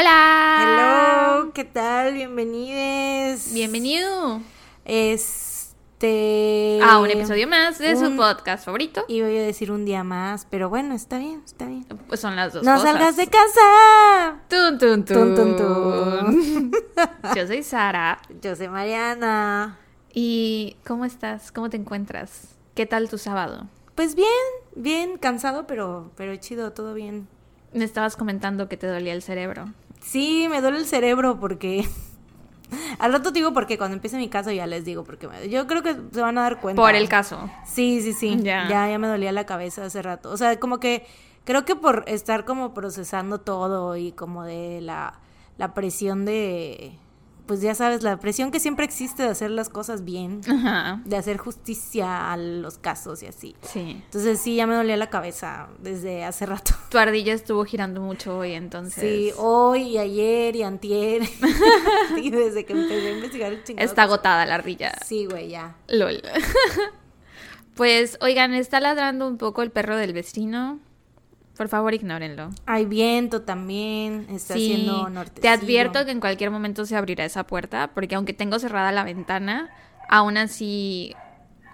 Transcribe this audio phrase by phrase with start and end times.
[0.00, 1.32] Hola.
[1.40, 2.14] Hello, ¿qué tal?
[2.14, 3.52] Bienvenidos.
[3.52, 4.40] Bienvenido
[4.84, 6.78] Este.
[6.84, 9.04] a un episodio más de su podcast favorito.
[9.08, 11.84] Iba a decir un día más, pero bueno, está bien, está bien.
[12.06, 12.92] Pues son las dos ¡No cosas.
[12.92, 14.38] salgas de casa!
[14.48, 15.56] Tun, tun, Tun, tun.
[15.56, 16.72] tun, tun.
[17.34, 18.20] Yo soy Sara.
[18.40, 19.80] Yo soy Mariana.
[20.14, 21.50] ¿Y cómo estás?
[21.50, 22.54] ¿Cómo te encuentras?
[22.76, 23.66] ¿Qué tal tu sábado?
[23.96, 24.28] Pues bien,
[24.76, 27.26] bien, cansado, pero, pero chido, todo bien.
[27.72, 29.74] Me estabas comentando que te dolía el cerebro.
[30.00, 31.88] Sí, me duele el cerebro porque.
[32.98, 35.48] Al rato te digo porque cuando empiece mi caso ya les digo porque me...
[35.48, 36.82] yo creo que se van a dar cuenta.
[36.82, 37.50] Por el caso.
[37.66, 38.36] Sí, sí, sí.
[38.42, 38.68] Ya.
[38.68, 38.88] Ya.
[38.90, 40.30] ya, me dolía la cabeza hace rato.
[40.30, 41.06] O sea, como que
[41.44, 45.18] creo que por estar como procesando todo y como de la,
[45.56, 46.98] la presión de,
[47.48, 51.00] pues ya sabes, la presión que siempre existe de hacer las cosas bien, Ajá.
[51.06, 53.56] de hacer justicia a los casos y así.
[53.62, 54.02] Sí.
[54.04, 56.74] Entonces sí, ya me dolía la cabeza desde hace rato.
[56.90, 59.02] Tu ardilla estuvo girando mucho hoy, entonces.
[59.02, 61.22] Sí, hoy y ayer y antier.
[62.22, 63.88] y desde que empecé a investigar el chingado.
[63.88, 64.92] Está agotada la ardilla.
[65.06, 65.74] Sí, güey, ya.
[65.88, 66.20] LOL.
[67.74, 70.80] pues, oigan, está ladrando un poco el perro del vecino.
[71.58, 72.50] Por favor, ignórenlo.
[72.66, 75.40] Hay viento también, está haciendo norte.
[75.40, 79.02] te advierto que en cualquier momento se abrirá esa puerta, porque aunque tengo cerrada la
[79.02, 79.68] ventana,
[80.08, 81.16] aún así,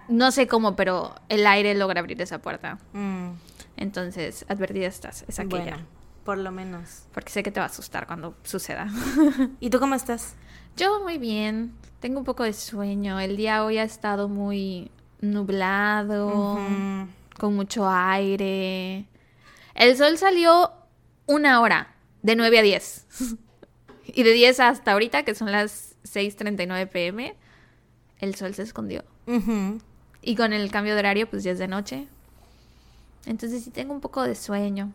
[0.09, 2.79] no sé cómo, pero el aire logra abrir esa puerta.
[2.93, 3.29] Mm,
[3.77, 5.63] Entonces, advertida estás, es aquella.
[5.63, 5.77] bueno,
[6.23, 7.03] por lo menos.
[7.13, 8.87] Porque sé que te va a asustar cuando suceda.
[9.59, 10.33] ¿Y tú cómo estás?
[10.75, 13.19] Yo muy bien, tengo un poco de sueño.
[13.19, 14.89] El día hoy ha estado muy
[15.21, 16.57] nublado,
[17.37, 19.05] con mucho aire.
[19.75, 20.71] El sol salió
[21.25, 23.05] una hora, de 9 a 10.
[24.07, 27.35] y de 10 hasta ahorita, que son las 6.39 pm,
[28.19, 29.03] el sol se escondió.
[30.21, 32.07] Y con el cambio de horario, pues ya es de noche.
[33.25, 34.93] Entonces sí tengo un poco de sueño.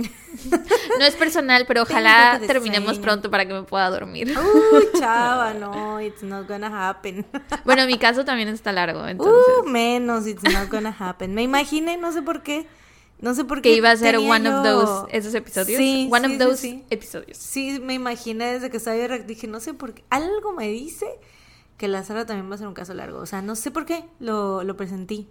[0.98, 3.02] no es personal, pero ojalá terminemos sueño.
[3.02, 4.28] pronto para que me pueda dormir.
[4.28, 7.26] Uy, chava, no, it's not gonna happen.
[7.64, 9.44] Bueno, mi caso también está largo, entonces.
[9.62, 11.34] Uh, menos, it's not gonna happen.
[11.34, 12.66] Me imaginé, no sé por qué.
[13.20, 13.70] No sé por qué.
[13.70, 15.76] que iba a ser one of yo- those esos episodios.
[15.78, 16.84] Sí, one sí, of sí, those sí.
[16.90, 17.36] episodios.
[17.36, 20.04] Sí, me imaginé desde que estaba dije, no sé por qué.
[20.10, 21.06] Algo me dice
[21.76, 23.18] que la Sara también va a ser un caso largo.
[23.18, 25.28] O sea, no sé por qué lo, lo presentí.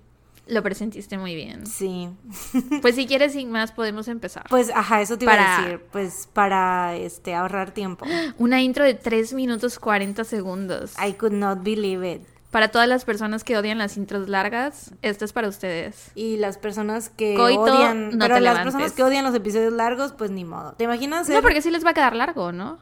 [0.47, 1.67] Lo presentiste muy bien.
[1.67, 2.09] Sí.
[2.81, 4.45] Pues si quieres sin más podemos empezar.
[4.49, 5.81] Pues, ajá, eso te iba Para- a decir.
[5.91, 8.05] Pues para este ahorrar tiempo.
[8.39, 10.93] Una intro de 3 minutos 40 segundos.
[10.97, 12.21] I could not believe it.
[12.51, 16.11] Para todas las personas que odian las intros largas, esto es para ustedes.
[16.15, 18.11] Y las personas que Coito, odian.
[18.17, 18.63] no pero te las levantes.
[18.73, 20.73] personas que odian los episodios largos, pues ni modo.
[20.73, 21.29] ¿Te imaginas?
[21.29, 22.79] No, porque sí les va a quedar largo, ¿no?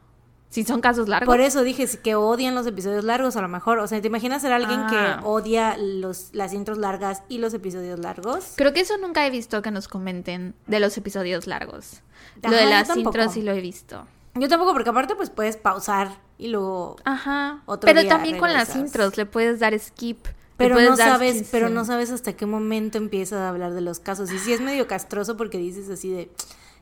[0.49, 1.27] Si son casos largos.
[1.27, 3.79] Por eso dije que odian los episodios largos, a lo mejor.
[3.79, 5.19] O sea, ¿te imaginas ser alguien Ah.
[5.19, 8.53] que odia los, las intros largas y los episodios largos?
[8.55, 12.01] Creo que eso nunca he visto que nos comenten de los episodios largos.
[12.41, 14.07] Ajá, lo de las intros sí lo he visto.
[14.35, 16.97] Yo tampoco, porque aparte, pues puedes pausar y luego.
[17.03, 17.61] Ajá.
[17.65, 20.27] Otro pero día también con las intros le puedes dar skip.
[20.57, 21.49] Pero no sabes, 15.
[21.51, 24.31] pero no sabes hasta qué momento empieza a hablar de los casos.
[24.31, 26.31] Y sí es medio castroso porque dices así de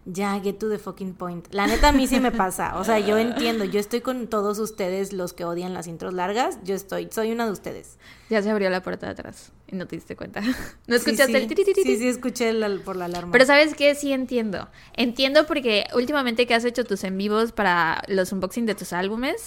[0.05, 1.47] ya, get to the fucking point.
[1.51, 2.77] La neta a mí sí me pasa.
[2.77, 6.59] O sea, yo entiendo, yo estoy con todos ustedes los que odian las intros largas.
[6.63, 7.97] Yo estoy, soy una de ustedes.
[8.29, 10.41] Ya se abrió la puerta de atrás y no te diste cuenta.
[10.41, 10.53] ¿No
[10.87, 11.37] Sí, escuchaste sí.
[11.37, 11.81] el tiritiri?
[11.83, 13.31] Sí, sí, escuché la- por la alarma.
[13.31, 13.95] Pero ¿sabes qué?
[13.95, 14.67] Sí entiendo.
[14.93, 19.45] Entiendo porque últimamente que has hecho tus en vivos para los unboxing de tus álbumes,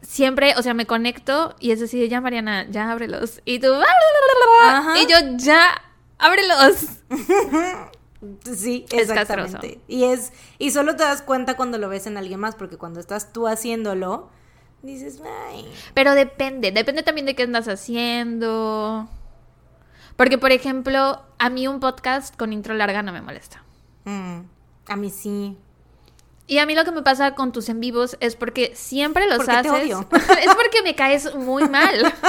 [0.00, 3.40] siempre, o sea, me conecto y es así ya, Mariana, ya ábrelos.
[3.44, 3.72] Y tú,
[4.64, 4.94] Ajá.
[5.00, 5.68] y yo, ya,
[6.18, 6.86] ábrelos.
[8.44, 9.52] Sí, Es exactamente.
[9.52, 9.80] castroso.
[9.88, 13.00] Y es y solo te das cuenta cuando lo ves en alguien más, porque cuando
[13.00, 14.28] estás tú haciéndolo,
[14.82, 19.08] dices, ay, Pero depende, depende también de qué andas haciendo.
[20.16, 23.64] Porque, por ejemplo, a mí un podcast con intro larga no me molesta.
[24.04, 24.40] mm,
[24.88, 25.56] a mí sí.
[26.52, 29.38] Y a mí lo que me pasa con tus en vivos es porque siempre los
[29.38, 29.72] Porque te haces.
[29.72, 30.06] odio.
[30.12, 32.12] es porque me caes muy mal.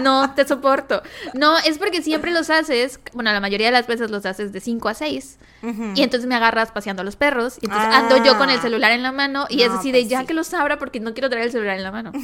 [0.00, 1.02] No te soporto.
[1.34, 2.98] No, es porque siempre los haces.
[3.12, 5.38] Bueno, la mayoría de las veces los haces de 5 a 6.
[5.62, 5.92] Ujú.
[5.94, 7.58] Y entonces me agarras paseando a los perros.
[7.60, 7.98] Y entonces Ah.
[7.98, 9.44] ando yo con el celular en la mano.
[9.50, 10.26] Y es así de pues ya sí.
[10.26, 12.10] que los abra porque no quiero traer el celular en la mano.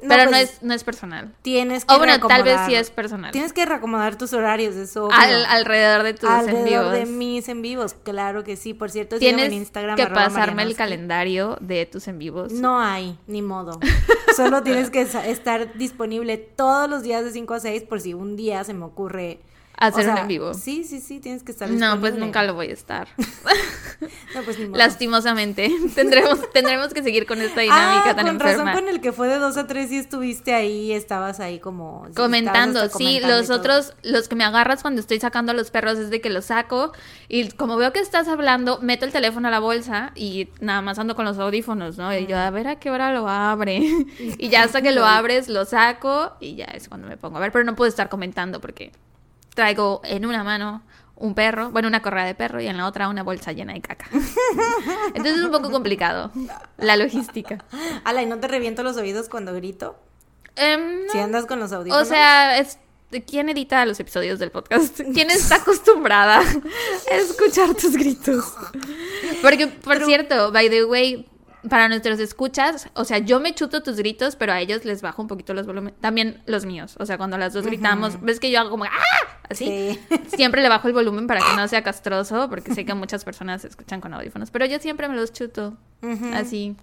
[0.00, 1.32] No, Pero no, pues, es, no es personal.
[1.42, 3.32] Tienes que O bueno, tal vez sí es personal.
[3.32, 5.08] Tienes que reacomodar tus horarios, eso.
[5.12, 7.16] Al- alrededor de tus en alrededor de vivos.
[7.16, 8.74] mis en vivos, claro que sí.
[8.74, 9.96] Por cierto, Tienes en Instagram.
[9.96, 10.76] que pasarme el Marianoski.
[10.88, 12.52] Calendario de tus en vivos.
[12.52, 13.78] No hay, ni modo.
[14.36, 18.36] Solo tienes que estar disponible todos los días de 5 a 6 por si un
[18.36, 19.40] día se me ocurre
[19.78, 20.54] hacer O un en vivo.
[20.54, 22.26] Sí, sí, sí, tienes que estar No, pues disponible.
[22.26, 23.08] nunca lo voy a estar.
[24.34, 24.78] No, pues ni modo.
[24.78, 25.72] Lastimosamente.
[25.94, 28.64] tendremos, tendremos que seguir con esta dinámica ah, tan con enferma.
[28.64, 32.04] razón con el que fue de dos a tres y estuviste ahí, estabas ahí como...
[32.06, 35.70] sí, comentando, sí, comentando los otros, los que me agarras cuando estoy sacando a los
[35.70, 36.92] perros es de que los saco
[37.28, 40.98] y como veo que estás hablando, meto el teléfono a la bolsa y nada más
[40.98, 42.14] ando con los audífonos, ¿no?
[42.16, 43.78] Y yo, a ver a qué hora lo abre.
[44.38, 47.40] y ya hasta que lo abres, lo saco y ya es cuando me pongo a
[47.40, 48.92] ver, pero no puedo estar comentando porque
[49.58, 50.82] traigo en una mano
[51.16, 53.80] un perro, bueno, una correa de perro y en la otra una bolsa llena de
[53.80, 54.06] caca.
[55.08, 56.30] Entonces es un poco complicado
[56.76, 57.64] la logística.
[58.04, 59.98] Ala, ¿y no te reviento los oídos cuando grito?
[60.54, 61.12] Em, no.
[61.12, 62.06] Si andas con los audífonos.
[62.06, 62.78] O sea, es,
[63.26, 65.00] ¿quién edita los episodios del podcast?
[65.12, 68.54] ¿Quién está acostumbrada a escuchar tus gritos?
[69.42, 71.28] Porque, por cierto, by the way,
[71.68, 75.20] para nuestros escuchas, o sea, yo me chuto tus gritos, pero a ellos les bajo
[75.20, 76.00] un poquito los volúmenes.
[76.00, 76.94] También los míos.
[77.00, 79.27] O sea, cuando las dos gritamos, ves que yo hago como ¡ah!
[79.50, 79.98] Así.
[80.08, 80.16] Sí.
[80.36, 83.64] Siempre le bajo el volumen para que no sea castroso, porque sé que muchas personas
[83.64, 84.50] escuchan con audífonos.
[84.50, 85.76] Pero yo siempre me los chuto.
[86.34, 86.76] Así.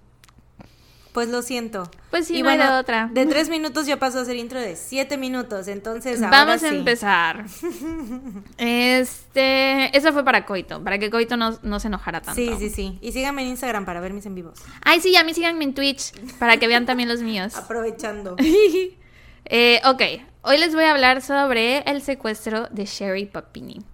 [1.15, 1.89] Pues lo siento.
[2.11, 3.09] Pues sí, y no bueno, de otra.
[3.09, 6.69] de tres minutos ya pasó a ser intro de siete minutos, entonces ahora Vamos a
[6.69, 6.75] sí.
[6.75, 7.45] empezar.
[8.57, 12.35] Este, eso fue para Coito, para que Coito no, no se enojara tanto.
[12.35, 12.97] Sí, sí, sí.
[13.01, 14.59] Y síganme en Instagram para ver mis en vivos.
[14.83, 17.55] Ay, sí, a mí síganme en Twitch para que vean también los míos.
[17.55, 18.35] Aprovechando.
[19.45, 20.01] Eh, ok,
[20.41, 23.85] hoy les voy a hablar sobre el secuestro de Sherry Papini.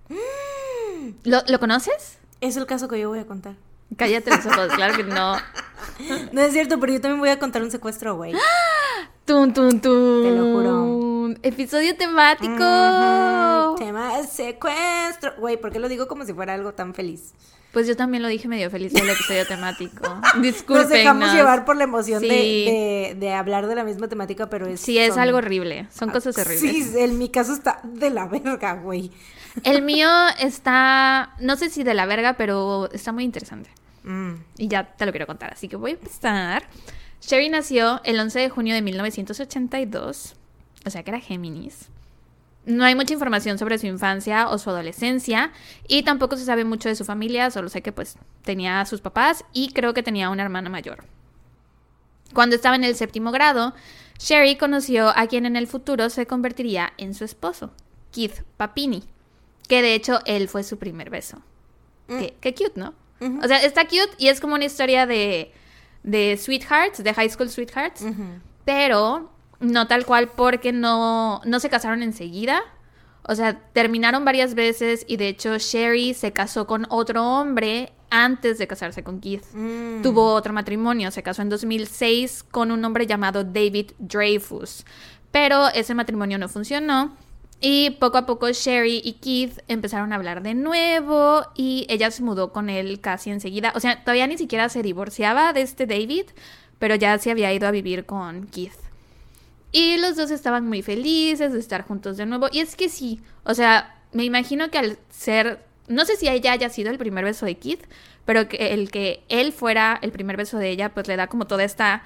[1.24, 2.18] ¿Lo, ¿Lo conoces?
[2.40, 3.56] Es el caso que yo voy a contar.
[3.98, 5.36] Cállate los ojos, claro que no.
[6.32, 8.34] No es cierto, pero yo también voy a contar un secuestro, güey.
[9.26, 10.24] Tun, tun, tun.
[10.24, 11.36] Te lo juro.
[11.44, 13.76] Episodio temático.
[13.78, 15.34] Tema de secuestro.
[15.38, 17.34] Güey, ¿por qué lo digo como si fuera algo tan feliz?
[17.72, 20.04] Pues yo también lo dije medio feliz del episodio temático.
[20.36, 20.90] Nos Disculpen.
[20.90, 22.66] dejamos llevar por la emoción de, Sí.
[22.66, 24.82] de- de hablar de la misma temática, pero es...
[24.82, 25.88] Sí, es son- algo horrible.
[25.94, 26.60] Son cosas horribles.
[26.60, 29.12] Sí, en mi caso está de la verga, güey.
[29.64, 30.10] El mío
[30.40, 33.70] está, no sé si de la verga, pero está muy interesante.
[34.04, 34.34] Mm.
[34.58, 36.64] Y ya te lo quiero contar, así que voy a empezar.
[37.22, 40.36] Sherry nació el 11 de junio de 1982,
[40.86, 41.88] o sea que era Géminis.
[42.66, 45.52] No hay mucha información sobre su infancia o su adolescencia
[45.88, 49.02] y tampoco se sabe mucho de su familia, solo sé que pues tenía a sus
[49.02, 51.04] papás y creo que tenía una hermana mayor.
[52.34, 53.74] Cuando estaba en el séptimo grado,
[54.20, 57.72] Sherry conoció a quien en el futuro se convertiría en su esposo,
[58.12, 59.04] Keith Papini,
[59.68, 61.42] que de hecho él fue su primer beso.
[62.08, 62.94] Qué, qué cute, ¿no?
[63.44, 65.52] O sea, está cute y es como una historia de,
[66.04, 68.04] de sweethearts, de high school sweethearts,
[68.66, 69.32] pero
[69.62, 72.62] no tal cual porque no, no se casaron enseguida.
[73.24, 78.58] O sea, terminaron varias veces y de hecho Sherry se casó con otro hombre antes
[78.58, 79.46] de casarse con Keith.
[79.54, 80.02] Mm.
[80.02, 84.86] Tuvo otro matrimonio, se casó en 2006 con un hombre llamado David Dreyfus,
[85.32, 87.16] pero ese matrimonio no funcionó
[87.62, 92.24] y poco a poco Sherry y Keith empezaron a hablar de nuevo y ella se
[92.24, 93.72] mudó con él casi enseguida.
[93.76, 96.26] O sea, todavía ni siquiera se divorciaba de este David,
[96.80, 98.91] pero ya se había ido a vivir con Keith.
[99.72, 102.48] Y los dos estaban muy felices de estar juntos de nuevo.
[102.52, 106.52] Y es que sí, o sea, me imagino que al ser, no sé si ella
[106.52, 107.86] haya sido el primer beso de Keith,
[108.26, 111.48] pero que el que él fuera el primer beso de ella, pues le da como
[111.48, 112.04] toda esta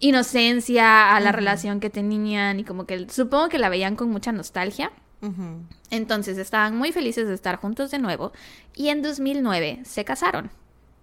[0.00, 4.32] inocencia a la relación que tenían y como que supongo que la veían con mucha
[4.32, 4.92] nostalgia.
[5.90, 8.32] Entonces estaban muy felices de estar juntos de nuevo
[8.76, 10.50] y en 2009 se casaron.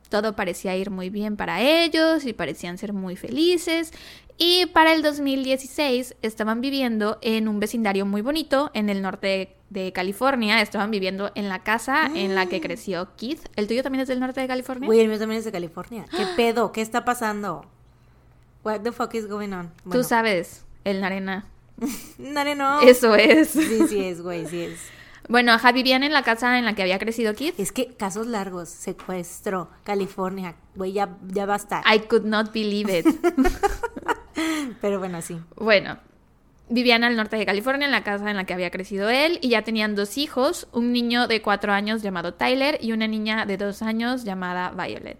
[0.09, 3.91] Todo parecía ir muy bien para ellos y parecían ser muy felices.
[4.37, 9.55] Y para el 2016 estaban viviendo en un vecindario muy bonito en el norte de,
[9.69, 10.61] de California.
[10.61, 13.47] Estaban viviendo en la casa en la que creció Keith.
[13.55, 14.87] ¿El tuyo también es del norte de California?
[14.87, 16.05] Güey, el mío también es de California.
[16.15, 16.71] ¿Qué pedo?
[16.71, 17.65] ¿Qué está pasando?
[18.63, 19.71] What the fuck is going on?
[19.91, 21.47] Tú sabes, el Narena.
[22.17, 22.81] Nare, no.
[22.81, 23.49] Eso es.
[23.49, 24.79] Sí, sí es, güey, sí es.
[25.29, 27.55] Bueno, ajá, vivían en la casa en la que había crecido Keith.
[27.57, 31.81] Es que casos largos, secuestro, California, güey, ya, ya basta.
[31.91, 33.05] I could not believe it.
[34.81, 35.39] Pero bueno, sí.
[35.55, 35.97] Bueno,
[36.69, 39.49] vivían al norte de California, en la casa en la que había crecido él, y
[39.49, 43.57] ya tenían dos hijos, un niño de cuatro años llamado Tyler y una niña de
[43.57, 45.19] dos años llamada Violet.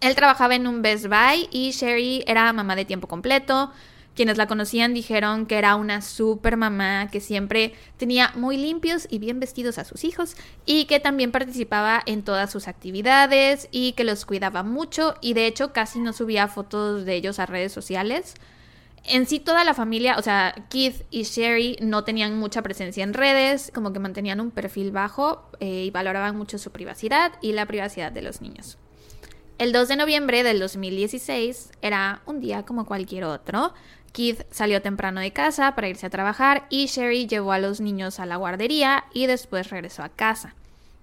[0.00, 3.72] Él trabajaba en un Best Buy y Sherry era mamá de tiempo completo.
[4.16, 9.18] Quienes la conocían dijeron que era una super mamá, que siempre tenía muy limpios y
[9.18, 14.04] bien vestidos a sus hijos y que también participaba en todas sus actividades y que
[14.04, 18.32] los cuidaba mucho y de hecho casi no subía fotos de ellos a redes sociales.
[19.04, 23.12] En sí toda la familia, o sea, Keith y Sherry no tenían mucha presencia en
[23.12, 27.66] redes, como que mantenían un perfil bajo eh, y valoraban mucho su privacidad y la
[27.66, 28.78] privacidad de los niños.
[29.58, 33.72] El 2 de noviembre del 2016 era un día como cualquier otro.
[34.16, 38.18] Keith salió temprano de casa para irse a trabajar y Sherry llevó a los niños
[38.18, 40.54] a la guardería y después regresó a casa.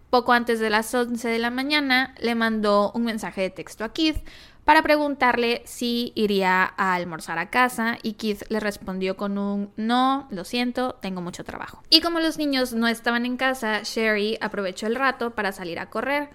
[0.10, 3.94] Poco antes de las 11 de la mañana le mandó un mensaje de texto a
[3.94, 4.18] Keith
[4.66, 10.28] para preguntarle si iría a almorzar a casa y Keith le respondió con un no,
[10.32, 11.84] lo siento, tengo mucho trabajo.
[11.92, 15.92] Y como los niños no estaban en casa, Sherry aprovechó el rato para salir a
[15.92, 16.30] correr.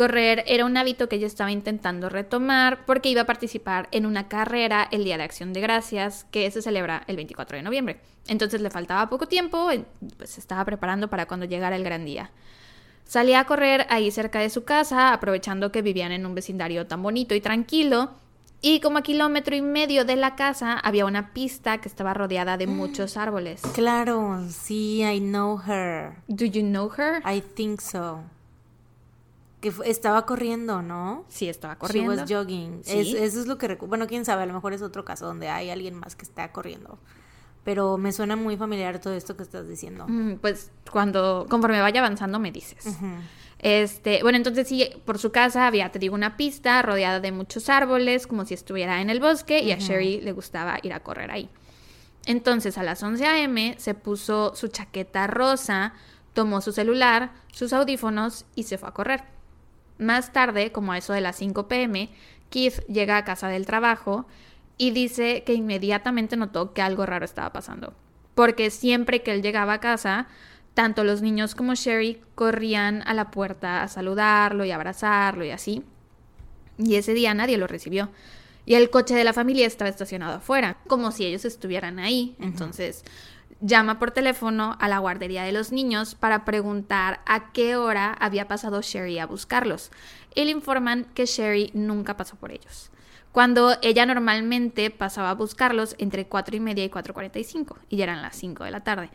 [0.00, 4.28] Correr era un hábito que ella estaba intentando retomar porque iba a participar en una
[4.28, 8.00] carrera el Día de Acción de Gracias que se celebra el 24 de noviembre.
[8.26, 9.68] Entonces le faltaba poco tiempo,
[10.16, 12.30] pues se estaba preparando para cuando llegara el gran día.
[13.04, 17.02] Salía a correr ahí cerca de su casa, aprovechando que vivían en un vecindario tan
[17.02, 18.12] bonito y tranquilo.
[18.62, 22.56] Y como a kilómetro y medio de la casa había una pista que estaba rodeada
[22.56, 23.60] de muchos árboles.
[23.74, 26.14] Claro, sí, I know her.
[26.26, 27.20] Do you know her?
[27.30, 28.24] I think so.
[29.60, 31.24] Que estaba corriendo, ¿no?
[31.28, 32.14] Sí, estaba corriendo.
[32.14, 32.80] She was jogging.
[32.86, 35.70] eso es lo que Bueno, quién sabe, a lo mejor es otro caso donde hay
[35.70, 36.98] alguien más que está corriendo
[37.64, 40.06] pero me suena muy familiar todo esto que estás diciendo.
[40.08, 42.98] Mm, pues cuando, conforme vaya avanzando, me dices.
[43.58, 47.68] Este, bueno, entonces sí, por su casa había, te digo, una pista rodeada de muchos
[47.68, 51.30] árboles, como si estuviera en el bosque, y a Sherry le gustaba ir a correr
[51.30, 51.50] ahí.
[52.24, 53.74] Entonces, a las 11 a.m.
[53.78, 55.92] se puso su chaqueta rosa,
[56.32, 59.24] tomó su celular, sus audífonos y se fue a correr.
[60.00, 62.08] Más tarde, como a eso de las 5 p.m.,
[62.48, 64.26] Keith llega a casa del trabajo
[64.78, 67.92] y dice que inmediatamente notó que algo raro estaba pasando.
[68.34, 70.26] Porque siempre que él llegaba a casa,
[70.72, 75.84] tanto los niños como Sherry corrían a la puerta a saludarlo y abrazarlo y así.
[76.78, 78.08] Y ese día nadie lo recibió.
[78.64, 82.36] Y el coche de la familia estaba estacionado afuera, como si ellos estuvieran ahí.
[82.40, 83.04] Entonces
[83.60, 88.48] llama por teléfono a la guardería de los niños para preguntar a qué hora había
[88.48, 89.90] pasado Sherry a buscarlos.
[90.34, 92.90] Y le informan que Sherry nunca pasó por ellos
[93.32, 98.22] cuando ella normalmente pasaba a buscarlos entre 4 y media y 4.45 y ya eran
[98.22, 99.10] las 5 de la tarde.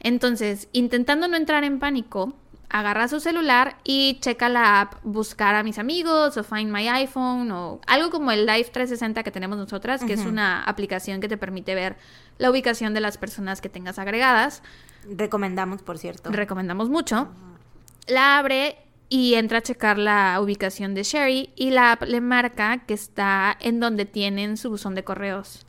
[0.00, 2.34] Entonces, intentando no entrar en pánico,
[2.70, 7.50] agarra su celular y checa la app Buscar a mis amigos o Find My iPhone
[7.50, 11.36] o algo como el Live 360 que tenemos nosotras, que es una aplicación que te
[11.36, 11.96] permite ver
[12.38, 14.62] la ubicación de las personas que tengas agregadas.
[15.04, 16.30] Recomendamos, por cierto.
[16.30, 17.28] Recomendamos mucho.
[18.06, 22.78] La abre y entra a checar la ubicación de Sherry y la app le marca
[22.86, 25.66] que está en donde tienen su buzón de correos.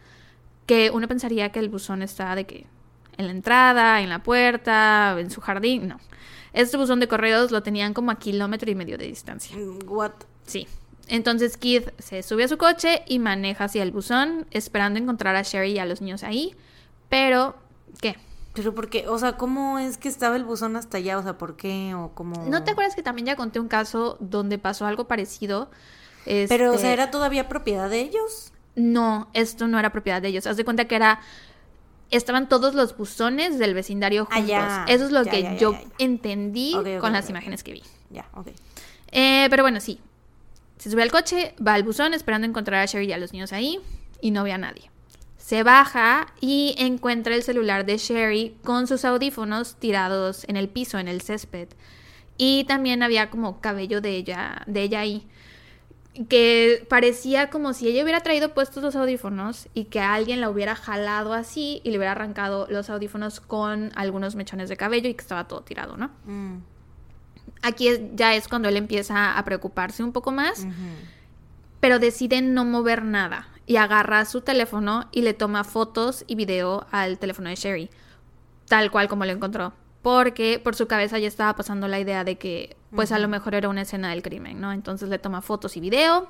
[0.67, 2.67] Que uno pensaría que el buzón está de que
[3.17, 5.99] en la entrada, en la puerta, en su jardín, no.
[6.53, 9.55] Este buzón de correos lo tenían como a kilómetro y medio de distancia.
[9.85, 10.11] What?
[10.45, 10.67] Sí.
[11.07, 15.41] Entonces Keith se sube a su coche y maneja hacia el buzón, esperando encontrar a
[15.41, 16.55] Sherry y a los niños ahí.
[17.09, 17.55] Pero,
[18.01, 18.15] ¿qué?
[18.53, 21.17] Pero porque, o sea, ¿cómo es que estaba el buzón hasta allá?
[21.17, 21.93] O sea, ¿por qué?
[21.95, 22.45] O cómo...
[22.49, 25.69] ¿No te acuerdas que también ya conté un caso donde pasó algo parecido?
[26.25, 28.53] Pero, o sea, ¿era todavía propiedad de ellos?
[28.75, 30.47] No, esto no era propiedad de ellos.
[30.47, 31.21] Haz de cuenta que era...
[32.11, 34.63] Estaban todos los buzones del vecindario ah, juntos.
[34.87, 37.83] Eso es lo que yo entendí con las imágenes que vi.
[38.09, 38.47] Ya, ok.
[39.11, 39.99] Eh, pero bueno, sí.
[40.77, 43.53] Se sube al coche, va al buzón esperando encontrar a Sherry y a los niños
[43.53, 43.79] ahí
[44.19, 44.89] y no ve a nadie.
[45.37, 50.97] Se baja y encuentra el celular de Sherry con sus audífonos tirados en el piso,
[50.97, 51.67] en el césped.
[52.37, 55.27] Y también había como cabello de ella, de ella ahí.
[56.27, 60.75] Que parecía como si ella hubiera traído puestos los audífonos y que alguien la hubiera
[60.75, 65.21] jalado así y le hubiera arrancado los audífonos con algunos mechones de cabello y que
[65.21, 66.11] estaba todo tirado, ¿no?
[66.25, 66.57] Mm.
[67.61, 70.65] Aquí ya es cuando él empieza a preocuparse un poco más,
[71.79, 76.87] pero decide no mover nada y agarra su teléfono y le toma fotos y video
[76.91, 77.89] al teléfono de Sherry,
[78.67, 79.73] tal cual como lo encontró.
[80.01, 83.53] Porque por su cabeza ya estaba pasando la idea de que, pues a lo mejor
[83.53, 84.71] era una escena del crimen, ¿no?
[84.71, 86.27] Entonces le toma fotos y video,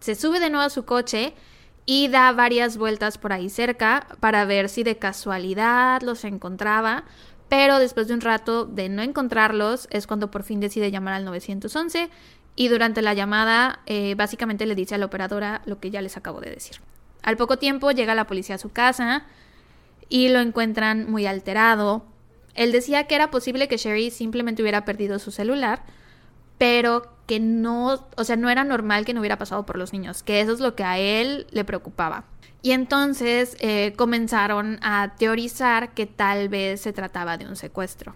[0.00, 1.34] se sube de nuevo a su coche
[1.86, 7.04] y da varias vueltas por ahí cerca para ver si de casualidad los encontraba.
[7.48, 11.24] Pero después de un rato de no encontrarlos es cuando por fin decide llamar al
[11.24, 12.08] 911
[12.56, 16.16] y durante la llamada eh, básicamente le dice a la operadora lo que ya les
[16.16, 16.76] acabo de decir.
[17.22, 19.24] Al poco tiempo llega la policía a su casa
[20.08, 22.04] y lo encuentran muy alterado.
[22.54, 25.82] Él decía que era posible que Sherry simplemente hubiera perdido su celular,
[26.58, 30.22] pero que no, o sea, no era normal que no hubiera pasado por los niños,
[30.22, 32.24] que eso es lo que a él le preocupaba.
[32.62, 38.14] Y entonces eh, comenzaron a teorizar que tal vez se trataba de un secuestro.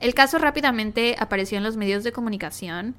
[0.00, 2.94] El caso rápidamente apareció en los medios de comunicación,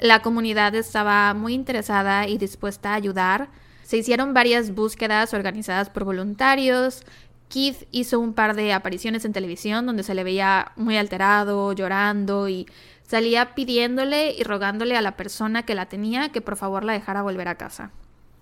[0.00, 3.48] la comunidad estaba muy interesada y dispuesta a ayudar.
[3.82, 7.02] Se hicieron varias búsquedas organizadas por voluntarios.
[7.48, 12.48] Keith hizo un par de apariciones en televisión donde se le veía muy alterado, llorando
[12.48, 12.66] y
[13.02, 17.22] salía pidiéndole y rogándole a la persona que la tenía que por favor la dejara
[17.22, 17.90] volver a casa.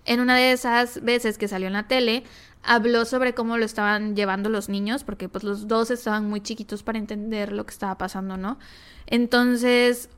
[0.05, 2.23] En una de esas veces que salió en la tele,
[2.63, 6.83] habló sobre cómo lo estaban llevando los niños, porque pues los dos estaban muy chiquitos
[6.85, 8.59] para entender lo que estaba pasando, ¿no?
[9.07, 10.09] Entonces,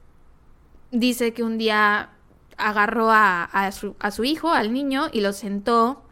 [0.91, 2.11] dice que un día
[2.59, 6.03] agarró a, a, su, a su hijo, al niño, y lo sentó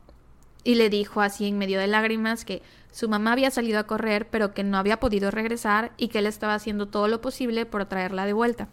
[0.67, 4.27] y le dijo así en medio de lágrimas que su mamá había salido a correr,
[4.29, 7.85] pero que no había podido regresar y que él estaba haciendo todo lo posible por
[7.87, 8.69] traerla de vuelta.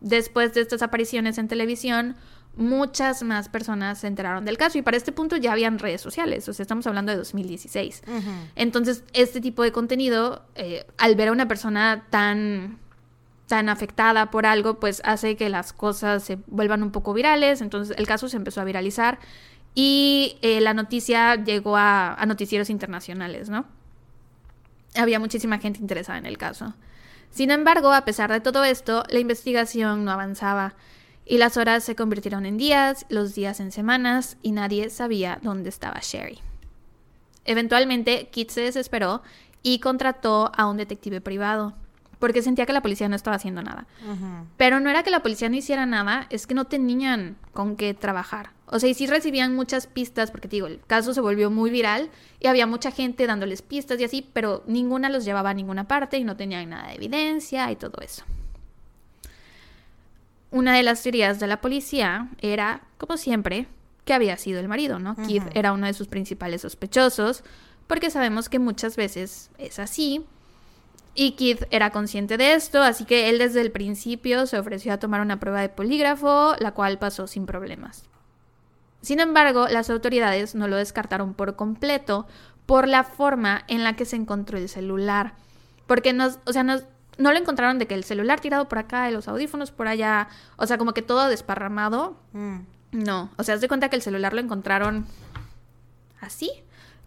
[0.00, 2.16] Después de estas apariciones en televisión,
[2.56, 6.48] muchas más personas se enteraron del caso y para este punto ya habían redes sociales,
[6.48, 8.02] o sea, estamos hablando de 2016.
[8.56, 12.78] Entonces, este tipo de contenido, eh, al ver a una persona tan
[13.46, 17.96] tan afectada por algo, pues hace que las cosas se vuelvan un poco virales, entonces
[17.96, 19.18] el caso se empezó a viralizar
[19.80, 23.64] y eh, la noticia llegó a, a noticieros internacionales, ¿no?
[24.96, 26.74] Había muchísima gente interesada en el caso.
[27.30, 30.74] Sin embargo, a pesar de todo esto, la investigación no avanzaba
[31.24, 35.68] y las horas se convirtieron en días, los días en semanas y nadie sabía dónde
[35.68, 36.40] estaba Sherry.
[37.44, 39.22] Eventualmente, Kit se desesperó
[39.62, 41.74] y contrató a un detective privado
[42.18, 43.86] porque sentía que la policía no estaba haciendo nada.
[44.56, 47.94] Pero no era que la policía no hiciera nada, es que no tenían con qué
[47.94, 48.57] trabajar.
[48.70, 51.70] O sea, y sí recibían muchas pistas, porque te digo, el caso se volvió muy
[51.70, 55.88] viral y había mucha gente dándoles pistas y así, pero ninguna los llevaba a ninguna
[55.88, 58.24] parte y no tenían nada de evidencia y todo eso.
[60.50, 63.66] Una de las teorías de la policía era, como siempre,
[64.04, 65.16] que había sido el marido, ¿no?
[65.16, 67.44] Keith era uno de sus principales sospechosos,
[67.86, 70.24] porque sabemos que muchas veces es así
[71.14, 74.98] y Keith era consciente de esto, así que él desde el principio se ofreció a
[74.98, 78.04] tomar una prueba de polígrafo, la cual pasó sin problemas.
[79.08, 82.26] Sin embargo, las autoridades no lo descartaron por completo
[82.66, 85.32] por la forma en la que se encontró el celular.
[85.86, 86.82] Porque nos, o sea, no
[87.16, 90.76] lo encontraron de que el celular tirado por acá los audífonos por allá, o sea,
[90.76, 92.18] como que todo desparramado.
[92.34, 92.58] Mm.
[92.92, 95.06] No, o sea, haz de cuenta que el celular lo encontraron
[96.20, 96.50] así,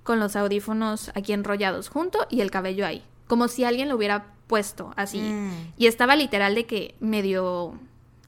[0.01, 4.25] con los audífonos aquí enrollados junto y el cabello ahí como si alguien lo hubiera
[4.48, 5.22] puesto así.
[5.22, 5.74] Mm.
[5.77, 7.79] Y estaba literal de que medio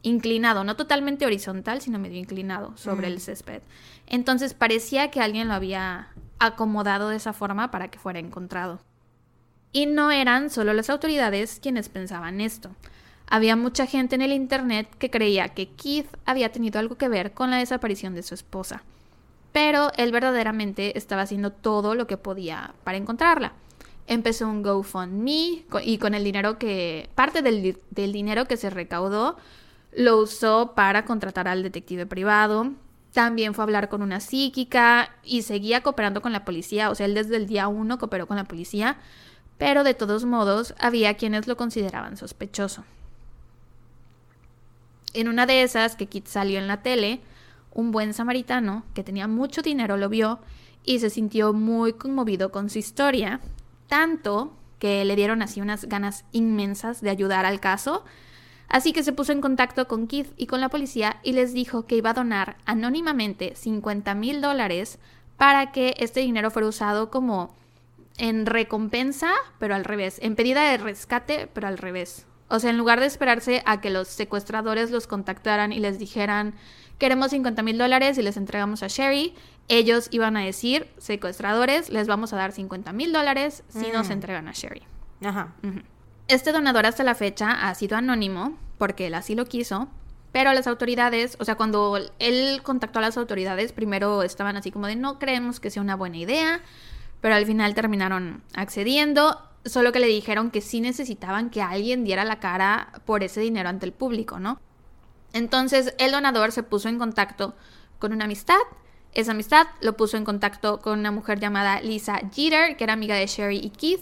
[0.03, 3.19] inclinado, no totalmente horizontal, sino medio inclinado sobre el mm.
[3.19, 3.61] césped.
[4.07, 8.79] Entonces parecía que alguien lo había acomodado de esa forma para que fuera encontrado.
[9.71, 12.69] Y no eran solo las autoridades quienes pensaban esto.
[13.27, 17.31] Había mucha gente en el Internet que creía que Keith había tenido algo que ver
[17.31, 18.83] con la desaparición de su esposa.
[19.51, 23.53] Pero él verdaderamente estaba haciendo todo lo que podía para encontrarla
[24.07, 29.37] empezó un GoFundMe y con el dinero que, parte del, dinero que se recaudó,
[29.95, 32.71] lo usó para contratar al detective privado.
[33.11, 36.89] También fue a hablar con una psíquica y seguía cooperando con la policía.
[36.89, 38.97] O sea, él desde el día uno cooperó con la policía,
[39.57, 42.83] pero de todos modos había quienes lo consideraban sospechoso.
[45.13, 47.21] En una de esas que Kit salió en la tele,
[47.71, 50.39] un buen samaritano que tenía mucho dinero lo vio
[50.83, 53.39] y se sintió muy conmovido con su historia
[53.93, 58.03] tanto que le dieron así unas ganas inmensas de ayudar al caso.
[58.67, 61.85] Así que se puso en contacto con Keith y con la policía y les dijo
[61.85, 64.99] que iba a donar anónimamente 50 mil dólares
[65.37, 67.53] para que este dinero fuera usado como
[68.17, 72.25] en recompensa, pero al revés, en pedida de rescate, pero al revés.
[72.49, 76.53] O sea, en lugar de esperarse a que los secuestradores los contactaran y les dijeran,
[76.99, 79.33] queremos 50 mil dólares y les entregamos a Sherry,
[79.69, 84.11] ellos iban a decir, secuestradores, les vamos a dar 50 mil dólares si nos mm.
[84.11, 84.83] entregan a Sherry.
[85.23, 85.53] Ajá.
[86.27, 89.89] Este donador hasta la fecha ha sido anónimo, porque él así lo quiso,
[90.31, 94.87] pero las autoridades, o sea, cuando él contactó a las autoridades, primero estaban así como
[94.87, 96.61] de no creemos que sea una buena idea,
[97.21, 102.25] pero al final terminaron accediendo, solo que le dijeron que sí necesitaban que alguien diera
[102.25, 104.59] la cara por ese dinero ante el público, ¿no?
[105.33, 107.55] Entonces el donador se puso en contacto
[107.99, 108.59] con una amistad
[109.13, 113.15] esa amistad lo puso en contacto con una mujer llamada Lisa Jeter, que era amiga
[113.15, 114.01] de Sherry y Keith,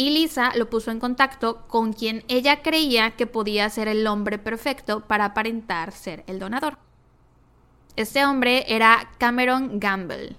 [0.00, 4.38] y Lisa lo puso en contacto con quien ella creía que podía ser el hombre
[4.38, 6.78] perfecto para aparentar ser el donador.
[7.96, 10.36] Este hombre era Cameron Gamble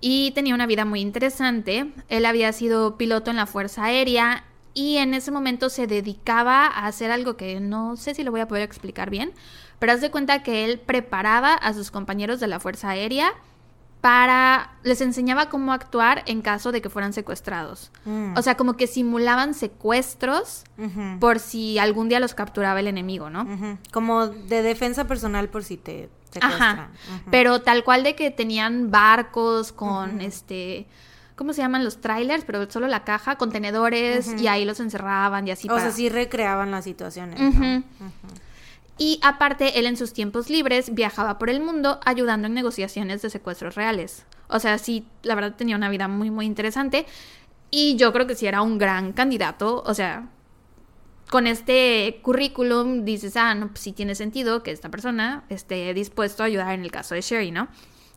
[0.00, 1.92] y tenía una vida muy interesante.
[2.08, 4.42] Él había sido piloto en la Fuerza Aérea
[4.74, 8.40] y en ese momento se dedicaba a hacer algo que no sé si lo voy
[8.40, 9.30] a poder explicar bien,
[9.78, 13.34] pero haz de cuenta que él preparaba a sus compañeros de la Fuerza Aérea
[14.00, 17.90] para les enseñaba cómo actuar en caso de que fueran secuestrados.
[18.04, 18.36] Mm.
[18.36, 20.64] O sea, como que simulaban secuestros
[21.18, 23.46] por si algún día los capturaba el enemigo, ¿no?
[23.92, 26.78] Como de defensa personal por si te secuestran.
[26.78, 26.90] Ajá.
[27.30, 30.86] Pero tal cual de que tenían barcos con este
[31.40, 32.44] ¿cómo se llaman los trailers?
[32.44, 35.68] Pero solo la caja, contenedores y ahí los encerraban y así.
[35.70, 37.40] O sea, sí recreaban las situaciones.
[39.00, 43.30] Y aparte, él en sus tiempos libres viajaba por el mundo ayudando en negociaciones de
[43.30, 44.26] secuestros reales.
[44.46, 47.06] O sea, sí, la verdad tenía una vida muy, muy interesante.
[47.70, 49.82] Y yo creo que sí era un gran candidato.
[49.86, 50.28] O sea,
[51.30, 56.42] con este currículum dices, ah, no, pues sí tiene sentido que esta persona esté dispuesto
[56.42, 57.68] a ayudar en el caso de Sherry, ¿no?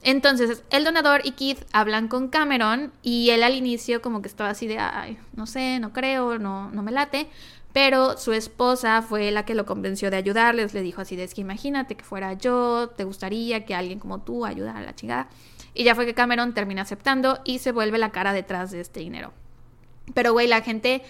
[0.01, 4.49] Entonces, el donador y Keith hablan con Cameron y él al inicio como que estaba
[4.49, 7.29] así de, ay, no sé, no creo, no, no me late.
[7.73, 10.73] Pero su esposa fue la que lo convenció de ayudarles.
[10.73, 14.21] Le dijo así de, es que imagínate que fuera yo, te gustaría que alguien como
[14.21, 15.27] tú ayudara a la chingada.
[15.73, 18.99] Y ya fue que Cameron termina aceptando y se vuelve la cara detrás de este
[18.99, 19.33] dinero.
[20.13, 21.01] Pero, güey, la gente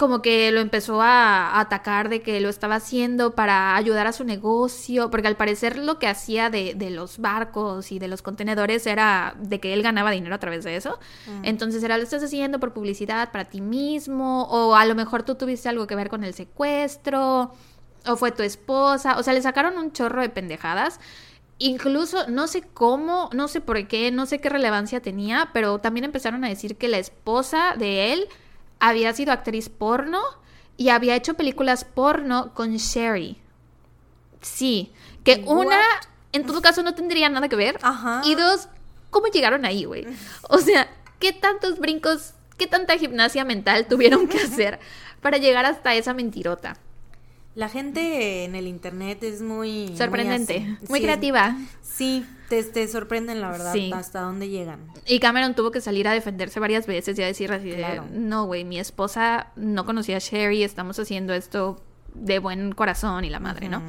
[0.00, 4.24] como que lo empezó a, atacar de que lo estaba haciendo para ayudar a su
[4.24, 9.34] negocio, porque al parecer lo que hacía de, los barcos y de los contenedores era
[9.38, 10.98] de que él ganaba dinero a través de eso.
[11.26, 11.44] Mm.
[11.44, 15.34] Entonces era, lo estás haciendo por publicidad para ti mismo, o a lo mejor tú
[15.34, 17.52] tuviste algo que ver con el secuestro,
[18.06, 20.98] o fue tu esposa, o sea, le sacaron un chorro de pendejadas.
[21.58, 26.04] Incluso no sé cómo, no sé por qué, no sé qué relevancia tenía, pero también
[26.04, 28.28] empezaron a decir que la esposa de él
[28.80, 30.20] había sido actriz porno
[30.76, 33.36] y había hecho películas porno con Sherry.
[34.40, 35.78] Sí, que una,
[36.32, 37.78] en todo caso, no tendría nada que ver.
[37.82, 38.22] Ajá.
[38.24, 38.68] Y dos,
[39.10, 40.06] ¿cómo llegaron ahí, güey?
[40.48, 44.80] O sea, ¿qué tantos brincos, qué tanta gimnasia mental tuvieron que hacer
[45.20, 46.76] para llegar hasta esa mentirota?
[47.54, 49.92] La gente en el internet es muy...
[49.96, 51.56] Sorprendente, muy, creativa.
[51.82, 54.80] sí, te, sorprenden, la verdad, hasta dónde llegan.
[55.06, 57.72] Y Cameron tuvo que salir a defenderse varias veces y a decir así
[58.12, 61.82] no, güey, mi esposa no conocía a Sherry, estamos haciendo esto
[62.14, 63.82] de buen corazón y la madre, ¿no?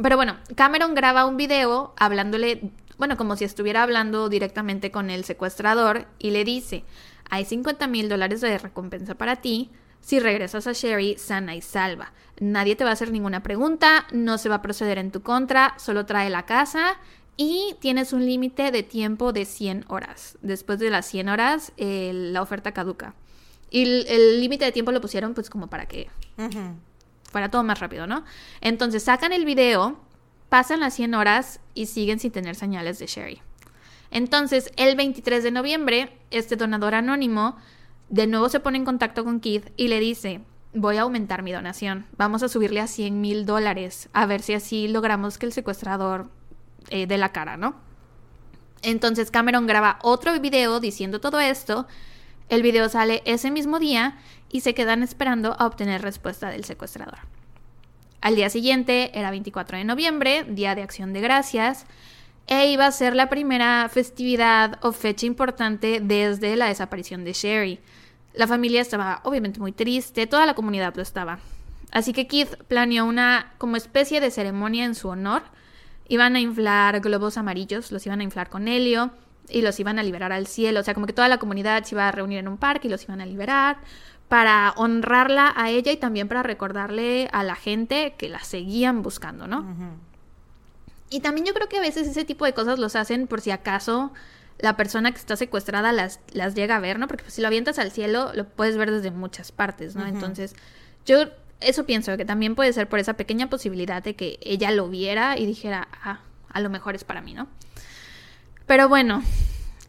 [0.00, 5.24] Pero bueno, Cameron graba un video hablándole, bueno, como si estuviera hablando directamente con el
[5.24, 6.84] secuestrador y le dice,
[7.28, 9.70] hay 50 mil dólares de recompensa para ti
[10.02, 12.12] si regresas a Sherry sana y salva.
[12.38, 15.74] Nadie te va a hacer ninguna pregunta, no se va a proceder en tu contra,
[15.78, 16.98] solo trae la casa
[17.36, 20.36] y tienes un límite de tiempo de 100 horas.
[20.42, 23.14] Después de las 100 horas, la oferta caduca.
[23.70, 26.10] Y el límite de tiempo lo pusieron pues como para que
[27.30, 28.24] fuera todo más rápido, ¿no?
[28.60, 29.98] Entonces sacan el video,
[30.50, 33.40] pasan las 100 horas y siguen sin tener señales de Sherry.
[34.10, 37.56] Entonces, el 23 de noviembre, este donador anónimo
[38.12, 40.42] de nuevo se pone en contacto con Keith y le dice,
[40.74, 44.52] voy a aumentar mi donación, vamos a subirle a 100 mil dólares, a ver si
[44.52, 46.28] así logramos que el secuestrador
[46.90, 47.74] eh, dé la cara, ¿no?
[48.82, 51.86] Entonces Cameron graba otro video diciendo todo esto,
[52.50, 54.18] el video sale ese mismo día
[54.50, 57.20] y se quedan esperando a obtener respuesta del secuestrador.
[58.20, 61.86] Al día siguiente, era 24 de noviembre, Día de Acción de Gracias,
[62.46, 67.80] e iba a ser la primera festividad o fecha importante desde la desaparición de Sherry.
[68.34, 71.38] La familia estaba obviamente muy triste, toda la comunidad lo estaba.
[71.90, 75.42] Así que Keith planeó una como especie de ceremonia en su honor.
[76.08, 79.10] Iban a inflar globos amarillos, los iban a inflar con helio
[79.48, 80.80] y los iban a liberar al cielo.
[80.80, 82.90] O sea, como que toda la comunidad se iba a reunir en un parque y
[82.90, 83.76] los iban a liberar
[84.28, 89.46] para honrarla a ella y también para recordarle a la gente que la seguían buscando,
[89.46, 89.66] ¿no?
[91.10, 93.50] Y también yo creo que a veces ese tipo de cosas los hacen por si
[93.50, 94.14] acaso
[94.58, 97.08] la persona que está secuestrada las, las llega a ver, ¿no?
[97.08, 100.06] Porque pues, si lo avientas al cielo, lo puedes ver desde muchas partes, ¿no?
[100.06, 100.54] Entonces,
[101.04, 101.28] yo
[101.60, 105.38] eso pienso, que también puede ser por esa pequeña posibilidad de que ella lo viera
[105.38, 107.48] y dijera, ah, a lo mejor es para mí, ¿no?
[108.66, 109.22] Pero bueno,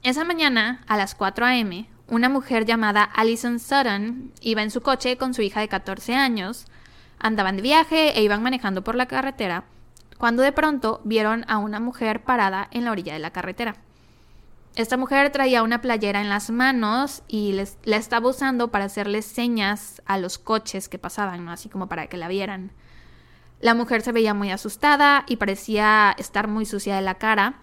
[0.03, 5.17] esa mañana, a las 4 a.m., una mujer llamada Alison Sutton iba en su coche
[5.17, 6.65] con su hija de 14 años,
[7.19, 9.63] andaban de viaje e iban manejando por la carretera,
[10.17, 13.77] cuando de pronto vieron a una mujer parada en la orilla de la carretera.
[14.75, 20.01] Esta mujer traía una playera en las manos y la estaba usando para hacerles señas
[20.05, 21.51] a los coches que pasaban, ¿no?
[21.51, 22.71] así como para que la vieran.
[23.59, 27.59] La mujer se veía muy asustada y parecía estar muy sucia de la cara.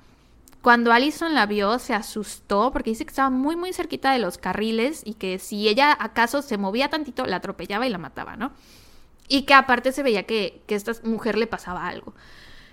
[0.62, 4.38] Cuando Allison la vio, se asustó porque dice que estaba muy, muy cerquita de los
[4.38, 8.52] carriles y que si ella acaso se movía tantito, la atropellaba y la mataba, ¿no?
[9.26, 12.14] Y que aparte se veía que, que esta mujer le pasaba algo.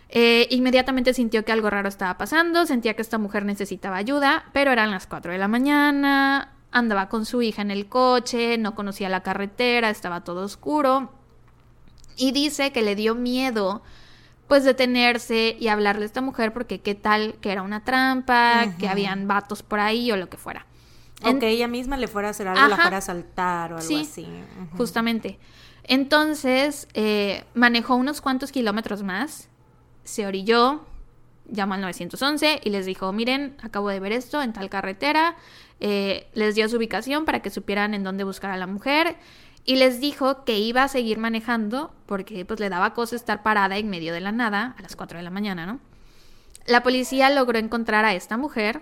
[0.09, 4.71] Eh, inmediatamente sintió que algo raro estaba pasando, sentía que esta mujer necesitaba ayuda, pero
[4.71, 9.09] eran las 4 de la mañana, andaba con su hija en el coche, no conocía
[9.09, 11.11] la carretera, estaba todo oscuro.
[12.15, 13.83] Y dice que le dio miedo
[14.47, 18.87] pues detenerse y hablarle a esta mujer porque qué tal que era una trampa, que
[18.87, 20.65] habían vatos por ahí o lo que fuera.
[21.21, 23.97] O que ella misma le fuera a hacer algo, la fuera a saltar o algo
[23.99, 24.25] así.
[24.77, 25.37] Justamente.
[25.83, 29.49] Entonces, eh, manejó unos cuantos kilómetros más
[30.07, 30.85] se orilló,
[31.49, 35.35] llamó al 911 y les dijo, miren, acabo de ver esto en tal carretera,
[35.79, 39.17] eh, les dio su ubicación para que supieran en dónde buscar a la mujer
[39.65, 43.77] y les dijo que iba a seguir manejando porque pues le daba cosa estar parada
[43.77, 45.79] en medio de la nada a las 4 de la mañana, ¿no?
[46.65, 48.81] La policía logró encontrar a esta mujer,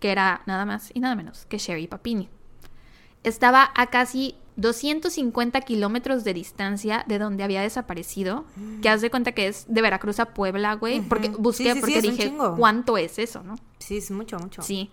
[0.00, 2.28] que era nada más y nada menos que Sherry Papini.
[3.24, 8.44] Estaba a casi 250 kilómetros de distancia de donde había desaparecido,
[8.82, 12.32] que haz de cuenta que es de Veracruz a Puebla, güey, porque busqué, porque dije,
[12.56, 13.56] ¿cuánto es eso, no?
[13.78, 14.62] Sí, es mucho, mucho.
[14.62, 14.90] Sí.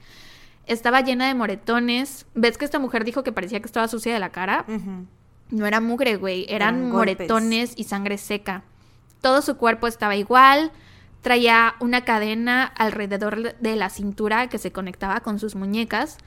[0.65, 2.25] Estaba llena de moretones.
[2.35, 4.65] ¿Ves que esta mujer dijo que parecía que estaba sucia de la cara?
[5.49, 8.63] No era mugre, güey, eran, moretones y sangre seca.
[9.21, 10.71] Todo su cuerpo estaba igual,
[11.21, 16.17] traía una cadena alrededor de la cintura que se conectaba con sus muñecas.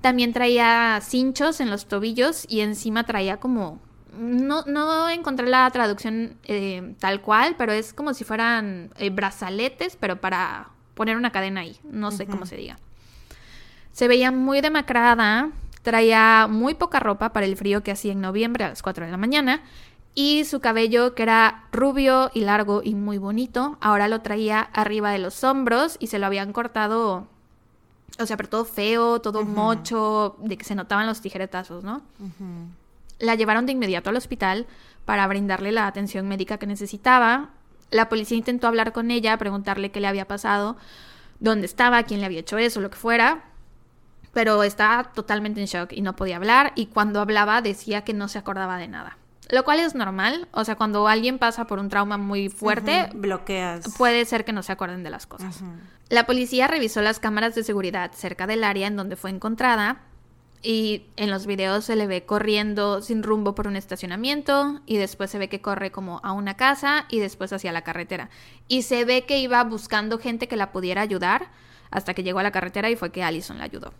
[0.00, 3.80] También traía cinchos en los tobillos y encima traía como...
[4.16, 9.96] No, no encontré la traducción eh, tal cual, pero es como si fueran eh, brazaletes,
[9.96, 11.76] pero para poner una cadena ahí.
[11.84, 12.78] No sé cómo se diga.
[13.92, 15.52] Se veía muy demacrada,
[15.88, 19.10] Traía muy poca ropa para el frío que hacía en noviembre a las 4 de
[19.10, 19.62] la mañana.
[20.14, 25.12] Y su cabello, que era rubio y largo y muy bonito, ahora lo traía arriba
[25.12, 27.28] de los hombros y se lo habían cortado,
[28.18, 32.02] o sea, pero todo feo, todo mocho, de que se notaban los tijeretazos, ¿no?
[33.18, 34.66] La llevaron de inmediato al hospital
[35.04, 37.50] para brindarle la atención médica que necesitaba.
[37.90, 40.76] La policía intentó hablar con ella, preguntarle qué le había pasado,
[41.40, 43.44] dónde estaba, quién le había hecho eso, lo que fuera,
[44.32, 48.28] pero estaba totalmente en shock y no podía hablar y cuando hablaba decía que no
[48.28, 49.16] se acordaba de nada.
[49.50, 53.94] Lo cual es normal, o sea, cuando alguien pasa por un trauma muy fuerte, bloqueas.
[53.96, 55.62] Puede ser que no se acuerden de las cosas.
[56.10, 60.02] La policía revisó las cámaras de seguridad cerca del área en donde fue encontrada
[60.62, 65.30] y en los videos se le ve corriendo sin rumbo por un estacionamiento y después
[65.30, 68.28] se ve que corre como a una casa y después hacia la carretera.
[68.66, 71.50] Y se ve que iba buscando gente que la pudiera ayudar
[71.90, 73.92] hasta que llegó a la carretera y fue que Allison la ayudó.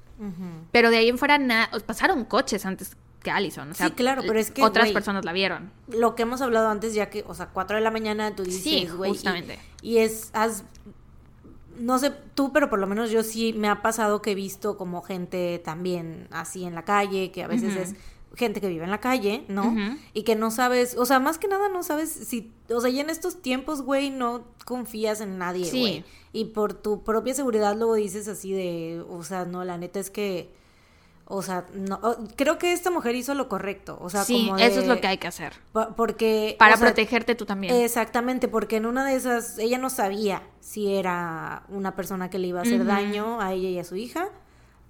[0.72, 3.70] Pero de ahí en fuera nada, pasaron coches antes que Allison.
[3.70, 5.70] O sea, sí, claro, pero es que otras personas la vieron.
[5.88, 8.62] Lo que hemos hablado antes, ya que, o sea, 4 de la mañana tú dices,
[8.62, 9.58] sí, justamente.
[9.82, 10.32] Y, es,
[11.78, 14.76] no sé tú, pero por lo menos yo sí me ha pasado que he visto
[14.76, 17.94] como gente también así en la calle, que a veces es
[18.34, 19.74] gente que vive en la calle, ¿no?
[20.12, 23.00] Y que no sabes, o sea, más que nada no sabes si, o sea, ya
[23.00, 26.04] en estos tiempos, güey, no confías en nadie, güey.
[26.32, 30.10] Y por tu propia seguridad luego dices así de, o sea, no, la neta es
[30.10, 30.52] que,
[31.30, 32.00] o sea, no,
[32.36, 35.18] creo que esta mujer hizo lo correcto, o sea, sí, eso es lo que hay
[35.18, 35.52] que hacer.
[35.96, 36.56] Porque...
[36.58, 37.74] Para protegerte tú también.
[37.74, 42.48] Exactamente, porque en una de esas, ella no sabía si era una persona que le
[42.48, 44.30] iba a hacer daño a ella y a su hija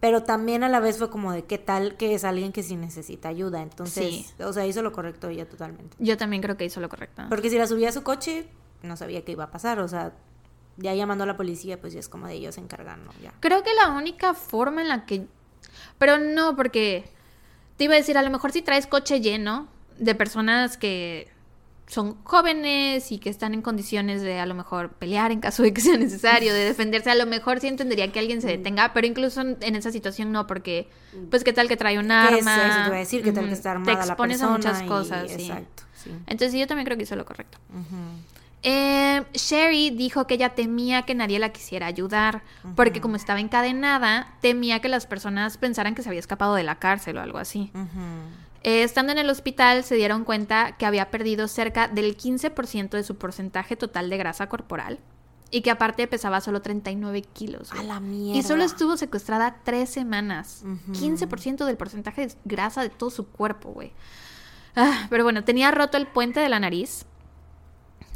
[0.00, 2.76] pero también a la vez fue como de qué tal que es alguien que sí
[2.76, 3.62] necesita ayuda.
[3.62, 5.96] Entonces, o sea, hizo lo correcto ella totalmente.
[5.98, 7.22] Yo también creo que hizo lo correcto.
[7.28, 8.48] Porque si la subía a su coche,
[8.82, 10.12] no sabía qué iba a pasar, o sea,
[10.76, 13.10] ya llamando a la policía, pues ya es como de ellos se encargan, ¿no?
[13.20, 13.32] Ya.
[13.40, 15.26] Creo que la única forma en la que...
[15.98, 17.04] Pero no, porque
[17.76, 21.28] te iba a decir, a lo mejor si traes coche lleno de personas que
[21.88, 25.72] son jóvenes y que están en condiciones de a lo mejor pelear en caso de
[25.72, 29.06] que sea necesario, de defenderse, a lo mejor sí entendería que alguien se detenga, pero
[29.06, 30.88] incluso en esa situación no, porque
[31.30, 32.68] pues qué tal que trae un arma.
[32.68, 35.30] Eso, te voy a decir, que tal que está armada Te expones a muchas cosas,
[35.30, 35.42] sí.
[35.42, 35.84] Exacto,
[36.26, 37.58] Entonces yo también creo que hizo lo correcto.
[38.62, 42.42] Eh, Sherry dijo que ella temía que nadie la quisiera ayudar,
[42.74, 46.78] porque como estaba encadenada, temía que las personas pensaran que se había escapado de la
[46.78, 47.70] cárcel o algo así.
[48.64, 53.04] Eh, estando en el hospital se dieron cuenta que había perdido cerca del 15% de
[53.04, 54.98] su porcentaje total de grasa corporal
[55.50, 57.72] y que aparte pesaba solo 39 kilos.
[57.72, 58.38] A la mierda.
[58.38, 60.64] Y solo estuvo secuestrada tres semanas.
[60.64, 63.92] 15% del porcentaje de grasa de todo su cuerpo, güey.
[64.76, 67.06] Ah, pero bueno, tenía roto el puente de la nariz.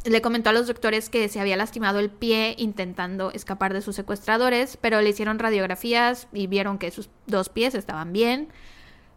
[0.05, 3.95] Le comentó a los doctores que se había lastimado el pie intentando escapar de sus
[3.95, 8.49] secuestradores, pero le hicieron radiografías y vieron que sus dos pies estaban bien.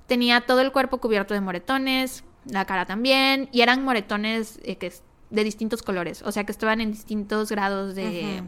[0.07, 4.93] Tenía todo el cuerpo cubierto de moretones, la cara también, y eran moretones eh, que,
[5.31, 8.43] de distintos colores, o sea que estaban en distintos grados de,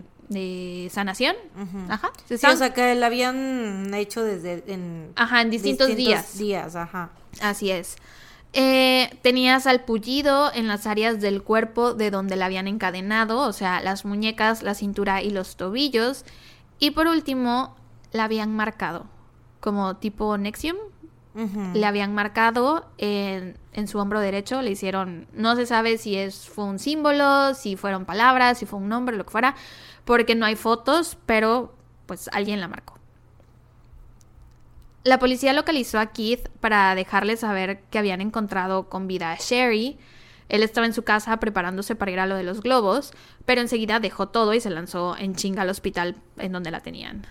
[0.92, 1.36] sanación.
[1.90, 2.12] Ajá.
[2.28, 6.38] Sí, o sea que la habían hecho desde en, ajá, en distintos, días.
[6.38, 6.76] días.
[6.76, 7.12] Ajá.
[7.42, 7.96] Así es.
[8.54, 13.82] Eh, tenía salpullido en las áreas del cuerpo de donde la habían encadenado, o sea,
[13.82, 16.26] las muñecas, la cintura y los tobillos.
[16.80, 17.76] Y por último,
[18.12, 19.06] la habían marcado,
[19.60, 20.78] como tipo Nexium,
[21.76, 23.56] le habían marcado en,
[23.88, 28.06] su hombro derecho, le hicieron, no se sabe si es, fue un símbolo, si fueron
[28.06, 29.56] palabras, si fue un nombre, lo que fuera,
[30.04, 31.76] porque no hay fotos, pero
[32.08, 32.97] pues alguien la marcó.
[35.08, 39.98] La policía localizó a Keith para dejarle saber que habían encontrado con vida a Sherry.
[40.50, 43.14] Él estaba en su casa preparándose para ir a lo de los globos,
[43.46, 47.26] pero enseguida dejó todo y se lanzó en chinga al hospital en donde la tenían.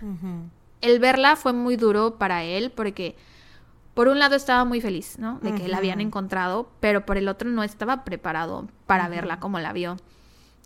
[0.81, 3.15] El verla fue muy duro para él porque
[3.93, 5.39] por un lado estaba muy feliz, ¿no?
[5.43, 9.59] De que la habían encontrado, pero por el otro no estaba preparado para verla como
[9.59, 9.97] la vio.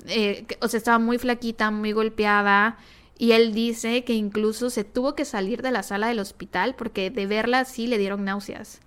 [0.07, 2.77] Eh, o sea, estaba muy flaquita, muy golpeada.
[3.21, 7.11] Y él dice que incluso se tuvo que salir de la sala del hospital porque
[7.11, 8.81] de verla así le dieron náuseas.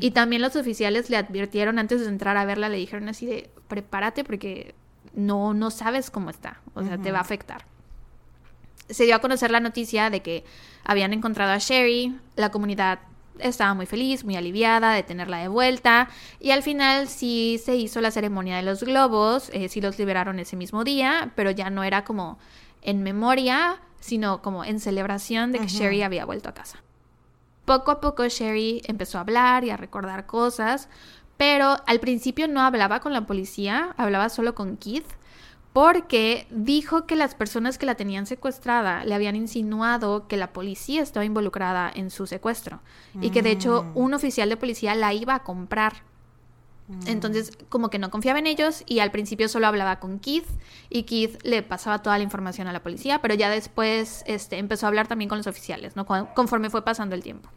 [0.00, 3.48] Y también los oficiales le advirtieron antes de entrar a verla, le dijeron así de,
[3.68, 4.74] prepárate porque
[5.14, 7.64] no, no sabes cómo está, o sea, te va a afectar.
[8.90, 10.44] Se dio a conocer la noticia de que
[10.84, 12.98] habían encontrado a Sherry, la comunidad
[13.38, 18.02] estaba muy feliz, muy aliviada de tenerla de vuelta y al final sí se hizo
[18.02, 21.82] la ceremonia de los globos, eh, sí los liberaron ese mismo día, pero ya no
[21.82, 22.38] era como
[22.82, 25.66] en memoria, sino como en celebración de que.
[25.66, 26.82] Sherry había vuelto a casa.
[27.64, 30.88] Poco a poco Sherry empezó a hablar y a recordar cosas,
[31.36, 35.06] pero al principio no hablaba con la policía, hablaba solo con Keith,
[35.72, 41.00] porque dijo que las personas que la tenían secuestrada le habían insinuado que la policía
[41.00, 42.80] estaba involucrada en su secuestro
[43.20, 43.98] y que de hecho Mm.
[43.98, 46.02] un oficial de policía la iba a comprar.
[47.06, 50.46] Entonces, como que no confiaba en ellos y al principio solo hablaba con Keith
[50.88, 54.86] y Keith le pasaba toda la información a la policía, pero ya después este, empezó
[54.86, 56.04] a hablar también con los oficiales, ¿no?
[56.06, 57.48] Con- Conforme fue pasando el tiempo.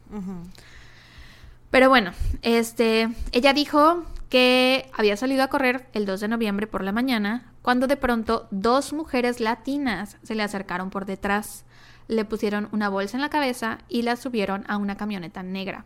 [1.72, 2.12] Pero bueno,
[2.44, 7.52] este, ella dijo que había salido a correr el 2 de noviembre por la mañana,
[7.62, 11.66] cuando de pronto dos mujeres latinas se le acercaron por detrás,
[12.08, 15.86] le pusieron una bolsa en la cabeza y la subieron a una camioneta negra.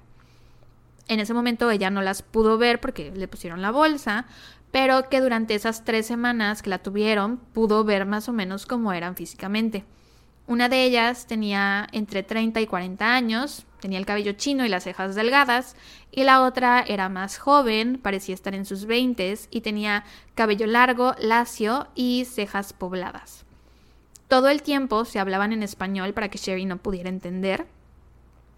[1.07, 4.25] En ese momento ella no las pudo ver porque le pusieron la bolsa,
[4.71, 8.91] pero que durante esas tres semanas que la tuvieron pudo ver más o menos cómo
[8.93, 9.85] eran físicamente.
[10.47, 14.85] Una de ellas tenía entre 30 y 40 años, tenía el cabello chino y las
[14.85, 15.75] cejas delgadas,
[16.09, 21.15] y la otra era más joven, parecía estar en sus 20 y tenía cabello largo,
[21.19, 23.43] lacio y cejas pobladas.
[24.29, 27.67] Todo el tiempo se hablaban en español para que Sherry no pudiera entender.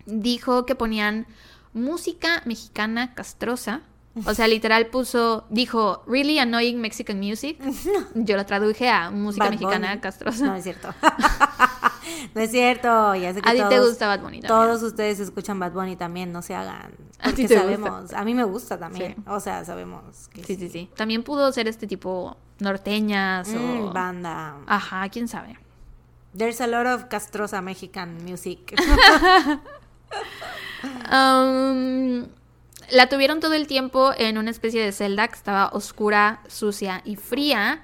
[0.06, 1.26] Dijo que ponían
[1.74, 3.82] música mexicana castrosa.
[4.26, 7.58] O sea, literal puso, dijo, really annoying Mexican music.
[8.16, 10.02] Yo lo traduje a música Bad mexicana Bunny.
[10.02, 10.46] castrosa.
[10.48, 10.94] No es cierto.
[12.36, 13.16] no es cierto.
[13.16, 14.48] Ya sé que A ti te gusta Bad Bunny también.
[14.48, 16.92] Todos ustedes escuchan Bad Bunny también, no se hagan.
[17.20, 18.02] A ti te sabemos.
[18.02, 18.20] gusta.
[18.20, 19.16] A mí me gusta también.
[19.16, 19.24] Sí.
[19.28, 20.90] O sea, sabemos que Sí, sí, sí.
[20.98, 23.94] También pudo ser este tipo norteñas Mm, o...
[23.94, 24.56] banda.
[24.66, 25.58] Ajá, quién sabe.
[26.36, 28.74] There's a lot of castrosa Mexican music.
[30.84, 32.28] Um,
[32.92, 37.16] la tuvieron todo el tiempo en una especie de celda que estaba oscura, sucia y
[37.16, 37.84] fría.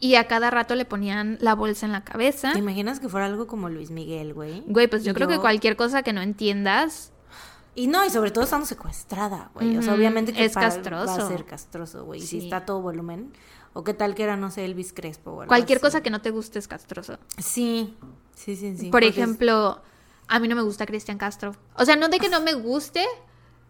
[0.00, 2.52] Y a cada rato le ponían la bolsa en la cabeza.
[2.52, 4.62] ¿Te imaginas que fuera algo como Luis Miguel, güey?
[4.66, 7.10] Güey, pues yo creo que cualquier cosa que no entiendas,
[7.76, 9.76] Y no, y sobre todo estando secuestrada, güey.
[9.76, 11.06] O sea, obviamente que es para- castroso.
[11.18, 12.20] va a ser castroso, güey.
[12.20, 12.44] Y Si Sí.
[12.44, 13.32] está a todo volumen.
[13.72, 15.82] O qué tal que era, no sé, Elvis Crespo o algo cualquier así.
[15.82, 17.18] cosa que no te guste es castroso.
[17.38, 17.96] Sí,
[18.36, 18.90] sí, sí, sí.
[18.90, 19.82] Por es- ejemplo,
[20.28, 21.54] a mí no me gusta Cristian Castro.
[21.76, 23.04] O sea, no de que no me guste,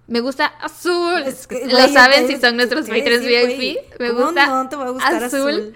[0.07, 1.23] me gusta azul.
[1.25, 4.01] Es que, Lo saben si son nuestros decir, VIP.
[4.01, 5.75] Me ¿cómo gusta no te va a gustar azul?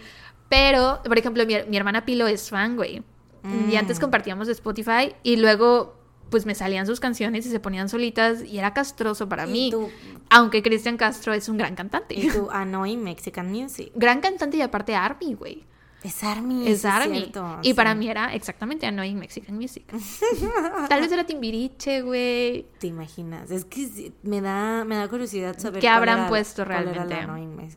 [0.49, 3.03] Pero, por ejemplo, mi, mi hermana Pilo es fan, güey.
[3.45, 3.77] Y Mm.
[3.79, 5.97] antes compartíamos Spotify y luego
[6.29, 9.69] pues me salían sus canciones y se ponían solitas y era castroso para Y mí.
[9.71, 9.89] tú-
[10.29, 12.15] Aunque Cristian Castro es un gran cantante.
[12.15, 13.93] Y tu annoying Mexican music.
[13.95, 15.65] gran cantante y aparte Army, güey.
[16.03, 16.69] Es Army.
[16.69, 17.19] Es Army.
[17.19, 19.85] cierto, y para mí era exactamente Annoying Mexican Music.
[20.89, 22.67] Tal vez era Timbiriche, güey.
[22.79, 23.51] ¿Te imaginas?
[23.51, 27.17] Es que me da, me da curiosidad saber ¿Qué habrán era- puesto realmente?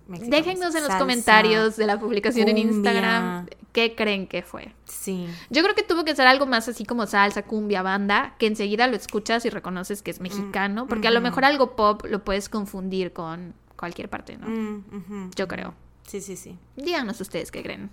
[0.08, 1.00] Déjennos en los Salsa.
[1.00, 2.58] comentarios de la publicación en.
[2.60, 4.74] Instagram qué creen que fue.
[4.86, 5.28] Sí.
[5.50, 8.86] Yo creo que tuvo que ser algo más así como salsa, cumbia, banda, que enseguida
[8.88, 12.50] lo escuchas y reconoces que es mexicano, porque a lo mejor algo pop lo puedes
[12.50, 14.48] confundir con cualquier parte, ¿no?
[14.48, 15.74] Mm, Yo creo.
[16.06, 16.58] Sí, sí, sí.
[16.76, 17.90] Díganos ustedes qué creen.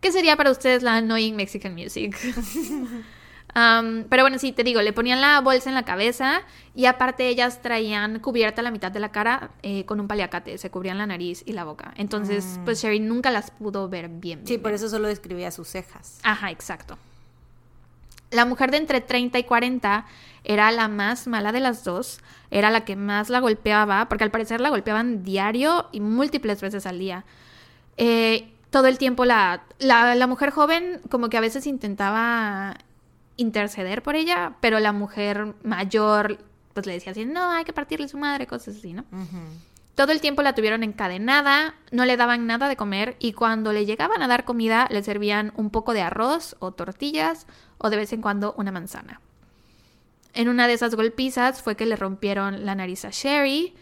[0.00, 2.16] ¿Qué sería para ustedes la annoying Mexican music?
[3.54, 6.42] Um, pero bueno, sí, te digo, le ponían la bolsa en la cabeza
[6.74, 10.70] y aparte ellas traían cubierta la mitad de la cara eh, con un paliacate, se
[10.70, 11.92] cubrían la nariz y la boca.
[11.96, 14.42] Entonces, pues Sherry nunca las pudo ver bien.
[14.42, 14.46] Mm.
[14.46, 14.76] Sí, bien, por bien.
[14.76, 16.20] eso solo describía sus cejas.
[16.22, 16.96] Ajá, exacto.
[18.30, 20.06] La mujer de entre 30 y 40
[20.44, 22.20] era la más mala de las dos,
[22.52, 26.86] era la que más la golpeaba, porque al parecer la golpeaban diario y múltiples veces
[26.86, 27.24] al día.
[27.96, 32.76] Eh, todo el tiempo la, la, la mujer joven como que a veces intentaba
[33.36, 36.38] interceder por ella, pero la mujer mayor
[36.74, 39.04] pues le decía así, no, hay que partirle su madre, cosas así, ¿no?
[39.96, 43.86] Todo el tiempo la tuvieron encadenada, no le daban nada de comer y cuando le
[43.86, 47.46] llegaban a dar comida le servían un poco de arroz o tortillas
[47.78, 49.20] o de vez en cuando una manzana.
[50.32, 53.74] En una de esas golpizas fue que le rompieron la nariz a Sherry.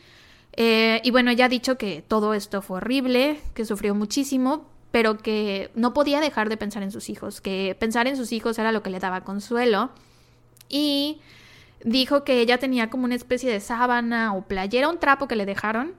[0.53, 5.19] eh, y bueno, ella ha dicho que todo esto fue horrible, que sufrió muchísimo, pero
[5.19, 8.73] que no podía dejar de pensar en sus hijos, que pensar en sus hijos era
[8.73, 9.91] lo que le daba consuelo.
[10.69, 11.21] Y
[11.85, 15.47] dijo que ella tenía como una especie de sábana o playera, un trapo que le
[15.47, 15.95] dejaron.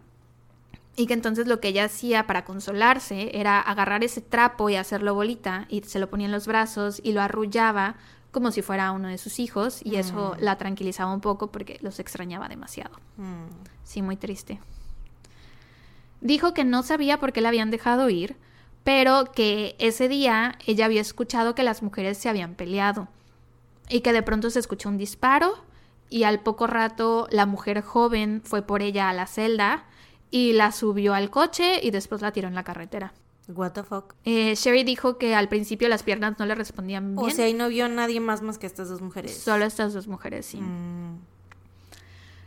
[0.96, 5.14] Y que entonces lo que ella hacía para consolarse era agarrar ese trapo y hacerlo
[5.14, 7.96] bolita y se lo ponía en los brazos y lo arrullaba
[8.32, 12.00] como si fuera uno de sus hijos y eso la tranquilizaba un poco porque los
[12.00, 12.96] extrañaba demasiado.
[13.18, 13.48] Mm.
[13.84, 14.60] Sí, muy triste.
[16.22, 18.36] Dijo que no sabía por qué la habían dejado ir,
[18.84, 23.08] pero que ese día ella había escuchado que las mujeres se habían peleado
[23.90, 25.64] y que de pronto se escuchó un disparo
[26.10, 29.86] y al poco rato la mujer joven fue por ella a la celda
[30.32, 33.14] y la subió al coche y después la tiró en la carretera.
[33.48, 34.14] What the fuck.
[34.26, 37.32] Eh, Sherry dijo que al principio las piernas no le respondían bien.
[37.32, 39.36] O sea, y no vio a nadie más más que estas dos mujeres.
[39.36, 40.58] Solo estas dos mujeres, sí.
[40.58, 41.18] Mm.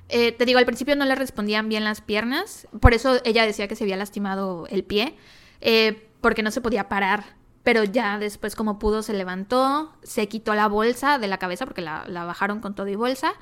[0.08, 3.66] Eh, te digo, al principio no le respondían bien las piernas, por eso ella decía
[3.66, 5.16] que se había lastimado el pie,
[5.62, 7.36] eh, porque no se podía parar.
[7.62, 11.82] Pero ya después, como pudo, se levantó, se quitó la bolsa de la cabeza, porque
[11.82, 13.34] la, la bajaron con todo y bolsa,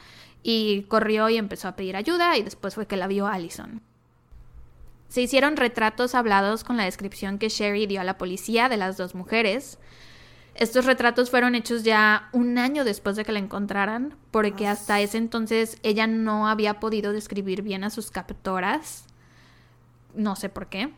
[0.43, 3.81] y corrió y empezó a pedir ayuda, y después fue que la vio Allison.
[5.09, 8.97] Se hicieron retratos hablados con la descripción que Sherry dio a la policía de las
[8.97, 9.79] dos mujeres.
[10.55, 15.19] Estos retratos fueron hechos ya un año después de que la encontraran, porque hasta ese
[15.19, 19.07] entonces ella no había podido describir bien a sus captoras.
[20.15, 20.93] No sé por qué.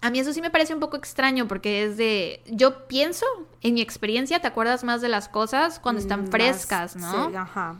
[0.00, 3.24] A mí eso sí me parece un poco extraño porque es de, yo pienso,
[3.60, 7.30] en mi experiencia, te acuerdas más de las cosas cuando están Más- frescas, ¿no?
[7.30, 7.76] sí, ajá.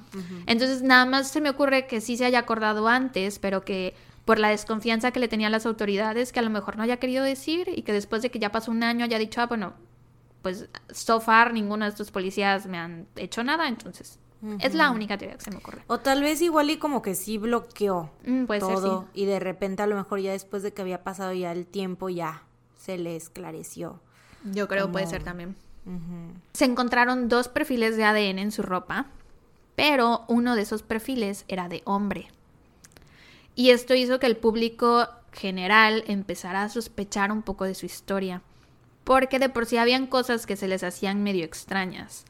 [0.46, 3.94] Entonces nada más se me ocurre que sí se haya acordado antes, pero que
[4.24, 7.24] por la desconfianza que le tenían las autoridades, que a lo mejor no haya querido
[7.24, 9.72] decir y que después de que ya pasó un año haya dicho, ah, bueno,
[10.42, 14.18] pues so far ninguno de estos policías me han hecho nada, entonces
[14.60, 15.82] es la única teoría que se me ocurre.
[15.86, 19.22] O tal vez igual y como que sí bloqueó Mm, puede ser, todo sí.
[19.22, 22.08] y de repente a lo mejor ya después de que había pasado ya el tiempo
[22.08, 22.42] ya
[22.78, 24.00] se le esclareció.
[24.52, 25.54] Yo creo puede Como- ser también.
[26.52, 29.06] Se encontraron dos perfiles de ADN en su ropa,
[29.76, 32.28] pero uno de esos perfiles era de hombre.
[33.54, 38.42] Y esto hizo que el público general empezara a sospechar un poco de su historia,
[39.04, 42.24] porque de por sí habían cosas que se les hacían medio extrañas.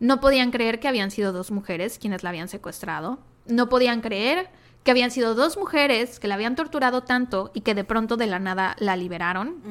[0.00, 3.18] No podían creer que habían sido dos mujeres quienes la habían secuestrado.
[3.46, 4.48] No podían creer
[4.82, 8.26] que habían sido dos mujeres que la habían torturado tanto y que de pronto de
[8.26, 9.62] la nada la liberaron.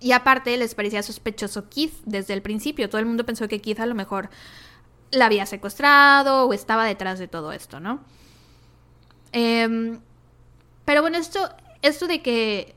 [0.00, 2.88] Y aparte les parecía sospechoso Keith desde el principio.
[2.88, 4.30] Todo el mundo pensó que Keith a lo mejor
[5.10, 8.00] la había secuestrado o estaba detrás de todo esto, ¿no?
[9.32, 9.98] Em,
[10.84, 11.50] pero bueno, esto,
[11.82, 12.74] esto de que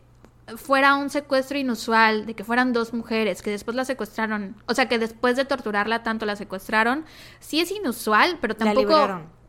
[0.58, 4.88] fuera un secuestro inusual, de que fueran dos mujeres que después la secuestraron, o sea,
[4.88, 7.06] que después de torturarla tanto la secuestraron,
[7.40, 8.82] sí es inusual, pero La tampoco...
[8.90, 9.42] liberaron.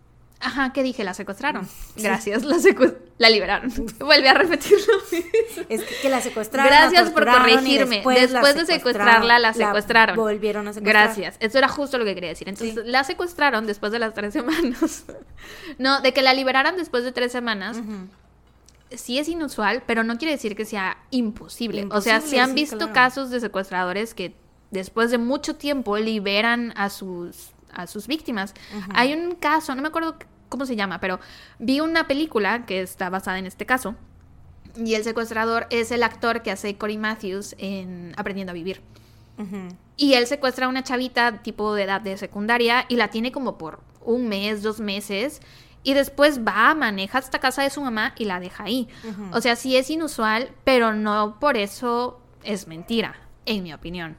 [0.44, 1.04] Ajá, ¿qué dije?
[1.04, 1.68] La secuestraron.
[1.94, 3.72] Gracias, la, secu- la liberaron.
[4.00, 4.92] Vuelve a repetirlo.
[5.68, 6.68] Es que, que la secuestraron.
[6.68, 7.96] la Gracias por corregirme.
[7.98, 11.04] Después, Después, la de secuestrarla, la secuestraron, volvieron a secuestrar.
[11.04, 11.36] Gracias.
[11.38, 12.48] Eso era justo lo que quería decir.
[12.48, 12.80] Entonces, Sí.
[12.90, 15.04] la secuestraron después de las tres semanas.
[15.78, 17.76] no, de que la liberaran después de tres semanas.
[17.76, 18.08] Ujú.
[18.96, 21.86] Sí es inusual, pero no quiere decir que sea imposible.
[21.90, 22.92] o sea, se han visto claro.
[22.92, 24.34] casos de secuestradores que
[24.70, 28.54] después de mucho tiempo liberan a sus, a sus víctimas.
[28.94, 30.16] Hay un caso, no me acuerdo
[30.48, 31.20] cómo se llama, pero
[31.58, 33.94] vi una película que está basada en este caso.
[34.76, 38.80] Y el secuestrador es el actor que hace Cory Matthews en Aprendiendo a Vivir.
[39.38, 39.68] Ujú.
[39.96, 43.58] Y él secuestra a una chavita tipo de edad de secundaria y la tiene como
[43.58, 45.40] por un mes, dos meses.
[45.84, 48.88] Y después va, maneja hasta casa de su mamá y la deja ahí.
[49.32, 53.16] O sea, sí es inusual, pero no por eso es mentira,
[53.46, 54.16] en mi opinión.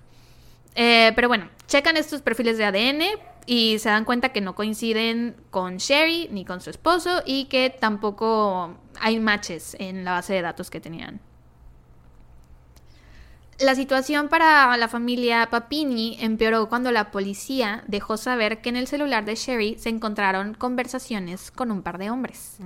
[0.76, 3.02] Eh, pero bueno, checan estos perfiles de ADN
[3.46, 7.70] y se dan cuenta que no coinciden con Sherry ni con su esposo y que
[7.70, 11.20] tampoco hay matches en la base de datos que tenían.
[13.60, 18.88] La situación para la familia Papini empeoró cuando la policía dejó saber que en el
[18.88, 22.58] celular de Sherry se encontraron conversaciones con un par de hombres.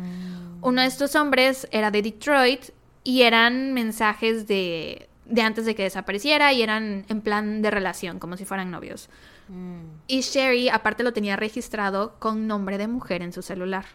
[0.62, 2.70] Uno de estos hombres era de Detroit
[3.04, 8.20] y eran mensajes de, de antes de que desapareciera y eran en plan de relación,
[8.20, 9.10] como si fueran novios.
[10.08, 13.86] Y Sherry aparte lo tenía registrado con nombre de mujer en su celular.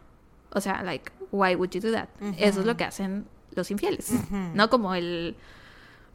[0.50, 2.08] O sea, like, why would you do that?
[2.38, 4.12] Eso es lo que hacen los infieles,
[4.54, 4.70] ¿no?
[4.70, 5.36] Como el,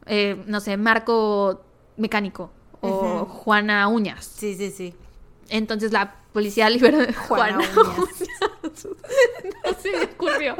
[0.08, 1.62] eh, no sé, Marco
[1.96, 2.50] Mecánico
[2.80, 4.24] o Juana Uñas.
[4.24, 4.94] Sí, sí, sí.
[5.48, 7.76] Entonces la policía liberó Juana Juana, Uñas.
[7.98, 8.28] Uñas.
[9.64, 10.56] no se me ocurrió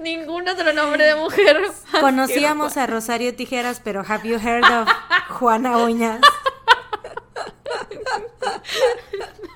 [0.00, 1.62] ningún otro nombre de mujer.
[2.00, 4.88] Conocíamos a Rosario Tijeras, pero have you heard of
[5.28, 6.20] Juana Uñas?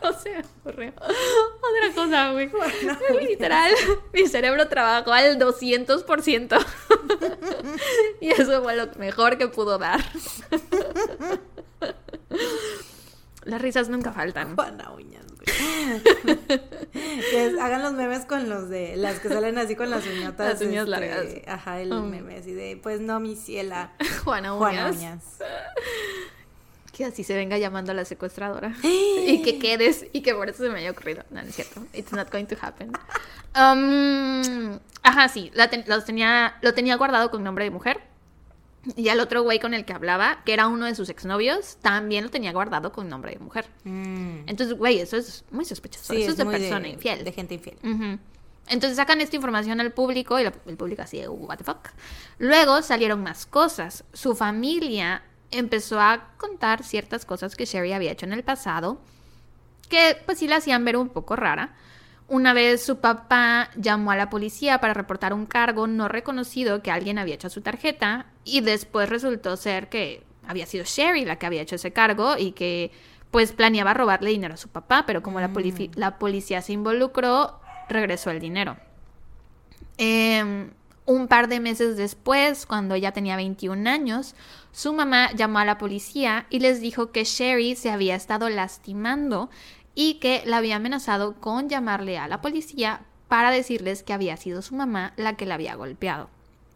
[0.02, 0.92] No se me ocurrió.
[0.96, 2.50] Otra cosa, güey.
[3.26, 3.72] Literal,
[4.12, 6.64] mi cerebro trabajó al 200%.
[8.20, 10.00] y eso fue lo mejor que pudo dar.
[13.44, 14.54] Las risas nunca faltan.
[14.56, 15.46] Juana Uñas, güey.
[17.60, 20.54] hagan los memes con los de las que salen así con las uñotas.
[20.54, 21.26] Las uñas este, largas.
[21.46, 22.10] Ajá, el Mm.
[22.10, 23.92] meme así de, pues no, mi ciela.
[24.24, 25.22] Juana Juana Uñas.
[26.96, 28.74] Que así se venga llamando a la secuestradora.
[28.82, 30.06] y que quedes.
[30.14, 31.24] Y que por eso se me haya ocurrido.
[31.30, 31.82] No, no es cierto.
[31.92, 32.90] It's not going to happen.
[33.54, 35.50] Um, ajá, sí.
[35.52, 38.00] la ten- los tenía, lo tenía guardado con nombre de mujer.
[38.96, 42.24] Y al otro güey con el que hablaba, que era uno de sus exnovios, también
[42.24, 43.66] lo tenía guardado con nombre de mujer.
[43.84, 44.46] Mm.
[44.46, 46.14] Entonces, güey, eso es muy sospechoso.
[46.14, 47.24] Sí, eso es de persona infiel.
[47.24, 47.76] De gente infiel.
[47.82, 48.18] Ujú.
[48.68, 51.88] Entonces sacan esta información al público y el público así, de, what the fuck.
[52.38, 54.04] Luego salieron más cosas.
[54.14, 58.98] Su familia empezó a contar ciertas cosas que Sherry había hecho en el pasado
[59.88, 61.74] que pues sí la hacían ver un poco rara.
[62.28, 66.90] Una vez su papá llamó a la policía para reportar un cargo no reconocido que
[66.90, 71.36] alguien había hecho a su tarjeta y después resultó ser que había sido Sherry la
[71.36, 72.90] que había hecho ese cargo y que
[73.30, 77.60] pues planeaba robarle dinero a su papá, pero como la, polici- la policía se involucró,
[77.88, 78.76] regresó el dinero.
[79.98, 80.70] Em,
[81.04, 84.34] un par de meses después, cuando ella tenía 21 años,
[84.76, 89.48] su mamá llamó a la policía y les dijo que Sherry se había estado lastimando
[89.94, 94.60] y que la había amenazado con llamarle a la policía para decirles que había sido
[94.60, 96.28] su mamá la que la había golpeado.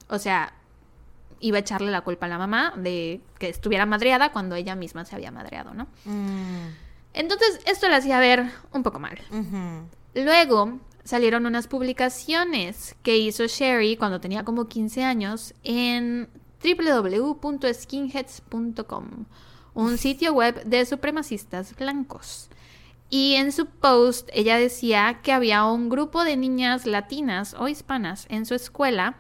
[0.09, 0.55] O sea,
[1.41, 5.05] iba a echarle la culpa a la mamá de que estuviera madreada cuando ella misma
[5.05, 5.87] se había madreado, ¿no?
[6.07, 6.69] Mm.
[7.13, 9.19] Entonces, esto la hacía ver un poco mal.
[10.15, 16.31] Luego salieron unas publicaciones que hizo Sherry cuando tenía como 15 años en
[16.63, 19.05] www.skinheads.com,
[19.75, 22.49] un sitio web de supremacistas blancos.
[23.09, 28.27] Y en su post ella decía que había un grupo de niñas latinas o hispanas
[28.29, 29.17] en su escuela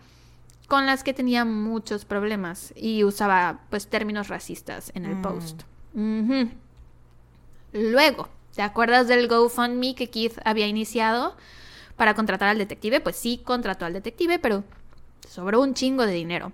[0.68, 5.22] con las que tenía muchos problemas y usaba pues términos racistas en el Mm.
[5.22, 5.62] post.
[7.72, 11.36] Luego, ¿te acuerdas del GoFundMe que Keith había iniciado
[11.96, 13.00] para contratar al detective?
[13.00, 14.62] Pues sí, contrató al detective, pero
[15.28, 16.52] sobró un chingo de dinero.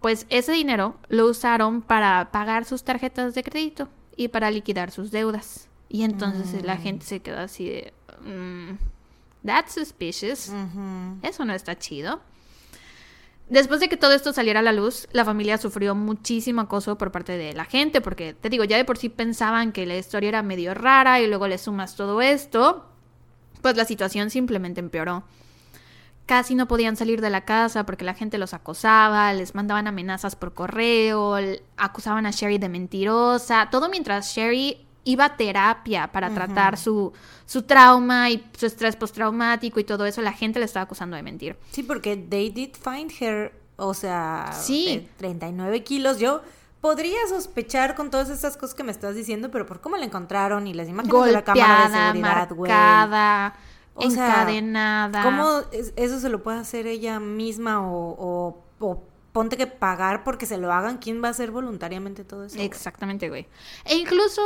[0.00, 5.10] Pues ese dinero lo usaron para pagar sus tarjetas de crédito y para liquidar sus
[5.10, 5.68] deudas.
[5.88, 6.80] Y entonces la Mm.
[6.82, 7.92] gente se quedó así de...
[8.24, 8.78] "Mm,
[9.46, 10.50] that's suspicious.
[11.22, 12.20] Eso no está chido.
[13.48, 17.10] Después de que todo esto saliera a la luz, la familia sufrió muchísimo acoso por
[17.10, 20.28] parte de la gente, porque te digo, ya de por sí pensaban que la historia
[20.28, 22.86] era medio rara y luego le sumas todo esto,
[23.60, 25.24] pues la situación simplemente empeoró.
[26.30, 30.36] Casi no podían salir de la casa porque la gente los acosaba, les mandaban amenazas
[30.36, 31.34] por correo,
[31.76, 37.12] acusaban a Sherry de mentirosa, todo mientras Sherry iba a terapia para tratar su,
[37.46, 41.24] su trauma y su estrés postraumático y todo eso, la gente le estaba acusando de
[41.24, 41.56] mentir.
[41.72, 44.98] Sí, porque they did find her, o sea, Sí.
[44.98, 46.20] de 39 kilos.
[46.20, 46.42] Yo
[46.80, 50.68] podría sospechar con todas estas cosas que me estás diciendo, pero por cómo la encontraron
[50.68, 53.54] y las imágenes de la cámara de golpeada, seguridad, marcada,
[53.94, 55.22] O sea, encadenada.
[55.22, 60.24] ¿Cómo es- eso se lo puede hacer ella misma o, o, o ponte que pagar
[60.24, 60.98] porque se lo hagan?
[60.98, 62.58] ¿Quién va a hacer voluntariamente todo eso?
[62.58, 63.46] Exactamente, güey.
[63.84, 64.42] E incluso,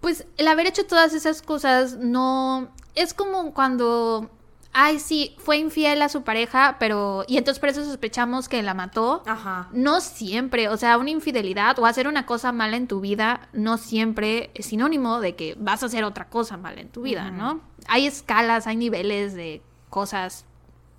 [0.00, 2.68] pues, el haber hecho todas esas cosas no...
[2.94, 4.30] Es como cuando...
[4.76, 7.24] Ay, sí, fue infiel a su pareja, pero...
[7.28, 9.22] Y entonces por eso sospechamos que la mató.
[9.24, 9.68] Ajá.
[9.72, 13.78] No siempre, o sea, una infidelidad o hacer una cosa mala en tu vida no
[13.78, 17.60] siempre es sinónimo de que vas a hacer otra cosa mala en tu vida, ¿no?
[17.86, 20.44] Hay escalas, hay niveles de cosas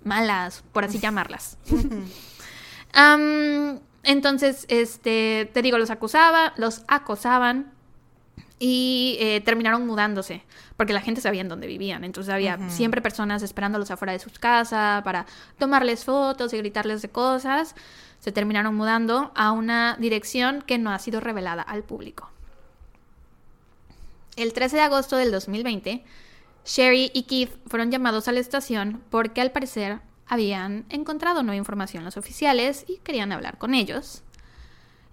[0.02, 1.58] malas, por así llamarlas.
[2.94, 7.74] Am, entonces, este, te digo, los acusaba, los acosaban
[8.58, 10.44] y eh, terminaron mudándose
[10.76, 12.04] porque la gente sabía en dónde vivían.
[12.04, 15.26] Entonces había siempre personas esperándolos afuera de sus casas para
[15.58, 17.74] tomarles fotos y gritarles de cosas.
[18.20, 22.30] Se terminaron mudando a una dirección que no ha sido revelada al público.
[24.36, 26.04] El 13 de agosto del 2020,
[26.64, 32.04] Sherry y Keith fueron llamados a la estación porque al parecer habían encontrado nueva información
[32.04, 34.22] los oficiales y querían hablar con ellos.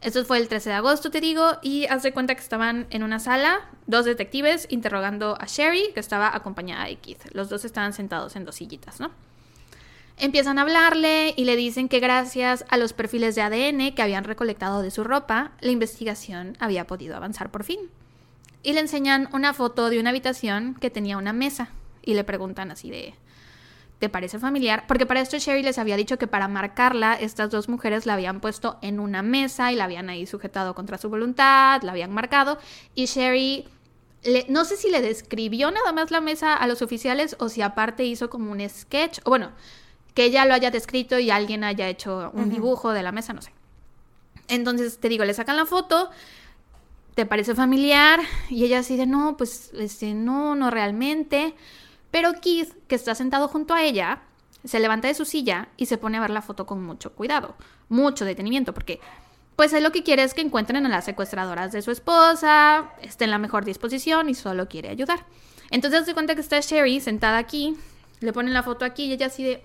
[0.04, 3.04] Esto fue el 13 de agosto, te digo, y haz de cuenta que estaban en
[3.04, 7.22] una sala, dos detectives interrogando a Sherry, que estaba acompañada de Keith.
[7.32, 9.12] Los dos estaban sentados en dos sillitas, ¿no?
[10.18, 14.26] Empiezan a hablarle y le dicen que gracias a los perfiles de ADN que habían
[14.26, 17.80] recolectado de su ropa, la investigación había podido avanzar por fin.
[18.62, 21.70] Y le enseñan una foto de una habitación que tenía una mesa
[22.02, 23.16] y le preguntan así de,
[24.04, 24.84] ¿te parece familiar?
[24.86, 28.42] Porque para esto Sherry les había dicho que para marcarla, estas dos mujeres la habían
[28.42, 32.58] puesto en una mesa y la habían ahí sujetado contra su voluntad, la habían marcado.
[32.96, 33.66] Y Sherry,
[34.24, 37.62] le- no sé si le describió nada más la mesa a los oficiales o si
[37.62, 39.52] aparte hizo como un sketch, o bueno,
[40.14, 43.42] que ella lo haya descrito y alguien haya hecho un dibujo de la mesa, no
[43.42, 43.54] sé.
[44.50, 46.10] Entonces, te digo, le sacan la foto.
[47.16, 48.20] ¿te parece familiar?
[48.50, 51.54] Y ella así de, no, pues, este, no, no realmente.
[52.14, 54.22] Pero Keith, que está sentado junto a ella,
[54.64, 57.56] se levanta de su silla y se pone a ver la foto con mucho cuidado,
[57.90, 59.00] mucho detenimiento, porque
[59.56, 63.24] pues él lo que quiere es que encuentren a las secuestradoras de su esposa, esté
[63.24, 65.26] en la mejor disposición y solo quiere ayudar.
[65.72, 67.76] Entonces se cuenta que está Sherry sentada aquí,
[68.20, 69.64] le ponen la foto aquí y ella así de,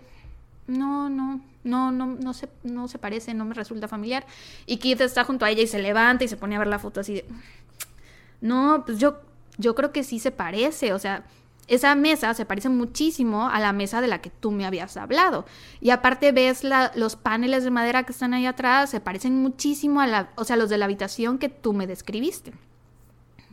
[0.67, 4.25] no, no, no, no, no se, no se parece, no me resulta familiar.
[4.65, 6.79] Y Keith está junto a ella y se levanta y se pone a ver la
[6.79, 7.27] foto así de,
[8.41, 9.21] no, pues yo,
[9.59, 11.27] yo creo que sí se parece, o sea,
[11.69, 15.45] esa mesa se parece muchísimo a la mesa de la que tú me habías hablado.
[15.81, 16.63] Y aparte ves
[16.95, 20.57] los paneles de madera que están ahí atrás, se parecen muchísimo a la, o sea,
[20.57, 22.53] los de la habitación que tú me describiste.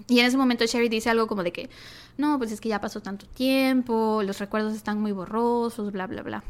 [0.08, 1.70] Y en ese momento Sherry dice algo como de que,
[2.18, 6.22] no, pues es que ya pasó tanto tiempo, los recuerdos están muy borrosos, bla, bla,
[6.22, 6.44] bla.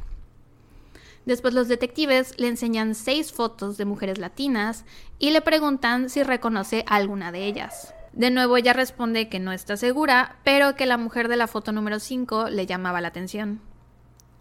[1.26, 4.86] Después los detectives le enseñan seis fotos de mujeres latinas
[5.18, 7.95] y le preguntan si reconoce a alguna de ellas.
[8.16, 11.74] De nuevo ella responde que no está segura, pero que la mujer de la foto
[11.74, 13.59] número 5 le llamaba la atención.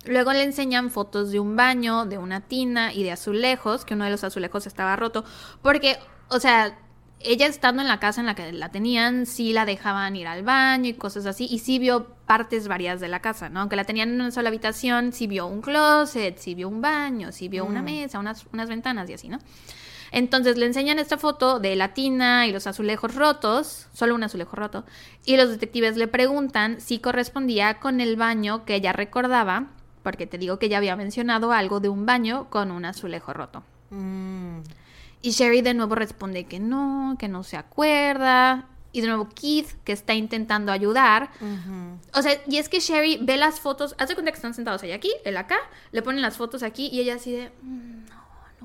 [0.06, 4.04] Luego le enseñan fotos de un baño, de una tina y de azulejos, que uno
[4.04, 5.24] de los azulejos estaba roto,
[5.60, 5.98] porque,
[6.28, 6.78] o sea,
[7.18, 10.44] ella estando en la casa en la que la tenían, sí la dejaban ir al
[10.44, 13.60] baño y cosas así, y sí vio partes varias de la casa, ¿no?
[13.60, 17.32] Aunque la tenían en una sola habitación, sí vio un closet, sí vio un baño,
[17.32, 17.84] sí vio una mm.
[17.84, 19.38] mesa, unas, unas ventanas y así, ¿no?
[20.14, 24.54] Entonces le enseñan esta foto de la tina y los azulejos rotos, solo un azulejo
[24.54, 24.84] roto,
[25.26, 29.72] y los detectives le preguntan si correspondía con el baño que ella recordaba,
[30.04, 33.64] porque te digo que ella había mencionado algo de un baño con un azulejo roto.
[33.90, 34.58] Mm.
[35.20, 38.68] Y Sherry de nuevo responde que no, que no se acuerda.
[38.92, 41.30] Y de nuevo Keith, que está intentando ayudar.
[42.12, 44.92] O sea, y es que Sherry ve las fotos, hace cuenta que están sentados ahí
[44.92, 45.56] aquí, él acá,
[45.90, 48.03] le ponen las fotos aquí y ella así de, mm,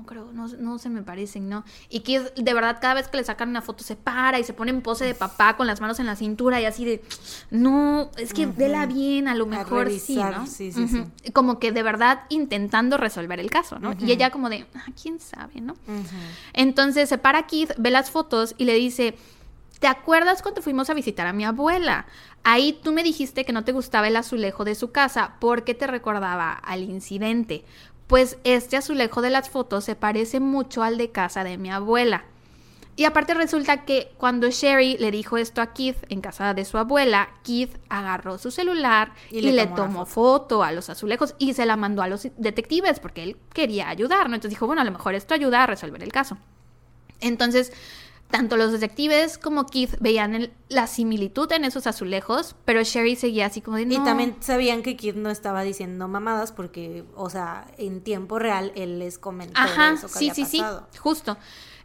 [0.00, 1.64] no creo, no, se me parecen, ¿no?
[1.88, 4.52] Y que de verdad cada vez que le sacan una foto se para y se
[4.52, 7.02] pone en pose de papá con las manos en la cintura y así de,
[7.50, 10.46] no, es que vela bien, a lo mejor sí, ¿no?
[10.46, 11.04] Sí, sí, sí.
[11.32, 13.94] Como que de verdad intentando resolver el caso, ¿no?
[13.98, 15.74] Y ella como de, ah, quién sabe, ¿no?
[16.52, 19.16] Entonces se para Keith, ve las fotos y le dice,
[19.78, 22.06] ¿te acuerdas cuando fuimos a visitar a mi abuela?
[22.42, 25.86] Ahí tú me dijiste que no te gustaba el azulejo de su casa porque te
[25.86, 27.64] recordaba al incidente
[28.10, 32.24] pues este azulejo de las fotos se parece mucho al de casa de mi abuela.
[32.96, 36.76] Y aparte resulta que cuando Sherry le dijo esto a Keith en casa de su
[36.76, 40.64] abuela, Keith agarró su celular y, le, tomó, foto.
[40.64, 44.34] a los azulejos y se la mandó a los detectives porque él quería ayudar, ¿no?
[44.34, 46.36] Entonces dijo, bueno, a lo mejor esto ayuda a resolver el caso.
[47.20, 47.72] Entonces
[48.30, 53.60] tanto los detectives como Keith veían la similitud en esos azulejos, pero Sherry seguía así
[53.60, 58.00] como de Y también sabían que Keith no estaba diciendo mamadas porque, o sea, en
[58.00, 60.62] tiempo real él les comentó Ajá, eso que sí, sí, sí,
[60.98, 61.36] justo.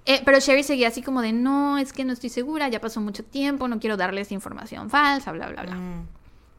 [0.06, 3.02] Eh, pero Sherry seguía así como de, no, es que no estoy segura, ya pasó
[3.02, 5.76] mucho tiempo, no quiero darles información falsa, bla, bla, bla.
[5.76, 6.08] Mm.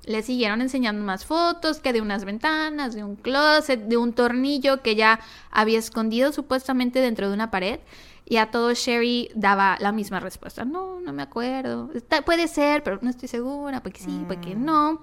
[0.07, 4.83] Le siguieron enseñando más fotos, que de unas ventanas, de un closet, de un tornillo
[4.83, 5.21] que ya
[5.51, 7.79] había escondido supuestamente dentro de una pared.
[8.29, 10.65] Y a todo Sherry daba la misma respuesta.
[10.65, 11.91] No, no me acuerdo.
[12.25, 14.65] puede ser, pero no estoy segura, porque sí, porque mm.
[14.65, 15.03] no.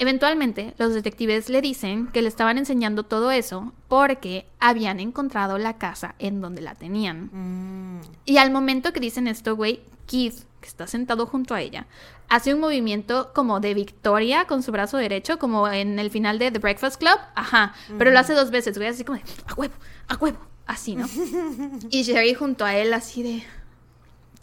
[0.00, 5.76] Eventualmente, los detectives le dicen que le estaban enseñando todo eso porque habían encontrado la
[5.76, 7.30] casa en donde la tenían.
[7.32, 8.00] Mm.
[8.24, 11.88] Y al momento que dicen esto, güey, Keith, que está sentado junto a ella,
[12.28, 16.52] hace un movimiento como de victoria con su brazo derecho, como en el final de
[16.52, 17.18] The Breakfast Club.
[17.34, 19.74] Ajá, pero lo hace dos veces, güey, así como de, a huevo,
[20.06, 21.08] a huevo, así, ¿no?
[21.90, 23.42] y Jerry junto a él así de,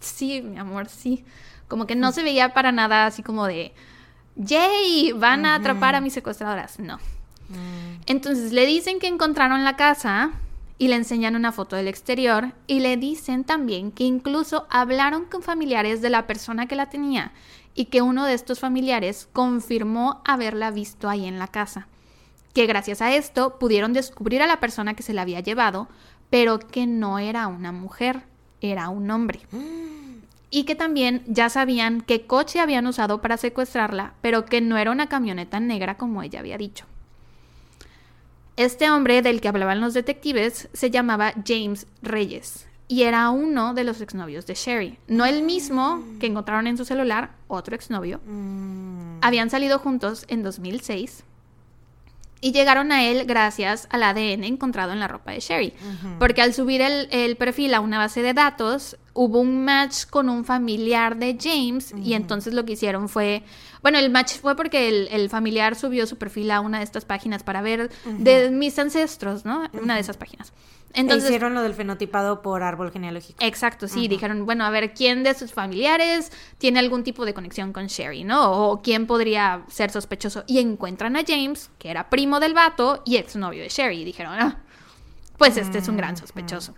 [0.01, 1.23] sí, mi amor, sí.
[1.69, 3.73] Como que no se veía para nada así como de,
[4.35, 5.13] ¡yay!
[5.13, 6.79] Van a atrapar a mis secuestradoras.
[6.79, 6.97] No.
[7.49, 8.01] Mm.
[8.05, 10.31] Entonces le dicen que encontraron la casa
[10.77, 15.41] y le enseñan una foto del exterior y le dicen también que incluso hablaron con
[15.41, 17.31] familiares de la persona que la tenía
[17.73, 21.87] y que uno de estos familiares confirmó haberla visto ahí en la casa.
[22.53, 25.89] Que gracias a esto pudieron descubrir a la persona que se la había llevado,
[26.35, 28.23] pero que no era una mujer,
[28.59, 29.39] era un hombre.
[30.49, 34.91] Y que también ya sabían qué coche habían usado para secuestrarla, pero que no era
[34.91, 36.83] una camioneta negra como ella había dicho.
[38.57, 43.85] Este hombre del que hablaban los detectives se llamaba James Reyes y era uno de
[43.85, 44.99] los exnovios de Sherry.
[45.07, 48.19] No el mismo que encontraron en su celular, otro exnovio.
[48.25, 49.19] Mm.
[49.21, 51.23] Habían salido juntos en 2006
[52.41, 55.73] y llegaron a él gracias al ADN encontrado en la ropa de Sherry.
[56.19, 60.45] Porque al subir el, perfil a una base de datos, hubo un match con un
[60.45, 63.43] familiar de James y entonces lo que hicieron fue,
[63.81, 67.43] bueno, el match fue porque el, familiar subió su perfil a una de estas páginas
[67.43, 69.63] para ver de mis ancestros, ¿no?
[69.81, 70.53] Una de esas páginas.
[70.95, 73.37] Entonces, Hicieron lo del fenotipado por árbol genealógico.
[73.43, 77.73] Exacto, sí, dijeron, bueno, a ver, ¿quién de sus familiares tiene algún tipo de conexión
[77.73, 78.69] con Sherry, ¿no?
[78.69, 80.45] O quién podría ser sospechoso.
[80.47, 84.33] Y encuentran a James, que era primo del vato y exnovio de Sherry, y dijeron,
[84.39, 84.57] ah,
[85.37, 86.73] pues este es un gran sospechoso.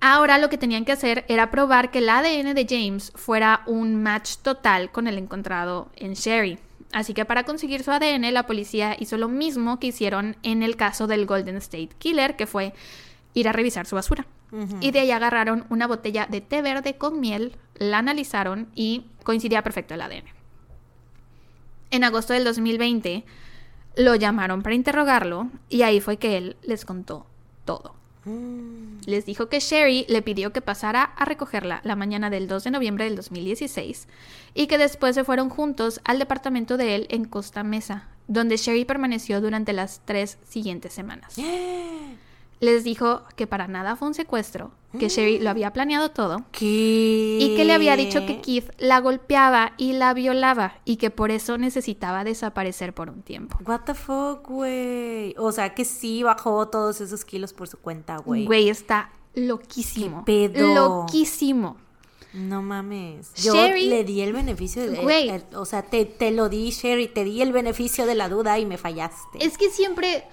[0.00, 4.00] Ahora lo que tenían que hacer era probar que el ADN de James fuera un
[4.00, 6.58] match total con el encontrado en Sherry.
[6.92, 10.76] Así que para conseguir su ADN, la policía hizo lo mismo que hicieron en el
[10.76, 12.72] caso del Golden State Killer, que fue
[13.34, 14.26] ir a revisar su basura.
[14.80, 19.62] Y de ahí agarraron una botella de té verde con miel, la analizaron y coincidía
[19.62, 20.24] perfecto el ADN.
[21.90, 23.24] En agosto del 2020
[23.96, 27.26] lo llamaron para interrogarlo y ahí fue que él les contó
[27.64, 27.94] todo.
[29.06, 32.70] Les dijo que Sherry le pidió que pasara a recogerla la mañana del 2 de
[32.70, 34.06] noviembre del 2016
[34.54, 38.84] y que después se fueron juntos al departamento de él en Costa Mesa, donde Sherry
[38.84, 41.36] permaneció durante las tres siguientes semanas.
[42.60, 47.38] Les dijo que para nada fue un secuestro, que Sherry lo había planeado todo ¿Qué?
[47.40, 51.30] y que le había dicho que Keith la golpeaba y la violaba y que por
[51.30, 53.58] eso necesitaba desaparecer por un tiempo.
[53.66, 55.34] What the fuck, güey.
[55.38, 58.44] O sea que sí bajó todos esos kilos por su cuenta, güey.
[58.46, 60.24] Güey, está loquísimo.
[60.24, 60.74] ¿Qué pedo?
[60.74, 61.76] Loquísimo.
[62.34, 63.32] No mames.
[63.34, 65.30] Yo Sherry- le di el beneficio de Güey.
[65.30, 68.58] eh, o sea, te, te lo di, Sherry, te di el beneficio de la duda
[68.58, 69.44] y me fallaste.
[69.44, 70.24] Es que siempre,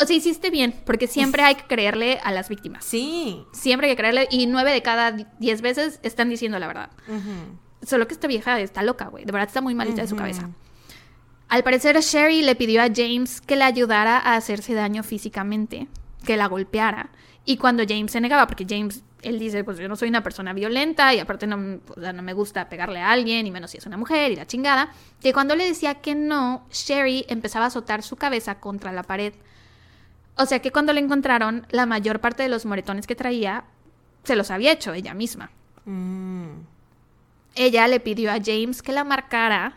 [0.00, 2.84] o sea, hiciste bien, porque siempre hay que creerle a las víctimas.
[2.84, 3.44] Sí.
[3.52, 6.90] Siempre hay que creerle y nueve de cada di- diez veces están diciendo la verdad.
[7.08, 7.58] Ujú.
[7.86, 9.24] Solo que esta vieja está loca, güey.
[9.24, 10.50] De verdad está muy malita de su cabeza.
[11.48, 15.88] Al parecer, Sherry le pidió a James que la ayudara a hacerse daño físicamente,
[16.24, 17.10] que la golpeara.
[17.46, 20.52] Y cuando James se negaba, porque James, él dice, pues yo no soy una persona
[20.52, 23.78] violenta y aparte no, o sea, no me gusta pegarle a alguien, y menos si
[23.78, 24.92] es una mujer y la chingada,
[25.22, 29.32] que cuando le decía que no, Sherry empezaba a azotar su cabeza contra la pared.
[30.38, 33.64] O sea que cuando la encontraron, la mayor parte de los moretones que traía
[34.22, 35.50] se los había hecho ella misma.
[35.84, 36.60] Mm.
[37.56, 39.74] Ella le pidió a James que la marcara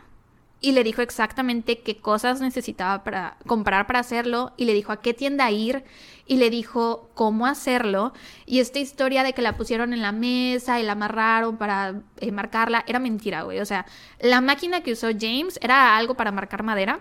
[0.60, 5.02] y le dijo exactamente qué cosas necesitaba para comprar para hacerlo y le dijo a
[5.02, 5.84] qué tienda ir
[6.28, 8.14] y le dijo cómo hacerlo
[8.46, 12.32] y esta historia de que la pusieron en la mesa y la amarraron para eh,
[12.32, 13.60] marcarla era mentira, güey.
[13.60, 13.88] O sea,
[14.20, 17.00] la máquina que usó James era algo para marcar madera.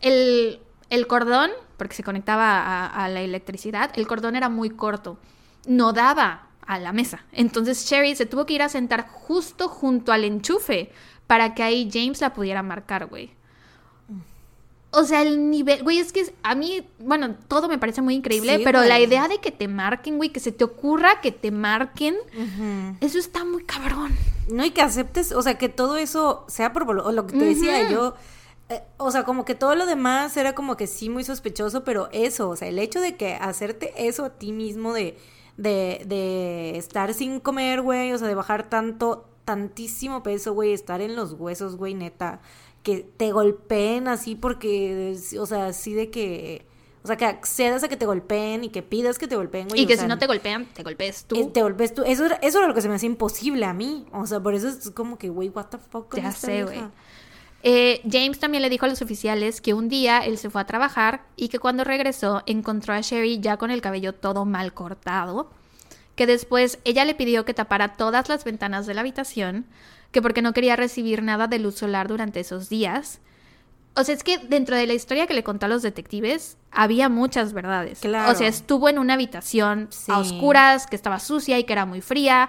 [0.00, 0.60] El,
[0.92, 5.18] el cordón, porque se conectaba a, a la electricidad, el cordón era muy corto.
[5.66, 7.24] No daba a la mesa.
[7.32, 10.92] Entonces Sherry se tuvo que ir a sentar justo junto al enchufe
[11.26, 13.30] para que ahí James la pudiera marcar, güey.
[14.90, 18.58] O sea, el nivel, güey, es que a mí, bueno, todo me parece muy increíble,
[18.58, 21.50] Sí, pero la idea de que te marquen, güey, que se te ocurra que te
[21.50, 22.14] marquen,
[23.00, 24.14] eso está muy cabrón.
[24.50, 27.88] No, y que aceptes, o sea, que todo eso sea por lo que te decía
[27.88, 28.14] yo.
[28.72, 32.08] Eh, o sea, como que todo lo demás era como que sí muy sospechoso, pero
[32.12, 35.16] eso, o sea, el hecho de que hacerte eso a ti mismo de,
[35.56, 41.00] de, de estar sin comer, güey, o sea, de bajar tanto, tantísimo peso, güey, estar
[41.00, 42.40] en los huesos, güey, neta,
[42.82, 46.66] que te golpeen así porque, o sea, así de que,
[47.04, 49.80] o sea, que accedas a que te golpeen y que pidas que te golpeen, güey.
[49.80, 51.50] y o que sea, si no te golpean, te golpees tú.
[51.50, 52.02] Te golpes tú.
[52.04, 54.06] Eso, era- eso era lo que se me hace imposible a mí.
[54.12, 56.08] O sea, por eso es como que, güey, what the fuck.
[56.08, 56.66] con Ya esta sé, vieja?
[56.66, 56.90] güey.
[57.64, 60.66] Eh, James también le dijo a los oficiales que un día él se fue a
[60.66, 65.50] trabajar y que cuando regresó encontró a Sherry ya con el cabello todo mal cortado,
[66.16, 69.66] que después ella le pidió que tapara todas las ventanas de la habitación,
[70.10, 73.20] que porque no quería recibir nada de luz solar durante esos días.
[73.94, 77.08] O sea, es que dentro de la historia que le contó a los detectives había
[77.08, 78.00] muchas verdades.
[78.00, 78.32] Claro.
[78.32, 80.10] O sea, estuvo en una habitación Sí.
[80.10, 82.48] a oscuras, que estaba sucia y que era muy fría,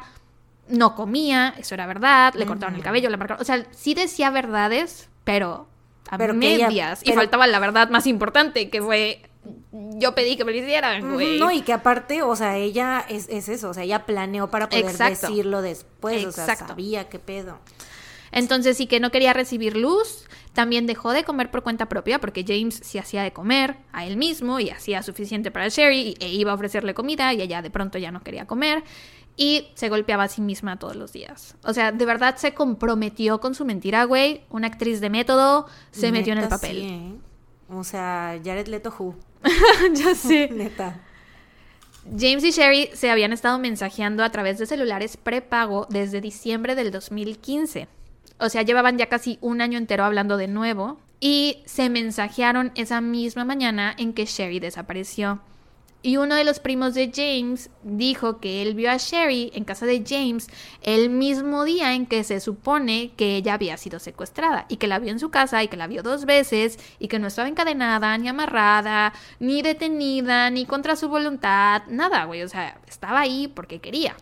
[0.68, 3.41] no comía, eso era verdad, le cortaron el cabello, le marcaron.
[3.41, 5.68] O sea, sí decía verdades, pero
[6.09, 7.01] a Pero que ella- medias.
[7.05, 9.22] y faltaba la verdad más importante, que fue
[9.74, 11.38] yo pedí que me lo hicieran, güey.
[11.38, 14.70] No, y que aparte, o sea, ella es, es eso, o sea, ella planeó para
[14.70, 15.28] poder Exacto.
[15.28, 16.68] decirlo después, o sea, Exacto.
[16.70, 17.59] sabía qué pedo.
[18.32, 22.43] Entonces sí que no quería recibir luz, también dejó de comer por cuenta propia porque
[22.47, 26.51] James se hacía de comer a él mismo y hacía suficiente para Sherry e iba
[26.51, 28.84] a ofrecerle comida y ella de pronto ya no quería comer
[29.36, 31.55] y se golpeaba a sí misma todos los días.
[31.63, 34.41] O sea, de verdad se comprometió con su mentira, güey.
[34.49, 36.77] Una actriz de método se metió en el papel.
[36.77, 37.15] sí, ¿eh?
[37.69, 39.15] O sea, Jared Leto who.
[39.93, 40.49] ya sé.
[40.53, 40.99] Neta.
[42.05, 46.91] James y Sherry se habían estado mensajeando a través de celulares prepago desde diciembre del
[46.91, 47.88] 2015.
[48.39, 52.99] O sea, llevaban ya casi un año entero hablando de nuevo y se mensajearon esa
[52.99, 55.39] misma mañana en que Sherry desapareció.
[56.06, 59.86] Y uno de los primos de James dijo que él vio a Sherry en casa
[59.86, 60.49] de James
[60.82, 64.99] el mismo día en que se supone que ella había sido secuestrada y que la
[64.99, 68.18] vio en su casa y que la vio dos veces y que no estaba encadenada,
[68.18, 72.43] ni amarrada, ni detenida, ni contra su voluntad, nada, güey.
[72.43, 74.18] O sea, estaba ahí porque quería.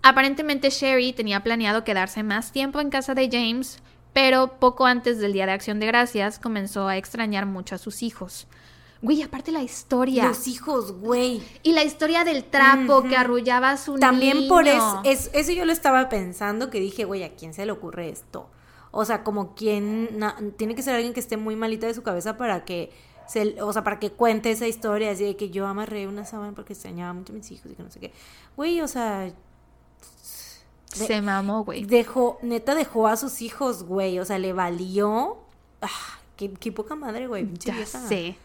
[0.00, 3.82] Aparentemente Sherry tenía planeado quedarse más tiempo en casa de James,
[4.14, 8.02] pero poco antes del Día de Acción de Gracias comenzó a extrañar mucho a sus
[8.02, 8.46] hijos.
[9.06, 10.26] Güey, aparte la historia.
[10.26, 11.40] Los hijos, güey.
[11.62, 15.70] Y la historia del trapo que arrullaba a su También por eso, eso yo lo
[15.70, 18.50] estaba pensando, que dije, güey, ¿a quién se le ocurre esto?
[18.90, 20.08] O sea, como quien,
[20.56, 22.90] tiene que ser alguien que esté muy malita de su cabeza para que,
[23.28, 26.52] se, o sea, para que cuente esa historia, así de que yo amarré una sábana
[26.56, 28.12] porque extrañaba mucho a mis hijos y que no sé qué.
[28.56, 29.32] Güey, o sea...
[30.86, 31.84] se mamó, güey.
[31.84, 35.36] Dejó, neta dejó a sus hijos, güey, o sea, le valió...
[35.80, 37.48] Ah, qué, poca madre, güey.
[37.60, 38.36] Ya sé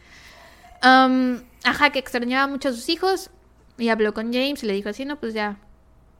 [0.81, 3.29] ajá, que extrañaba mucho a sus hijos
[3.77, 5.57] y habló con James y le dijo así, no, pues ya,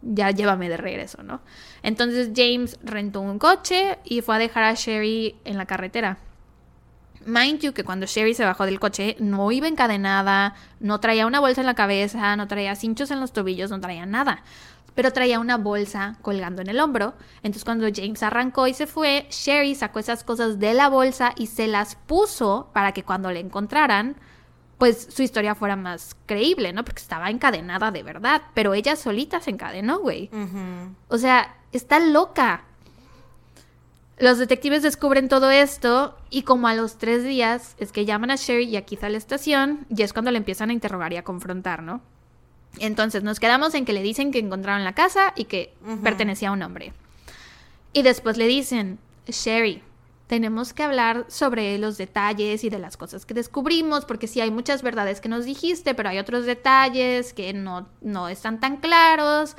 [0.01, 1.41] ya llévame de regreso, ¿no?
[1.83, 6.17] Entonces James rentó un coche y fue a dejar a Sherry en la carretera.
[7.25, 11.39] Mind you que cuando Sherry se bajó del coche no iba encadenada, no traía una
[11.39, 14.43] bolsa en la cabeza, no traía cinchos en los tobillos, no traía nada.
[14.95, 17.13] Pero traía una bolsa colgando en el hombro.
[17.43, 21.47] Entonces cuando James arrancó y se fue, Sherry sacó esas cosas de la bolsa y
[21.47, 24.15] se las puso para que cuando le encontraran,
[24.81, 26.83] pues su historia fuera más creíble, ¿no?
[26.83, 30.31] Porque estaba encadenada de verdad, pero ella solita se encadenó, güey.
[31.07, 32.63] O sea, está loca.
[34.17, 38.37] Los detectives descubren todo esto y como a los tres días es que llaman a
[38.37, 41.17] Sherry y a Keith a la estación y es cuando le empiezan a interrogar y
[41.17, 42.01] a confrontar, ¿no?
[42.79, 46.53] Entonces nos quedamos en que le dicen que encontraron la casa y que pertenecía a
[46.53, 46.91] un hombre.
[47.93, 49.83] Y después le dicen, Sherry,
[50.31, 54.49] tenemos que hablar sobre los detalles y de las cosas que descubrimos, porque sí hay
[54.49, 59.57] muchas verdades que nos dijiste, pero hay otros detalles que no, no están tan claros.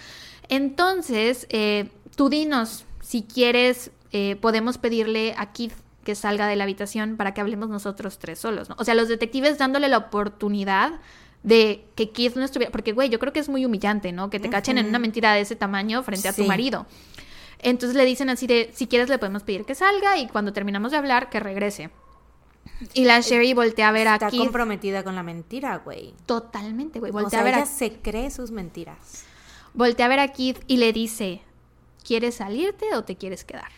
[0.48, 6.64] Entonces, eh, tú dinos, si quieres, eh, podemos pedirle a Keith que salga de la
[6.64, 8.76] habitación para que hablemos nosotros tres solos, ¿no?
[8.78, 11.00] O sea, los detectives dándole la oportunidad
[11.42, 14.30] de que Keith no estuviera, porque güey, yo creo que es muy humillante, ¿no?
[14.30, 16.86] Que te cachen en una mentira de ese tamaño frente a tu marido.
[17.62, 20.90] Entonces le dicen así de, si quieres le podemos pedir que salga y cuando terminamos
[20.90, 21.90] de hablar, que regrese.
[22.94, 26.14] Y la Sherry voltea a ver a Está comprometida con la mentira, güey.
[26.26, 27.12] Totalmente, güey.
[27.12, 29.24] Voltea a ver ella se cree sus mentiras.
[29.74, 31.42] Voltea a ver a Keith y le dice,
[32.04, 33.70] ¿quieres salirte o te quieres quedar?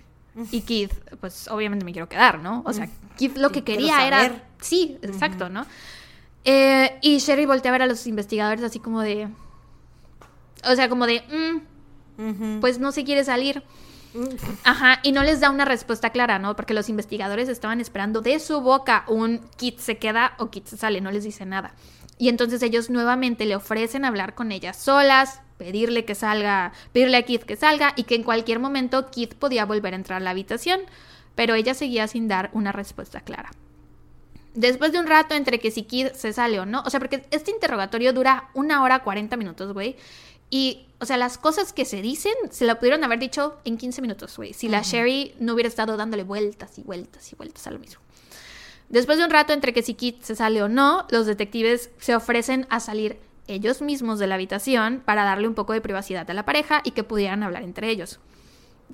[0.51, 2.63] Y Keith, pues obviamente me quiero quedar, ¿no?
[2.67, 4.43] O sea, Keith lo que quería era...
[4.61, 5.65] Sí, exacto, ¿no?
[6.45, 9.29] Eh, y Sherry voltea a ver a los investigadores así como de...
[10.65, 11.21] O sea, como de...
[11.21, 11.74] Mm,
[12.61, 13.63] pues no se quiere salir.
[14.63, 16.55] Ajá, y no les da una respuesta clara, ¿no?
[16.55, 20.77] Porque los investigadores estaban esperando de su boca un kit se queda o kit se
[20.77, 21.75] sale, no les dice nada.
[22.17, 27.23] Y entonces ellos nuevamente le ofrecen hablar con ellas solas, pedirle que salga, pedirle a
[27.23, 30.31] Kit que salga y que en cualquier momento Kit podía volver a entrar a la
[30.31, 30.81] habitación,
[31.35, 33.51] pero ella seguía sin dar una respuesta clara.
[34.55, 37.27] Después de un rato entre que si Kid se sale o no, o sea, porque
[37.33, 39.97] este interrogatorio dura una hora 40 minutos, güey,
[40.55, 44.01] y, o sea, las cosas que se dicen se la pudieron haber dicho en 15
[44.01, 44.53] minutos, güey.
[44.53, 48.01] Si la Sherry no hubiera estado dándole vueltas y vueltas y vueltas a lo mismo.
[48.89, 52.15] Después de un rato entre que si Kit se sale o no, los detectives se
[52.15, 56.35] ofrecen a salir ellos mismos de la habitación para darle un poco de privacidad a
[56.35, 58.21] la pareja y que pudieran hablar entre ellos.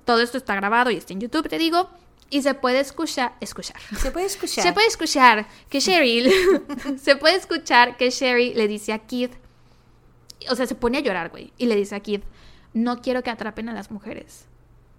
[0.06, 1.90] Todo esto está grabado y está en YouTube, te digo,
[2.30, 3.76] y se puede escuchar, escuchar.
[4.00, 4.64] Se puede escuchar.
[4.64, 6.32] Se puede escuchar que Sherry,
[6.98, 9.32] se puede escuchar que Sherry le dice a Kid
[10.48, 11.52] o sea, se pone a llorar, güey.
[11.58, 12.20] Y le dice a Kid,
[12.72, 14.46] no quiero que atrapen a las mujeres.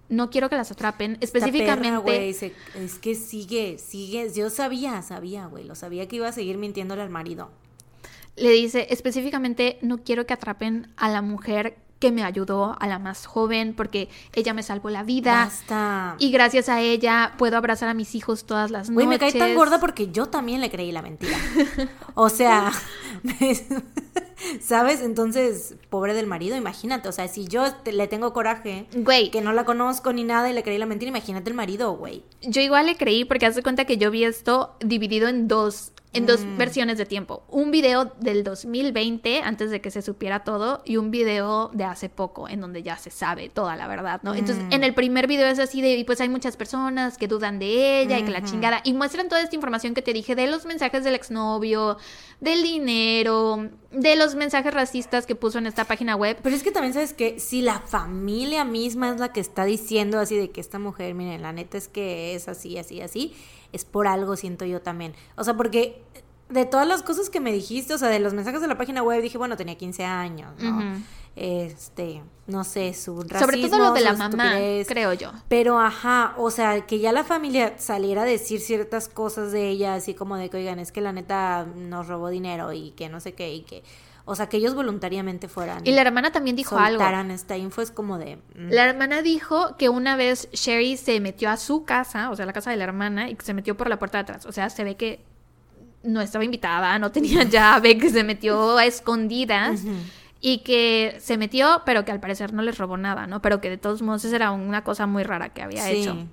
[0.08, 1.16] No quiero que las atrapen.
[1.20, 2.28] Específicamente.
[2.28, 4.30] es que sigue, sigue.
[4.34, 5.64] Yo sabía, sabía, güey.
[5.64, 7.50] Lo sabía que iba a seguir mintiéndole al marido.
[8.36, 12.98] Le dice, específicamente, no quiero que atrapen a la mujer que me ayudó, a la
[12.98, 15.44] más joven, porque ella me salvó la vida.
[15.44, 16.16] Basta.
[16.18, 18.94] Y gracias a ella puedo abrazar a mis hijos todas las noches.
[18.94, 21.38] Güey, me cae tan gorda porque yo también le creí la mentira.
[22.14, 22.72] o sea,
[24.60, 25.00] ¿sabes?
[25.00, 27.08] Entonces, pobre del marido, imagínate.
[27.08, 30.54] O sea, si yo le tengo coraje, güey, que no la conozco ni nada y
[30.54, 32.24] le creí la mentira, imagínate el marido, güey.
[32.42, 36.26] Yo igual le creí porque hace cuenta que yo vi esto dividido en dos en
[36.26, 36.56] dos mm.
[36.58, 37.42] versiones de tiempo.
[37.48, 42.08] Un video del 2020, antes de que se supiera todo, y un video de hace
[42.08, 44.34] poco, en donde ya se sabe toda la verdad, ¿no?
[44.34, 44.72] Entonces, mm.
[44.72, 48.00] en el primer video es así de, y pues hay muchas personas que dudan de
[48.02, 50.66] ella y que la chingada, y muestran toda esta información que te dije de los
[50.66, 51.96] mensajes del exnovio,
[52.40, 56.36] del dinero, de los mensajes racistas que puso en esta página web.
[56.42, 60.18] Pero es que también sabes que si la familia misma es la que está diciendo
[60.18, 63.34] así de que esta mujer, miren, la neta es que es así, así, así
[63.72, 65.14] es por algo, siento yo también.
[65.36, 66.02] O sea, porque
[66.48, 69.02] de todas las cosas que me dijiste, o sea, de los mensajes de la página
[69.02, 71.00] web, dije, bueno, tenía 15 años, ¿no?
[71.34, 74.52] Este, no sé, su racismo, Sobre todo lo de la mamá,
[74.86, 75.32] creo yo.
[75.48, 79.94] Pero ajá, o sea, que ya la familia saliera a decir ciertas cosas de ella,
[79.94, 83.20] así como de que, oigan, es que la neta nos robó dinero y que no
[83.20, 83.82] sé qué, y que,
[84.24, 85.86] o sea, que ellos voluntariamente fueran.
[85.86, 87.02] Y la hermana también dijo algo.
[87.30, 88.36] esta info, es como de.
[88.36, 92.46] mm, La hermana dijo que una vez Sherry se metió a su casa, o sea,
[92.46, 94.46] la casa de la hermana, y que se metió por la puerta de atrás.
[94.46, 95.20] O sea, se ve que
[96.04, 99.82] no estaba invitada, no tenía llave, que se metió a escondidas.
[100.44, 103.40] Y que se metió, pero que al parecer no les robó nada, ¿no?
[103.40, 106.02] Pero que de todos modos esa era una cosa muy rara que había Sí.
[106.02, 106.26] hecho.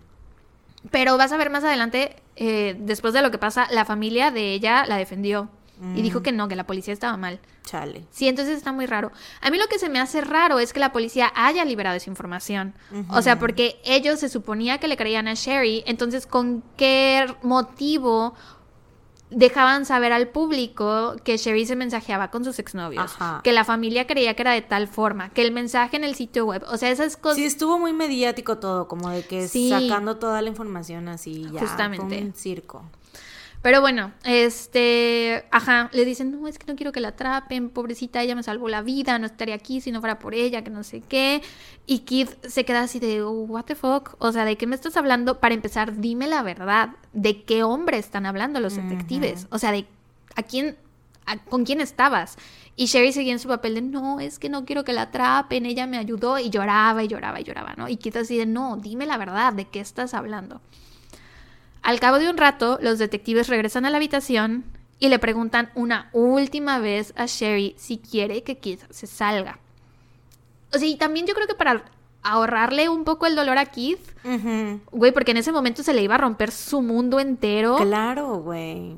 [0.89, 4.53] Pero vas a ver más adelante, eh, después de lo que pasa, la familia de
[4.53, 5.49] ella la defendió.
[5.81, 6.03] Y Mm.
[6.03, 7.39] dijo que no, que la policía estaba mal.
[7.63, 8.05] Chale.
[8.11, 9.11] Sí, entonces está muy raro.
[9.41, 12.09] A mí lo que se me hace raro es que la policía haya liberado esa
[12.09, 12.73] información.
[13.09, 18.33] O sea, porque ellos se suponía que le creían a Sherry, entonces ¿con qué motivo
[19.31, 23.03] dejaban saber al público que Sherry se mensajeaba con sus exnovios?
[23.03, 23.41] Ajá.
[23.43, 26.45] Que la familia creía que era de tal forma, que el mensaje en el sitio
[26.45, 27.37] web, o sea, esas cosas...
[27.37, 29.69] Sí, estuvo muy mediático todo, como de que Sí.
[29.69, 31.59] sacando toda la información así, ya.
[31.59, 32.17] Justamente.
[32.17, 32.83] Fue un circo.
[33.61, 38.21] Pero bueno, este, ajá, le dicen, no, es que no quiero que la atrapen, pobrecita,
[38.21, 40.83] ella me salvó la vida, no estaría aquí si no fuera por ella, que no
[40.83, 41.41] sé qué.
[41.85, 44.75] Y Kid se queda así de, "Oh, what the fuck, o sea, ¿de qué me
[44.75, 45.39] estás hablando?
[45.41, 49.47] Para empezar, dime la verdad, ¿de qué hombre están hablando los detectives?
[49.51, 49.85] O sea, de
[50.35, 50.77] a quién,
[51.25, 52.37] a- con quién estabas.
[52.77, 55.65] Y Sherry seguía en su papel de, no, es que no quiero que la atrapen,
[55.65, 57.89] ella me ayudó, y lloraba y lloraba y lloraba, ¿no?
[57.89, 60.61] Y Kid así de, no, dime la verdad, ¿de qué estás hablando?
[61.89, 64.63] Al cabo de un rato, los detectives regresan a la habitación
[64.99, 69.57] y le preguntan una última vez a Sherry si quiere que Kid se salga.
[70.71, 71.85] O sea, y también yo creo que para
[72.21, 74.81] ahorrarle un poco el dolor a Ujú.
[74.91, 77.77] güey, porque en ese momento se le iba a romper su mundo entero.
[77.77, 78.95] Claro, güey.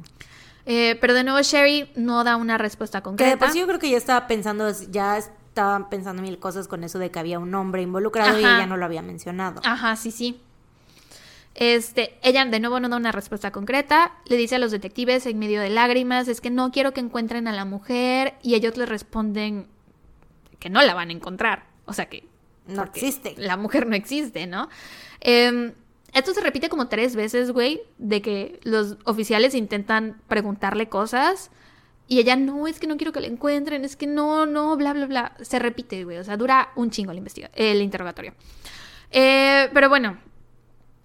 [0.65, 3.31] Eh, pero de nuevo Sherry no da una respuesta Que concreta.
[3.31, 6.83] de por sí yo creo que ya estaba pensando, ya estaban pensando mil cosas con
[6.83, 9.61] eso de que había un hombre involucrado y ella no lo había mencionado.
[9.63, 10.41] Ajá, sí, sí.
[11.55, 15.37] Este, ella de nuevo no da una respuesta concreta, le dice a los detectives en
[15.37, 18.85] medio de lágrimas, es que no quiero que encuentren a la mujer y ellos le
[18.85, 19.67] responden
[20.59, 22.23] que no la van a encontrar, o sea que
[22.67, 23.35] No existe.
[23.37, 24.69] La mujer no existe, ¿no?
[25.19, 25.73] Em,
[26.13, 31.51] esto se repite como tres veces, güey, de que los oficiales intentan preguntarle cosas
[32.07, 34.93] y ella, no, es que no quiero que la encuentren, es que no, no, bla,
[34.93, 35.35] bla, bla.
[35.41, 37.23] Se repite, güey, o sea, dura un chingo el,
[37.55, 38.33] el interrogatorio.
[39.11, 40.17] Eh, pero bueno,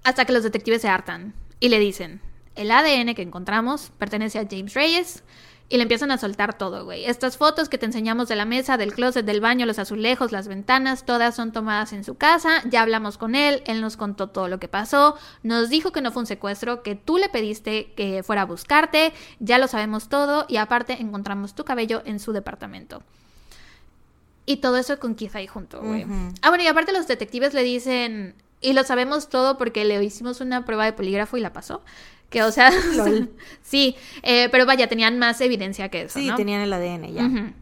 [0.06, 2.20] hasta que los detectives se hartan y le dicen,
[2.54, 5.24] el ADN que encontramos pertenece a James Reyes.
[5.68, 7.06] Y le empiezan a soltar todo, güey.
[7.06, 10.46] Estas fotos que te enseñamos de la mesa, del closet, del baño, los azulejos, las
[10.46, 12.62] ventanas, todas son tomadas en su casa.
[12.70, 15.16] Ya hablamos con él, él nos contó todo lo que pasó.
[15.42, 19.12] Nos dijo que no fue un secuestro, que tú le pediste que fuera a buscarte.
[19.40, 20.46] Ya lo sabemos todo.
[20.48, 23.02] Y aparte encontramos tu cabello en su departamento.
[24.44, 26.06] Y todo eso con Keith ahí junto, güey.
[26.42, 30.40] Ah, bueno, y aparte los detectives le dicen, y lo sabemos todo porque le hicimos
[30.40, 31.82] una prueba de polígrafo y la pasó.
[32.30, 33.30] Que, o sea, Lol.
[33.62, 36.34] sí, eh, pero vaya, tenían más evidencia que eso, Sí, ¿no?
[36.36, 37.52] tenían el ADN ya.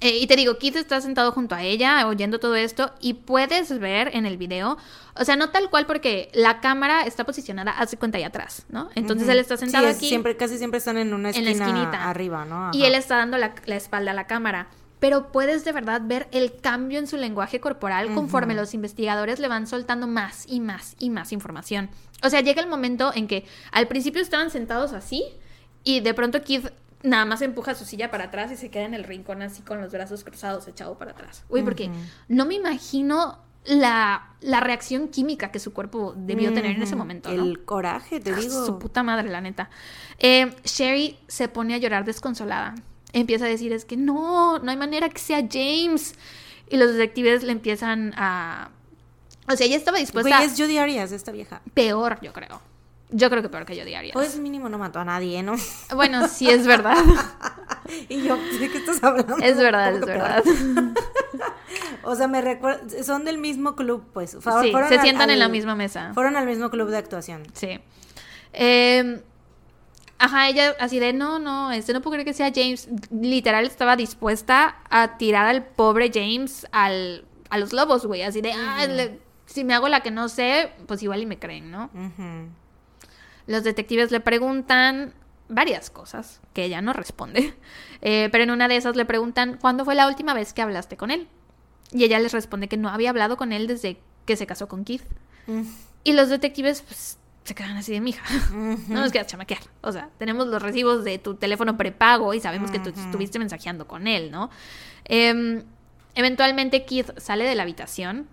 [0.00, 3.78] Eh, y te digo, Keith está sentado junto a ella, oyendo todo esto, y puedes
[3.78, 4.76] ver en el video,
[5.16, 8.90] o sea, no tal cual porque la cámara está posicionada, hace cuenta ahí atrás, ¿no?
[8.96, 10.08] Entonces él está sentado Sí, es- aquí.
[10.08, 12.10] Siempre, casi siempre están en una En la esquina esquinita.
[12.10, 12.70] arriba, ¿no?
[12.74, 14.66] Y él está dando la, la espalda a la cámara.
[15.04, 19.48] Pero puedes de verdad ver el cambio en su lenguaje corporal conforme los investigadores le
[19.48, 21.90] van soltando más y más y más información.
[22.22, 25.22] O sea, llega el momento en que al principio estaban sentados así
[25.82, 26.70] y de pronto Keith
[27.02, 29.78] nada más empuja su silla para atrás y se queda en el rincón así con
[29.82, 31.44] los brazos cruzados echado para atrás.
[31.50, 31.90] Uy, porque
[32.28, 37.30] no me imagino la, la reacción química que su cuerpo debió tener en ese momento.
[37.30, 37.42] ¿no?
[37.44, 38.64] El coraje, te Ah, digo.
[38.64, 39.68] Su puta madre, la neta.
[40.18, 42.74] Eh, Sherry se pone a llorar desconsolada.
[43.14, 46.14] Empieza a decir, es que no, no hay manera que sea James.
[46.68, 48.70] Y los detectives le empiezan a...
[49.50, 51.62] O sea, ella estaba dispuesta Güey, es Jodie Arias, esta vieja.
[51.74, 52.60] peor, yo creo.
[53.10, 54.12] Yo creo que peor que yo diaria.
[54.12, 55.54] Pues mínimo no mató a nadie, ¿no?
[55.94, 56.96] Bueno, sí es verdad.
[58.08, 59.36] y yo, ¿de qué estás hablando?
[59.36, 60.42] es verdad, es verdad.
[62.06, 64.32] O sea, me recuerdo, son del mismo club, pues.
[64.32, 66.12] Sí, se al- sientan en la misma mesa.
[66.14, 67.42] Fueron al mismo club de actuación.
[67.54, 67.80] Sí.
[68.52, 69.22] Eh,
[70.18, 72.88] ajá, ella así de, no, no, este no puedo creer que sea James.
[73.10, 78.22] Literal estaba dispuesta a tirar al pobre James al, a los lobos, güey.
[78.22, 81.38] Así de, ah, le- si me hago la que no sé, pues igual y me
[81.38, 81.90] creen, ¿no?
[83.46, 85.12] Los detectives le preguntan
[85.48, 87.54] varias cosas que ella no responde.
[88.06, 90.98] Eh, pero en una de esas le preguntan, ¿cuándo fue la última vez que hablaste
[90.98, 91.26] con él?
[91.90, 94.84] Y ella les responde que no había hablado con él desde que se casó con
[94.84, 95.04] Keith.
[95.46, 95.62] Mm.
[96.02, 98.24] Y los detectives, pues, se quedan así de mija.
[98.88, 99.60] No nos quieras chamaquear.
[99.82, 103.86] O sea, tenemos los recibos de tu teléfono prepago y sabemos que tú estuviste mensajeando
[103.86, 104.50] con él, ¿no?
[105.04, 105.62] Em,
[106.14, 108.26] eventualmente Keith sale de la habitación.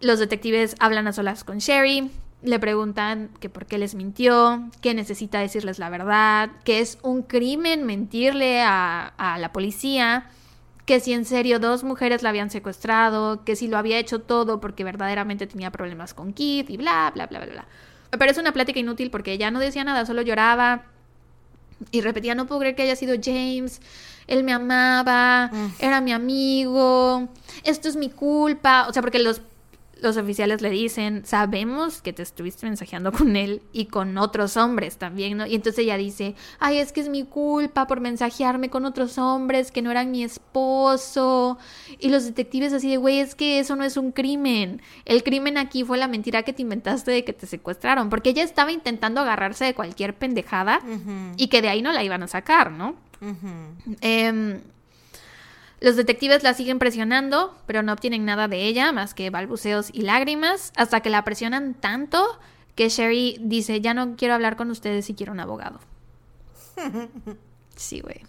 [0.00, 2.10] Los detectives hablan a solas con Sherry.
[2.42, 7.22] Le preguntan que por qué les mintió, que necesita decirles la verdad, que es un
[7.22, 10.26] crimen mentirle a, a la policía
[10.88, 14.58] que si en serio dos mujeres la habían secuestrado, que si lo había hecho todo
[14.58, 17.66] porque verdaderamente tenía problemas con Keith y bla, bla, bla, bla, bla.
[18.10, 20.84] Pero es una plática inútil porque ella no decía nada, solo lloraba
[21.90, 23.80] y repetía, no puedo creer que haya sido James,
[24.26, 27.28] él me amaba, era mi amigo,
[27.64, 29.42] esto es mi culpa, o sea, porque los
[30.00, 34.96] los oficiales le dicen, sabemos que te estuviste mensajeando con él y con otros hombres
[34.96, 35.46] también, ¿no?
[35.46, 39.70] Y entonces ella dice, ay, es que es mi culpa por mensajearme con otros hombres
[39.70, 41.58] que no eran mi esposo.
[41.98, 44.82] Y los detectives así de, güey, es que eso no es un crimen.
[45.04, 48.42] El crimen aquí fue la mentira que te inventaste de que te secuestraron, porque ella
[48.42, 50.80] estaba intentando agarrarse de cualquier pendejada
[51.36, 52.94] y que de ahí no la iban a sacar, ¿no?
[54.00, 54.60] eh,
[55.80, 60.02] los detectives la siguen presionando, pero no obtienen nada de ella más que balbuceos y
[60.02, 62.38] lágrimas, hasta que la presionan tanto
[62.74, 65.80] que Sherry dice, ya no quiero hablar con ustedes y quiero un abogado.
[67.76, 68.22] Sí, güey.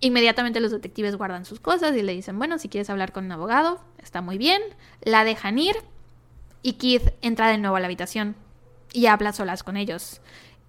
[0.00, 3.32] Inmediatamente los detectives guardan sus cosas y le dicen, bueno, si quieres hablar con un
[3.32, 4.62] abogado, está muy bien.
[5.02, 5.74] La dejan ir
[6.62, 8.36] y Keith entra de nuevo a la habitación
[8.92, 10.20] y habla solas con ellos.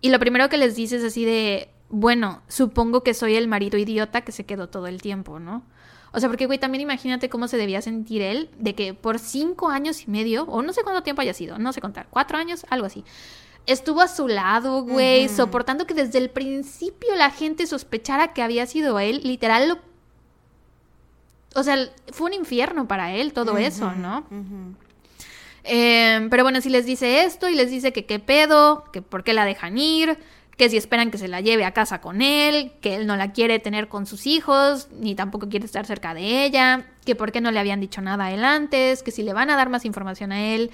[0.01, 3.77] Y lo primero que les dice es así de, bueno, supongo que soy el marido
[3.77, 5.63] idiota que se quedó todo el tiempo, ¿no?
[6.11, 9.69] O sea, porque, güey, también imagínate cómo se debía sentir él de que por cinco
[9.69, 12.65] años y medio, o no sé cuánto tiempo haya sido, no sé contar, cuatro años,
[12.69, 13.03] algo así.
[13.65, 18.65] Estuvo a su lado, güey, soportando que desde el principio la gente sospechara que había
[18.65, 19.21] sido él.
[19.23, 19.77] Literal, lo...
[21.53, 21.77] o sea,
[22.11, 24.25] fue un infierno para él todo eso, ¿no?
[25.63, 29.23] Em, pero bueno, si les dice esto y les dice que qué pedo, que por
[29.23, 30.17] qué la dejan ir,
[30.59, 33.31] que si esperan que se la lleve a casa con él, que él no la
[33.31, 37.39] quiere tener con sus hijos, ni tampoco quiere estar cerca de ella, que por qué
[37.39, 39.85] no le habían dicho nada a él antes, que si le van a dar más
[39.85, 40.71] información a él.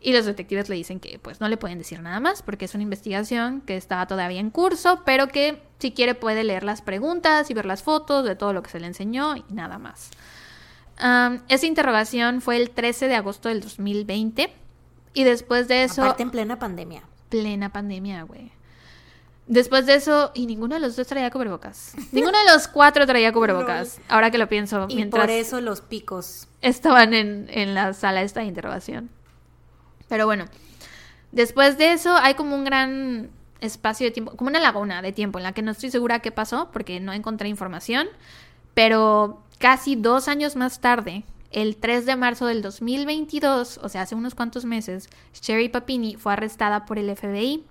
[0.00, 2.74] Y los detectives le dicen que pues no le pueden decir nada más porque es
[2.74, 7.50] una investigación que está todavía en curso, pero que si quiere puede leer las preguntas
[7.50, 10.12] y ver las fotos de todo lo que se le enseñó y nada más.
[11.48, 14.50] esa interrogación fue el 13 de agosto del 2020
[15.12, 16.04] y después de eso...
[16.04, 17.02] Aparte en plena pandemia.
[17.28, 18.55] Plena pandemia, güey.
[19.48, 21.94] Después de eso, y ninguno de los dos traía cubrebocas.
[22.12, 24.00] ninguno de los cuatro traía cubrebocas.
[24.08, 24.86] Ahora que lo pienso.
[24.88, 26.48] Y por eso los picos.
[26.62, 29.08] Estaban en, en la sala esta interrogación.
[30.08, 30.46] Pero bueno,
[31.30, 33.30] después de eso hay como un gran
[33.60, 36.32] espacio de tiempo, como una laguna de tiempo en la que no estoy segura qué
[36.32, 38.08] pasó porque no encontré información.
[38.74, 44.14] Pero casi dos años más tarde, el 3 de marzo del 2022, o sea, hace
[44.14, 45.08] unos cuantos meses,
[45.40, 47.64] Sherry Papini fue arrestada por el FBI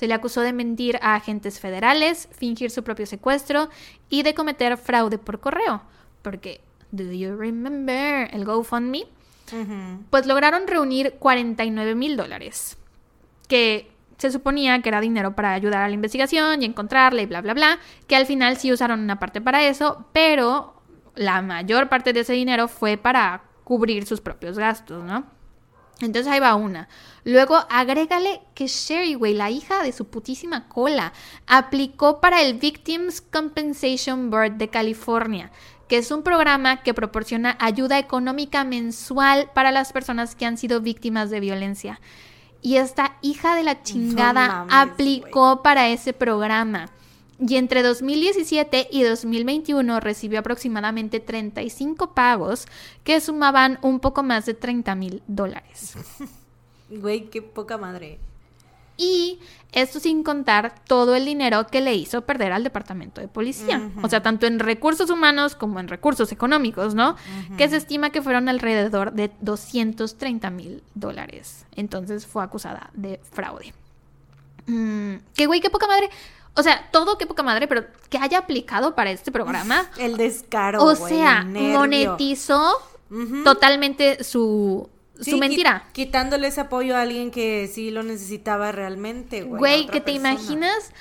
[0.00, 3.68] se le acusó de mentir a agentes federales, fingir su propio secuestro
[4.08, 5.82] y de cometer fraude por correo.
[6.22, 9.04] Porque, ¿do you remember el GoFundMe?
[10.08, 12.78] Pues lograron reunir 49 mil dólares,
[13.46, 17.42] que se suponía que era dinero para ayudar a la investigación y encontrarla y bla,
[17.42, 20.80] bla, bla, que al final sí usaron una parte para eso, pero
[21.14, 25.26] la mayor parte de ese dinero fue para cubrir sus propios gastos, ¿no?
[26.00, 26.88] Entonces ahí va una.
[27.24, 31.12] Luego agrégale que Sherry, güey, la hija de su putísima cola,
[31.46, 35.50] aplicó para el Victims Compensation Board de California,
[35.88, 40.80] que es un programa que proporciona ayuda económica mensual para las personas que han sido
[40.80, 42.00] víctimas de violencia.
[42.62, 46.90] Y esta hija de la chingada aplicó para ese programa
[47.40, 52.66] y entre 2017 y 2021 recibió aproximadamente 35 pagos
[53.02, 55.94] que sumaban un poco más de 30 mil dólares.
[56.90, 58.18] Güey, qué poca madre.
[58.96, 59.38] Y
[59.72, 63.90] esto sin contar todo el dinero que le hizo perder al departamento de policía.
[64.02, 67.16] O sea, tanto en recursos humanos como en recursos económicos, ¿no?
[67.56, 71.64] Que se estima que fueron alrededor de 230 mil dólares.
[71.76, 73.72] Entonces fue acusada de fraude.
[74.66, 76.10] Mm, qué güey, qué poca madre.
[76.54, 79.88] O sea, todo qué poca madre, pero que haya aplicado para este programa.
[79.98, 80.84] El descaro.
[80.84, 82.78] O sea, monetizó
[83.44, 84.88] totalmente su,
[85.20, 85.84] su mentira.
[85.92, 89.58] quitándole ese apoyo a alguien que sí lo necesitaba realmente, güey.
[89.58, 90.92] Güey, que te imaginas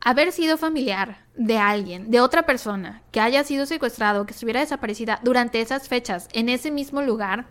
[0.00, 5.18] haber sido familiar de alguien, de otra persona, que haya sido secuestrado, que estuviera desaparecida
[5.22, 7.46] durante esas fechas, en ese mismo lugar,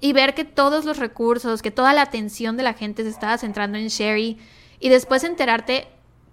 [0.00, 3.38] y ver que todos los recursos, que toda la atención de la gente se estaba
[3.38, 4.38] centrando en Sherry,
[4.80, 5.86] y después enterarte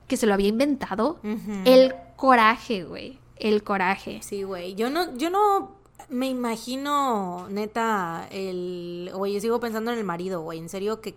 [0.10, 1.20] que se lo había inventado.
[1.64, 3.20] El coraje, güey.
[3.38, 4.20] El coraje.
[4.22, 4.76] Sí, güey.
[4.76, 5.76] Yo no, yo no
[6.10, 9.12] me imagino, neta, el.
[9.14, 10.60] Oye, sigo pensando en el marido, güey.
[10.60, 11.16] En serio que.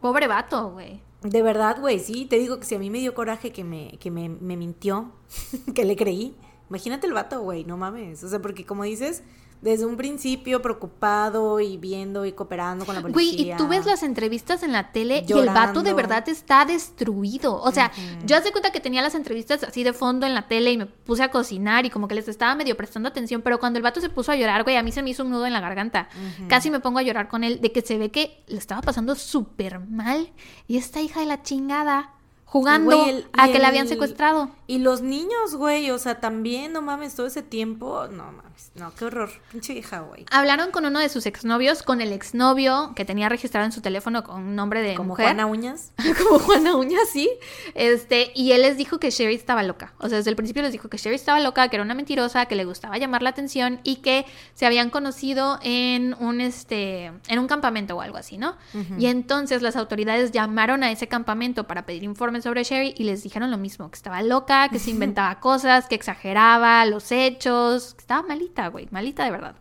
[0.00, 1.00] Pobre vato, güey.
[1.22, 3.96] De verdad, güey, sí, te digo que si a mí me dio coraje que me,
[3.98, 5.12] que me, me mintió,
[5.74, 6.34] que le creí.
[6.68, 8.24] Imagínate el vato, güey, no mames.
[8.24, 9.22] O sea, porque como dices,
[9.64, 13.14] desde un principio preocupado y viendo y cooperando con la policía.
[13.14, 16.66] Güey, y tú ves las entrevistas en la tele y el vato de verdad está
[16.66, 17.62] destruido.
[17.62, 17.90] O sea,
[18.26, 20.84] yo hace cuenta que tenía las entrevistas así de fondo en la tele y me
[20.84, 24.02] puse a cocinar y como que les estaba medio prestando atención, pero cuando el vato
[24.02, 26.10] se puso a llorar, güey, a mí se me hizo un nudo en la garganta.
[26.46, 29.14] Casi me pongo a llorar con él de que se ve que le estaba pasando
[29.14, 30.30] súper mal
[30.68, 32.12] y esta hija de la chingada
[32.54, 34.48] jugando Güey, el- a que la habían el- secuestrado.
[34.68, 38.94] Y los niños, güey, o sea, también, no mames, todo ese tiempo, no mames, no,
[38.94, 40.24] qué horror, pinche hija, güey.
[40.30, 44.22] Hablaron con uno de sus exnovios, con el exnovio que tenía registrado en su teléfono
[44.22, 45.26] con un nombre de Como mujer.
[45.26, 45.92] Juana Uñas.
[46.26, 47.28] como Juana Uña, sí.
[47.74, 49.92] Este, y él les dijo que Sherry estaba loca.
[49.98, 52.46] O sea, desde el principio les dijo que Sherry estaba loca, que era una mentirosa,
[52.46, 54.24] que le gustaba llamar la atención y que
[54.54, 58.56] se habían conocido en un este en un campamento o algo así, ¿no?
[58.96, 63.22] Y entonces las autoridades llamaron a ese campamento para pedir informes sobre Sherry y les
[63.22, 68.00] dijeron lo mismo, que estaba loca, que se inventaba cosas, que exageraba los hechos, que
[68.00, 69.56] estaba malita, güey, malita de verdad.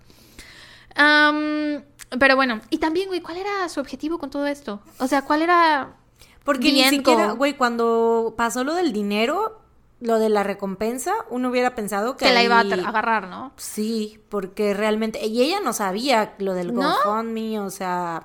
[2.20, 4.82] Pero bueno, y también, güey, ¿cuál era su objetivo con todo esto?
[5.00, 5.96] O sea, ¿cuál era
[6.44, 9.62] Porque ni siquiera, güey, cuando pasó lo del dinero,
[10.00, 13.54] lo de la recompensa, uno hubiera pensado que que la iba a agarrar, ¿no?
[13.58, 16.82] Sí, porque realmente, y ella no sabía lo del ¿No?
[16.82, 18.22] GoFundMe, o sea,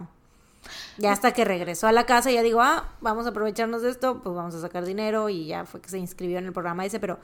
[0.99, 4.21] ya hasta que regresó a la casa, ya digo, ah, vamos a aprovecharnos de esto,
[4.23, 7.01] pues vamos a sacar dinero, y ya fue que se inscribió en el programa ese,
[7.01, 7.19] pero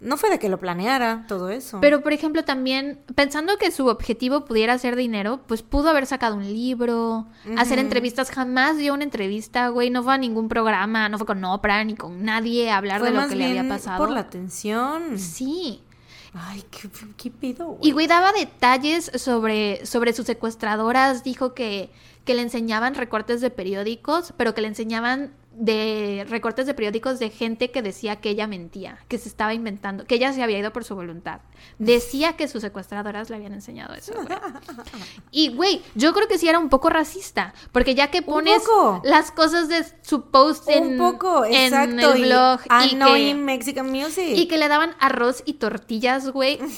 [0.00, 1.78] no fue de que lo planeara todo eso.
[1.80, 6.36] Pero, por ejemplo, también, pensando que su objetivo pudiera ser dinero, pues pudo haber sacado
[6.36, 7.26] un libro,
[7.56, 8.30] hacer entrevistas.
[8.30, 9.90] Jamás dio una entrevista, güey.
[9.90, 13.10] No fue a ningún programa, no fue con Oprah ni con nadie a hablar fue
[13.10, 13.98] de lo que le había pasado.
[13.98, 15.18] por la atención.
[15.18, 15.80] Sí.
[16.34, 16.64] Ay,
[17.16, 21.22] qué, pido, Y, güey, daba detalles sobre, sobre sus secuestradoras.
[21.22, 21.90] Dijo que,
[22.24, 27.30] que le enseñaban recortes de periódicos, pero que le enseñaban de recortes de periódicos de
[27.30, 30.72] gente que decía que ella mentía, que se estaba inventando, que ella se había ido
[30.72, 31.40] por su voluntad.
[31.78, 34.26] Decía que sus secuestradoras le habían enseñado eso, güey.
[35.30, 38.62] Y, güey, yo creo que sí era un poco racista, porque ya que pones
[39.02, 43.90] las cosas de su post en, Un poco, en el blog y, y, que, Mexican
[43.90, 44.32] Music.
[44.36, 46.58] y que le daban arroz y tortillas, güey,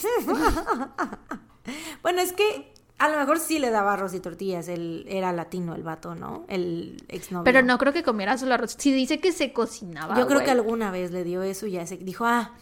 [2.03, 4.69] Bueno, es que a lo mejor sí le daba arroz y tortillas.
[4.69, 6.45] Él era latino, el vato, ¿no?
[6.49, 7.45] El exnovio.
[7.45, 8.77] Pero no creo que comiera solo arroz.
[8.79, 10.17] Si dice que se cocinaba.
[10.17, 10.45] Yo creo güey.
[10.47, 12.53] que alguna vez le dio eso y ya se dijo, ah,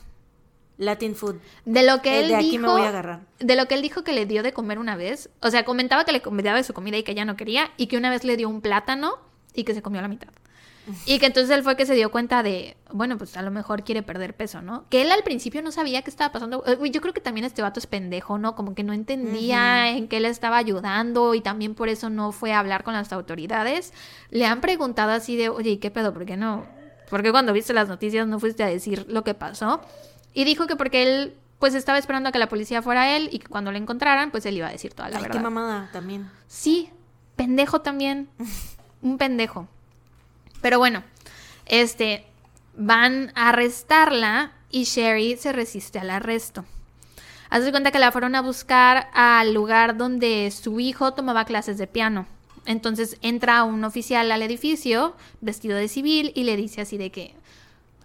[0.76, 1.36] Latin food.
[1.64, 2.62] De lo que Eh, él de aquí dijo.
[2.62, 3.20] me voy a agarrar.
[3.38, 5.30] De lo que él dijo que le dio de comer una vez.
[5.40, 7.70] O sea, comentaba que le convidaba de su comida y que ella no quería.
[7.76, 9.18] Y que una vez le dio un plátano
[9.54, 10.30] y que se comió la mitad.
[11.06, 13.84] Y que entonces él fue que se dio cuenta de, bueno, pues a lo mejor
[13.84, 14.84] quiere perder peso, ¿no?
[14.90, 16.62] Que él al principio no sabía qué estaba pasando.
[16.66, 18.54] Eh, Yo creo que también este vato es pendejo, ¿no?
[18.54, 22.52] Como que no entendía en qué le estaba ayudando y también por eso no fue
[22.52, 23.92] a hablar con las autoridades.
[24.30, 26.12] Le han preguntado así de, oye, ¿y qué pedo?
[26.12, 26.66] ¿Por qué no?
[27.10, 29.80] ¿Por qué cuando viste las noticias no fuiste a decir lo que pasó?
[30.32, 33.28] Y dijo que porque él, pues estaba esperando a que la policía fuera a él
[33.32, 35.36] y que cuando lo encontraran, pues él iba a decir toda la Ay, verdad.
[35.38, 36.28] qué mamada también.
[36.48, 36.90] Sí,
[37.36, 38.28] pendejo también.
[39.02, 39.68] Un pendejo.
[40.64, 41.04] Pero bueno,
[41.66, 42.24] este,
[42.74, 46.64] van a arrestarla y Sherry se resiste al arresto.
[47.50, 51.76] Haz de cuenta que la fueron a buscar al lugar donde su hijo tomaba clases
[51.76, 52.26] de piano.
[52.64, 57.34] Entonces entra un oficial al edificio vestido de civil y le dice así de que,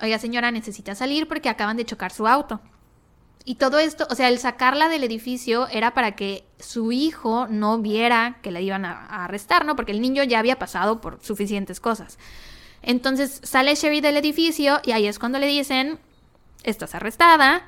[0.01, 2.59] oiga señora, necesita salir porque acaban de chocar su auto.
[3.45, 7.77] Y todo esto, o sea, el sacarla del edificio era para que su hijo no
[7.77, 9.77] viera que la iban a, a arrestar, ¿no?
[9.77, 12.19] Porque el niño ya había pasado por suficientes cosas.
[12.81, 15.99] Entonces sale Sherry del edificio y ahí es cuando le dicen,
[16.63, 17.67] estás arrestada.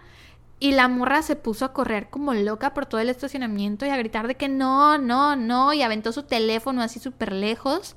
[0.60, 3.98] Y la morra se puso a correr como loca por todo el estacionamiento y a
[3.98, 5.74] gritar de que no, no, no.
[5.74, 7.96] Y aventó su teléfono así súper lejos.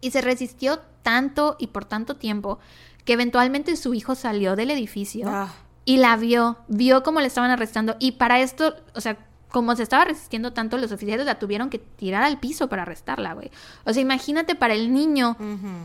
[0.00, 2.58] Y se resistió tanto y por tanto tiempo
[3.04, 5.52] que eventualmente su hijo salió del edificio Ah,
[5.84, 7.96] y la vio, vio cómo le estaban arrestando.
[7.98, 9.18] Y para esto, o sea,
[9.52, 13.34] como se estaba resistiendo tanto, los oficiales la tuvieron que tirar al piso para arrestarla,
[13.34, 13.50] güey.
[13.84, 15.36] O sea, imagínate para el niño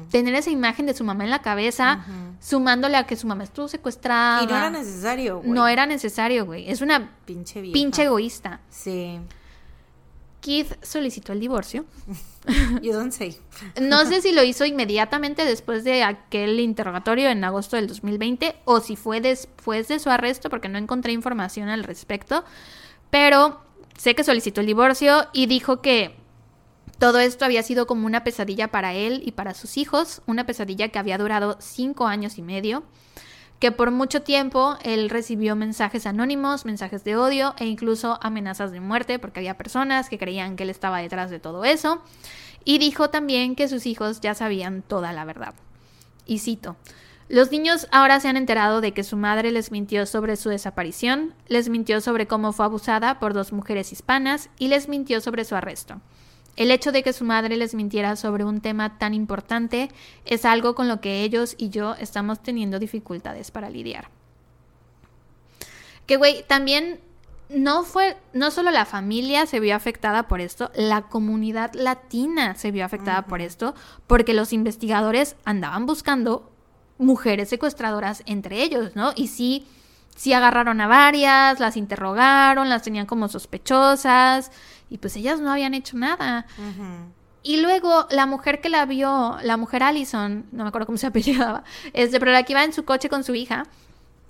[0.09, 2.05] tener esa imagen de su mamá en la cabeza,
[2.39, 4.43] sumándole a que su mamá estuvo secuestrada.
[4.43, 5.49] Y no era necesario, güey.
[5.51, 6.69] No era necesario, güey.
[6.69, 7.73] Es una Pinche vieja.
[7.73, 8.61] pinche egoísta.
[8.69, 9.19] Sí.
[10.39, 11.83] Keith solicitó el divorcio.
[12.81, 13.37] You don't say.
[13.81, 18.79] No sé si lo hizo inmediatamente después de aquel interrogatorio en agosto del 2020 o
[18.79, 22.45] si fue después de su arresto porque no encontré información al respecto.
[23.09, 23.61] Pero
[23.97, 26.15] sé que solicitó el divorcio y dijo que
[26.97, 30.89] todo esto había sido como una pesadilla para él y para sus hijos, una pesadilla
[30.89, 32.83] que había durado cinco años y medio,
[33.59, 38.79] que por mucho tiempo él recibió mensajes anónimos, mensajes de odio e incluso amenazas de
[38.79, 42.01] muerte porque había personas que creían que él estaba detrás de todo eso.
[42.63, 45.53] Y dijo también que sus hijos ya sabían toda la verdad.
[46.25, 46.75] Y cito,
[47.29, 51.33] los niños ahora se han enterado de que su madre les mintió sobre su desaparición,
[51.47, 55.55] les mintió sobre cómo fue abusada por dos mujeres hispanas y les mintió sobre su
[55.55, 55.99] arresto.
[56.55, 59.89] El hecho de que su madre les mintiera sobre un tema tan importante
[60.25, 64.09] es algo con lo que ellos y yo estamos teniendo dificultades para lidiar.
[66.07, 67.01] Que, güey, también
[67.49, 72.71] no fue, no solo la familia se vio afectada por esto, la comunidad latina se
[72.71, 73.75] vio afectada por esto,
[74.07, 76.49] porque los investigadores andaban buscando
[76.97, 79.13] mujeres secuestradoras entre ellos, ¿no?
[79.15, 79.67] Y sí,
[80.15, 84.51] sí agarraron a varias, las interrogaron, las tenían como sospechosas,
[84.89, 86.45] y pues ellas no habían hecho nada.
[87.43, 91.07] Y luego la mujer que la vio, la mujer Allison, no me acuerdo cómo se
[91.07, 91.63] apellidaba,
[91.93, 93.65] este, pero la que iba en su coche con su hija,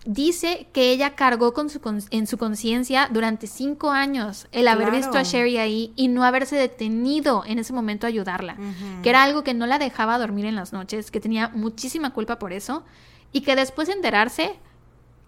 [0.07, 1.81] dice que ella cargó con su
[2.11, 6.55] en su conciencia durante cinco años el haber visto a Sherry ahí y no haberse
[6.55, 8.55] detenido en ese momento a ayudarla,
[9.03, 12.39] que era algo que no la dejaba dormir en las noches, que tenía muchísima culpa
[12.39, 12.85] por eso
[13.33, 14.55] y que después de enterarse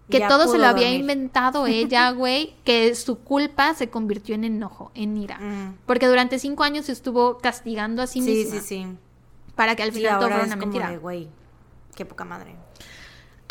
[0.08, 4.92] que todo se lo había inventado ella, güey, que su culpa se convirtió en enojo,
[4.94, 5.38] en ira.
[5.84, 8.60] Porque durante cinco años estuvo castigando a sí, misma.
[8.60, 8.86] Sí, sí, sí.
[9.54, 10.96] Para que al final todo fuera una mentira.
[10.96, 11.28] güey,
[11.94, 12.56] qué poca madre.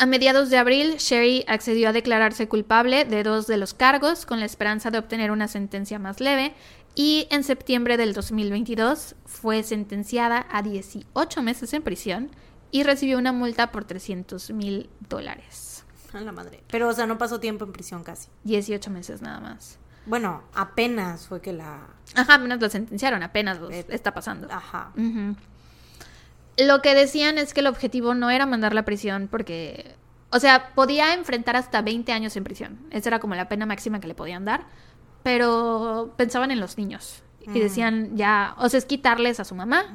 [0.00, 4.40] A mediados de abril, Sherry accedió a declararse culpable de dos de los cargos con
[4.40, 6.54] la esperanza de obtener una sentencia más leve
[6.94, 12.30] y en septiembre del 2022 fue sentenciada a 18 meses en prisión
[12.70, 15.84] y recibió una multa por 300 mil dólares.
[16.14, 16.64] A la madre.
[16.70, 18.28] Pero, o sea, no pasó tiempo en prisión casi.
[18.44, 19.78] 18 meses nada más.
[20.06, 21.88] Bueno, apenas fue que la...
[22.14, 24.48] Ajá, apenas lo sentenciaron, apenas eh, está pasando.
[24.50, 24.92] Ajá.
[26.66, 29.94] Lo que decían es que el objetivo no era mandarla a prisión porque...
[30.32, 32.78] O sea, podía enfrentar hasta 20 años en prisión.
[32.90, 34.66] Esa era como la pena máxima que le podían dar.
[35.24, 37.22] Pero pensaban en los niños.
[37.40, 39.86] Y decían ya, o sea, es quitarles a su mamá.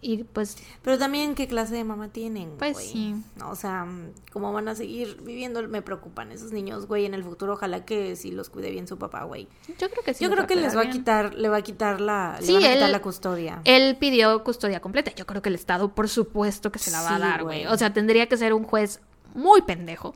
[0.00, 0.56] Y pues...
[0.82, 2.52] Pero también qué clase de mamá tienen.
[2.56, 3.16] Pues sí.
[3.44, 3.86] O sea,
[4.32, 7.54] cómo van a seguir viviendo, me preocupan esos niños, güey, en el futuro.
[7.54, 9.48] Ojalá que sí los cuide bien su papá, güey.
[9.78, 10.22] Yo creo que sí.
[10.22, 13.60] Yo creo que les va a quitar, le va a quitar la, sí, la custodia.
[13.64, 15.12] Él pidió custodia completa.
[15.16, 17.66] Yo creo que el Estado, por supuesto, que se la va a dar, güey.
[17.66, 19.00] O sea, tendría que ser un juez
[19.34, 20.14] muy pendejo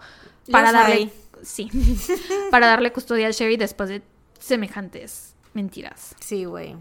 [0.50, 1.10] para darle...
[1.42, 1.68] Sí.
[2.52, 4.02] para darle custodia a Sherry después de
[4.38, 6.14] semejantes mentiras.
[6.20, 6.76] Sí, güey.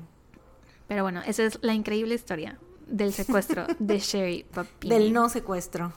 [0.87, 2.59] Pero bueno, esa es la increíble historia
[2.91, 4.93] del secuestro de Sherry Papini.
[4.93, 5.93] Del no secuestro.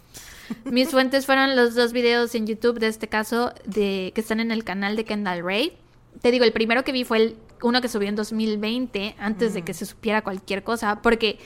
[0.64, 4.50] Mis fuentes fueron los dos videos en YouTube de este caso de que están en
[4.50, 5.76] el canal de Kendall Ray.
[6.20, 9.62] Te digo, el primero que vi fue el uno que subió en 2020, antes de
[9.62, 11.38] que se supiera cualquier cosa, porque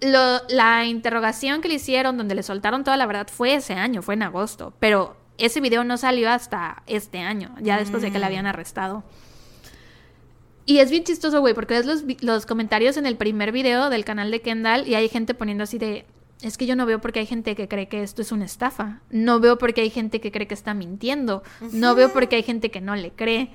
[0.00, 4.00] lo, la interrogación que le hicieron, donde le soltaron toda la verdad, fue ese año,
[4.00, 8.18] fue en agosto, pero ese video no salió hasta este año, ya después de que
[8.18, 9.02] la habían arrestado.
[10.70, 14.04] Y es bien chistoso, güey, porque ves los, los comentarios en el primer video del
[14.04, 16.06] canal de Kendall y hay gente poniendo así de,
[16.42, 19.00] es que yo no veo porque hay gente que cree que esto es una estafa.
[19.10, 21.42] No veo porque hay gente que cree que está mintiendo.
[21.72, 23.50] No veo porque hay gente que no le cree.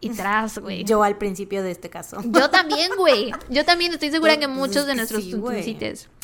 [0.00, 0.84] Y tras, güey.
[0.84, 2.22] Yo al principio de este caso.
[2.24, 3.30] Yo también, güey.
[3.50, 5.34] Yo también estoy segura que muchos de nuestros sí,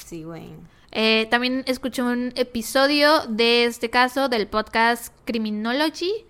[0.07, 0.49] Sí, güey.
[0.91, 6.25] Eh, también escuché un episodio de este caso del podcast Criminology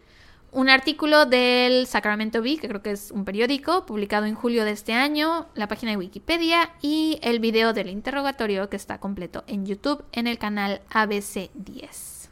[0.53, 4.73] un artículo del Sacramento Bee, que creo que es un periódico, publicado en julio de
[4.73, 9.67] este año, la página de Wikipedia y el video del interrogatorio que está completo en
[9.67, 12.29] YouTube en el canal ABC10.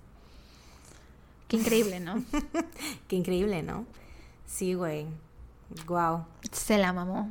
[1.47, 2.23] Qué increíble, ¿no?
[3.09, 3.87] Qué increíble, ¿no?
[4.47, 5.07] Sí, güey.
[5.87, 6.25] Wow.
[6.53, 7.31] Se la mamó.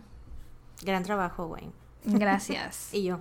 [0.84, 1.70] Gran trabajo, güey.
[2.04, 2.90] Gracias.
[2.94, 3.20] y yo.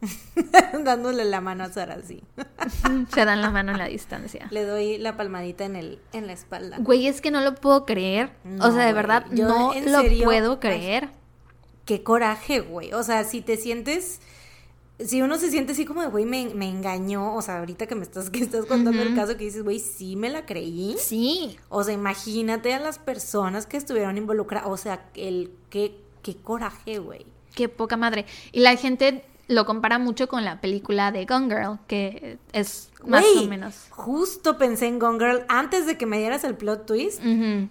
[0.84, 2.22] Dándole la mano a Sara, sí.
[3.14, 4.48] Se dan la mano en la distancia.
[4.50, 6.78] Le doy la palmadita en, el, en la espalda.
[6.80, 8.30] Güey, es que no lo puedo creer.
[8.60, 11.10] o sea, de verdad, no lo puedo creer.
[11.84, 12.92] qué coraje, güey.
[12.92, 14.20] O sea, si te sientes...
[14.98, 18.02] Si uno se siente así como de, güey, me, engañó, o sea, ahorita que me
[18.02, 20.94] estás, que estás contando el caso que dices, güey, sí me la creí.
[20.98, 21.56] Sí.
[21.70, 26.98] O sea, imagínate a las personas que estuvieron involucradas, o sea, el qué, qué coraje,
[26.98, 27.24] güey.
[27.54, 28.26] Qué poca madre.
[28.52, 33.24] Y la gente lo compara mucho con la película de Gone Girl, que es más
[33.36, 33.86] o menos.
[33.90, 37.20] Justo pensé en Gone Girl antes de que me dieras el plot twist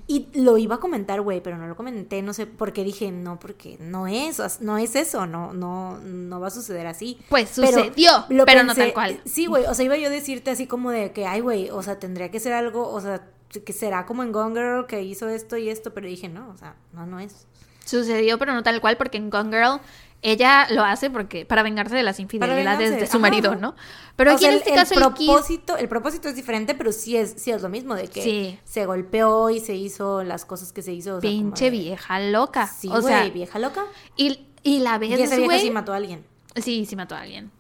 [0.06, 3.12] y lo iba a comentar, güey, pero no lo comenté, no sé por qué dije
[3.12, 7.18] no, porque no es, no es eso, no, no, no va a suceder así.
[7.30, 9.22] Pues sucedió, pero, no tal cual.
[9.24, 11.82] Sí, güey, o sea, iba yo a decirte así como de que, ay, güey, o
[11.82, 15.30] sea, tendría que ser algo, o sea, que será como en Gone Girl que hizo
[15.30, 17.48] esto y esto, pero dije no, o sea, no, no es.
[17.86, 19.80] Sucedió, pero no tal cual, porque en Gone Girl
[20.22, 23.20] ella lo hace porque para vengarse de las infidelidades de su ajá.
[23.20, 23.76] marido, ¿no?
[24.18, 26.76] Pero O aquí sea, en el- este el, caso el propósito, el propósito es diferente,
[26.76, 28.60] pero sí es, sí es lo mismo, de que Sí.
[28.66, 31.18] se golpeó y se hizo las cosas que se hizo.
[31.18, 32.68] o sea, como pinche de- vieja loca.
[32.68, 33.86] Sí, o güey, sea, vieja loca.
[34.18, 35.62] y, y la Y ves, esa vieja güey.
[35.62, 36.26] sí mató a alguien.
[36.58, 37.52] Sí, sí mató a alguien.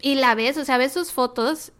[0.00, 1.72] Y la ves, o sea, ves sus fotos.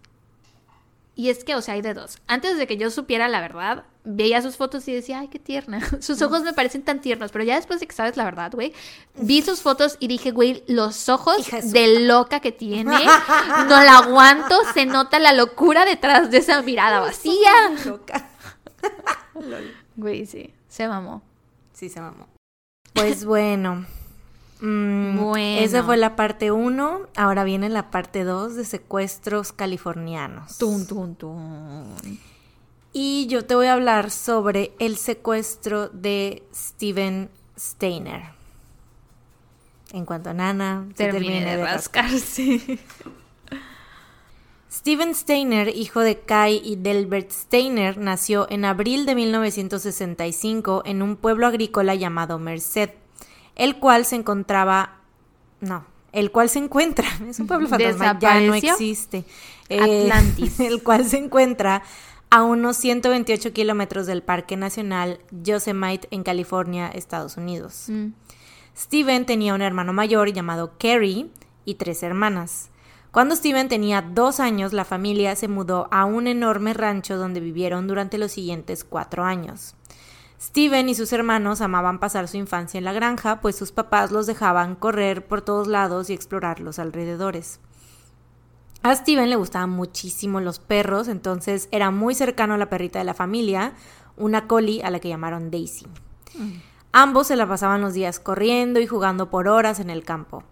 [1.20, 2.16] Y es que, o sea, hay de dos.
[2.28, 5.78] Antes de que yo supiera la verdad, veía sus fotos y decía, ay, qué tierna.
[6.00, 7.30] Sus ojos me parecen tan tiernos.
[7.30, 8.72] Pero ya después de que sabes la verdad, güey,
[9.16, 12.94] vi sus fotos y dije, güey, los ojos de loca que tiene,
[13.68, 14.56] no la aguanto.
[14.72, 17.52] Se nota la locura detrás de esa mirada vacía.
[17.84, 18.30] Loca.
[19.96, 21.20] Güey, sí, se mamó.
[21.74, 22.28] Sí, se mamó.
[22.94, 23.84] Pues bueno.
[24.60, 25.60] Mm, Bueno.
[25.60, 27.00] Esa fue la parte 1.
[27.16, 30.58] Ahora viene la parte 2 de secuestros californianos.
[30.58, 31.94] Tun, tun, tun.
[32.92, 38.22] Y yo te voy a hablar sobre el secuestro de Steven Steiner.
[39.92, 42.78] En cuanto a Nana, se Terminé de rascarse.
[44.72, 51.16] Steven Steiner, hijo de Kai y Delbert Steiner, nació en abril de 1965 en un
[51.16, 52.90] pueblo agrícola llamado Merced,
[53.60, 54.96] el cual se encontraba...
[55.60, 57.06] No, el cual se encuentra...
[57.28, 59.24] Es un pueblo fantasma, ya no existe.
[59.68, 60.58] Eh, Atlantis.
[60.60, 61.82] El cual se encuentra
[62.30, 67.84] a unos 128 kilómetros del Parque Nacional Yosemite en California, Estados Unidos.
[67.88, 68.08] Mm.
[68.76, 71.30] Steven tenía un hermano mayor llamado Kerry
[71.64, 72.70] y tres hermanas.
[73.10, 77.88] Cuando Steven tenía dos años, la familia se mudó a un enorme rancho donde vivieron
[77.88, 79.74] durante los siguientes cuatro años.
[80.40, 84.26] Steven y sus hermanos amaban pasar su infancia en la granja, pues sus papás los
[84.26, 87.60] dejaban correr por todos lados y explorar los alrededores.
[88.82, 93.04] A Steven le gustaban muchísimo los perros, entonces era muy cercano a la perrita de
[93.04, 93.74] la familia,
[94.16, 95.86] una collie a la que llamaron Daisy.
[96.92, 100.42] Ambos se la pasaban los días corriendo y jugando por horas en el campo.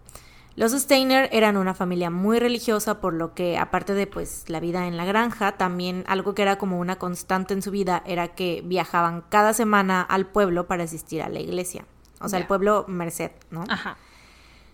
[0.55, 4.87] Los Steiner eran una familia muy religiosa, por lo que, aparte de pues la vida
[4.87, 8.61] en la granja, también algo que era como una constante en su vida era que
[8.65, 11.85] viajaban cada semana al pueblo para asistir a la iglesia.
[12.19, 13.63] O sea, el pueblo Merced, ¿no?
[13.69, 13.95] Ajá.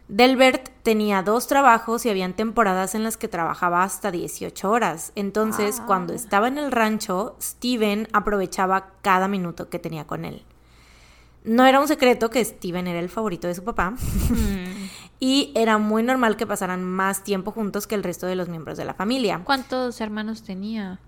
[0.07, 5.11] Delbert tenía dos trabajos y habían temporadas en las que trabajaba hasta 18 horas.
[5.15, 5.87] Entonces, Wow.
[5.87, 10.43] cuando estaba en el rancho, Steven aprovechaba cada minuto que tenía con él.
[11.43, 14.84] No era un secreto que Steven era el favorito de su papá Mm.
[15.27, 18.77] Y era muy normal que pasaran más tiempo juntos que el resto de los miembros
[18.77, 19.41] de la familia.
[19.43, 20.99] ¿Cuántos hermanos tenía?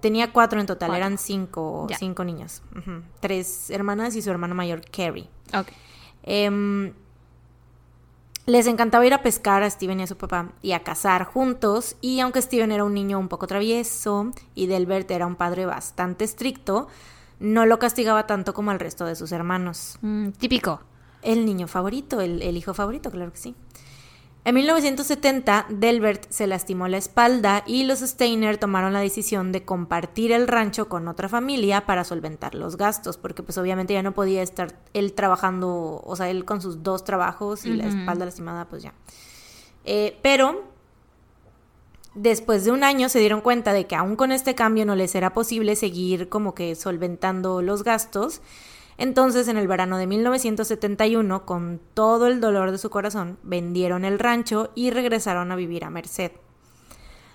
[0.00, 1.04] Tenía cuatro en total, Cuatro.
[1.06, 1.98] eran cinco, Ya.
[1.98, 2.62] cinco niños.
[3.18, 5.28] Tres hermanas y su hermano mayor, Carrie.
[6.22, 6.92] Em,
[8.46, 11.96] les encantaba ir a pescar a Steven y a su papá y a cazar juntos.
[12.00, 16.24] Y aunque Steven era un niño un poco travieso y Delbert era un padre bastante
[16.24, 16.86] estricto,
[17.40, 19.98] no lo castigaba tanto como al resto de sus hermanos.
[20.02, 20.80] Mm, típico.
[21.22, 23.54] El niño favorito, el, el hijo favorito, claro que sí.
[24.46, 30.32] En 1970, Delbert se lastimó la espalda y los Steiner tomaron la decisión de compartir
[30.32, 34.42] el rancho con otra familia para solventar los gastos, porque pues obviamente ya no podía
[34.42, 38.82] estar él trabajando, o sea, él con sus dos trabajos y la espalda lastimada, pues
[38.82, 38.92] ya.
[39.86, 40.64] Eh, pero
[42.14, 45.14] después de un año se dieron cuenta de que aún con este cambio no les
[45.14, 48.42] era posible seguir como que solventando los gastos.
[48.96, 54.18] Entonces, en el verano de 1971, con todo el dolor de su corazón, vendieron el
[54.18, 56.32] rancho y regresaron a vivir a Merced.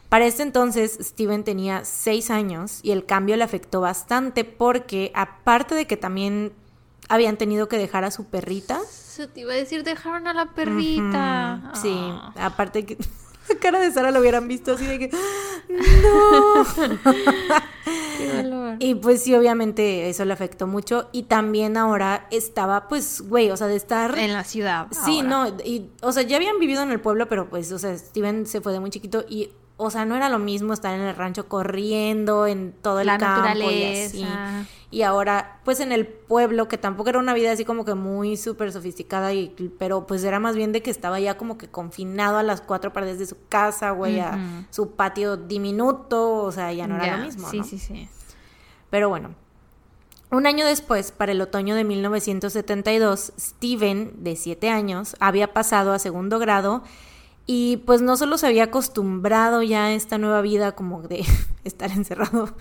[0.07, 5.75] Para este entonces, Steven tenía seis años y el cambio le afectó bastante porque, aparte
[5.75, 6.53] de que también
[7.09, 10.53] habían tenido que dejar a su perrita, Eso te iba a decir, dejaron a la
[10.53, 11.71] perrita.
[11.75, 12.33] Sí, Ah.
[12.37, 12.97] aparte que
[13.49, 16.65] la cara de Sara lo hubieran visto así de que no.
[18.17, 18.75] Qué dolor.
[18.79, 23.57] Y pues sí, obviamente eso le afectó mucho y también ahora estaba pues, güey, o
[23.57, 24.87] sea, de estar En la ciudad.
[24.91, 25.29] Sí, ahora.
[25.29, 28.45] no, y o sea, ya habían vivido en el pueblo, pero pues, o sea, Steven
[28.45, 29.51] se fue de muy chiquito y
[29.81, 33.17] o sea, no era lo mismo estar en el rancho corriendo en todo el La
[33.17, 34.05] campo y naturaleza.
[34.07, 34.67] así.
[34.91, 38.35] Y ahora, pues en el pueblo, que tampoco era una vida así como que muy
[38.35, 42.37] súper sofisticada, y, pero pues era más bien de que estaba ya como que confinado
[42.37, 46.85] a las cuatro paredes de su casa, güey, a su patio diminuto, o sea, ya
[46.85, 47.63] no era lo mismo, Sí, ¿no?
[47.63, 48.09] sí, sí.
[48.89, 49.33] Pero bueno.
[50.31, 55.99] Un año después, para el otoño de 1972, Steven, de 7 años, había pasado a
[55.99, 56.83] segundo grado
[57.51, 61.25] y pues no solo se había acostumbrado ya a esta nueva vida como de
[61.63, 62.55] estar encerrado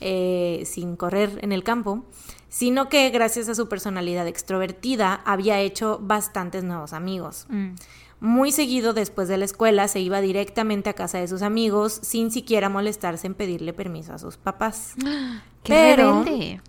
[0.00, 2.06] eh, sin correr en el campo,
[2.48, 7.44] sino que gracias a su personalidad extrovertida había hecho bastantes nuevos amigos.
[7.50, 7.72] Mm.
[8.20, 12.30] Muy seguido después de la escuela se iba directamente a casa de sus amigos sin
[12.30, 14.94] siquiera molestarse en pedirle permiso a sus papás.
[15.64, 16.62] Qué Pero- rebelde.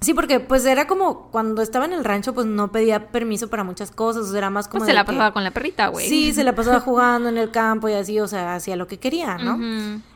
[0.00, 3.64] Sí, porque pues era como cuando estaba en el rancho, pues no pedía permiso para
[3.64, 4.80] muchas cosas, o sea, era más como...
[4.80, 6.06] Pues se la que- pasaba con la perrita, güey.
[6.06, 8.98] Sí, se la pasaba jugando en el campo y así, o sea, hacía lo que
[8.98, 9.58] quería, ¿no?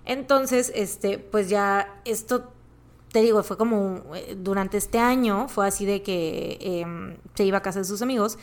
[0.05, 2.51] Entonces, este, pues ya esto,
[3.11, 7.59] te digo, fue como eh, durante este año, fue así de que em, se iba
[7.59, 8.39] a casa de sus amigos,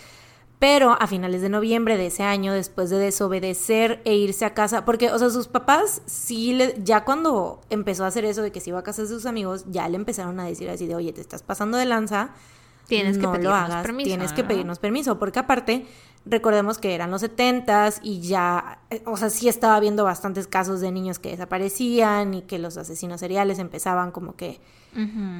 [0.59, 4.85] pero a finales de noviembre de ese año, después de desobedecer e irse a casa,
[4.85, 8.59] porque, o sea, sus papás sí, le, ya cuando empezó a hacer eso de que
[8.59, 11.13] se iba a casa de sus amigos, ya le empezaron a decir así de, oye,
[11.13, 12.31] te estás pasando de lanza,
[12.87, 14.47] Tienes que no lo pedirnos hagas, permiso, tienes que ¿no?
[14.47, 15.85] pedirnos permiso, porque aparte,
[16.25, 20.79] recordemos que eran los setentas y ya, eh, o sea, sí estaba habiendo bastantes casos
[20.79, 24.59] de niños que desaparecían y que los asesinos seriales empezaban como que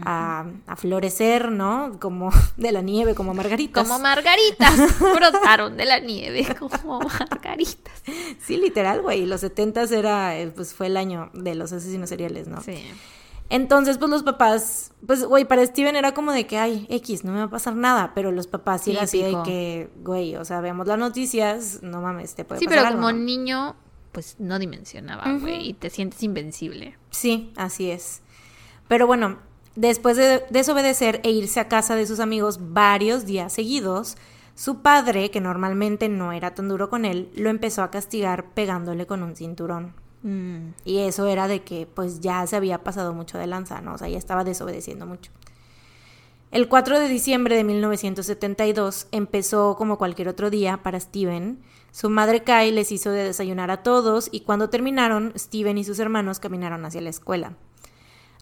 [0.06, 1.98] A, a florecer, ¿no?
[2.00, 3.88] Como de la nieve, como margaritas.
[3.88, 5.00] Como margaritas.
[5.16, 8.04] Brotaron de la nieve como margaritas.
[8.40, 9.26] Sí, literal, güey.
[9.26, 12.62] Los setentas era, eh, pues fue el año de los asesinos seriales, ¿no?
[12.62, 12.84] Sí.
[13.50, 17.32] Entonces, pues los papás, pues, güey, para Steven era como de que, ay, X, no
[17.32, 20.44] me va a pasar nada, pero los papás sí era así de que, güey, o
[20.44, 23.24] sea, veamos las noticias, no mames, te puede Sí, pasar pero algo, como ¿no?
[23.24, 23.76] niño,
[24.12, 25.70] pues no dimensionaba, güey.
[25.70, 26.98] Y te sientes invencible.
[27.10, 28.22] Sí, así es.
[28.90, 29.38] Pero bueno,
[29.78, 34.18] después de desobedecer e irse a casa de sus amigos varios días seguidos,
[34.56, 39.06] su padre, que normalmente no era tan duro con él, lo empezó a castigar pegándole
[39.06, 39.94] con un cinturón.
[40.24, 40.74] Mm.
[40.84, 43.94] Y eso era de que pues ya se había pasado mucho de lanza, ¿no?
[43.94, 45.32] O sea, ya estaba desobedeciendo mucho.
[46.50, 51.60] El 4 de diciembre de 1972 empezó como cualquier otro día para Steven.
[51.92, 56.00] Su madre Kai les hizo de desayunar a todos y cuando terminaron, Steven y sus
[56.00, 57.54] hermanos caminaron hacia la escuela.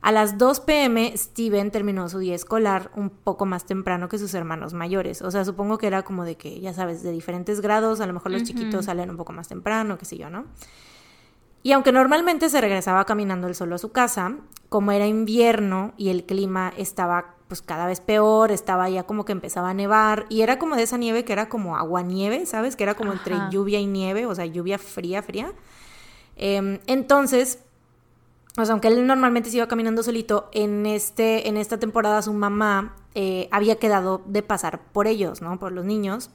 [0.06, 4.36] A las 2 pm, Steven terminó su día escolar un poco más temprano que sus
[4.36, 5.24] hermanos mayores.
[5.24, 8.14] O sea, supongo que era como de que, ya sabes, de diferentes grados, a lo
[8.14, 10.46] mejor los chiquitos salen un poco más temprano, qué sé yo, ¿no?
[11.64, 14.36] Y aunque normalmente se regresaba caminando él solo a su casa,
[14.70, 19.32] como era invierno y el clima estaba pues cada vez peor, estaba ya como que
[19.32, 22.76] empezaba a nevar y era como de esa nieve que era como agua-nieve, ¿sabes?
[22.76, 25.52] Que era como entre lluvia y nieve, o sea, lluvia fría, fría.
[26.36, 27.64] Em, entonces,
[28.58, 32.34] o sea, aunque él normalmente se iba caminando solito, en, este, en esta temporada su
[32.34, 35.60] mamá eh, había quedado de pasar por ellos, ¿no?
[35.60, 36.30] Por los niños.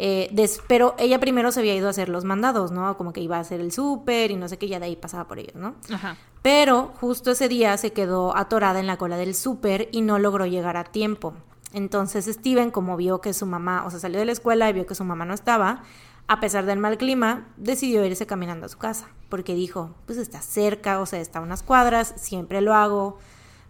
[0.00, 2.96] Eh, des- pero ella primero se había ido a hacer los mandados, ¿no?
[2.96, 5.26] Como que iba a hacer el súper y no sé qué, ya de ahí pasaba
[5.26, 5.74] por ellos, ¿no?
[5.92, 6.16] Ajá.
[6.42, 10.46] Pero justo ese día se quedó atorada en la cola del súper y no logró
[10.46, 11.34] llegar a tiempo.
[11.72, 14.86] Entonces Steven, como vio que su mamá, o sea, salió de la escuela y vio
[14.86, 15.82] que su mamá no estaba,
[16.28, 20.40] a pesar del mal clima, decidió irse caminando a su casa, porque dijo, pues está
[20.42, 23.18] cerca, o sea, está a unas cuadras, siempre lo hago,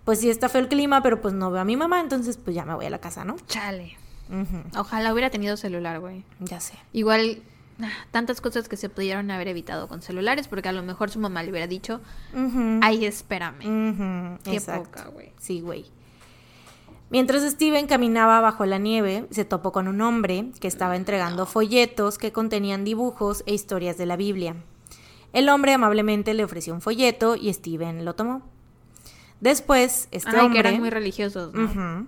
[0.04, 2.54] pues sí está feo el clima, pero pues no veo a mi mamá, entonces pues
[2.56, 3.36] ya me voy a la casa, ¿no?
[3.46, 3.96] Chale.
[4.76, 6.24] Ojalá hubiera tenido celular, güey.
[6.40, 6.74] ya sé.
[6.92, 7.42] Igual,
[7.80, 11.18] ah, tantas cosas que se pudieron haber evitado con celulares, porque a lo mejor su
[11.18, 12.00] mamá le hubiera dicho,
[12.34, 13.60] Ujú, ay, espérame.
[13.60, 14.84] ujú, Qué exacto.
[14.84, 15.32] poca, güey.
[15.38, 15.86] Sí, güey.
[17.10, 22.18] Mientras Steven caminaba bajo la nieve, se topó con un hombre que estaba entregando folletos
[22.18, 24.56] que contenían dibujos e historias de la Biblia.
[25.32, 28.42] El hombre amablemente le ofreció un folleto y Steven lo tomó.
[29.40, 30.62] Después, este Ay, hombre...
[30.62, 32.06] que eran muy religiosos, ¿no?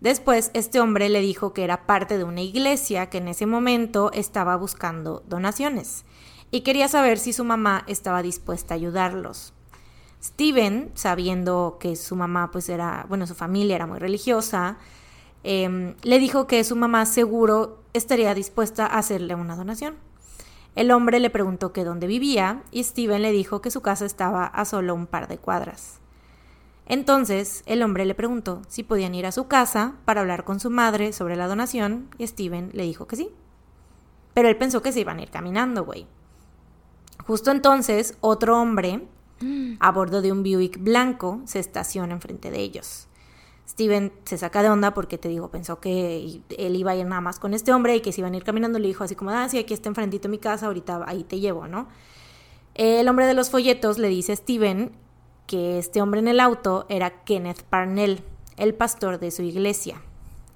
[0.00, 4.10] Después, este hombre le dijo que era parte de una iglesia que en ese momento
[4.12, 6.04] estaba buscando donaciones
[6.50, 9.54] y quería saber si su mamá estaba dispuesta a ayudarlos.
[10.26, 14.78] Steven, sabiendo que su mamá, pues era, bueno, su familia era muy religiosa,
[15.44, 19.94] em, le dijo que su mamá seguro estaría dispuesta a hacerle una donación.
[20.74, 24.46] El hombre le preguntó que dónde vivía y Steven le dijo que su casa estaba
[24.46, 26.00] a solo un par de cuadras.
[26.86, 30.70] Entonces, el hombre le preguntó si podían ir a su casa para hablar con su
[30.70, 33.30] madre sobre la donación y Steven le dijo que sí.
[34.34, 36.06] Pero él pensó que se iban a ir caminando, güey.
[37.26, 39.06] Justo entonces, otro hombre,
[39.80, 43.08] a bordo de un Buick blanco, se estaciona enfrente de ellos.
[43.68, 47.20] Steven se saca de onda porque te digo, pensó que él iba a ir nada
[47.20, 48.78] más con este hombre y que se iban a ir caminando.
[48.78, 51.66] Le dijo así como, ah, sí, aquí está enfrentito mi casa, ahorita ahí te llevo,
[51.66, 51.88] ¿no?
[52.74, 54.92] El hombre de los folletos le dice a Steven
[55.46, 58.22] que este hombre en el auto era Kenneth Parnell,
[58.56, 60.02] el pastor de su iglesia,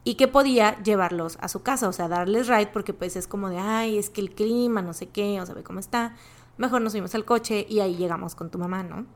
[0.05, 3.49] y que podía llevarlos a su casa, o sea, darles ride, porque pues es como
[3.49, 6.15] de, ay, es que el clima, no sé qué, o sabe cómo está,
[6.61, 9.07] mejor nos subimos al coche y ahí llegamos con tu mamá, ¿no?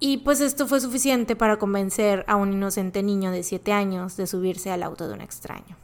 [0.00, 4.26] Y pues esto fue suficiente para convencer a un inocente niño de 7 años de
[4.26, 5.76] subirse al auto de un extraño.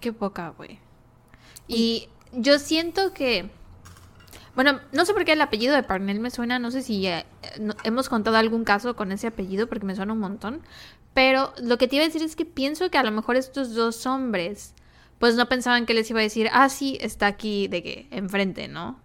[0.00, 0.78] Qué poca, güey.
[1.68, 3.50] Y yo siento que.
[4.56, 6.58] Bueno, no sé por qué el apellido de Parnell me suena.
[6.58, 7.24] No sé si eh,
[7.60, 10.60] no- hemos contado algún caso con ese apellido porque me suena un montón.
[11.12, 13.72] Pero lo que te iba a decir es que pienso que a lo mejor estos
[13.74, 14.74] dos hombres,
[15.18, 18.68] pues no pensaban que les iba a decir, ah, sí, está aquí de que enfrente,
[18.68, 18.98] ¿no?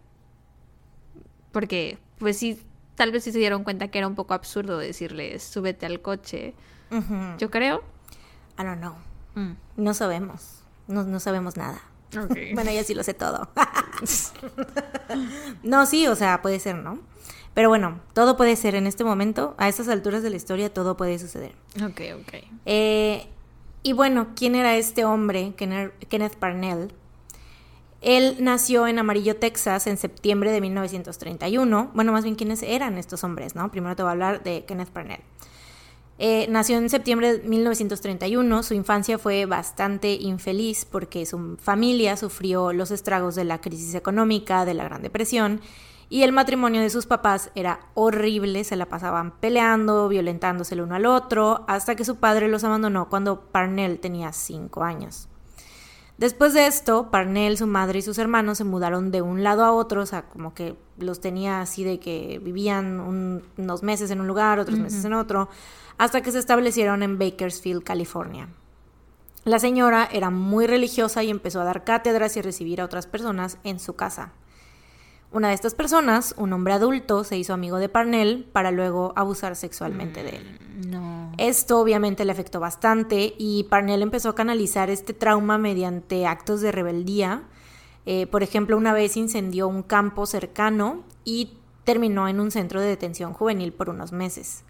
[1.52, 2.61] Porque, pues sí,
[2.95, 6.53] tal vez sí se dieron cuenta que era un poco absurdo decirle, súbete al coche.
[7.38, 7.84] Yo creo.
[8.60, 8.95] I don't know.
[9.36, 10.64] Mm, No sabemos.
[10.88, 11.81] No, no sabemos nada.
[12.56, 13.49] Bueno, yo sí lo sé todo.
[15.64, 16.99] no, sí, o sea, puede ser, ¿no?
[17.53, 20.95] Pero bueno, todo puede ser en este momento, a estas alturas de la historia, todo
[20.98, 21.53] puede suceder.
[21.84, 22.34] ok, ok.
[22.65, 23.27] Eh,
[23.84, 26.91] y bueno, ¿quién era este hombre, Kenneth Parnell?
[28.01, 31.91] Él nació en Amarillo, Texas, en septiembre de 1931.
[31.93, 33.69] Bueno, más bien, ¿quiénes eran estos hombres, no?
[33.72, 35.22] Primero te voy a hablar de Kenneth Parnell.
[36.18, 38.64] Eh, nació en septiembre de 1931.
[38.64, 44.65] Su infancia fue bastante infeliz porque su familia sufrió los estragos de la crisis económica,
[44.65, 45.61] de la Gran Depresión,
[46.10, 50.95] y el matrimonio de sus papás era horrible, se la pasaban peleando, violentándose el uno
[50.95, 55.27] al otro, hasta que su padre los abandonó cuando Parnell tenía 5 años.
[56.18, 59.72] Después de esto, Parnell, su madre y sus hermanos se mudaron de un lado a
[59.72, 64.19] otro, o sea, como que los tenía así de que vivían un- unos meses en
[64.19, 65.48] un lugar, otros meses en otro,
[65.98, 68.49] hasta que se establecieron en Bakersfield, California.
[69.45, 73.57] La señora era muy religiosa y empezó a dar cátedras y recibir a otras personas
[73.64, 74.34] en su casa.
[75.31, 79.56] Una de estas personas, un hombre adulto, se hizo amigo de Parnell para luego abusar
[79.56, 80.60] sexualmente de él.
[80.88, 81.31] No.
[81.38, 86.72] Esto obviamente le afectó bastante y Parnell empezó a canalizar este trauma mediante actos de
[86.72, 87.43] rebeldía.
[88.07, 92.88] Eh, por ejemplo, una vez incendió un campo cercano y terminó en un centro de
[92.88, 94.64] detención juvenil por unos meses.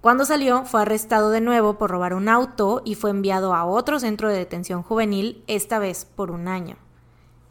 [0.00, 3.98] Cuando salió, fue arrestado de nuevo por robar un auto y fue enviado a otro
[4.00, 6.76] centro de detención juvenil, esta vez por un año.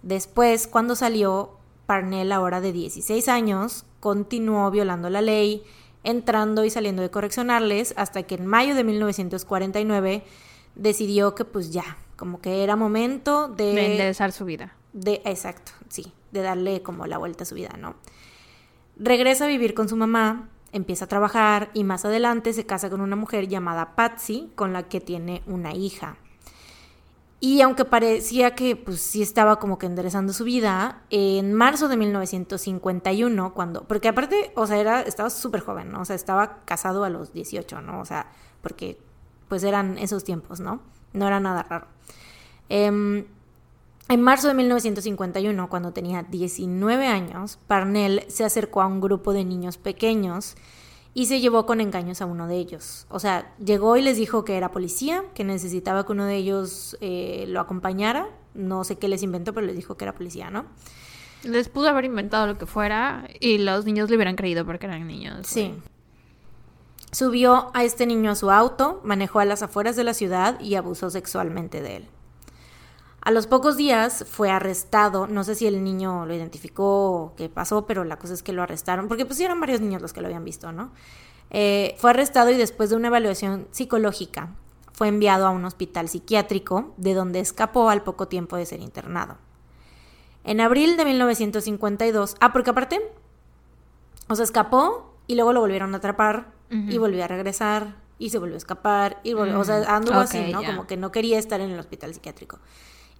[0.02, 5.64] Después, cuando salió, Parnell, ahora de 16 años, continuó violando la ley,
[6.04, 10.24] entrando y saliendo de correccionarles, hasta que en mayo de 1949
[10.76, 13.74] decidió que pues ya, como que era momento de...
[13.74, 14.76] De enderezar su vida.
[14.94, 17.96] De, exacto, sí, de darle como la vuelta a su vida, ¿no?
[18.98, 23.02] Regresa a vivir con su mamá, empieza a trabajar y más adelante se casa con
[23.02, 26.18] una mujer llamada Patsy, con la que tiene una hija.
[27.40, 31.98] Y aunque parecía que pues sí estaba como que enderezando su vida, en marzo de
[31.98, 36.02] 1951, cuando, porque aparte, o sea, era, estaba súper joven, ¿no?
[36.02, 38.00] O sea, estaba casado a los 18, ¿no?
[38.00, 38.32] O sea,
[38.62, 38.98] porque
[39.50, 40.80] pues eran esos tiempos, ¿no?
[41.14, 41.88] No era nada raro.
[42.70, 43.26] Em,
[44.08, 49.44] en marzo de 1951, cuando tenía 19 años, Parnell se acercó a un grupo de
[49.44, 50.56] niños pequeños
[51.18, 53.08] y se llevó con engaños a uno de ellos.
[53.10, 56.98] O sea, llegó y les dijo que era policía, que necesitaba que uno de ellos
[57.00, 58.28] eh, lo acompañara.
[58.54, 60.66] No sé qué les inventó, pero les dijo que era policía, ¿no?
[61.44, 65.08] Les pudo haber inventado lo que fuera y los niños le hubieran creído porque eran
[65.08, 65.48] niños.
[65.48, 65.74] Sí.
[67.14, 70.76] Subió a este niño a su auto, manejó a las afueras de la ciudad y
[70.76, 72.08] abusó sexualmente de él.
[73.26, 77.50] A los pocos días fue arrestado, no sé si el niño lo identificó o qué
[77.50, 80.22] pasó, pero la cosa es que lo arrestaron, porque pues eran varios niños los que
[80.22, 80.92] lo habían visto, ¿no?
[81.50, 84.50] Eh, fue arrestado y después de una evaluación psicológica
[84.94, 89.38] fue enviado a un hospital psiquiátrico, de donde escapó al poco tiempo de ser internado.
[90.44, 93.02] En abril de 1952, ah, porque aparte,
[94.30, 98.38] o sea, escapó y luego lo volvieron a atrapar y volvió a regresar y se
[98.38, 100.64] volvió a escapar y volvió, o sea, anduvo así, ¿no?
[100.64, 102.60] Como que no quería estar en el hospital psiquiátrico.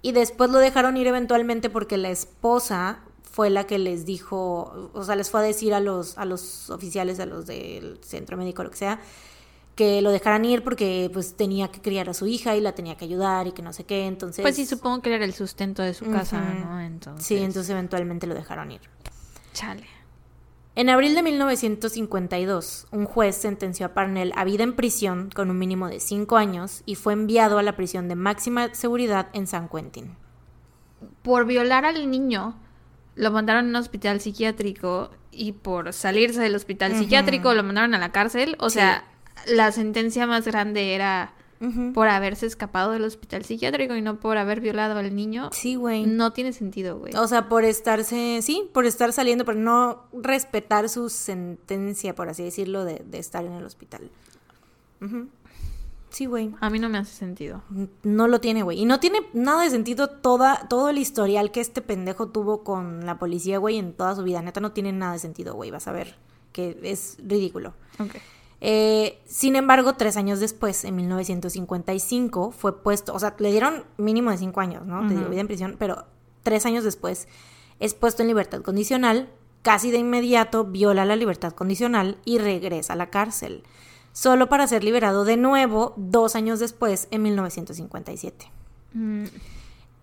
[0.06, 5.02] Y después lo dejaron ir eventualmente porque la esposa fue la que les dijo, o
[5.02, 8.62] sea, les fue a decir a los, a los oficiales, a los del centro médico,
[8.62, 9.00] lo que sea,
[9.74, 12.96] que lo dejaran ir porque pues tenía que criar a su hija y la tenía
[12.96, 14.42] que ayudar y que no sé qué, entonces...
[14.42, 16.64] Pues sí, supongo que era el sustento de su casa, Ujú.
[16.64, 16.80] ¿no?
[16.80, 17.26] Entonces.
[17.26, 18.82] Sí, entonces eventualmente lo dejaron ir.
[19.54, 19.88] Chale.
[20.78, 25.58] En abril de 1952, un juez sentenció a Parnell a vida en prisión con un
[25.58, 29.70] mínimo de cinco años y fue enviado a la prisión de máxima seguridad en San
[29.70, 30.16] Quentin.
[31.22, 32.58] Por violar al niño,
[33.14, 37.98] lo mandaron a un hospital psiquiátrico y por salirse del hospital psiquiátrico lo mandaron a
[37.98, 38.54] la cárcel.
[38.60, 38.74] O Sí.
[38.74, 39.04] sea,
[39.46, 41.32] la sentencia más grande era
[41.94, 45.50] Por haberse escapado del hospital psiquiátrico y no por haber violado al niño.
[45.52, 46.06] Sí, güey.
[46.06, 47.14] No tiene sentido, güey.
[47.16, 52.44] O sea, por estarse, sí, por estar saliendo, por no respetar su sentencia, por así
[52.44, 54.10] decirlo, de, de estar en el hospital.
[56.10, 56.54] Sí, güey.
[56.60, 57.62] A mí no me hace sentido.
[58.02, 58.80] No lo tiene, güey.
[58.80, 63.04] Y no tiene nada de sentido toda, todo el historial que este pendejo tuvo con
[63.04, 64.40] la policía, güey, en toda su vida.
[64.40, 65.70] Neta, no tiene nada de sentido, güey.
[65.70, 66.16] Vas a ver
[66.52, 67.74] que es ridículo.
[67.98, 68.16] Ok.
[68.60, 74.30] Eh, sin embargo, tres años después, en 1955, fue puesto, o sea, le dieron mínimo
[74.30, 75.00] de cinco años, ¿no?
[75.06, 75.30] Te digo, Ujú.
[75.30, 76.04] vida en prisión, pero
[76.42, 77.28] tres años después
[77.80, 79.28] es puesto en libertad condicional,
[79.62, 83.62] casi de inmediato viola la libertad condicional y regresa a la cárcel,
[84.12, 88.50] solo para ser liberado de nuevo dos años después, en 1957.
[88.94, 89.24] Mm,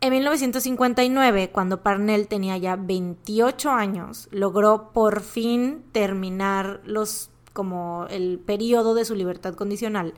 [0.01, 8.39] En 1959, cuando Parnell tenía ya 28 años, logró por fin terminar los como el
[8.39, 10.13] periodo de su libertad condicional.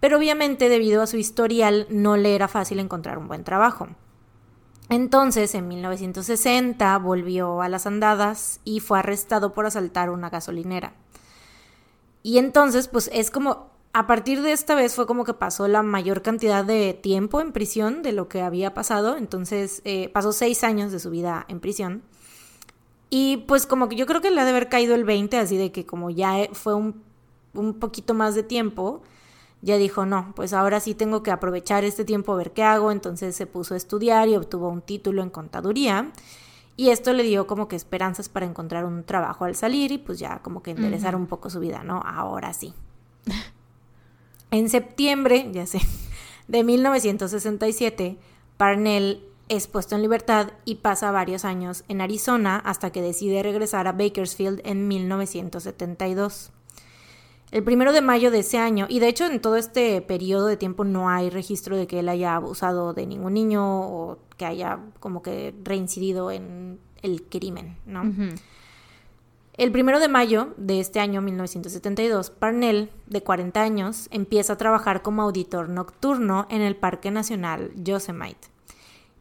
[0.00, 3.88] Pero obviamente debido a su historial no le era fácil encontrar un buen trabajo.
[4.88, 10.94] Entonces, en 1960 volvió a las andadas y fue arrestado por asaltar una gasolinera.
[12.22, 15.82] Y entonces, pues es como, a partir de esta vez fue como que pasó la
[15.82, 19.16] mayor cantidad de tiempo en prisión de lo que había pasado.
[19.16, 22.02] Entonces, eh, pasó seis años de su vida en prisión.
[23.18, 25.56] Y pues como que yo creo que le ha de haber caído el 20, así
[25.56, 27.02] de que como ya eh, fue un,
[27.54, 29.00] un poquito más de tiempo,
[29.62, 32.92] ya dijo, no, pues ahora sí tengo que aprovechar este tiempo a ver qué hago,
[32.92, 36.12] entonces se puso a estudiar y obtuvo un título en contaduría.
[36.76, 40.18] Y esto le dio como que esperanzas para encontrar un trabajo al salir y pues
[40.18, 42.02] ya como que enderezar un poco su vida, ¿no?
[42.04, 42.74] Ahora sí.
[44.50, 45.80] en septiembre, ya sé,
[46.48, 48.18] de 1967,
[48.58, 53.86] Parnell es puesto en libertad y pasa varios años en Arizona hasta que decide regresar
[53.86, 56.50] a Bakersfield en 1972.
[57.52, 60.56] El primero de mayo de ese año, y de hecho en todo este periodo de
[60.56, 64.80] tiempo no hay registro de que él haya abusado de ningún niño o que haya
[64.98, 68.02] como que reincidido en el crimen, ¿no?
[69.56, 75.00] El primero de mayo de este año, 1972, Parnell, de 40 años, empieza a trabajar
[75.00, 78.55] como auditor nocturno en el Parque Nacional Yosemite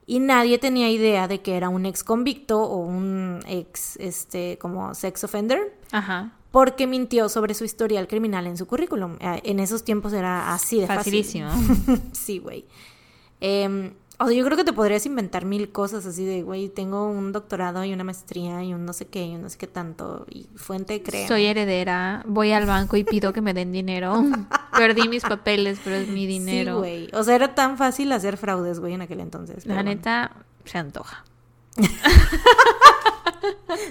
[0.07, 4.94] y nadie tenía idea de que era un ex convicto o un ex, este, como
[4.94, 5.77] sex offender.
[5.91, 6.32] Ajá.
[6.52, 9.18] Porque mintió sobre su historial criminal en su currículum.
[9.19, 11.49] Eh, en esos tiempos era así de Facilísimo.
[11.49, 12.02] fácil.
[12.14, 12.65] sí, güey.
[13.41, 17.08] Eh, o sea, yo creo que te podrías inventar mil cosas así de, güey, tengo
[17.08, 19.68] un doctorado y una maestría y un no sé qué y un no sé qué
[19.68, 20.26] tanto.
[20.30, 21.28] Y fuente creo.
[21.28, 24.24] Soy heredera, voy al banco y pido que me den dinero.
[24.78, 26.76] Perdí mis papeles, pero es mi dinero.
[26.76, 27.10] Sí, güey.
[27.14, 29.66] O sea, era tan fácil hacer fraudes, güey, en aquel entonces.
[29.66, 30.32] La neta,
[30.64, 31.26] se antoja.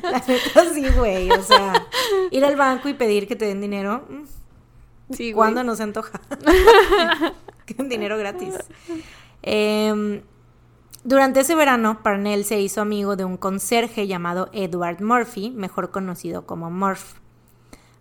[0.02, 1.30] La neta sí, güey.
[1.30, 1.86] O sea,
[2.30, 4.06] ir al banco y pedir que te den dinero.
[4.08, 4.24] Mm,
[5.14, 6.18] sí, ¿Cuándo no se antoja?
[7.88, 8.54] dinero gratis.
[9.46, 10.22] Em,
[11.04, 16.46] durante ese verano, Parnell se hizo amigo de un conserje llamado Edward Murphy, mejor conocido
[16.46, 17.18] como Murph.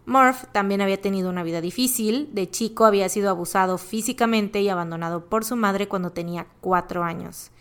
[0.05, 2.29] Murph también había tenido una vida difícil.
[2.33, 7.51] De chico había sido abusado físicamente y abandonado por su madre cuando tenía cuatro años.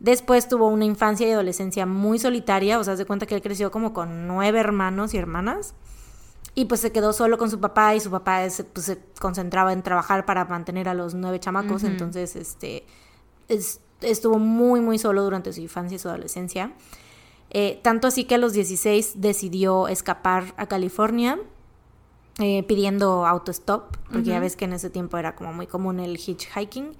[0.00, 3.70] Después tuvo una infancia y adolescencia muy solitaria, o sea, se cuenta que él creció
[3.70, 5.74] como con nueve hermanos y hermanas.
[6.58, 8.40] Y pues se quedó solo con su papá y su papá
[8.72, 11.84] pues, se concentraba en trabajar para mantener a los nueve chamacos.
[11.84, 12.84] Entonces, este,
[14.00, 16.72] estuvo muy, muy solo durante su infancia y su adolescencia.
[17.50, 21.38] Eh, tanto así que a los 16 decidió escapar a California
[22.40, 26.16] eh, pidiendo autostop, porque ya ves que en ese tiempo era como muy común el
[26.16, 26.90] hitchhiking.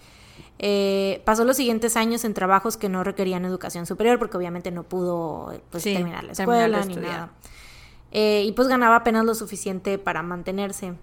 [0.60, 4.84] Eh, pasó los siguientes años en trabajos que no requerían educación superior, porque obviamente no
[4.84, 7.32] pudo pues, terminar la escuela ni nada.
[8.10, 10.94] Eh, y pues ganaba apenas lo suficiente para mantenerse.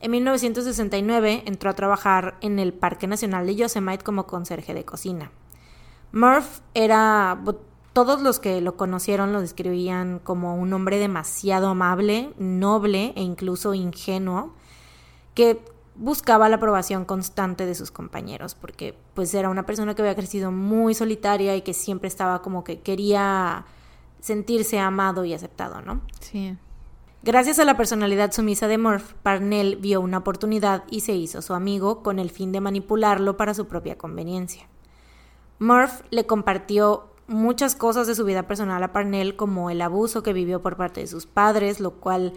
[0.00, 5.30] En 1969 entró a trabajar en el Parque Nacional de Yosemite como conserje de cocina.
[6.12, 7.38] Murph era,
[7.92, 13.74] todos los que lo conocieron lo describían como un hombre demasiado amable, noble e incluso
[13.74, 14.54] ingenuo,
[15.34, 15.62] que
[15.96, 20.50] buscaba la aprobación constante de sus compañeros, porque pues era una persona que había crecido
[20.50, 23.66] muy solitaria y que siempre estaba como que quería
[24.20, 26.00] sentirse amado y aceptado, ¿no?
[26.20, 26.56] Sí.
[27.22, 31.52] Gracias a la personalidad sumisa de Murph, Parnell vio una oportunidad y se hizo su
[31.52, 34.68] amigo con el fin de manipularlo para su propia conveniencia.
[35.58, 40.32] Murph le compartió muchas cosas de su vida personal a Parnell, como el abuso que
[40.32, 42.32] vivió por parte de sus padres, lo cual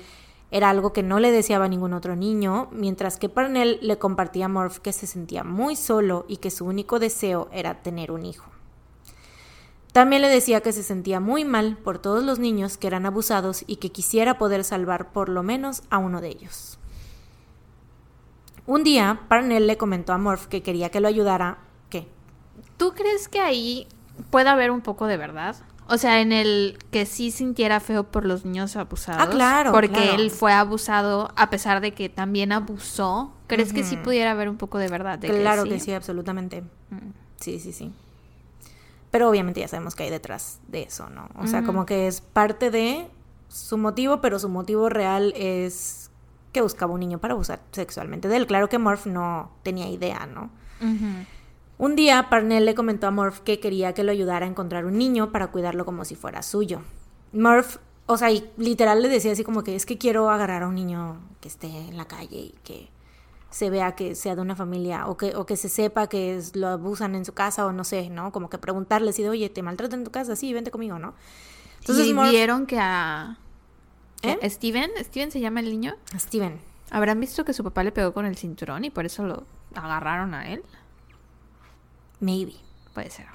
[0.52, 4.46] era algo que no le deseaba a ningún otro niño, mientras que Parnell le compartía
[4.46, 8.26] a Murph que se sentía muy solo y que su único deseo era tener un
[8.26, 8.53] hijo.
[9.94, 13.64] También le decía que se sentía muy mal por todos los niños que eran abusados
[13.68, 16.80] y que quisiera poder salvar por lo menos a uno de ellos.
[18.66, 21.60] Un día, Parnell le comentó a Morph que quería que lo ayudara.
[21.90, 22.08] ¿Qué?
[22.78, 23.88] ¿Tú crees que ahí
[24.32, 25.58] puede haber un poco de verdad?
[25.88, 29.22] O sea, en el que sí sintiera feo por los niños abusados.
[29.22, 29.74] Ah, claro.
[29.74, 33.34] Porque él fue abusado a pesar de que también abusó.
[33.46, 35.20] ¿Crees que sí pudiera haber un poco de verdad?
[35.20, 36.62] claro que sí, absolutamente.
[36.90, 37.12] Mm.
[37.36, 37.94] Sí, sí, sí.
[39.14, 41.30] Pero obviamente ya sabemos que hay detrás de eso, ¿no?
[41.38, 43.08] O sea, como que es parte de
[43.48, 46.10] su motivo, pero su motivo real es
[46.52, 48.48] que buscaba un niño para abusar sexualmente de él.
[48.48, 50.50] Claro que Morph no tenía idea, ¿no?
[51.78, 54.98] Un día Parnell le comentó a Morph que quería que lo ayudara a encontrar un
[54.98, 56.82] niño para cuidarlo como si fuera suyo.
[57.34, 57.78] Morph,
[58.08, 61.20] o sea, literal le decía así como que es que quiero agarrar a un niño
[61.40, 62.90] que esté en la calle y que
[63.54, 66.56] se vea que sea de una familia o que, o que se sepa que es-
[66.56, 68.32] lo abusan en su casa o no sé, ¿no?
[68.32, 70.36] Como que preguntarles y de, oye, ¿te maltratan en tu casa?
[70.36, 71.14] Sí, vente conmigo, ¿no?
[71.82, 73.38] Entonces, y Morph- vieron que a...
[74.24, 74.50] ¿Eh?
[74.50, 76.60] Steven, Steven se llama el niño, Steven.
[76.90, 79.44] ¿habrán visto que su papá le pegó con el cinturón y por eso lo
[79.76, 80.64] agarraron a él?
[82.20, 82.56] Maybe.
[82.94, 83.26] Puede ser.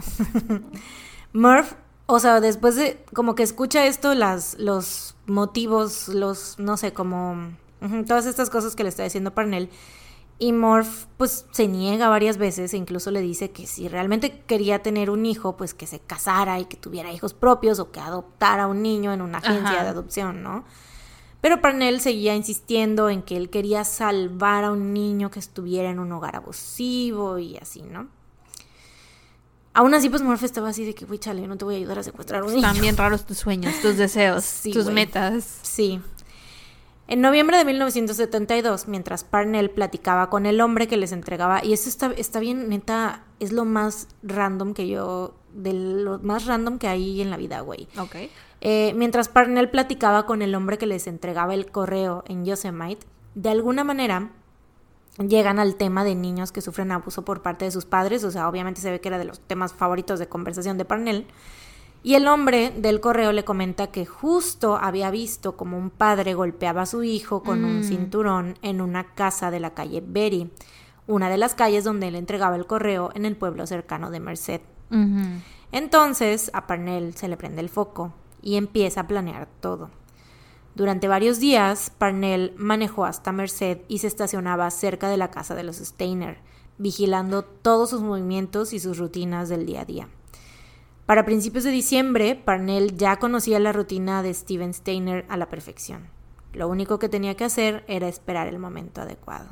[1.32, 1.72] Murph,
[2.06, 7.52] o sea, después de como que escucha esto, las, los motivos, los, no sé, como
[8.06, 9.68] todas estas cosas que le está diciendo Parnell.
[10.40, 14.80] Y Murph, pues, se niega varias veces e incluso le dice que si realmente quería
[14.82, 18.68] tener un hijo, pues que se casara y que tuviera hijos propios o que adoptara
[18.68, 19.82] un niño en una agencia Ajá.
[19.82, 20.64] de adopción, ¿no?
[21.40, 25.98] Pero Parnell seguía insistiendo en que él quería salvar a un niño que estuviera en
[25.98, 28.08] un hogar abusivo y así, ¿no?
[29.74, 31.98] Aún así, pues Murph estaba así de que, güey, chale, no te voy a ayudar
[32.00, 32.66] a secuestrar a un niño.
[32.66, 35.60] Están bien raros tus sueños, tus deseos, Sí, tus metas.
[35.62, 36.00] Sí.
[37.10, 41.88] En noviembre de 1972, mientras Parnell platicaba con el hombre que les entregaba, y esto
[41.88, 46.86] está, está bien, neta, es lo más random que yo, de lo más random que
[46.86, 47.88] hay en la vida, güey.
[47.98, 48.16] Ok.
[48.60, 53.48] Eh, mientras Parnell platicaba con el hombre que les entregaba el correo en Yosemite, de
[53.48, 54.30] alguna manera
[55.16, 58.50] llegan al tema de niños que sufren abuso por parte de sus padres, o sea,
[58.50, 61.26] obviamente se ve que era de los temas favoritos de conversación de Parnell.
[62.02, 66.82] Y el hombre del correo le comenta que justo había visto como un padre golpeaba
[66.82, 67.84] a su hijo con un Mm.
[67.84, 70.50] cinturón en una casa de la calle Berry,
[71.06, 74.60] una de las calles donde él entregaba el correo en el pueblo cercano de Merced.
[75.72, 78.12] Entonces a Parnell se le prende el foco
[78.42, 79.90] y empieza a planear todo.
[80.74, 85.64] Durante varios días, Parnell manejó hasta Merced y se estacionaba cerca de la casa de
[85.64, 86.38] los Steiner,
[86.78, 90.08] vigilando todos sus movimientos y sus rutinas del día a día.
[91.08, 96.10] Para principios de diciembre, Parnell ya conocía la rutina de Steven Steiner a la perfección.
[96.52, 99.46] Lo único que tenía que hacer era esperar el momento adecuado.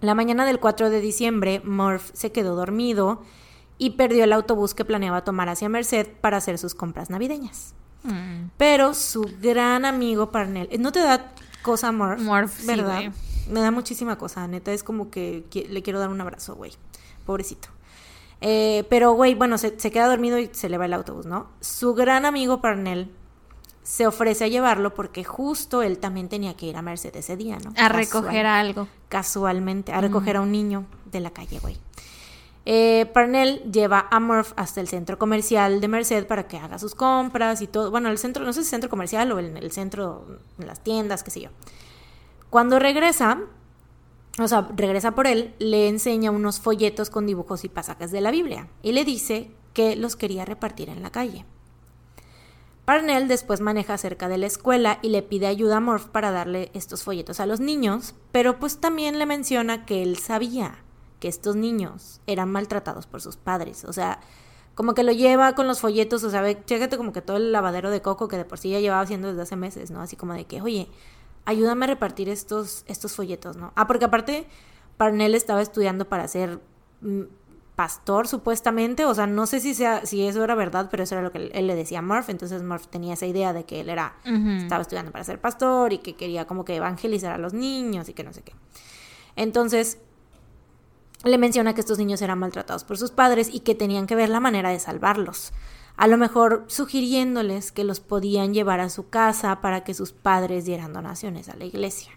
[0.00, 3.22] La mañana del 4 de diciembre, Murph se quedó dormido
[3.78, 7.74] y perdió el autobús que planeaba tomar hacia Merced para hacer sus compras navideñas.
[8.02, 8.50] Mm.
[8.56, 11.32] Pero su gran amigo Parnell, ¿no te da
[11.62, 12.18] cosa Murph?
[12.18, 12.66] Murph, sí.
[13.48, 16.72] Me da muchísima cosa, neta, es como que le quiero dar un abrazo, güey.
[17.24, 17.73] Pobrecito.
[18.46, 21.46] Eh, pero, güey, bueno, se, se queda dormido y se le va el autobús, ¿no?
[21.60, 23.10] Su gran amigo Parnell
[23.82, 27.56] se ofrece a llevarlo porque justo él también tenía que ir a Merced ese día,
[27.64, 27.72] ¿no?
[27.76, 28.86] A recoger algo.
[29.08, 31.78] casualmente a recoger a un niño de la calle, güey.
[32.66, 36.94] Eh, Parnell lleva a Murph hasta el centro comercial de Merced para que haga sus
[36.94, 37.90] compras y todo.
[37.90, 40.80] Bueno, el centro, no sé si es centro comercial o en el centro, en las
[40.84, 41.50] tiendas, qué sé yo.
[42.50, 43.40] Cuando regresa,
[44.38, 48.30] o sea, regresa por él, le enseña unos folletos con dibujos y pasajes de la
[48.30, 51.44] Biblia y le dice que los quería repartir en la calle.
[52.84, 56.70] Parnell después maneja cerca de la escuela y le pide ayuda a Murph para darle
[56.74, 60.84] estos folletos a los niños, pero pues también le menciona que él sabía
[61.18, 64.20] que estos niños eran maltratados por sus padres, o sea,
[64.74, 67.52] como que lo lleva con los folletos, o sea, ve, chécate como que todo el
[67.52, 70.00] lavadero de coco que de por sí ya llevaba haciendo desde hace meses, ¿no?
[70.00, 70.88] Así como de que, oye,
[71.44, 73.72] ayúdame a repartir estos, estos folletos, ¿no?
[73.76, 74.46] Ah, porque aparte
[74.96, 76.60] Parnell estaba estudiando para ser
[77.00, 77.22] mm,
[77.76, 81.22] pastor supuestamente, o sea, no sé si sea si eso era verdad, pero eso era
[81.22, 83.80] lo que él, él le decía a Murph, entonces Murph tenía esa idea de que
[83.80, 87.52] él era estaba estudiando para ser pastor y que quería como que evangelizar a los
[87.52, 88.52] niños y que no sé qué.
[89.36, 89.98] Entonces
[91.24, 94.28] le menciona que estos niños eran maltratados por sus padres y que tenían que ver
[94.28, 95.52] la manera de salvarlos.
[95.96, 100.64] A lo mejor sugiriéndoles que los podían llevar a su casa para que sus padres
[100.64, 102.10] dieran donaciones a la iglesia.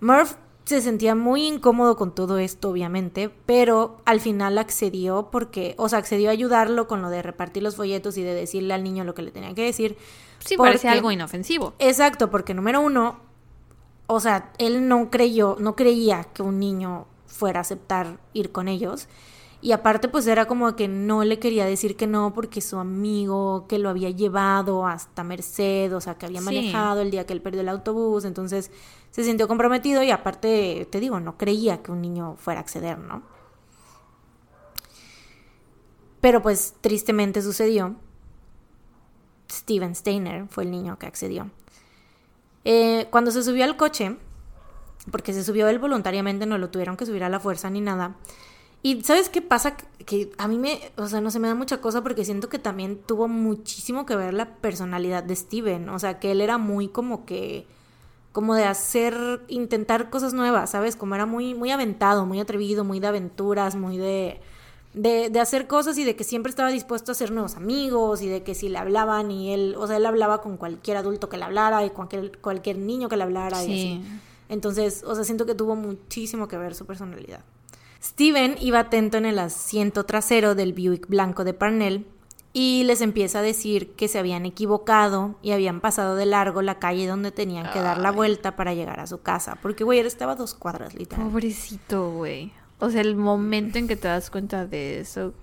[0.00, 0.34] Murph
[0.64, 5.98] se sentía muy incómodo con todo esto, obviamente, pero al final accedió porque, o sea,
[5.98, 9.14] accedió a ayudarlo con lo de repartir los folletos y de decirle al niño lo
[9.14, 9.96] que le tenía que decir.
[10.40, 11.72] Sí, porque- parece algo inofensivo.
[11.78, 13.18] Exacto, porque número uno,
[14.06, 18.68] o sea, él no creyó, no creía que un niño fuera a aceptar ir con
[18.68, 19.08] ellos.
[19.60, 23.66] Y aparte, pues era como que no le quería decir que no porque su amigo
[23.68, 26.44] que lo había llevado hasta Merced, o sea, que había Sí.
[26.44, 28.70] manejado el día que él perdió el autobús, entonces
[29.10, 32.98] se sintió comprometido y aparte, te digo, no creía que un niño fuera a acceder,
[32.98, 33.22] ¿no?
[36.20, 37.96] Pero pues tristemente sucedió.
[39.50, 41.50] Steven Steiner fue el niño que accedió.
[42.64, 44.16] Eh, cuando se subió al coche,
[45.10, 48.16] porque se subió él voluntariamente, no lo tuvieron que subir a la fuerza ni nada.
[48.82, 49.76] Y ¿sabes qué pasa?
[50.06, 52.58] Que a mí me, o sea, no se me da mucha cosa porque siento que
[52.58, 55.88] también tuvo muchísimo que ver la personalidad de Steven.
[55.88, 57.66] O sea, que él era muy como que,
[58.32, 60.94] como de hacer, intentar cosas nuevas, ¿sabes?
[60.96, 64.40] Como era muy, muy aventado, muy atrevido, muy de aventuras, muy de,
[64.94, 68.28] de, de hacer cosas y de que siempre estaba dispuesto a hacer nuevos amigos y
[68.28, 71.36] de que si le hablaban y él, o sea, él hablaba con cualquier adulto que
[71.36, 73.72] le hablara y cualquier, cualquier niño que le hablara y Sí.
[73.72, 74.02] así.
[74.48, 77.40] Entonces, o sea, siento que tuvo muchísimo que ver su personalidad.
[78.02, 82.06] Steven iba atento en el asiento trasero del Buick blanco de Parnell
[82.52, 86.78] y les empieza a decir que se habían equivocado y habían pasado de largo la
[86.78, 89.58] calle donde tenían que dar la vuelta para llegar a su casa.
[89.60, 91.26] Porque, güey, él estaba a dos cuadras, literal.
[91.26, 92.52] Pobrecito, güey.
[92.80, 95.34] O sea, el momento en que te das cuenta de eso.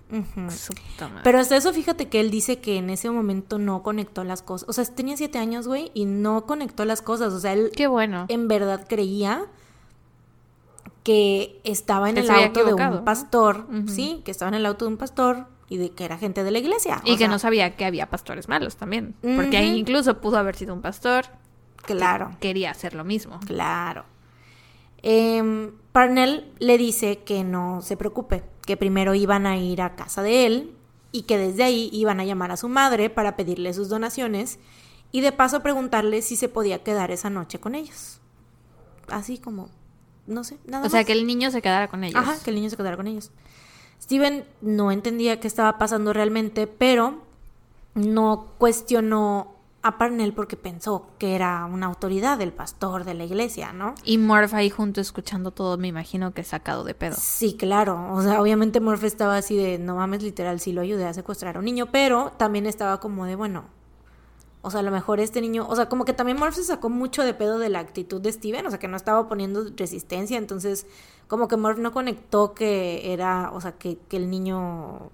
[1.24, 4.70] Pero hasta eso, fíjate que él dice que en ese momento no conectó las cosas.
[4.70, 7.34] O sea, tenía siete años, güey, y no conectó las cosas.
[7.34, 8.26] O sea, él Qué bueno.
[8.30, 9.46] en verdad creía
[11.04, 14.92] que estaba en el auto de un pastor, sí, que estaba en el auto de
[14.92, 17.02] un pastor y de que era gente de la iglesia.
[17.06, 19.16] Y que sea, no sabía que había pastores malos también.
[19.22, 21.26] Porque ahí incluso pudo haber sido un pastor.
[21.84, 23.40] Claro, que Quería hacer lo mismo.
[23.46, 24.06] claro.
[25.08, 30.24] Em, Parnell le dice que no se preocupe, que primero iban a ir a casa
[30.24, 30.76] de él
[31.12, 34.58] y que desde ahí iban a llamar a su madre para pedirle sus donaciones
[35.12, 38.20] y de paso preguntarle si se podía quedar esa noche con ellos.
[39.08, 39.70] Así como,
[40.28, 41.06] no sé, nada O sea, más.
[41.06, 42.20] que el niño se quedara con ellos.
[42.22, 43.32] Ajá, que el niño se quedara con ellos.
[44.02, 47.22] Steven no entendía qué estaba pasando realmente, pero
[47.94, 53.72] no cuestionó a Parnell porque pensó que era una autoridad del pastor de la iglesia,
[53.72, 53.94] ¿no?
[54.04, 57.16] Y Morph ahí junto escuchando todo, me imagino que sacado de pedo.
[57.20, 58.12] Sí, claro.
[58.14, 61.56] O sea, obviamente Murphy estaba así de, no mames, literal, sí lo ayudé a secuestrar
[61.56, 63.66] a un niño, pero también estaba como de, bueno,
[64.66, 66.90] o sea, a lo mejor este niño, o sea, como que también Murphy se sacó
[66.90, 70.38] mucho de pedo de la actitud de Steven, o sea, que no estaba poniendo resistencia,
[70.38, 70.88] entonces
[71.28, 75.10] como que Murphy no conectó que era, o sea, que, que el niño...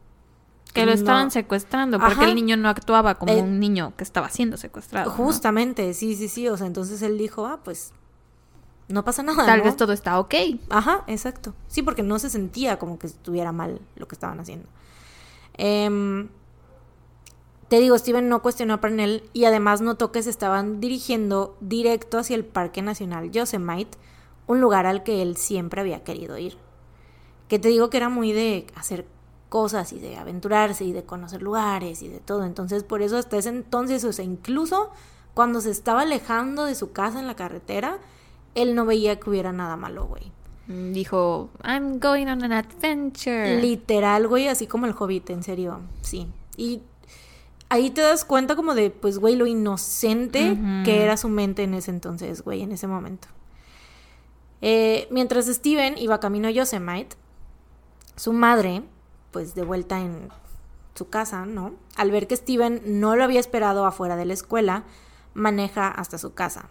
[0.74, 4.04] Que lo no- estaban secuestrando porque el niño no actuaba como Eh, un niño que
[4.06, 5.10] estaba siendo secuestrado.
[5.10, 5.16] ¿no?
[5.18, 7.92] Justamente, sí, sí, sí, o sea, entonces él dijo, ah, pues
[8.88, 9.46] no pasa nada.
[9.46, 9.66] Tal ¿no?
[9.66, 10.34] vez todo está ok.
[10.70, 11.54] Ajá, exacto.
[11.68, 14.68] Sí, porque no se sentía como que estuviera mal lo que estaban haciendo.
[15.56, 16.30] Em,
[17.72, 22.18] te digo, Steven no cuestionó a Parnell y además notó que se estaban dirigiendo directo
[22.18, 23.98] hacia el Parque Nacional Yosemite,
[24.46, 26.58] un lugar al que él siempre había querido ir.
[27.48, 29.06] Que te digo que era muy de hacer
[29.48, 32.44] cosas y de aventurarse y de conocer lugares y de todo.
[32.44, 34.90] Entonces, por eso hasta ese entonces, o sea, incluso
[35.34, 38.00] cuando se estaba alejando de su casa en la carretera,
[38.54, 40.34] él no veía que hubiera nada malo, güey.
[40.68, 43.62] Mm, Dijo, I'm going on an adventure.
[43.62, 46.28] Literal, güey, así como el hobbit, en serio, sí.
[46.58, 46.82] Y
[47.72, 51.74] ahí te das cuenta como de, pues, güey, lo inocente que era su mente en
[51.74, 53.30] ese entonces, güey, en ese momento.
[54.60, 57.16] Eh, mientras Steven iba camino a Yosemite,
[58.18, 58.84] su madre,
[59.32, 60.28] pues de vuelta en
[60.96, 61.72] su casa, ¿no?
[61.96, 64.84] Al ver que Steven no lo había esperado afuera de la escuela,
[65.34, 66.70] maneja hasta su casa.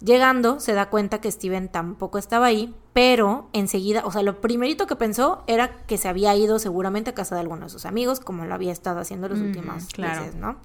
[0.00, 4.86] Llegando, se da cuenta que Steven tampoco estaba ahí, pero enseguida, o sea, lo primerito
[4.86, 8.20] que pensó era que se había ido seguramente a casa de alguno de sus amigos,
[8.20, 10.20] como lo había estado haciendo los últimos claro.
[10.20, 10.56] meses, ¿no?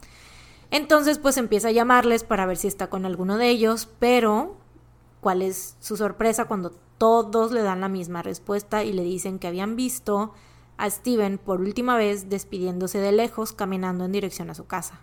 [0.69, 4.55] Entonces, pues empieza a llamarles para ver si está con alguno de ellos, pero
[5.19, 9.47] ¿cuál es su sorpresa cuando todos le dan la misma respuesta y le dicen que
[9.47, 10.33] habían visto
[10.77, 15.01] a Steven por última vez despidiéndose de lejos caminando en dirección a su casa?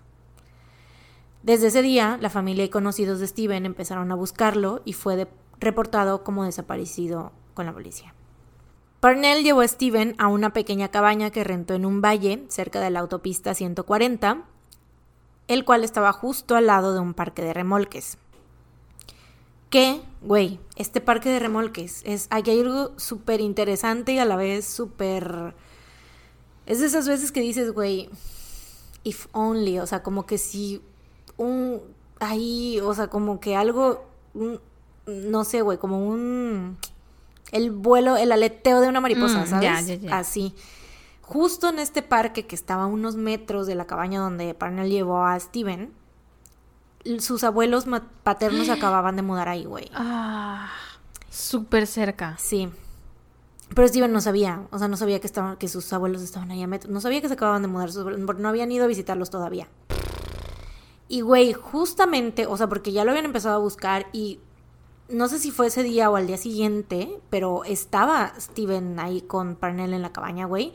[1.43, 5.27] Desde ese día, la familia y conocidos de Steven empezaron a buscarlo y fue
[5.59, 8.15] reportado como desaparecido con la policía.
[9.01, 12.91] Parnell llevó a Steven a una pequeña cabaña que rentó en un valle cerca de
[12.91, 14.45] la autopista 140,
[15.49, 18.19] el cual estaba justo al lado de un parque de remolques.
[19.71, 24.37] Que, güey, este parque de remolques es aquí hay algo súper interesante y a la
[24.37, 25.55] vez súper...
[26.67, 28.11] Es de esas veces que dices, güey,
[29.03, 30.83] if only, o sea, como que si
[31.45, 31.81] un...
[32.21, 34.05] Ahí, o sea, como que algo...
[34.35, 34.61] un-
[35.07, 36.79] no sé, güey, como un...
[37.53, 39.63] El vuelo, el aleteo de una mariposa, Mm, ¿sabes?
[39.65, 40.19] ya, ya, ya.
[40.19, 40.55] Así.
[41.23, 45.25] Justo en este parque que estaba a unos metros de la cabaña donde Parnell llevó
[45.25, 45.93] a Steven,
[47.19, 47.87] sus abuelos
[48.23, 49.91] paternos acababan de mudar ahí, güey.
[49.95, 50.71] Ah,
[51.31, 52.37] súper cerca.
[52.39, 52.69] Sí.
[53.75, 56.63] Pero Steven no sabía, o sea, no sabía que estaban, que sus abuelos estaban ahí
[56.63, 56.93] a metros.
[56.93, 59.69] No sabía que se acababan de mudar, sus abuelos, no habían ido a visitarlos todavía.
[61.11, 64.39] Y güey, justamente, o sea, porque ya lo habían empezado a buscar y
[65.09, 69.57] no sé si fue ese día o al día siguiente, pero estaba Steven ahí con
[69.57, 70.73] Parnell en la cabaña, güey.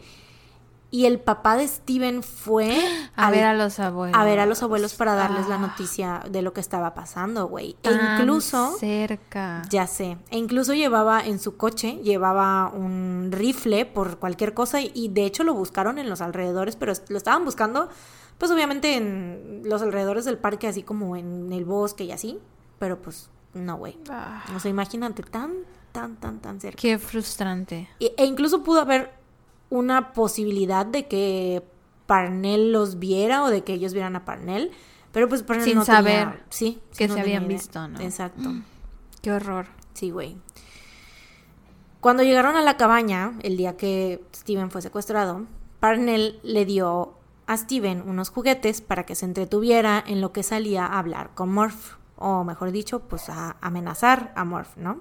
[0.91, 2.77] Y el papá de Steven fue
[3.15, 4.17] A al- ver a los abuelos.
[4.19, 7.47] a ver a los abuelos para darles la Ah, noticia de lo que estaba pasando,
[7.47, 7.77] güey.
[7.83, 9.61] E incluso cerca.
[9.69, 10.17] ya sé.
[10.31, 15.25] E incluso llevaba en su coche, llevaba un rifle por cualquier cosa y, y de
[15.25, 17.87] hecho lo buscaron en los alrededores, pero lo estaban buscando,
[18.37, 22.39] pues obviamente en los alrededores del parque, así como en el bosque y así.
[22.79, 23.97] Pero pues no, güey.
[24.09, 25.53] Ah, O sea, imagínate tan,
[25.91, 26.77] tan, tan, tan cerca.
[26.81, 27.87] qué frustrante.
[27.99, 29.11] E, e incluso pudo haber
[29.69, 31.63] una posibilidad de que
[32.05, 34.71] Parnell los viera o de que ellos vieran a Parnell.
[35.11, 37.57] Pero pues Parnell Sin no tenía- saber sí, que no se tenía habían idea.
[37.57, 37.99] visto, ¿no?
[38.01, 38.49] Exacto.
[39.21, 39.67] Qué horror.
[39.93, 40.37] Sí, güey.
[42.01, 45.45] Cuando llegaron a la cabaña, el día que Steven fue secuestrado,
[45.79, 47.15] Parnell le dio
[47.47, 51.51] a Steven unos juguetes para que se entretuviera en lo que salía a hablar con
[51.51, 54.99] Morph, o mejor dicho, pues a amenazar a Morph, ¿no?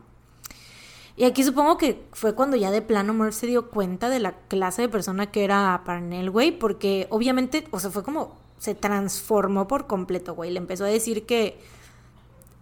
[1.16, 4.32] Y aquí supongo que fue cuando ya de plano Morph se dio cuenta de la
[4.32, 9.68] clase de persona que era Parnell, güey, porque obviamente, o sea, fue como se transformó
[9.68, 10.50] por completo, güey.
[10.50, 11.58] Le empezó a decir que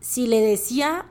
[0.00, 1.06] si le decía,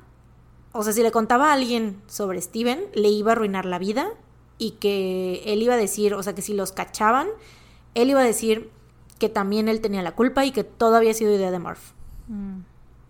[0.73, 4.09] o sea, si le contaba a alguien sobre Steven, le iba a arruinar la vida
[4.57, 7.27] y que él iba a decir, o sea, que si los cachaban,
[7.95, 8.69] él iba a decir
[9.19, 11.91] que también él tenía la culpa y que todo había sido idea de Morph.
[12.27, 12.61] Mm.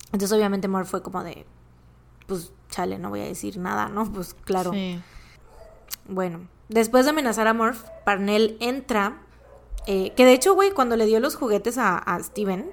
[0.07, 1.45] Entonces, obviamente, Morph fue como de,
[2.27, 4.05] pues, chale, no voy a decir nada, ¿no?
[4.13, 4.71] Pues, claro.
[6.07, 9.21] Bueno, después de amenazar a Morph, Parnell entra,
[9.87, 12.71] eh, que de hecho, güey, cuando le dio los juguetes a, a Steven,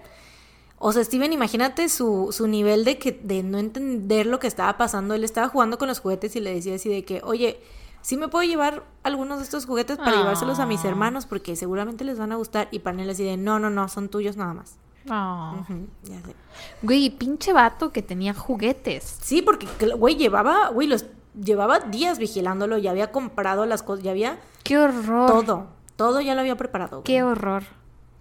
[0.80, 4.76] o sea, Steven, imagínate su, su nivel de, que, de no entender lo que estaba
[4.76, 5.14] pasando.
[5.14, 7.60] Él estaba jugando con los juguetes y le decía así de que, oye,
[8.08, 10.88] sí me puedo llevar algunos de estos juguetes para llevárselos a mis ah.
[10.88, 12.66] hermanos porque seguramente les van a gustar.
[12.70, 14.78] Y Parnell así de, no, no, no, son tuyos nada más.
[15.10, 15.56] Oh.
[16.04, 16.34] ya sé.
[16.80, 19.18] Güey, pinche vato que tenía juguetes.
[19.22, 21.04] Sí, porque, güey, llevaba, güey, los
[21.38, 24.38] llevaba días vigilándolo, ya había comprado las cosas, ya había...
[24.64, 25.30] ¡Qué horror!
[25.30, 25.66] Todo,
[25.96, 27.02] todo ya lo había preparado.
[27.02, 27.64] ¡Qué horror!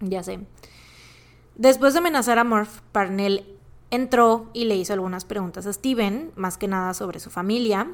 [0.02, 0.42] Ya sé.
[1.56, 3.56] Después de amenazar a Murph, Parnell
[3.90, 7.88] entró y le hizo algunas preguntas a Steven, más que nada sobre su familia,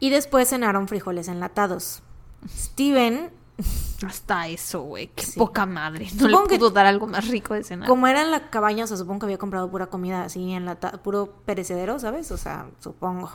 [0.00, 2.02] y después cenaron frijoles enlatados.
[2.48, 3.30] Steven...
[4.06, 6.08] Hasta eso, güey, qué poca madre.
[6.14, 7.86] No le pudo dar algo más rico de cenar.
[7.86, 11.02] Como era en la cabaña, o sea, supongo que había comprado pura comida así enlatada,
[11.02, 12.30] puro perecedero, ¿sabes?
[12.32, 13.30] O sea, supongo.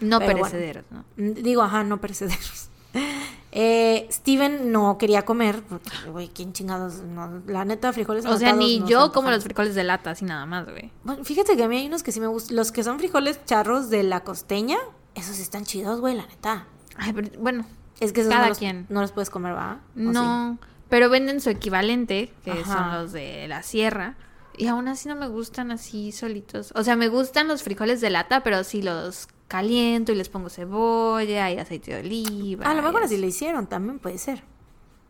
[0.00, 1.04] No perecederos, ¿no?
[1.16, 2.68] Digo, ajá, no perecederos.
[3.52, 7.02] Eh, Steven no quería comer, porque, güey, ¿quién chingados?
[7.46, 10.66] la neta, frijoles O sea, ni yo como los frijoles de lata, así nada más,
[10.70, 10.92] güey.
[11.02, 12.54] Bueno, fíjate que a mí hay unos que sí me gustan.
[12.56, 14.78] Los que son frijoles charros de la costeña,
[15.14, 16.66] esos están chidos, güey, la neta.
[16.96, 17.66] Ay, pero, bueno.
[18.00, 18.86] Es que esos cada no, los, quien.
[18.88, 19.80] no los puedes comer, ¿va?
[19.94, 20.58] No,
[20.88, 24.16] pero venden su equivalente, que son los de la sierra.
[24.56, 26.72] Y aún así no me gustan así solitos.
[26.74, 30.48] O sea, me gustan los frijoles de lata, pero sí los caliento y les pongo
[30.48, 32.66] cebolla y aceite de oliva.
[32.66, 34.42] A lo mejor así le hicieron, también puede ser.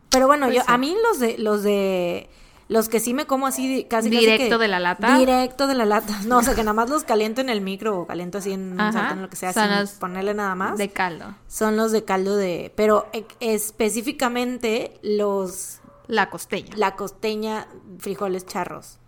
[0.09, 2.29] Pero bueno, yo a mí los de los de
[2.71, 5.17] los que sí me como así casi directo de la lata.
[5.17, 6.21] Directo de la lata.
[6.25, 8.79] No, o sea, que nada más los caliento en el micro o caliento así en
[8.79, 10.77] un sartén lo que sea, sin ponerle nada más.
[10.77, 11.35] De caldo.
[11.49, 16.73] Son los de caldo de, pero e, específicamente los la costeña.
[16.77, 17.67] La costeña
[17.99, 18.99] frijoles charros.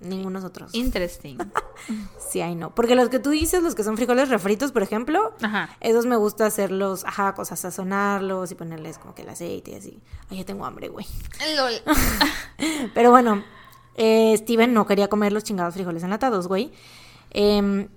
[0.00, 0.74] Ningunos otros.
[0.74, 1.38] Interesting.
[2.30, 2.74] sí, ahí no.
[2.74, 5.76] Porque los que tú dices, los que son frijoles refritos, por ejemplo, ajá.
[5.80, 10.02] esos me gusta hacerlos, ajá, cosas, sazonarlos y ponerles como que el aceite y así.
[10.30, 11.06] Ay, ya tengo hambre, güey.
[11.56, 11.74] LOL.
[12.94, 13.44] Pero bueno,
[13.96, 16.72] eh, Steven no quería comer los chingados frijoles enlatados, güey.
[17.30, 17.88] Eh,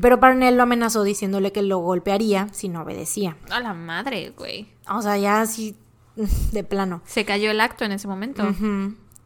[0.00, 3.36] pero Parnell lo amenazó diciéndole que lo golpearía si no obedecía.
[3.50, 4.68] A la madre, güey.
[4.88, 5.76] O sea, ya así
[6.52, 7.02] de plano.
[7.06, 8.42] Se cayó el acto en ese momento.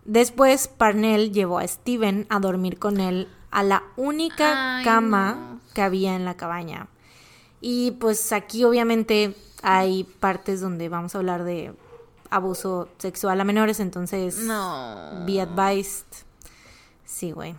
[0.05, 6.17] Después, Parnell llevó a Steven a dormir con él a la única cama que había
[6.17, 6.89] en la cabaña.
[7.61, 11.73] Y pues aquí obviamente hay partes donde vamos a hablar de
[12.31, 15.25] abuso sexual a menores, entonces no.
[15.27, 16.07] be advised.
[17.07, 17.55] Sí, güey.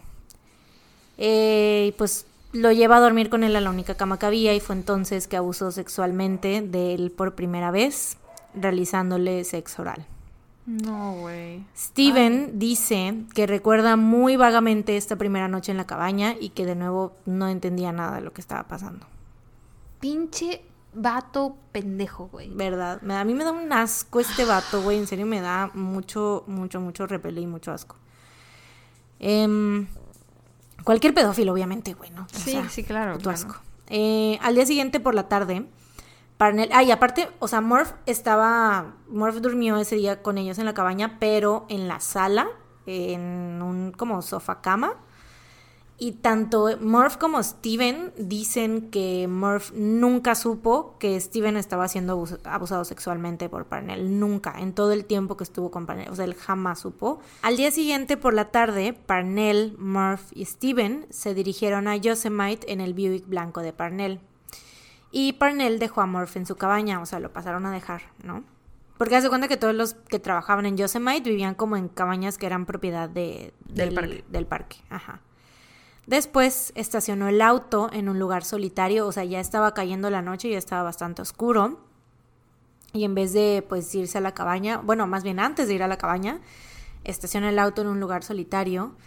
[1.18, 4.60] Eh, pues lo lleva a dormir con él a la única cama que había y
[4.60, 8.18] fue entonces que abusó sexualmente de él por primera vez,
[8.54, 10.06] realizándole sexo oral.
[10.66, 11.64] No, güey.
[11.78, 16.76] Steven dice que recuerda muy vagamente esta primera noche en la cabaña y que de
[16.76, 19.06] nuevo no entendía nada de lo que estaba pasando.
[20.00, 20.64] Pinche
[20.94, 22.50] vato pendejo, güey.
[22.50, 23.00] Verdad.
[23.12, 24.98] A mí me da un asco este vato, güey.
[24.98, 27.96] En serio me da mucho, mucho, mucho repele y mucho asco.
[29.20, 29.88] Em,
[30.84, 32.28] cualquier pedófilo, obviamente, güey, ¿no?
[32.34, 33.20] sí, sí, claro.
[33.20, 33.56] Tu asco.
[33.88, 35.68] Eh, al día siguiente por la tarde
[36.38, 40.74] Parnell, ah, aparte, o sea, Murph estaba, Murph durmió ese día con ellos en la
[40.74, 42.48] cabaña, pero en la sala,
[42.86, 44.95] en un como sofá cama.
[45.98, 52.84] Y tanto Murph como Steven dicen que Murph nunca supo que Steven estaba siendo abusado
[52.84, 54.20] sexualmente por Parnell.
[54.20, 56.10] Nunca, en todo el tiempo que estuvo con Parnell.
[56.10, 57.20] O sea, él jamás supo.
[57.44, 62.82] Al día siguiente, por la tarde, Parnell, Murph y Steven se dirigieron a Yosemite en
[62.82, 64.20] el Buick blanco de Parnell.
[65.18, 68.44] Y Parnell dejó a Murph en su cabaña, o sea, lo pasaron a dejar, ¿no?
[68.98, 72.46] Porque hace cuenta que todos los que trabajaban en Yosemite vivían como en cabañas que
[72.46, 74.26] eran propiedad de, del, parque.
[74.28, 74.76] del parque.
[74.90, 75.22] Ajá.
[76.06, 80.50] Después estacionó el auto en un lugar solitario, o sea, ya estaba cayendo la noche,
[80.50, 81.80] ya estaba bastante oscuro.
[82.92, 85.84] Y en vez de pues irse a la cabaña, bueno, más bien antes de ir
[85.84, 86.42] a la cabaña,
[87.06, 88.98] estacionó el auto en un lugar solitario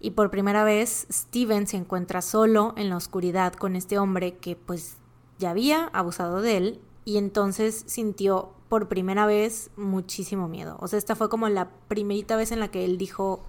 [0.00, 4.56] Y por primera vez, Steven se encuentra solo en la oscuridad con este hombre que
[4.56, 4.96] pues
[5.38, 10.76] ya había abusado de él y entonces sintió por primera vez muchísimo miedo.
[10.80, 13.42] O sea, esta fue como la primerita vez en la que él dijo,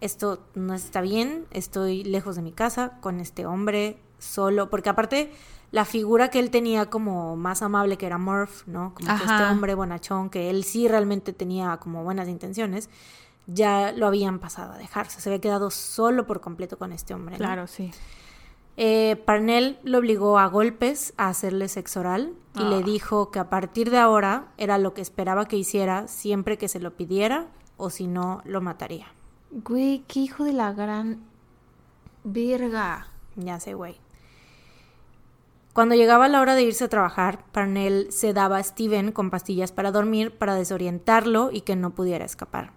[0.00, 5.32] esto no está bien, estoy lejos de mi casa con este hombre solo, porque aparte
[5.72, 8.94] la figura que él tenía como más amable que era Murph, ¿no?
[8.94, 12.90] Como que este hombre bonachón, que él sí realmente tenía como buenas intenciones,
[13.46, 17.38] ya lo habían pasado a dejarse, se había quedado solo por completo con este hombre.
[17.38, 17.90] Claro, sí.
[18.76, 22.82] Eh, Parnell lo obligó a golpes a hacerle sexo oral y le ah.
[22.82, 26.80] dijo que a partir de ahora era lo que esperaba que hiciera siempre que se
[26.80, 29.06] lo pidiera o si no lo mataría.
[29.50, 31.24] Güey, qué hijo de la gran
[32.24, 33.08] verga.
[33.36, 33.96] Ya sé, güey.
[35.72, 39.72] Cuando llegaba la hora de irse a trabajar, Parnell se daba a Steven con pastillas
[39.72, 42.72] para dormir para desorientarlo y que no pudiera escapar.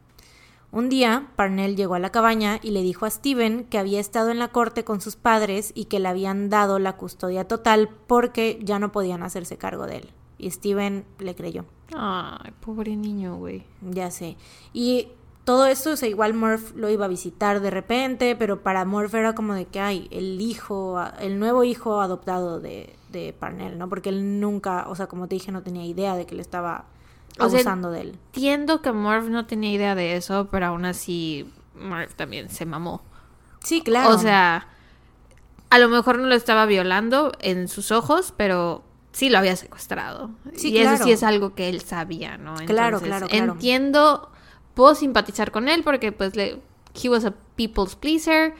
[0.75, 4.29] Un día, Parnell llegó a la cabaña y le dijo a Steven que había estado
[4.29, 8.59] en la corte con sus padres y que le habían dado la custodia total porque
[8.61, 10.09] ya no podían hacerse cargo de él.
[10.37, 11.63] Y Steven le creyó.
[11.95, 13.63] Ay, pobre niño, güey.
[13.89, 14.35] Ya sé.
[14.73, 15.07] Y
[15.45, 19.15] todo esto, o sea, igual Murph lo iba a visitar de repente, pero para Murph
[19.15, 23.87] era como de que, hay el hijo, el nuevo hijo adoptado de, de Parnell, ¿no?
[23.87, 26.83] Porque él nunca, o sea, como te dije, no tenía idea de que le estaba
[27.37, 28.19] abusando de él.
[28.27, 33.01] Entiendo que Murph no tenía idea de eso, pero aún así Murph también se mamó.
[33.63, 34.11] Sí, claro.
[34.11, 34.67] O sea,
[35.69, 40.31] a lo mejor no lo estaba violando en sus ojos, pero sí lo había secuestrado.
[40.55, 42.55] Sí, y eso sí es algo que él sabía, ¿no?
[42.65, 43.53] claro, claro, claro.
[43.53, 44.29] Entiendo,
[44.73, 46.61] puedo simpatizar con él porque pues le,
[47.01, 48.53] he was a people's pleaser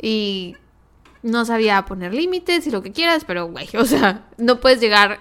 [0.00, 0.56] y
[1.22, 5.20] no sabía poner límites y lo que quieras, pero güey, o sea, no puedes llegar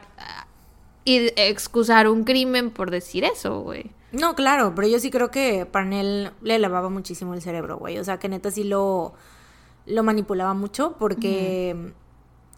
[1.07, 3.91] y excusar un crimen por decir eso, güey.
[4.11, 7.97] No, claro, pero yo sí creo que Parnell le lavaba muchísimo el cerebro, güey.
[7.97, 9.13] O sea, que neta sí lo,
[9.85, 11.93] lo manipulaba mucho porque,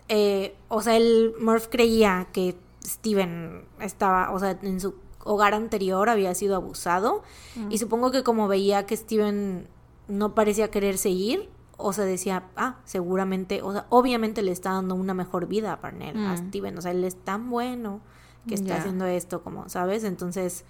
[0.08, 6.10] eh, o sea, el Murph creía que Steven estaba, o sea, en su hogar anterior
[6.10, 7.22] había sido abusado
[7.70, 9.68] y supongo que como veía que Steven
[10.08, 14.96] no parecía querer seguir, o sea, decía, ah, seguramente, o sea, obviamente le está dando
[14.96, 18.02] una mejor vida a Parnell, a Steven, o sea, él es tan bueno
[18.48, 20.04] que está haciendo esto, como, ¿sabes?
[20.04, 20.66] Entonces,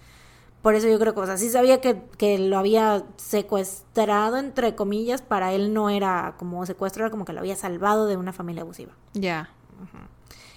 [0.62, 4.74] por eso yo creo que, o sea, sí sabía que, que, lo había secuestrado, entre
[4.74, 8.32] comillas, para él no era como secuestro, era como que lo había salvado de una
[8.32, 8.92] familia abusiva.
[9.14, 9.50] Ya.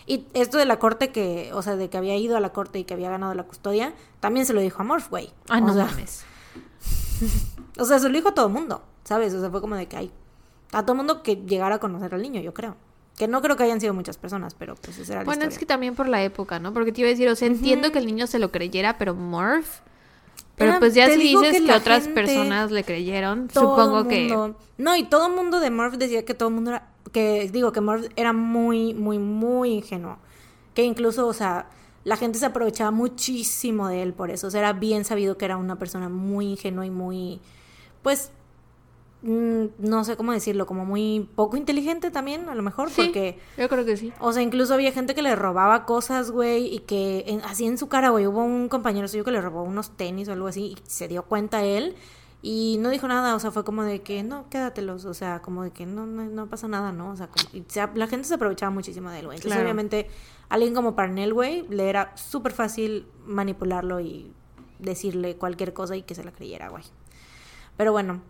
[0.05, 2.79] Y esto de la corte que, o sea, de que había ido a la corte
[2.79, 5.31] y que había ganado la custodia, también se lo dijo a Morph, güey.
[5.47, 6.25] Ah, no o sea, mames.
[7.79, 9.33] o sea, se lo dijo a todo el mundo, ¿sabes?
[9.33, 10.11] O sea, fue como de que hay
[10.73, 12.75] a todo el mundo que llegara a conocer al niño, yo creo.
[13.17, 15.59] Que no creo que hayan sido muchas personas, pero pues esa era la Bueno, es
[15.59, 16.73] que también por la época, ¿no?
[16.73, 19.13] Porque te iba a decir, o sea, entiendo que el niño se lo creyera, pero
[19.13, 19.81] Morph...
[20.55, 24.53] Pero pues ya si dices que, otras personas le creyeron, supongo que...
[24.77, 26.89] No, y todo el mundo de Morph decía que todo el mundo era...
[27.11, 30.17] Que digo, que Morph era muy, muy, muy ingenuo.
[30.75, 31.67] Que incluso, o sea,
[32.03, 34.47] la gente se aprovechaba muchísimo de él por eso.
[34.47, 37.41] O sea, era bien sabido que era una persona muy ingenua y muy...
[38.03, 38.31] Pues
[39.23, 43.39] no sé cómo decirlo, como muy poco inteligente también, a lo mejor, porque...
[43.57, 44.11] Yo creo que sí.
[44.19, 47.87] O sea, incluso había gente que le robaba cosas, güey, y que así en su
[47.87, 50.77] cara, güey, hubo un compañero suyo que le robó unos tenis o algo así, y
[50.85, 51.95] se dio cuenta él,
[52.41, 55.63] y no dijo nada, o sea, fue como de que, no, quédatelos, o sea, como
[55.63, 57.11] de que no, no, pasa nada, ¿no?
[57.11, 57.29] O sea,
[57.95, 59.37] la gente se aprovechaba muchísimo de él, güey.
[59.37, 60.09] Entonces, obviamente,
[60.49, 64.33] alguien como Parnell, güey, le era súper fácil manipularlo y
[64.79, 66.83] decirle cualquier cosa y que se la creyera, güey.
[67.77, 68.21] Pero bueno,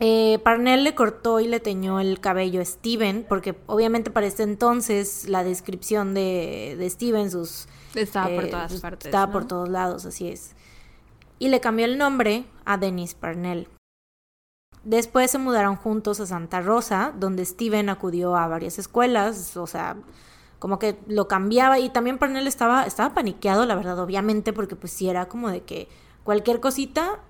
[0.00, 4.42] eh, Parnell le cortó y le teñó el cabello a Steven, porque obviamente para este
[4.42, 7.66] entonces la descripción de, de Steven, sus...
[7.94, 9.06] Estaba por eh, todas partes.
[9.06, 10.56] Estaba por todos lados, así es.
[11.38, 13.68] Y le cambió el nombre a Dennis Parnell.
[14.82, 19.96] Después se mudaron juntos a Santa Rosa, donde Steven acudió a varias escuelas, o sea,
[20.58, 24.92] como que lo cambiaba y también Parnell estaba, estaba paniqueado, la verdad, obviamente, porque pues
[24.92, 25.88] sí era como de que
[26.24, 27.20] cualquier cosita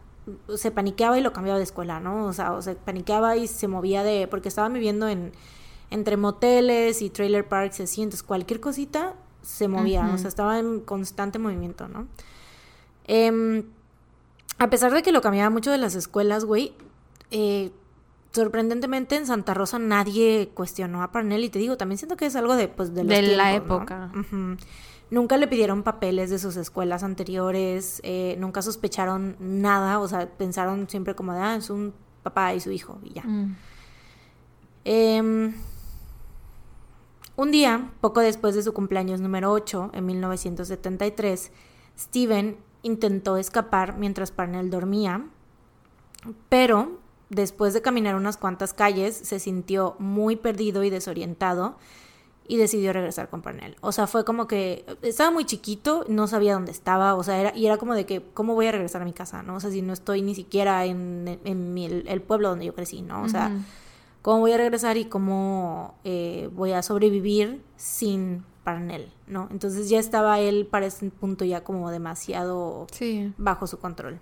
[0.54, 2.26] se paniqueaba y lo cambiaba de escuela, ¿no?
[2.26, 5.32] O sea, o se paniqueaba y se movía de, porque estaba viviendo en,
[5.90, 10.58] entre moteles y trailer parks y así, entonces cualquier cosita se movía, o sea, estaba
[10.58, 12.06] en constante movimiento, ¿no?
[13.06, 13.64] Em,
[14.58, 16.72] a pesar de que lo cambiaba mucho de las escuelas, güey,
[17.30, 17.70] eh,
[18.32, 22.36] sorprendentemente en Santa Rosa nadie cuestionó a Parnell y te digo, también siento que es
[22.36, 24.10] algo de, pues, de, la época.
[25.14, 30.88] Nunca le pidieron papeles de sus escuelas anteriores, eh, nunca sospecharon nada, o sea, pensaron
[30.90, 33.22] siempre como de, ah, es un papá y su hijo, y ya.
[33.22, 33.56] Mm.
[34.84, 35.54] Em,
[37.36, 41.52] un día, poco después de su cumpleaños número 8, en 1973,
[41.96, 45.24] Steven intentó escapar mientras Parnell dormía,
[46.48, 46.98] pero
[47.30, 51.76] después de caminar unas cuantas calles, se sintió muy perdido y desorientado
[52.46, 53.76] y decidió regresar con Parnell.
[53.80, 57.56] O sea, fue como que estaba muy chiquito, no sabía dónde estaba, o sea, era,
[57.56, 59.42] y era como de que, ¿cómo voy a regresar a mi casa?
[59.42, 59.56] ¿no?
[59.56, 63.22] O sea, si no estoy ni siquiera en, en el, pueblo donde yo crecí, ¿no?
[63.22, 63.50] O sea,
[64.22, 69.48] ¿cómo voy a regresar y cómo eh, voy a sobrevivir sin Parnell, ¿no?
[69.50, 72.86] Entonces ya estaba él para ese punto ya como demasiado
[73.36, 74.20] bajo su control.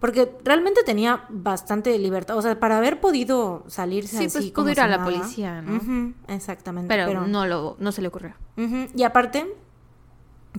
[0.00, 2.36] Porque realmente tenía bastante libertad.
[2.36, 6.14] O sea, para haber podido salirse sí, así pues pudo ir a la policía, ¿no?
[6.28, 6.88] exactamente.
[6.88, 8.34] Pero, no, lo, no se le ocurrió.
[8.94, 9.46] Y aparte,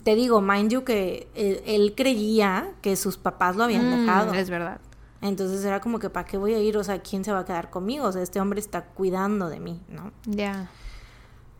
[0.04, 4.34] te digo, mind you, que él, creía que sus papás lo habían mm, dejado.
[4.36, 4.80] Es verdad.
[5.22, 6.78] Entonces era como que, ¿para qué voy a ir?
[6.78, 8.06] O sea, ¿quién se va a quedar conmigo?
[8.06, 10.12] O sea, este hombre está cuidando de mí, ¿no?
[10.26, 10.70] Ya.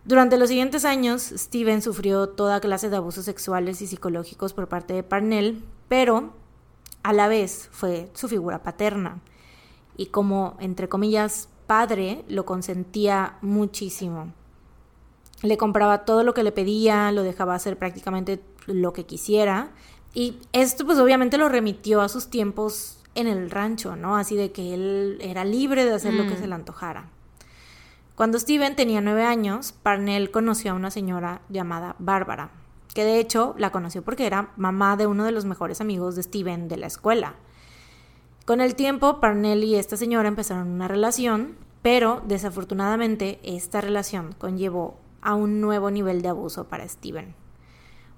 [0.04, 4.96] Durante los siguientes años, Steven sufrió toda clase de abusos sexuales y psicológicos por parte
[4.96, 6.34] de Parnell, pero
[7.04, 9.20] a la vez fue su figura paterna.
[9.98, 14.34] Y como, entre comillas, padre, lo consentía muchísimo.
[15.42, 19.72] Le compraba todo lo que le pedía, lo dejaba hacer prácticamente lo que quisiera.
[20.14, 24.18] Y esto pues obviamente lo remitió a sus tiempos en el rancho, ¿no?
[24.18, 26.40] Así de que él era libre de hacer lo que mm.
[26.40, 27.10] se le antojara.
[28.16, 32.52] Cuando Steven tenía nueve años, Parnell conoció a una señora llamada Bárbara,
[32.94, 36.24] que de hecho la conoció porque era mamá de uno de los mejores amigos de
[36.24, 37.36] Steven de la escuela.
[38.46, 44.98] Con el tiempo, Parnell y esta señora empezaron una relación, pero desafortunadamente esta relación conllevó
[45.22, 47.36] a un nuevo nivel de abuso para Steven.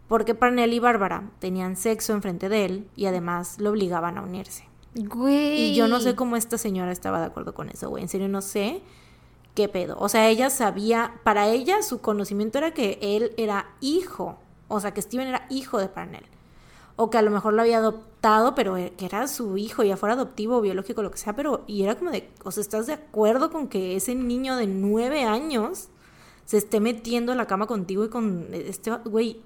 [0.07, 4.65] Porque Parnell y Bárbara tenían sexo enfrente de él y además lo obligaban a unirse.
[4.95, 8.03] Y yo no sé cómo esta señora estaba de acuerdo con eso, güey.
[8.03, 8.81] En serio, no sé
[9.55, 9.97] qué pedo.
[9.99, 14.37] O sea, ella sabía, para ella su conocimiento era que él era hijo
[14.73, 16.25] o sea, que Steven era hijo de Parnell.
[16.95, 19.97] O que a lo mejor lo había adoptado, pero e, que era su hijo, ya
[19.97, 21.35] fuera adoptivo, biológico, lo que sea.
[21.35, 24.67] Pero, y era como de, o sea, ¿estás de acuerdo con que ese niño de
[24.67, 25.89] nueve años
[26.45, 29.41] se esté metiendo en la cama contigo y con este, güey,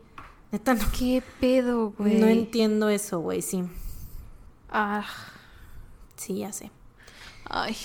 [0.51, 0.83] neta no.
[0.97, 2.19] ¿Qué pedo, güey?
[2.19, 3.63] No entiendo eso, güey, sí.
[4.69, 5.05] Ah.
[6.15, 6.71] Sí, ya sé.
[7.45, 7.75] Ay.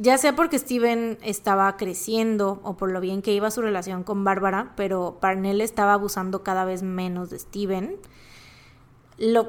[0.00, 4.22] Ya sea porque Steven estaba creciendo o por lo bien que iba su relación con
[4.22, 7.96] Bárbara, pero Parnell estaba abusando cada vez menos de Steven.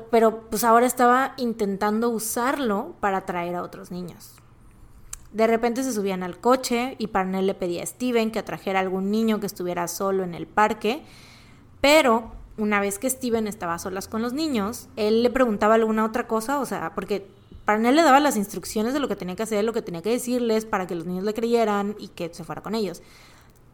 [0.09, 4.37] Pero pues ahora estaba intentando usarlo para atraer a otros niños.
[5.33, 8.81] De repente se subían al coche y Parnell le pedía a Steven que atrajera a
[8.81, 11.03] algún niño que estuviera solo en el parque,
[11.79, 16.05] pero una vez que Steven estaba a solas con los niños, él le preguntaba alguna
[16.05, 17.27] otra cosa, o sea, porque
[17.69, 20.09] Parnell le daba las instrucciones de lo que tenía que hacer, lo que tenía que
[20.09, 23.03] decirles para que los niños le creyeran y que se fuera con ellos.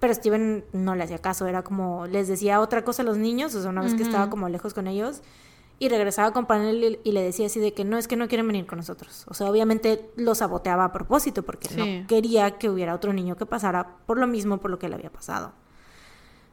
[0.02, 3.56] Pero Steven no le hacía caso, era como, les decía otra cosa a los niños,
[3.56, 5.22] o sea, una vez que estaba como lejos con ellos,
[5.80, 8.46] y regresaba con Parnell y, le decía así de que no, es que no quieren
[8.46, 9.24] venir con nosotros.
[9.30, 13.46] O sea, obviamente lo saboteaba a propósito porque no quería que hubiera otro niño que
[13.46, 15.54] pasara por lo mismo por lo que le había pasado.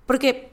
[0.07, 0.53] Porque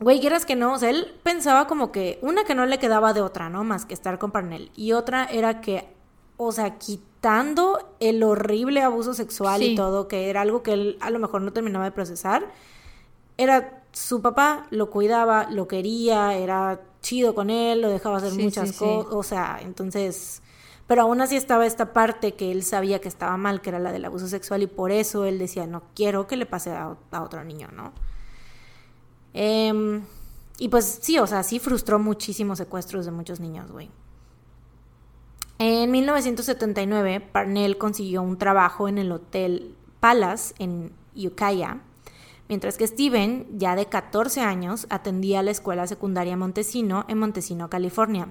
[0.00, 3.12] Güey, quieras que no, o sea, él pensaba como que una que no le quedaba
[3.12, 3.62] de otra, ¿no?
[3.62, 4.70] Más que estar con Parnell.
[4.74, 5.88] Y otra era que,
[6.36, 11.10] o sea, quitando el horrible abuso sexual y todo, que era algo que él a
[11.10, 12.50] lo mejor no terminaba de procesar,
[13.36, 18.72] era su papá, lo cuidaba, lo quería, era chido con él, lo dejaba hacer muchas
[18.72, 20.42] cosas, o sea, entonces...
[20.86, 23.90] Pero aún así estaba esta parte que él sabía que estaba mal, que era la
[23.90, 27.22] del abuso sexual, y por eso él decía, no quiero que le pase a, a
[27.22, 27.94] otro niño, ¿no?
[29.34, 30.04] Em,
[30.58, 33.90] y pues sí, o sea, sí frustró muchísimos secuestros de muchos niños, güey.
[35.58, 41.80] En 1979, Parnell consiguió un trabajo en el Hotel Palace en Ukiah,
[42.48, 48.28] mientras que Steven, ya de 14 años, atendía la escuela secundaria Montesino en Montesino, California,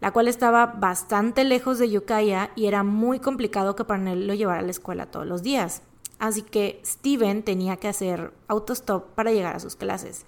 [0.00, 4.60] la cual estaba bastante lejos de Ukiah y era muy complicado que Parnell lo llevara
[4.60, 5.82] a la escuela todos los días.
[6.22, 10.24] Así que Steven tenía que hacer autostop para llegar a sus clases.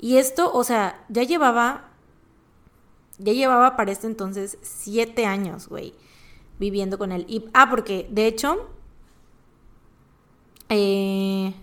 [0.00, 1.90] Y esto, o sea, ya llevaba,
[3.18, 5.94] ya llevaba para este entonces siete años, güey,
[6.58, 7.24] viviendo con él.
[7.28, 8.68] Y, ah, porque de hecho,
[10.68, 11.54] eh,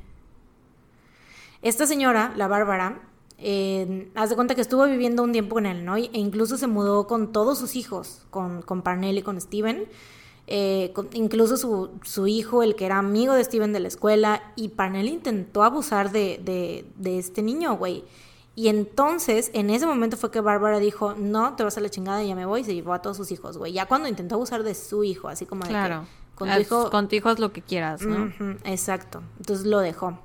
[1.61, 3.02] esta señora, la Bárbara,
[3.40, 5.98] eh, haz de cuenta que estuvo viviendo un tiempo con él, ¿no?
[5.98, 9.86] E incluso se mudó con todos sus hijos, con, con Parnell y con Steven.
[10.52, 14.70] Eh, incluso su, su, hijo, el que era amigo de Steven de la escuela, y
[14.70, 16.42] Parnell intentó abusar de,
[16.96, 18.04] de, este niño, güey.
[18.56, 22.24] Y entonces, en ese momento fue que Bárbara dijo, no, te vas a la chingada,
[22.24, 23.74] y ya me voy, y se llevó a todos sus hijos, güey.
[23.74, 26.08] Ya cuando intentó abusar de su hijo, así como de claro.
[26.34, 26.90] con tu hijo...
[26.90, 28.34] Con tu hijo es lo que quieras, ¿no?
[28.64, 29.22] exacto.
[29.38, 30.18] Entonces lo dejó.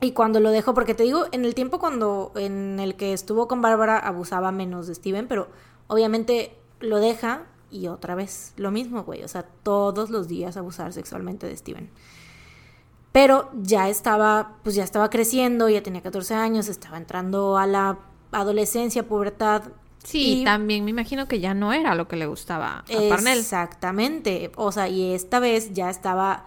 [0.00, 3.46] Y cuando lo dejó, porque te digo, en el tiempo cuando en el que estuvo
[3.46, 5.46] con Bárbara abusaba menos de Steven, pero
[5.86, 9.24] obviamente lo deja y otra vez lo mismo, güey.
[9.24, 11.90] O sea, todos los días abusar sexualmente de Steven.
[13.12, 17.98] Pero ya estaba, pues ya estaba creciendo, ya tenía 14 años, estaba entrando a la
[18.32, 19.62] adolescencia, pubertad.
[20.02, 23.38] Sí, y- también me imagino que ya no era lo que le gustaba a Parnell.
[23.38, 24.50] Exactamente.
[24.56, 26.46] O sea, y esta vez ya estaba.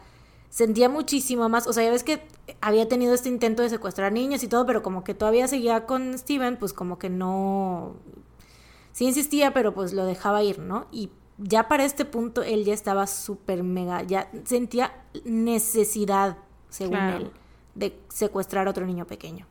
[0.49, 1.67] Sentía muchísimo más.
[1.67, 2.21] O sea, ya ves que
[2.61, 6.17] había tenido este intento de secuestrar niños y todo, pero como que todavía seguía con
[6.17, 7.95] Steven, pues como que no.
[8.91, 10.87] Sí insistía, pero pues lo dejaba ir, ¿no?
[10.91, 14.03] Y ya para este punto él ya estaba súper mega.
[14.03, 14.91] Ya sentía
[15.25, 16.37] necesidad,
[16.69, 17.17] según Claro.
[17.17, 17.31] él,
[17.75, 19.45] de secuestrar a otro niño pequeño.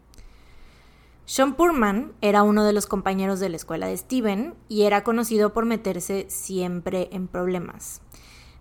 [1.25, 5.53] Sean Purman era uno de los compañeros de la escuela de Steven y era conocido
[5.53, 8.01] por meterse siempre en problemas.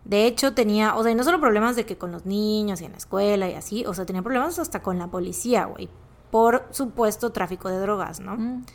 [0.04, 2.92] De hecho, tenía, o sea, no solo problemas de que con los niños y en
[2.92, 5.90] la escuela y así, o sea, tenía problemas hasta con la policía, güey,
[6.32, 8.36] por supuesto tráfico de drogas, ¿no?
[8.36, 8.66] Mm.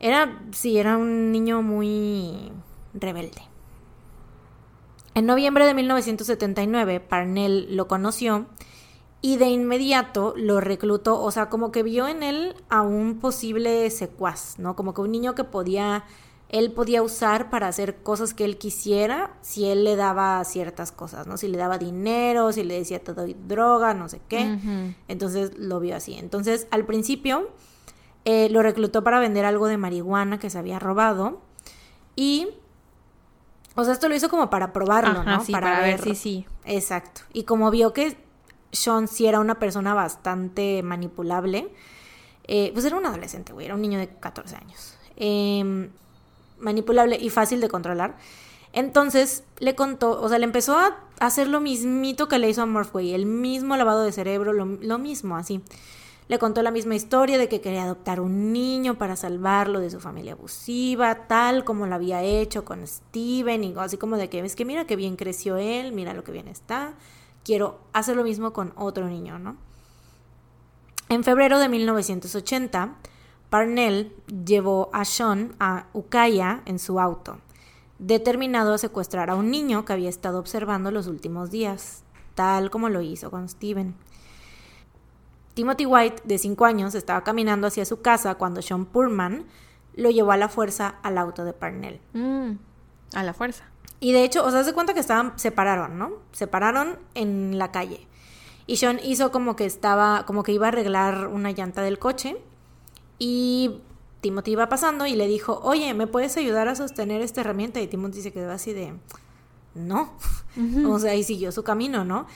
[0.00, 2.52] Era, sí, era un niño muy
[2.94, 3.42] rebelde.
[5.14, 8.46] En noviembre de 1979, Parnell lo conoció
[9.20, 13.88] y de inmediato lo reclutó, o sea, como que vio en él a un posible
[13.90, 14.74] secuaz, ¿no?
[14.74, 16.04] Como que un niño que podía,
[16.48, 21.28] él podía usar para hacer cosas que él quisiera si él le daba ciertas cosas,
[21.28, 21.36] ¿no?
[21.36, 24.58] Si le daba dinero, si le decía te doy droga, no sé qué.
[25.06, 26.14] Entonces lo vio así.
[26.14, 27.48] Entonces, al principio
[28.24, 31.40] eh, lo reclutó para vender algo de marihuana que se había robado
[32.16, 32.48] y...
[33.74, 35.44] O sea, esto lo hizo como para probarlo, Ajá, ¿no?
[35.44, 36.46] sí, para, ver si sí.
[36.64, 37.22] Exacto.
[37.32, 38.16] Y como vio que
[38.72, 41.72] Sean sí era una persona bastante manipulable,
[42.44, 44.96] eh, pues era un adolescente, güey, era un niño de 14 años.
[45.16, 45.88] Eh,
[46.58, 48.16] manipulable y fácil de controlar.
[48.72, 52.82] Entonces le contó, o sea, le empezó a hacer lo mismito que le hizo a
[52.92, 55.62] güey, el mismo lavado de cerebro, lo, lo mismo, así.
[56.26, 60.00] Le contó la misma historia de que quería adoptar un niño para salvarlo de su
[60.00, 64.56] familia abusiva, tal como lo había hecho con Steven, y así como de que es
[64.56, 66.94] que mira qué bien creció él, mira lo que bien está,
[67.44, 69.56] quiero hacer lo mismo con otro niño, ¿no?
[71.10, 72.96] En febrero de 1980,
[73.50, 74.12] Parnell
[74.46, 77.38] llevó a Sean a Ukiah en su auto,
[77.98, 82.02] determinado a secuestrar a un niño que había estado observando los últimos días,
[82.34, 83.94] tal como lo hizo con Steven.
[85.54, 89.46] Timothy White, de 5 años, estaba caminando hacia su casa cuando Sean Purman
[89.94, 92.00] lo llevó a la fuerza al auto de Parnell.
[92.12, 92.52] Mm,
[93.14, 93.64] A la fuerza.
[94.00, 96.10] Y de hecho, o sea, se cuenta que estaban, separaron, ¿no?
[96.32, 98.06] Separaron en la calle.
[98.66, 102.36] Y Sean hizo como que estaba, como que iba a arreglar una llanta del coche.
[103.18, 103.80] Y
[104.20, 107.80] Timothy iba pasando y le dijo, oye, ¿me puedes ayudar a sostener esta herramienta?
[107.80, 108.94] Y Timothy se quedó así de,
[109.74, 110.14] no.
[110.88, 112.26] O sea, y siguió su camino, ¿no?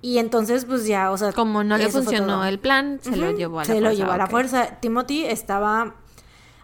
[0.00, 1.32] Y entonces, pues ya, o sea.
[1.32, 3.88] Como no le funcionó el plan, se lo llevó a la se fuerza.
[3.88, 4.80] lo llevó a la fuerza.
[4.80, 5.96] Timothy estaba,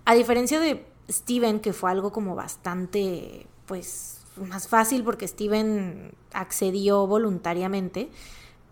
[0.05, 7.07] a diferencia de Steven, que fue algo como bastante, pues, más fácil porque Steven accedió
[7.07, 8.11] voluntariamente,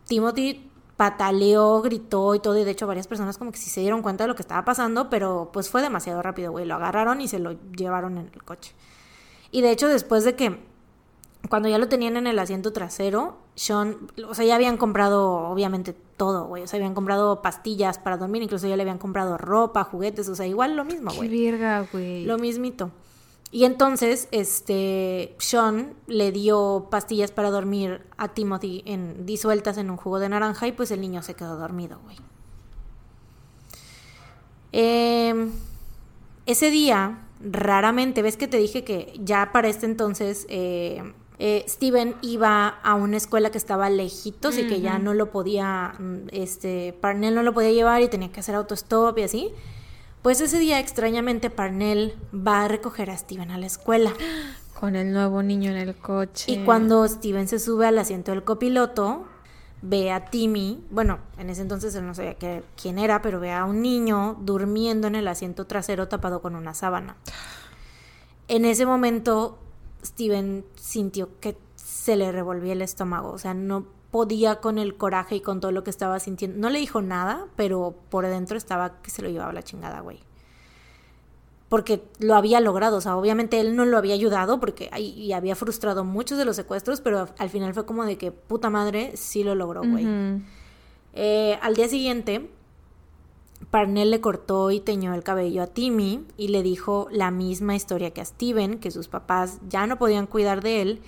[0.06, 4.02] Timothy pataleó, gritó y todo, y de hecho varias personas como que sí se dieron
[4.02, 7.28] cuenta de lo que estaba pasando, pero pues fue demasiado rápido, güey, lo agarraron y
[7.28, 8.72] se lo llevaron en el coche.
[9.51, 10.60] Y de hecho después de que
[11.48, 13.97] cuando ya lo tenían en el asiento trasero, Sean,
[14.28, 18.43] o sea, ya habían comprado obviamente todo, güey, o sea, habían comprado pastillas para dormir,
[18.43, 21.28] incluso ya le habían comprado ropa, juguetes, o sea, igual lo mismo, Qué güey.
[21.28, 22.24] virga, güey.
[22.24, 22.90] Lo mismito.
[23.51, 29.98] Y entonces, este, Sean le dio pastillas para dormir a Timothy en, disueltas en un
[29.98, 32.16] jugo de naranja y pues el niño se quedó dormido, güey.
[34.73, 35.51] Eh,
[36.47, 42.14] ese día, raramente, ves que te dije que ya para este entonces eh, eh, Steven
[42.22, 46.96] iba a una escuela que estaba lejitos y que ya no lo podía, mm, este,
[47.00, 49.52] Parnell no lo podía llevar y tenía que hacer autostop y así.
[50.22, 54.12] Pues ese día, extrañamente, Parnell va a recoger a Steven a la escuela.
[54.78, 56.50] Con el nuevo niño en el coche.
[56.52, 59.24] Y cuando Steven se sube al asiento del copiloto,
[59.80, 63.52] ve a Timmy, bueno, en ese entonces él no sabía que- quién era, pero ve
[63.52, 67.16] a un niño durmiendo en el asiento trasero tapado con una sábana.
[68.48, 69.59] En ese momento,
[70.04, 75.36] Steven sintió que se le revolvía el estómago, o sea, no podía con el coraje
[75.36, 76.58] y con todo lo que estaba sintiendo.
[76.58, 80.20] No le dijo nada, pero por dentro estaba que se lo llevaba la chingada, güey
[81.72, 85.56] porque lo había logrado, o sea, obviamente él no lo había ayudado porque y había
[85.56, 89.42] frustrado muchos de los secuestros, pero al final fue como de que puta madre sí
[89.42, 90.06] lo logró, güey.
[91.14, 92.50] Eh, al día siguiente,
[93.70, 98.10] Parnell le cortó y teñó el cabello a Timmy y le dijo la misma historia
[98.12, 101.01] que a Steven, que sus papás ya no podían cuidar de él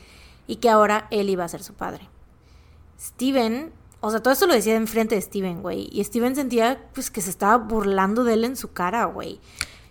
[0.47, 2.09] y que ahora él iba a ser su padre.
[3.01, 7.11] Steven, o sea, todo eso lo decía enfrente de Steven, güey, y Steven sentía pues
[7.11, 9.41] que se estaba burlando de él en su cara, güey.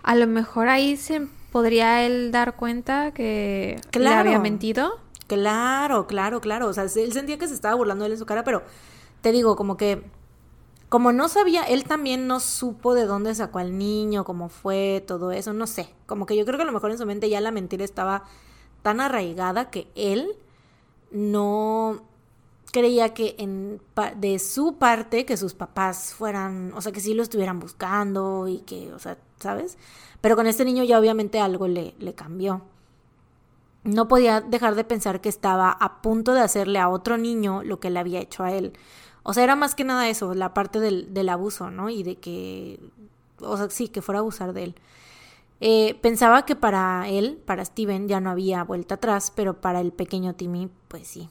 [0.01, 4.21] A lo mejor ahí se ¿podría él dar cuenta que le Claro.
[4.21, 4.99] había mentido?
[5.27, 6.67] Claro, claro, claro.
[6.67, 8.63] O sea, él sentía que se estaba burlando de él en su cara, pero
[9.21, 10.03] te digo, como que,
[10.93, 15.31] como no sabía, él también no supo de dónde sacó al niño, cómo fue, todo
[15.31, 15.89] eso, no sé.
[16.05, 18.25] Como que yo creo que a lo mejor en su mente ya la mentira estaba
[18.83, 20.35] tan arraigada que él
[21.09, 22.03] no
[22.71, 23.81] creía que en
[24.17, 28.59] de su parte que sus papás fueran, o sea, que sí lo estuvieran buscando y
[28.59, 29.79] que, o sea, ¿sabes?
[30.21, 32.61] Pero con este niño ya obviamente algo le, le cambió.
[33.83, 37.79] No podía dejar de pensar que estaba a punto de hacerle a otro niño lo
[37.79, 38.73] que le había hecho a él.
[39.23, 41.89] O sea, era más que nada eso, la parte del, del abuso, ¿no?
[41.89, 42.79] Y de que,
[43.39, 44.75] o sea, sí, que fuera a abusar de él.
[45.61, 49.93] Eh, pensaba que para él, para Steven, ya no había vuelta atrás, pero para el
[49.93, 51.29] pequeño Timmy, pues sí.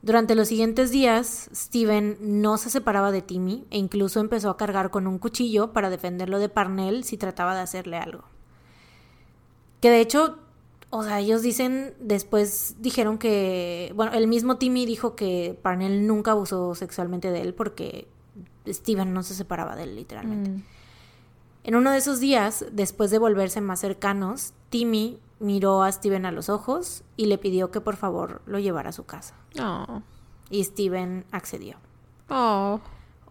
[0.00, 4.90] Durante los siguientes días, Steven no se separaba de Timmy e incluso empezó a cargar
[4.90, 8.24] con un cuchillo para defenderlo de Parnell si trataba de hacerle algo.
[9.82, 10.38] Que de hecho,
[10.90, 16.30] o sea, ellos dicen, después dijeron que, bueno, el mismo Timmy dijo que Parnell nunca
[16.32, 18.08] abusó sexualmente de él porque
[18.66, 20.50] Steven no se separaba de él literalmente.
[20.50, 20.62] Mm.
[21.64, 26.32] En uno de esos días, después de volverse más cercanos, Timmy miró a Steven a
[26.32, 29.34] los ojos y le pidió que por favor lo llevara a su casa.
[29.60, 30.00] Oh.
[30.48, 31.76] Y Steven accedió.
[32.30, 32.80] Oh.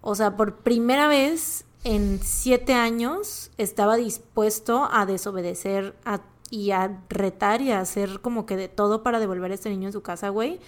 [0.01, 7.01] O sea, por primera vez en siete años estaba dispuesto a desobedecer a- y a
[7.09, 10.01] retar y a hacer como que de todo para devolver a este niño a su
[10.01, 10.59] casa, güey.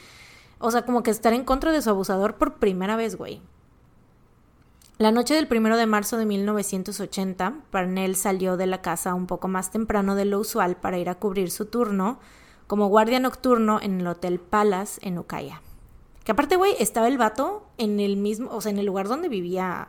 [0.59, 3.41] O sea, como que estar en contra de su abusador por primera vez, güey.
[4.97, 9.47] La noche del primero de marzo de 1980, Parnell salió de la casa un poco
[9.47, 12.19] más temprano de lo usual para ir a cubrir su turno
[12.67, 15.61] como guardia nocturno en el Hotel Palace en Ukiah.
[16.25, 19.29] Que aparte, güey, estaba el vato en el mismo, o sea, en el lugar donde
[19.29, 19.87] vivía,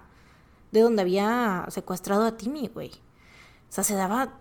[0.70, 2.90] de donde había secuestrado a Timmy, güey.
[2.90, 4.34] O sea, se daba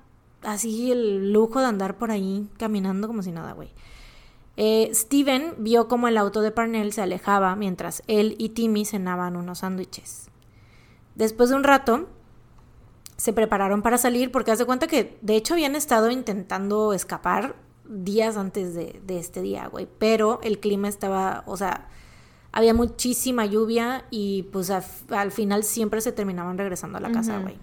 [0.43, 3.69] así el lujo de andar por ahí caminando como si nada, güey.
[4.57, 9.35] Eh, Steven vio como el auto de Parnell se alejaba mientras él y Timmy cenaban
[9.37, 10.27] unos sándwiches.
[11.15, 12.07] Después de un rato,
[13.17, 17.55] se prepararon para salir porque haz de cuenta que de hecho habían estado intentando escapar
[17.87, 19.87] días antes de, de este día, güey.
[19.97, 21.87] Pero el clima estaba, o sea,
[22.51, 27.39] había muchísima lluvia y pues a- al final siempre se terminaban regresando a la casa,
[27.43, 27.57] güey.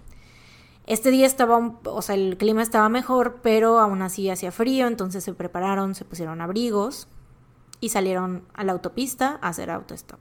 [0.87, 4.87] Este día estaba, un- o sea, el clima estaba mejor, pero aún así hacía frío,
[4.87, 7.07] entonces se prepararon, se pusieron abrigos
[7.79, 10.19] y salieron a la autopista a hacer autostop.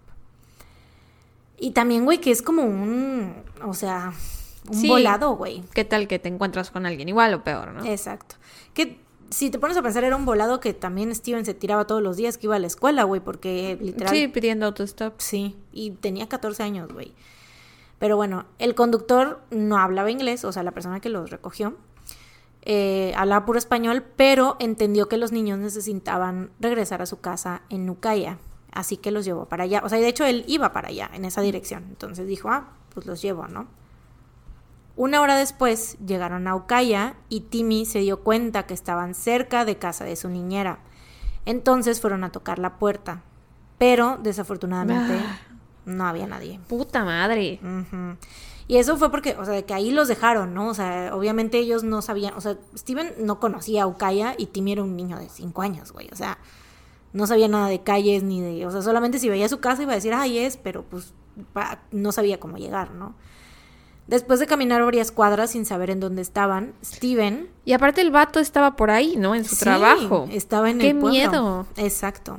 [1.58, 3.32] Y también, güey, que es como un,
[3.64, 4.12] o sea,
[4.68, 4.88] un Sí.
[4.88, 5.62] volado, güey.
[5.72, 7.84] ¿Qué tal que te encuentras con alguien igual o peor, no?
[7.84, 8.34] Exacto.
[8.74, 12.02] Que si te pones a pensar, era un volado que también Steven se tiraba todos
[12.02, 14.12] los días que iba a la escuela, güey, porque literal.
[14.14, 15.14] Sí, pidiendo autostop.
[15.18, 17.14] Sí, y tenía 14 años, güey.
[17.98, 21.76] Pero bueno, el conductor no hablaba inglés, o sea, la persona que los recogió.
[22.68, 27.88] eh, hablaba puro español, pero entendió que los niños necesitaban regresar a su casa en
[27.88, 28.38] Ucaya.
[28.72, 29.82] Así que los llevó para allá.
[29.84, 31.84] O sea, de hecho él iba para allá, en esa dirección.
[31.88, 33.68] Entonces dijo, ah, pues los llevo, ¿no?
[34.96, 39.76] Una hora después llegaron a Ucaya y Timmy se dio cuenta que estaban cerca de
[39.78, 40.80] casa de su niñera.
[41.44, 43.22] Entonces fueron a tocar la puerta.
[43.78, 45.38] Pero desafortunadamente Ah.
[45.86, 46.60] No había nadie.
[46.68, 47.58] Puta madre.
[48.68, 50.68] Y eso fue porque, o sea, que ahí los dejaron, ¿no?
[50.68, 54.72] O sea, obviamente ellos no sabían, o sea, Steven no conocía a Ucaya y Timmy
[54.72, 56.08] era un niño de 5 años, güey.
[56.12, 56.36] O sea,
[57.12, 59.92] no sabía nada de calles ni de, o sea, solamente si veía su casa iba
[59.92, 61.14] a decir, ay, es, pero pues
[61.52, 63.14] pa- no sabía cómo llegar, ¿no?
[64.08, 68.38] Después de caminar varias cuadras sin saber en dónde estaban, Steven Y aparte el vato
[68.40, 69.34] estaba por ahí, ¿no?
[69.36, 70.28] En su Sí, trabajo.
[70.30, 71.10] Estaba en Qué el pueblo.
[71.18, 71.66] miedo.
[71.76, 72.38] Exacto.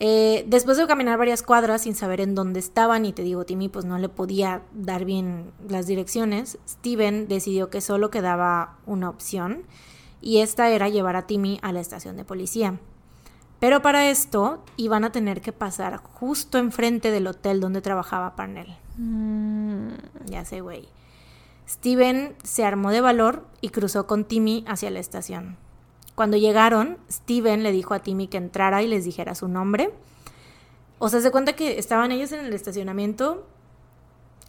[0.00, 3.68] Eh, después de caminar varias cuadras sin saber en dónde estaban, y te digo, Timmy
[3.68, 9.64] pues no le podía dar bien las direcciones, Steven decidió que solo quedaba una opción,
[10.20, 12.78] y esta era llevar a Timmy a la estación de policía.
[13.60, 18.76] Pero para esto iban a tener que pasar justo enfrente del hotel donde trabajaba Parnell.
[18.96, 19.88] Mm,
[20.26, 20.88] Ya sé, güey.
[21.68, 25.56] Steven se armó de valor y cruzó con Timmy hacia la estación.
[26.18, 29.92] Cuando llegaron, Steven le dijo a Timmy que entrara y les dijera su nombre.
[30.98, 33.46] O sea, se cuenta que estaban ellos en el estacionamiento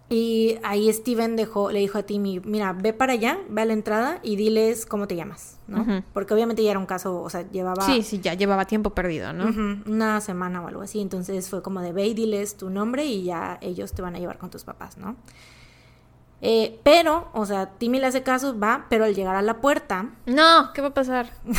[0.09, 3.73] y ahí Steven dejó, le dijo a Timmy, mira, ve para allá, ve a la
[3.73, 6.03] entrada y diles cómo te llamas, ¿no?
[6.11, 9.31] Porque obviamente ya era un caso, o sea, llevaba Sí, sí, ya llevaba tiempo perdido,
[9.31, 9.83] ¿no?
[9.85, 10.99] Una semana o algo así.
[10.99, 14.17] Entonces fue como de ve y diles tu nombre y ya ellos te van a
[14.17, 15.17] llevar con tus papás, ¿no?
[16.41, 20.11] Eh, pero, o sea, Timmy le hace caso, va, pero al llegar a la puerta,
[20.25, 21.31] No, ¿qué va a pasar?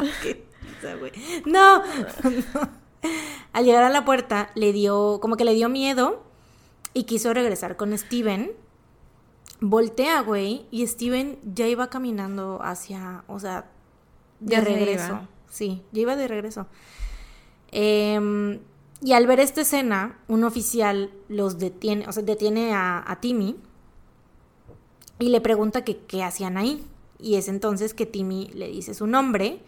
[0.00, 1.12] risa, güey.
[1.46, 1.84] No, no.
[3.52, 6.24] Al llegar a la puerta, le dio, como que le dio miedo
[6.94, 8.52] y quiso regresar con Steven
[9.60, 13.66] voltea, güey, y Steven ya iba caminando hacia, o sea,
[14.40, 15.28] de Ya regreso.
[15.48, 16.66] Sí, ya iba de regreso.
[17.70, 18.60] Em,
[19.04, 23.54] y al ver esta escena, un oficial los detiene, o sea, detiene a, a Timmy
[25.18, 26.82] y le pregunta que qué hacían ahí.
[27.18, 29.62] Y es entonces que Timmy le dice su nombre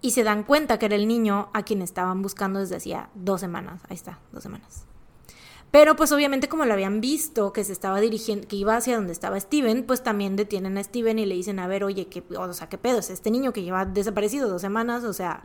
[0.00, 3.40] y se dan cuenta que era el niño a quien estaban buscando desde hacía dos
[3.40, 3.82] semanas.
[3.88, 4.84] Ahí está, dos semanas.
[5.72, 9.12] Pero pues obviamente como lo habían visto que se estaba dirigiendo, que iba hacia donde
[9.12, 12.52] estaba Steven, pues también detienen a Steven y le dicen, a ver, oye, ¿qué, o
[12.52, 13.00] sea, ¿qué pedo?
[13.00, 15.42] Es este niño que lleva desaparecido dos semanas, o sea.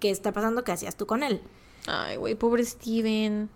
[0.00, 0.64] ¿qué está pasando?
[0.64, 1.42] ¿Qué hacías tú con él?
[1.86, 3.50] Ay, güey, pobre Steven.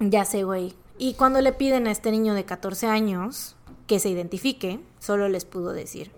[0.00, 0.74] Ya sé, güey.
[0.98, 3.56] Y cuando le piden a este niño de 14 años
[3.86, 6.10] que se identifique, solo les pudo decir,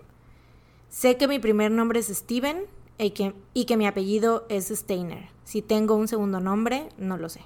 [0.89, 2.65] sé que mi primer nombre es Steven
[2.97, 5.29] y que, y que mi apellido es Steiner.
[5.43, 7.41] Si tengo un segundo nombre, no lo sé.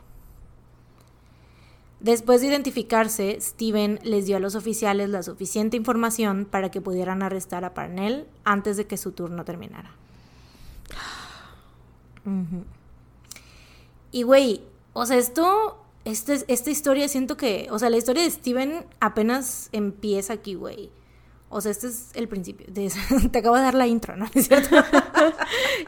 [2.00, 7.24] Después de identificarse, Steven les dio a los oficiales la suficiente información para que pudieran
[7.24, 9.92] arrestar a Parnell antes de que su turno terminara.
[12.26, 12.64] Ujú.
[14.16, 14.62] Y güey,
[14.94, 19.68] o sea, esto, este- esta historia siento que, o sea, la historia de Steven apenas
[19.74, 20.90] empieza aquí, güey.
[21.50, 22.66] O sea, este es el principio.
[22.70, 22.90] de-
[23.32, 24.26] te acabo de dar la intro, ¿no?
[24.34, 24.78] ¿Es cierto?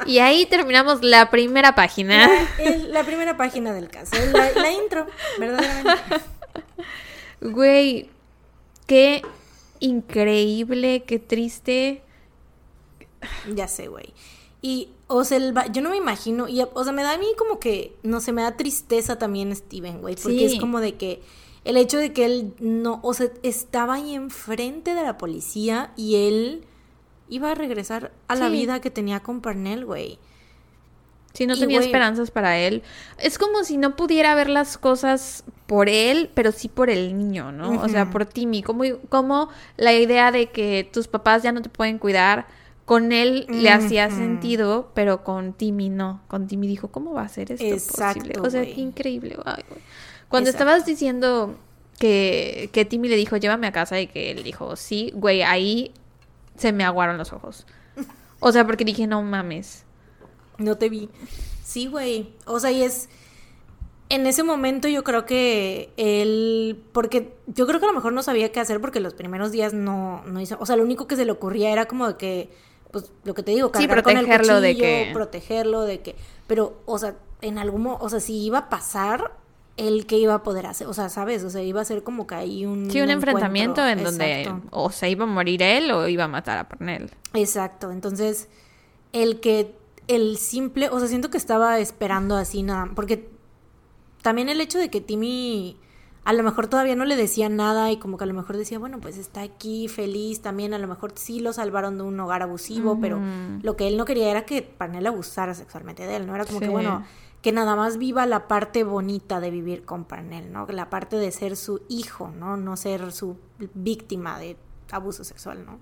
[0.05, 2.27] Y ahí terminamos la primera página.
[2.27, 5.07] La, el- la primera página del caso, la, la intro,
[5.39, 6.03] verdaderamente.
[7.39, 8.09] Güey,
[8.87, 9.21] qué
[9.79, 12.01] increíble, qué triste.
[13.55, 14.13] Ya sé, güey.
[14.61, 17.27] Y, o sea, el yo no me imagino, y, o sea, me da a mí
[17.38, 20.55] como que, no sé, me da tristeza también Steven, güey, porque Sí.
[20.55, 21.21] es como de que
[21.63, 26.27] el hecho de que él no, o sea, estaba ahí enfrente de la policía y
[26.27, 26.65] él
[27.29, 28.53] iba a regresar a la Sí.
[28.53, 30.17] vida que tenía con Parnell, güey.
[31.34, 32.81] Si no Y, tenía güey- esperanzas para él.
[33.19, 37.51] Es como si no pudiera ver las cosas por él, pero sí por el niño,
[37.51, 37.81] ¿no?
[37.81, 38.63] O sea, por Timmy.
[38.63, 42.47] Como, como la idea de que tus papás ya no te pueden cuidar,
[42.88, 46.22] con él le hacía sentido, pero con Timmy no.
[46.30, 48.39] Con Timmy dijo, ¿cómo va a ser esto Exacto, posible?
[48.47, 49.35] O sea, qué increíble.
[49.43, 49.81] Ay, güey.
[50.30, 50.72] Cuando Exacto.
[50.72, 51.57] estabas diciendo
[51.99, 55.91] que, que Timmy le dijo, llévame a casa, y que él dijo, sí, güey, ahí
[56.55, 57.68] se me aguaron los ojos.
[58.39, 59.84] O sea, porque dije, no mames.
[60.57, 61.09] No te vi.
[61.65, 62.35] Sí, güey.
[62.45, 63.09] O sea, y es.
[64.09, 66.81] En ese momento yo creo que él.
[66.93, 69.73] Porque yo creo que a lo mejor no sabía qué hacer porque los primeros días
[69.73, 70.55] no, no hizo.
[70.59, 72.66] O sea, lo único que se le ocurría era como de que.
[72.91, 75.99] Pues lo que te digo, Sí, cargar con el protegerlo de cuchillo, que- protegerlo de
[76.01, 76.15] que.
[76.47, 79.31] Pero, o sea, en algún O sea, si iba a pasar,
[79.76, 80.88] él qué iba a poder hacer.
[80.88, 81.43] O sea, ¿sabes?
[81.43, 82.89] O sea, iba a ser como que ahí un.
[82.89, 86.57] Sí, un enfrentamiento en donde o se iba a morir él o iba a matar
[86.57, 87.11] a Parnell.
[87.34, 88.47] Exacto, entonces
[89.14, 89.76] el que
[90.07, 93.30] el simple, o sea, siento que estaba esperando así nada, porque
[94.22, 95.77] también el hecho de que Timmy
[96.27, 98.77] a lo mejor todavía no le decía nada y como que a lo mejor decía,
[98.77, 102.41] bueno, pues está aquí feliz también, a lo mejor sí lo salvaron de un hogar
[102.41, 103.21] abusivo, pero
[103.61, 106.35] lo que él no quería era que Parnell abusara sexualmente de él, ¿no?
[106.35, 107.05] Era como que, bueno,
[107.41, 110.67] que nada más viva la parte bonita de vivir con Parnell, ¿no?
[110.67, 112.57] La parte de ser su hijo, ¿no?
[112.57, 113.37] No ser su
[113.73, 114.57] víctima de
[114.91, 115.79] abuso sexual, ¿no?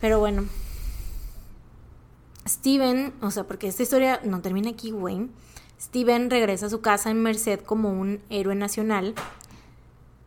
[0.00, 0.46] Pero bueno.
[2.44, 5.28] Steven, o sea, porque esta historia no termina aquí, güey.
[5.80, 9.14] Steven regresa a su casa en Merced como un héroe nacional.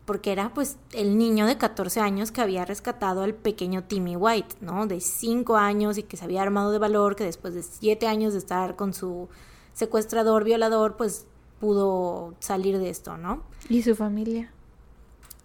[0.06, 4.58] Porque era pues el niño de 14 años que había rescatado al pequeño Timmy White,
[4.60, 4.86] ¿no?
[4.86, 8.34] De 5 años y que se había armado de valor, que después de 7 años
[8.34, 9.30] de estar con su
[9.72, 11.26] secuestrador, violador, pues
[11.61, 13.44] pudo salir de esto, ¿no?
[13.69, 14.52] ¿Y su familia?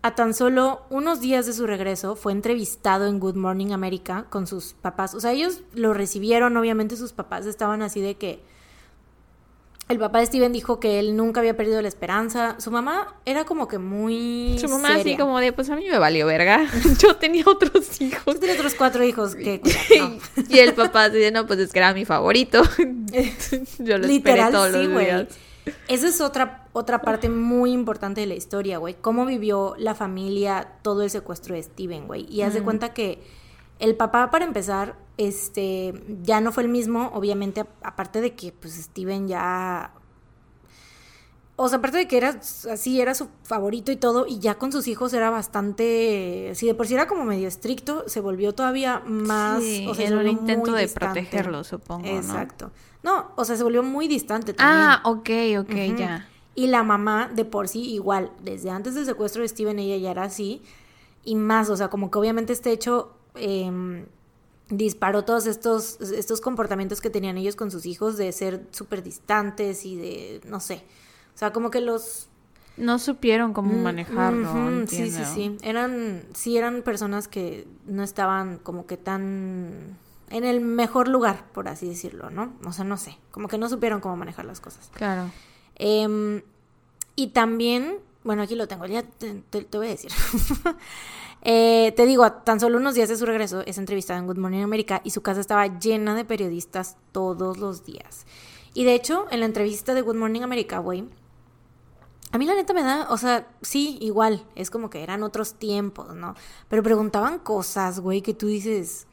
[0.03, 4.49] A tan solo unos días de su regreso fue entrevistado en Good Morning America con
[4.49, 5.15] sus papás.
[5.15, 8.43] O sea, ellos lo recibieron, obviamente sus papás estaban así de que...
[9.89, 12.57] El papá de Steven dijo que él nunca había perdido la esperanza.
[12.59, 14.59] Su mamá era como que muy...
[14.61, 16.67] Su mamá así como de, pues a mí me valió verga.
[16.99, 18.35] Yo tenía otros hijos.
[18.35, 19.63] Yo tenía otros cuatro hijos que...
[19.99, 20.19] no.
[20.49, 22.63] y el papá dice, no, pues es que era mi favorito.
[22.79, 25.07] Yo lo esperé Literal, todos sí, los güey.
[25.07, 25.29] días.
[25.89, 28.95] Esa es otra, otra parte muy importante de la historia, güey.
[29.01, 32.27] Cómo vivió la familia todo el secuestro de Steven, güey.
[32.31, 33.23] Y haz de cuenta que
[33.79, 38.75] el papá, para empezar, este, ya no fue el mismo, obviamente, aparte de que, pues,
[38.75, 39.93] Steven ya...
[41.57, 42.41] O sea, aparte de que era
[42.71, 46.53] así, era su favorito y todo, y ya con sus hijos era bastante...
[46.55, 49.61] Si de por sí era como medio estricto, se volvió todavía más...
[49.63, 51.21] Sí, o sea, en se un intento de distante.
[51.21, 52.07] protegerlo, supongo.
[52.07, 52.71] Exacto.
[53.03, 53.33] ¿no?
[53.37, 54.89] o sea, se volvió muy distante también.
[54.89, 55.31] Ah, ok,
[55.61, 56.29] ok, ya.
[56.55, 60.11] Y la mamá, de por sí, igual, desde antes del secuestro de Steven, ella ya
[60.11, 60.63] era así.
[61.25, 64.07] Y más, o sea, como que obviamente este hecho em,
[64.71, 69.85] disparó todos estos, estos comportamientos que tenían ellos con sus hijos de ser súper distantes
[69.85, 70.85] y de, no sé.
[71.35, 72.29] O sea, como que los...
[72.77, 74.87] No supieron cómo Mm, manejarlo.
[74.87, 75.57] Sí, sí, sí.
[75.63, 79.97] Eran, sí eran personas que no estaban como que tan
[80.31, 82.53] en el mejor lugar, por así decirlo, ¿no?
[82.65, 84.91] O sea, no sé, como que no supieron cómo manejar las cosas.
[84.93, 85.31] Claro.
[85.77, 86.43] Em,
[87.17, 90.13] y también, bueno, aquí lo tengo, ya te, te- te voy a decir.
[91.43, 94.63] Eh, te digo, tan solo unos días de su regreso, es entrevistada en Good Morning
[94.63, 98.27] America y su casa estaba llena de periodistas todos los días.
[98.75, 101.05] Y de hecho, en la entrevista de Good Morning America, güey,
[102.31, 105.55] a mí la neta me da, o sea, sí, igual, es como que eran otros
[105.55, 106.35] tiempos, ¿no?
[106.69, 109.07] Pero preguntaban cosas, güey, que tú dices,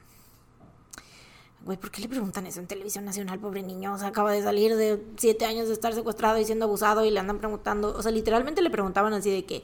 [1.63, 3.93] güey, ¿por qué le preguntan eso en televisión nacional, pobre niño?
[3.93, 7.09] O sea, acaba de salir de siete años de estar secuestrado y siendo abusado y
[7.09, 9.63] le andan preguntando, o sea, literalmente le preguntaban así de que,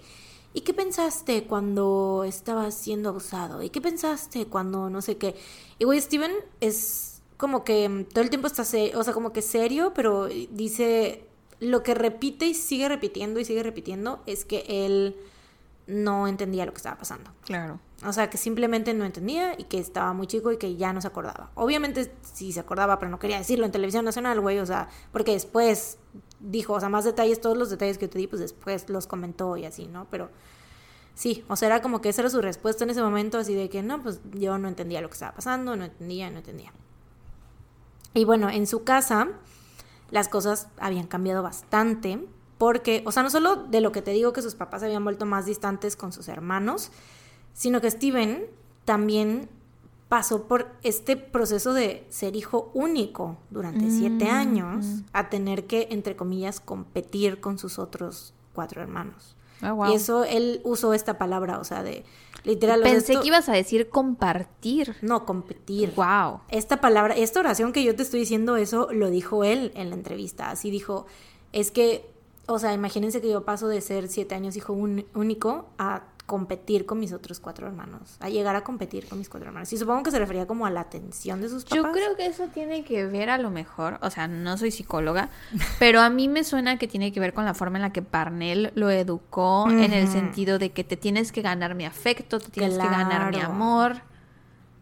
[0.53, 3.61] ¿y qué pensaste cuando estabas siendo abusado?
[3.63, 5.35] ¿Y qué pensaste cuando no sé qué?
[5.80, 9.41] Y güey, Steven es como que mm, todo el tiempo está, o sea, como que
[9.41, 11.25] serio, pero dice,
[11.59, 15.15] lo que repite y sigue repitiendo y sigue repitiendo es que él
[15.88, 17.31] no entendía lo que estaba pasando.
[17.45, 17.80] Claro.
[18.05, 21.01] O sea, que simplemente no entendía y que estaba muy chico y que ya no
[21.01, 21.51] se acordaba.
[21.53, 24.57] Obviamente sí se acordaba, pero no quería decirlo en televisión nacional, güey.
[24.59, 25.99] O sea, porque después
[26.39, 29.55] dijo, o sea, más detalles, todos los detalles que te di, pues después los comentó
[29.55, 30.07] y así, ¿no?
[30.09, 30.30] Pero
[31.13, 33.69] sí, o sea, era como que esa era su respuesta en ese momento, así de
[33.69, 36.73] que no, pues yo no entendía lo que estaba pasando, no entendía, no entendía.
[38.15, 39.30] Y bueno, en su casa
[40.09, 42.19] las cosas habían cambiado bastante
[42.57, 45.25] porque, o sea, no solo de lo que te digo que sus papás habían vuelto
[45.25, 46.91] más distantes con sus hermanos,
[47.53, 48.45] sino que Steven
[48.85, 49.49] también
[50.09, 54.99] pasó por este proceso de ser hijo único durante siete Mm, años mm.
[55.13, 59.35] a tener que, entre comillas, competir con sus otros cuatro hermanos.
[59.61, 59.91] Ah, wow.
[59.91, 62.03] Y eso, él usó esta palabra, o sea, de
[62.43, 62.81] literal...
[62.81, 64.95] Pensé esto- que ibas a decir compartir.
[65.01, 65.93] No, competir.
[65.95, 66.41] Wow.
[66.49, 69.95] Esta palabra, esta oración que yo te estoy diciendo, eso lo dijo él en la
[69.95, 70.49] entrevista.
[70.49, 71.05] Así dijo,
[71.53, 72.09] es que,
[72.47, 76.85] o sea, imagínense que yo paso de ser siete años hijo un- único a competir
[76.85, 79.73] con mis otros cuatro hermanos, a llegar a competir con mis cuatro hermanos.
[79.73, 81.75] Y supongo que se refería como a la atención de sus papás.
[81.75, 85.29] Yo creo que eso tiene que ver a lo mejor, o sea, no soy psicóloga,
[85.79, 88.01] pero a mí me suena que tiene que ver con la forma en la que
[88.01, 92.49] Parnell lo educó, en el sentido de que te tienes que ganar mi afecto, te
[92.49, 94.03] tienes que ganar mi amor.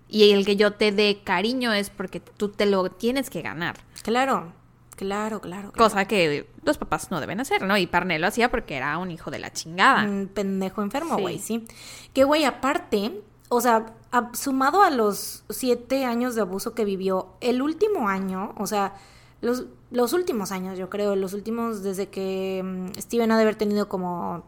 [0.08, 3.78] Y el que yo te dé cariño es porque tú te lo tienes que ganar.
[4.04, 4.54] Claro,
[5.00, 5.72] claro, claro.
[5.72, 5.90] claro.
[5.90, 7.78] Cosa que los papás no deben hacer, ¿no?
[7.78, 10.04] Y Parnell lo hacía porque era un hijo de la chingada.
[10.04, 11.22] Un pendejo enfermo, Sí.
[11.22, 11.66] güey, sí.
[12.14, 17.34] Que, güey, aparte, o sea, a- sumado a los siete años de abuso que vivió,
[17.42, 18.94] el último año, o sea,
[19.42, 23.56] los, los últimos años, yo creo, los últimos desde que mm, Steven ha de haber
[23.56, 24.44] tenido como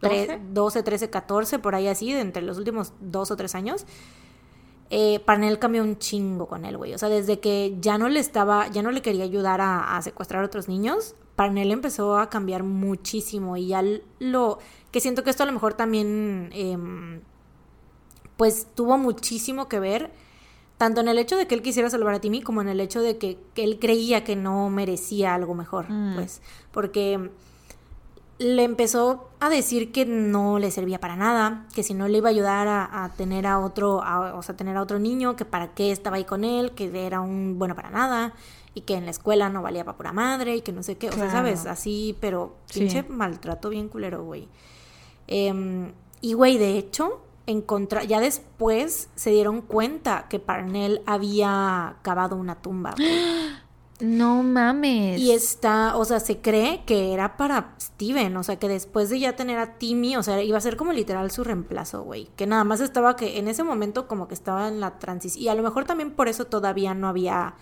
[0.00, 0.40] tre- ¿Doce?
[0.52, 3.84] 12, 13, 14, por ahí así, de entre los últimos dos o tres años.
[4.90, 6.94] Eh, Parnell cambió un chingo con él, güey.
[6.94, 10.02] O sea, desde que ya no le estaba, ya no le quería ayudar a, a
[10.02, 13.84] secuestrar a otros niños, Parnell empezó a cambiar muchísimo y ya
[14.18, 14.58] lo,
[14.90, 17.20] que siento que esto a lo mejor también, em,
[18.36, 20.10] pues tuvo muchísimo que ver,
[20.78, 23.00] tanto en el hecho de que él quisiera salvar a Timmy como en el hecho
[23.02, 26.14] de que, que él creía que no merecía algo mejor, Mm.
[26.14, 26.40] pues,
[26.72, 27.30] porque
[28.38, 32.28] le empezó a decir que no le servía para nada, que si no le iba
[32.28, 35.44] a ayudar a, a tener a otro, a- o sea, tener a otro niño, que
[35.44, 38.34] para qué estaba ahí con él, que era un bueno para nada,
[38.74, 41.08] y que en la escuela no valía para pura madre, y que no sé qué,
[41.08, 42.80] o sea, sabes, así, pero Sí.
[42.80, 44.48] pinche maltrato bien culero, güey.
[45.26, 52.36] Em, y güey, de hecho, encontra ya después se dieron cuenta que Parnell había cavado
[52.36, 52.94] una tumba.
[52.96, 53.08] güey.
[54.00, 55.20] No mames.
[55.20, 59.18] Y está, o sea, se cree que era para Steven, o sea, que después de
[59.18, 62.28] ya tener a Timmy, o sea, iba a ser como literal su reemplazo, güey.
[62.36, 65.42] Que nada más estaba que en ese momento como que estaba en la transición.
[65.42, 67.54] Y a lo mejor también por eso todavía no había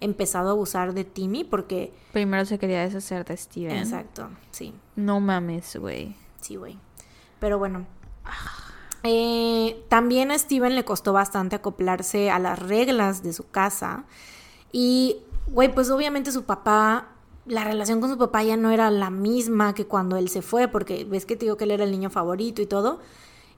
[0.00, 1.92] empezado a abusar de Timmy, porque...
[2.12, 3.76] Primero se quería deshacer de Steven.
[3.76, 4.74] Exacto, sí.
[4.96, 6.16] No mames, güey.
[6.40, 6.78] Sí, güey.
[7.40, 7.86] Pero bueno.
[9.06, 14.04] Eh, también a Steven le costó bastante acoplarse a las reglas de su casa.
[14.72, 17.08] Y, güey, pues obviamente su papá,
[17.46, 20.68] la relación con su papá ya no era la misma que cuando él se fue,
[20.68, 23.00] porque ves que te digo que él era el niño favorito y todo.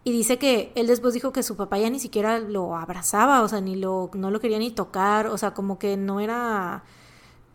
[0.04, 3.48] Y dice que él después dijo que su papá ya ni siquiera lo abrazaba, o
[3.48, 6.84] sea, ni lo, no lo quería ni tocar, o sea, como que no era,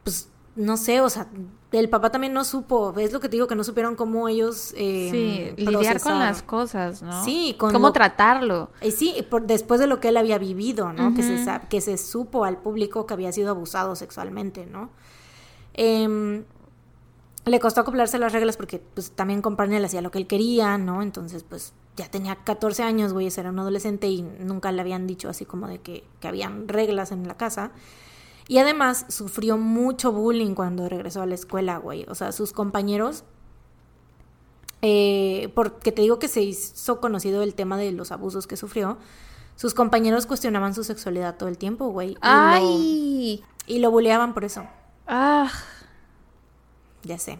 [0.03, 1.27] pues, no sé, o sea,
[1.71, 4.73] el papá también no supo, es lo que te digo, que no supieron cómo ellos...
[4.75, 7.23] eh, sí, lidiar con las cosas, ¿no?
[7.23, 8.69] Sí, con cómo lo- tratarlo.
[8.81, 11.13] Y sí, por, después de lo que él había vivido, ¿no?
[11.13, 14.89] que, se, que se supo al público que había sido abusado sexualmente, ¿no?
[15.73, 16.43] Em,
[17.45, 20.27] le costó acoplarse a las reglas porque pues también con Parnell hacía lo que él
[20.27, 21.01] quería, ¿no?
[21.01, 25.29] Entonces pues ya tenía 14 años, güey, era un adolescente y nunca le habían dicho
[25.29, 27.71] así como de que, que habían reglas en la casa.
[28.51, 32.05] Y además sufrió mucho bullying cuando regresó a la escuela, güey.
[32.09, 33.23] O sea, sus compañeros
[34.81, 38.97] eh, porque te digo que se hizo conocido el tema de los abusos que sufrió,
[39.55, 42.09] sus compañeros cuestionaban su sexualidad todo el tiempo, güey.
[42.09, 43.43] y lo- ¡Ay!
[43.67, 44.65] y lo buleaban por eso.
[45.07, 45.49] ¡Ah!
[47.03, 47.39] Ya sé.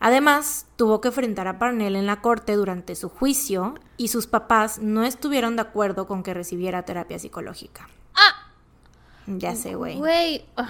[0.00, 4.80] Además, tuvo que enfrentar a Parnell en la corte durante su juicio y sus papás
[4.80, 7.88] no estuvieron de acuerdo con que recibiera terapia psicológica.
[9.26, 9.98] Ya sé, güey.
[9.98, 10.44] Güey.
[10.56, 10.68] ah.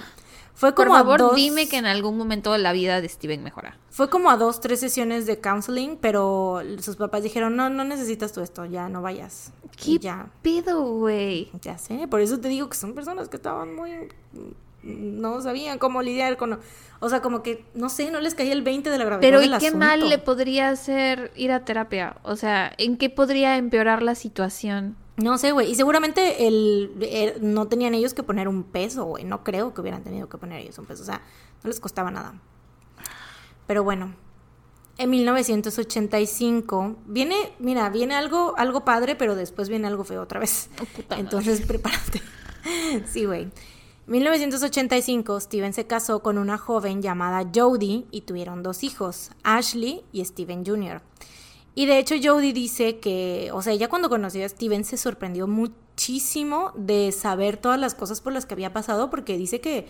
[0.55, 3.41] Fue Por como a favor, dos, dime que en algún momento la vida de Steven
[3.43, 3.75] mejora.
[3.89, 8.33] fue como a dos, tres sesiones de counseling, pero sus papás dijeron, no, no necesitas
[8.33, 9.51] tú esto, ya no vayas.
[9.83, 11.49] ¿Qué ya, pedo, güey?
[11.61, 14.09] ya sé, por eso te digo que son personas que estaban muy...
[14.83, 16.59] no sabían cómo lidiar con...
[16.99, 19.41] O sea, como que, no sé, no les caía el 20 de la gravedad Pero
[19.41, 19.77] ¿y qué asunto.
[19.79, 22.17] mal le podría hacer ir a terapia?
[22.23, 24.95] O sea, ¿en qué podría empeorar la situación?
[25.17, 25.69] No sé, güey.
[25.71, 29.23] Y seguramente el, el- no tenían ellos que poner un peso, güey.
[29.23, 31.03] No creo que hubieran tenido que poner ellos un peso.
[31.03, 31.21] O sea,
[31.63, 32.33] no les costaba nada.
[33.67, 34.15] Pero bueno.
[34.97, 40.69] En 1985 viene, mira, viene algo, algo padre, pero después viene algo feo otra vez.
[40.81, 41.21] Oh, puta madre.
[41.21, 42.21] Entonces, prepárate.
[43.07, 43.49] sí, güey.
[44.05, 50.23] 1985, Steven se casó con una joven llamada Jodie y tuvieron dos hijos, Ashley y
[50.25, 51.01] Steven Jr.
[51.75, 55.47] Y de hecho Jodie dice que, o sea, ella cuando conoció a Steven se sorprendió
[55.47, 59.87] muchísimo de saber todas las cosas por las que había pasado porque dice que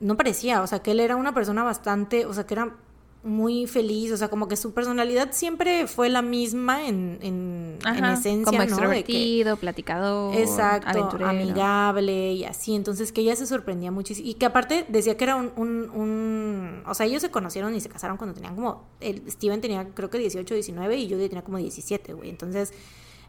[0.00, 2.76] no parecía, o sea, que él era una persona bastante, o sea, que era
[3.24, 8.04] muy feliz, o sea, como que su personalidad siempre fue la misma en, en, en
[8.04, 8.90] esencia, como ¿no?
[9.04, 11.28] Que- platicador, Exacto, aventurero.
[11.28, 12.74] amigable y así.
[12.76, 14.28] Entonces que ella se sorprendía muchísimo.
[14.28, 17.80] Y que aparte decía que era un, un, un- O sea, ellos se conocieron y
[17.80, 18.84] se casaron cuando tenían como...
[19.00, 22.30] El, Steven tenía creo que 18, 19 y Judy tenía como 17, güey.
[22.30, 22.72] Entonces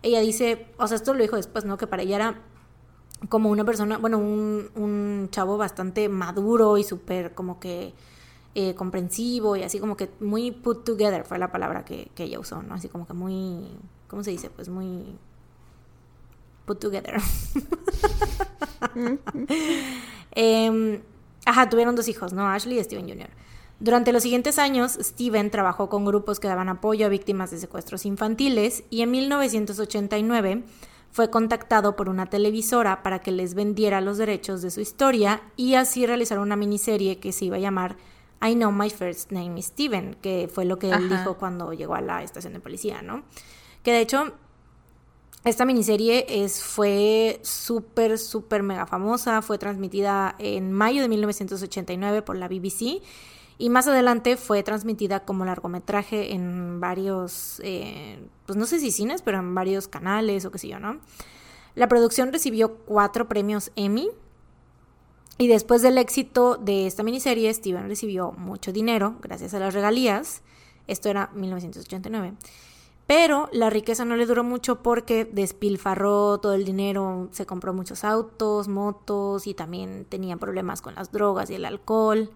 [0.04, 0.68] ella dice...
[0.78, 1.78] O sea, esto lo dijo después, ¿no?
[1.78, 2.42] Que para ella era
[3.28, 3.98] como una persona...
[3.98, 7.94] Bueno, un, un chavo bastante maduro y súper como que...
[8.56, 12.40] eh, comprensivo y así como que muy put together fue la palabra que, que ella
[12.40, 12.76] usó, ¿no?
[12.76, 13.68] Así como que muy...
[14.08, 14.50] ¿Cómo se dice?
[14.50, 15.18] Pues muy
[16.66, 17.16] put together.
[20.32, 21.02] Em,
[21.46, 22.48] ajá, tuvieron dos hijos, ¿no?
[22.48, 23.30] Ashley y Steven Jr.
[23.80, 28.06] Durante los siguientes años, Steven trabajó con grupos que daban apoyo a víctimas de secuestros
[28.06, 30.64] infantiles y en 1989
[31.12, 35.74] fue contactado por una televisora para que les vendiera los derechos de su historia y
[35.74, 37.98] así realizar una miniserie que se iba a llamar
[38.42, 41.18] I Know My First Name is Steven, que fue lo que él Ajá.
[41.18, 43.24] dijo cuando llegó a la estación de policía, ¿no?
[43.84, 44.34] Que de hecho
[45.46, 49.42] esta miniserie es, fue súper, súper mega famosa.
[49.42, 53.02] Fue transmitida en mayo de 1989 por la BBC.
[53.58, 59.22] Y más adelante fue transmitida como largometraje en varios, eh, pues no sé si cines,
[59.22, 61.00] pero en varios canales o qué sé yo, ¿no?
[61.76, 64.10] La producción recibió cuatro premios Emmy.
[65.42, 70.42] Y después del éxito de esta miniserie, Steven recibió mucho dinero gracias a las regalías.
[70.86, 72.34] Esto era 1989.
[73.08, 78.04] Pero la riqueza no le duró mucho porque despilfarró todo el dinero, se compró muchos
[78.04, 82.32] autos, motos y también tenía problemas con las drogas y el alcohol.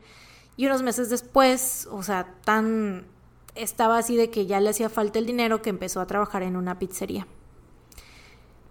[0.56, 3.06] Y unos meses después, o sea, tan
[3.54, 6.56] estaba así de que ya le hacía falta el dinero que empezó a trabajar en
[6.56, 7.28] una pizzería.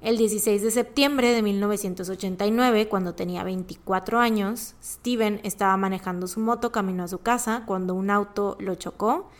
[0.02, 6.72] El 16 de septiembre de 1989, cuando tenía 24 años, Steven estaba manejando su moto
[6.72, 9.31] camino a su casa cuando un auto lo chocó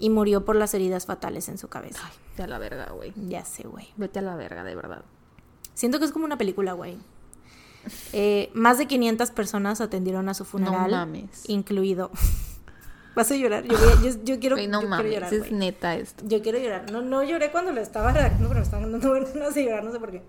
[0.00, 2.10] y murió por las heridas fatales en su cabeza.
[2.30, 3.12] Vete a la verga, güey.
[3.28, 3.86] Ya sé, güey.
[3.96, 5.04] Vete a la verga, de verdad.
[5.74, 6.96] Siento que es como una película, güey.
[8.12, 11.48] Eh, más de 500 personas atendieron a su funeral, mames.
[11.48, 12.10] incluido.
[13.14, 13.64] Vas a llorar.
[13.64, 16.22] Yo, voy a- yo- yo quiero, no yo quiero llorar, es neta esto.
[16.26, 16.90] Yo quiero llorar.
[16.92, 19.92] No, no lloré cuando lo estaba redactando, pero me estaban dando ganas de llorar, no
[19.92, 20.22] sé por qué.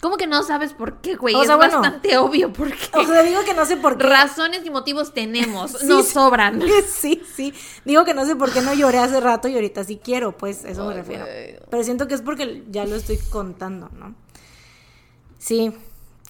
[0.00, 1.32] ¿Cómo que no sabes por qué, güey?
[1.36, 1.78] O es sea, bueno.
[1.80, 2.98] bastante obvio por qué.
[2.98, 4.04] O sea, digo que no sé por qué.
[4.04, 6.60] Razones y motivos tenemos, Sí, nos sobran.
[6.88, 7.54] Sí, sí.
[7.84, 10.64] Digo que no sé por qué no lloré hace rato y ahorita sí quiero, pues
[10.64, 11.24] eso me refiero.
[11.24, 11.56] güey.
[11.70, 14.16] Pero siento que es porque ya lo estoy contando, ¿no?
[15.38, 15.72] Sí,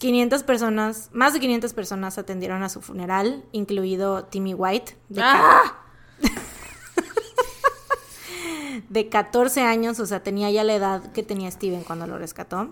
[0.03, 5.79] 500 personas, más de 500 personas atendieron a su funeral, incluido Timmy White, de, ¡Ah!
[8.89, 12.71] de 14 años, o sea, tenía ya la edad que tenía Steven cuando lo rescató.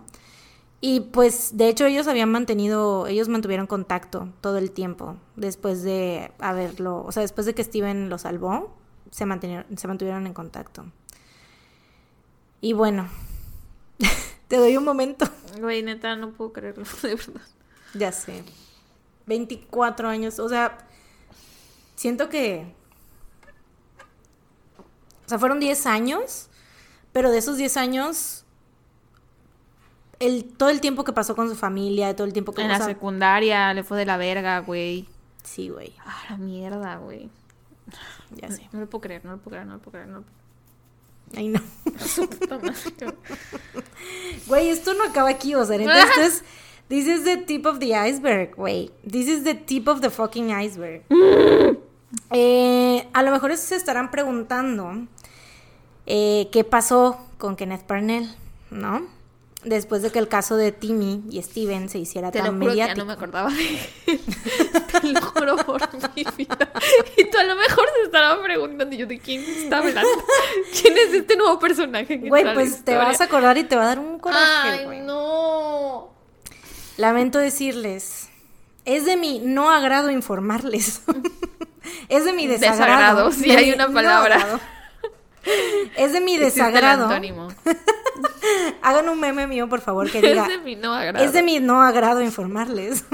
[0.81, 6.33] Y pues, de hecho, ellos habían mantenido, ellos mantuvieron contacto todo el tiempo después de
[6.41, 8.77] haberlo, o sea, después de que Steven lo salvó,
[9.13, 9.25] se,
[9.77, 10.87] se mantuvieron en contacto.
[12.61, 13.09] Y bueno,
[14.51, 15.27] te doy un momento.
[15.61, 17.41] Güey, neta, no puedo creerlo, de verdad.
[17.95, 18.43] Ya sé.
[19.27, 20.77] 24 años, o sea,
[21.95, 22.75] siento que...
[25.25, 26.49] O sea, fueron 10 años,
[27.13, 28.45] pero de esos 10 años,
[30.19, 32.63] el, todo el tiempo que pasó con su familia, todo el tiempo que...
[32.63, 35.09] En la secundaria le fue de la verga, güey.
[35.45, 35.95] Sí, güey.
[36.05, 37.31] Ah, la mierda, güey.
[38.33, 38.69] Ya sé.
[38.73, 40.09] No lo puedo creer, no lo puedo creer, no lo puedo creer.
[40.09, 40.40] No lo puedo
[41.37, 41.61] Ay, no.
[44.47, 46.45] Güey, esto no acaba aquí, o sea, neta, esto es...
[46.89, 48.91] This is the tip of the iceberg, güey.
[49.09, 51.03] This is the tip of the fucking iceberg.
[52.33, 55.07] Eh, a lo mejor se estarán preguntando
[56.07, 58.29] eh, qué pasó con Kenneth Parnell,
[58.73, 59.07] ¿no?
[59.65, 62.71] Después de que el caso de Timmy y Steven se hiciera Te lo tan juro
[62.71, 62.99] que ya mediático.
[62.99, 63.79] no me acordaba de él.
[65.03, 65.83] Te lo juro por
[66.15, 66.73] mi vida.
[67.19, 70.01] Y tú a lo mejor se estarán preguntando yo de quién está hablando.
[70.81, 73.83] ¿Quién es este nuevo personaje que Güey, pues te vas a acordar y te va
[73.83, 75.01] a dar un coraje, güey.
[75.01, 76.09] Ay, no.
[76.97, 78.31] Lamento decirles,
[78.87, 81.03] es de mi no agrado informarles.
[82.09, 83.29] es de mi desagrado.
[83.29, 84.61] Desagrado, sí, De hay mi una palabra.
[85.97, 87.05] Es de mi el desagrado.
[87.05, 87.49] antónimo.
[88.83, 90.43] Hagan un meme mío, por favor, que diga.
[90.43, 91.25] Es de mi no agrado.
[91.25, 93.05] Es de mi no agrado informarles.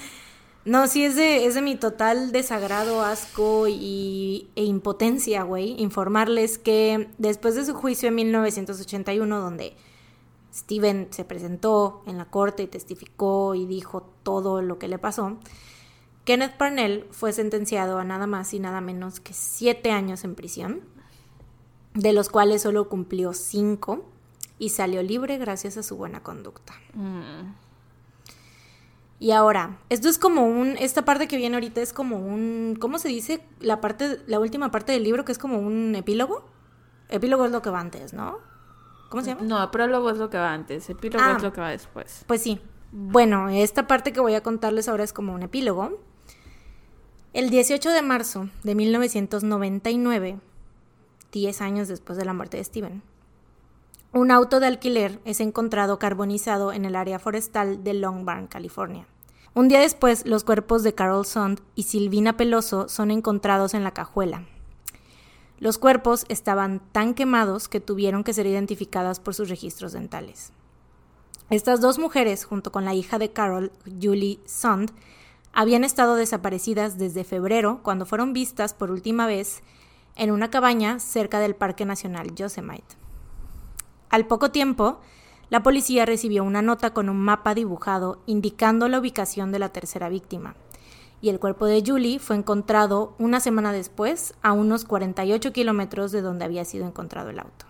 [0.64, 6.58] no, sí, es de, es de mi total desagrado, asco y, e impotencia, güey, informarles
[6.58, 9.74] que después de su juicio en 1981, donde
[10.54, 15.38] Steven se presentó en la corte y testificó y dijo todo lo que le pasó,
[16.24, 20.80] Kenneth Parnell fue sentenciado a nada más y nada menos que siete años en prisión,
[21.94, 24.04] de los cuales solo cumplió cinco
[24.58, 26.74] y salió libre gracias a su buena conducta.
[26.94, 27.54] Mm.
[29.20, 32.98] Y ahora, esto es como un, esta parte que viene ahorita es como un, ¿cómo
[32.98, 33.40] se dice?
[33.60, 36.44] La parte, la última parte del libro que es como un epílogo.
[37.08, 38.38] Epílogo es lo que va antes, ¿no?
[39.08, 39.42] ¿Cómo se llama?
[39.42, 41.34] No, prólogo es lo que va antes, epílogo Ah.
[41.36, 42.24] es lo que va después.
[42.26, 42.60] Pues sí.
[42.90, 46.00] Bueno, esta parte que voy a contarles ahora es como un epílogo.
[47.32, 50.38] El 18 de marzo de 1999,
[51.34, 53.02] 10 años después de la muerte de Steven,
[54.12, 59.08] un auto de alquiler es encontrado carbonizado en el área forestal de Long Barn, California.
[59.54, 63.90] Un día después, los cuerpos de Carol Sond y Silvina Peloso son encontrados en la
[63.90, 64.44] cajuela.
[65.58, 70.52] Los cuerpos estaban tan quemados que tuvieron que ser identificadas por sus registros dentales.
[71.50, 74.92] Estas dos mujeres, junto con la hija de Carol, Julie Sond,
[75.52, 79.64] habían estado desaparecidas desde febrero, cuando fueron vistas por última vez
[80.16, 82.96] en una cabaña cerca del Parque Nacional Yosemite.
[84.10, 85.00] Al poco tiempo,
[85.50, 90.08] la policía recibió una nota con un mapa dibujado indicando la ubicación de la tercera
[90.08, 90.54] víctima,
[91.20, 96.20] y el cuerpo de Julie fue encontrado una semana después a unos 48 kilómetros de
[96.20, 97.66] donde había sido encontrado el auto.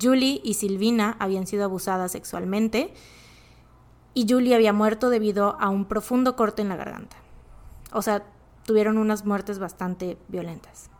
[0.00, 2.92] Julie y Silvina habían sido abusadas sexualmente
[4.14, 7.16] y Julie había muerto debido a un profundo corte en la garganta.
[7.92, 8.24] O sea,
[8.64, 10.90] tuvieron unas muertes bastante violentas.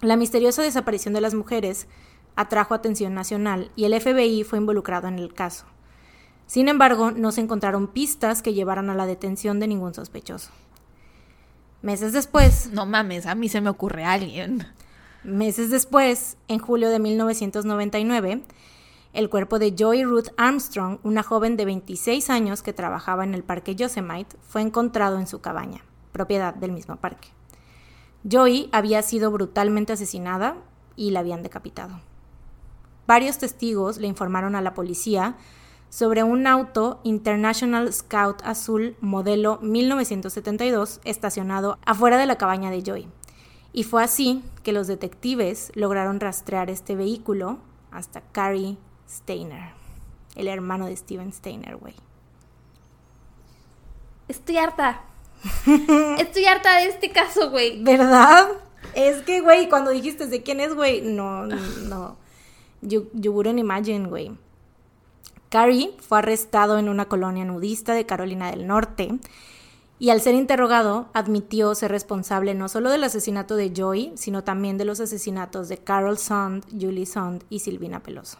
[0.00, 1.88] La misteriosa desaparición de las mujeres
[2.36, 5.64] atrajo atención nacional y el FBI fue involucrado en el caso.
[6.46, 10.50] Sin embargo, no se encontraron pistas que llevaran a la detención de ningún sospechoso.
[11.82, 14.68] Meses después, No mames, a mí se me ocurre alguien.
[15.24, 18.44] Meses después, en julio de 1999,
[19.14, 23.42] el cuerpo de Joy Ruth Armstrong, una joven de 26 años que trabajaba en el
[23.42, 27.28] parque Yosemite, fue encontrado en su cabaña, propiedad del mismo parque.
[28.24, 30.56] Joy había sido brutalmente asesinada
[30.96, 32.00] y la habían decapitado.
[33.06, 35.36] Varios testigos le informaron a la policía
[35.88, 43.08] sobre un auto International Scout azul modelo 1972 estacionado afuera de la cabaña de Joy.
[43.72, 47.58] Y fue así que los detectives lograron rastrear este vehículo
[47.90, 48.76] hasta Carrie
[49.08, 49.72] Steiner,
[50.36, 51.94] el hermano de Steven Steiner, güey.
[54.28, 55.07] Estoy harta.
[56.18, 57.82] Estoy harta de este caso, güey.
[57.82, 58.48] ¿Verdad?
[58.94, 62.16] Es que, güey, cuando dijiste de quién es, güey, no, no.
[62.80, 64.32] You, you wouldn't imagine, güey.
[65.48, 69.18] Carrie fue arrestado en una colonia nudista de Carolina del Norte
[69.98, 74.78] y al ser interrogado admitió ser responsable no solo del asesinato de Joy, sino también
[74.78, 78.38] de los asesinatos de Carol Sond, Julie Sond y Silvina Peloso.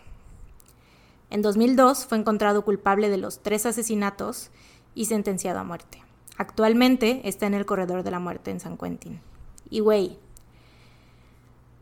[1.31, 4.51] En 2002 fue encontrado culpable de los tres asesinatos
[4.95, 6.03] y sentenciado a muerte.
[6.39, 9.21] Actualmente está en el corredor de la muerte en San Quentin.
[9.69, 10.19] Y güey,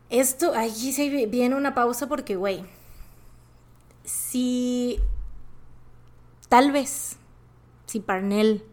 [0.09, 2.65] esto, aquí se viene una pausa porque, güey,
[4.03, 4.99] si
[6.49, 7.17] tal vez,
[7.85, 8.63] si Parnell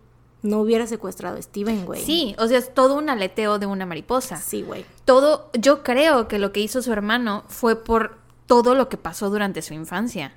[0.43, 2.05] no hubiera secuestrado a Steven, güey.
[2.05, 4.37] Sí, o sea, es todo un aleteo de una mariposa.
[4.37, 4.85] Sí, güey.
[5.05, 9.31] Todo, yo creo que lo que hizo su hermano fue por todo lo que pasó
[9.31, 10.35] durante su infancia.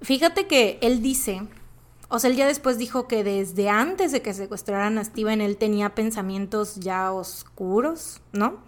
[0.00, 1.42] Fíjate que él dice,
[2.12, 5.56] o sea, él ya después dijo que desde antes de que secuestraran a Steven, él
[5.56, 8.58] tenía pensamientos ya oscuros, ¿no?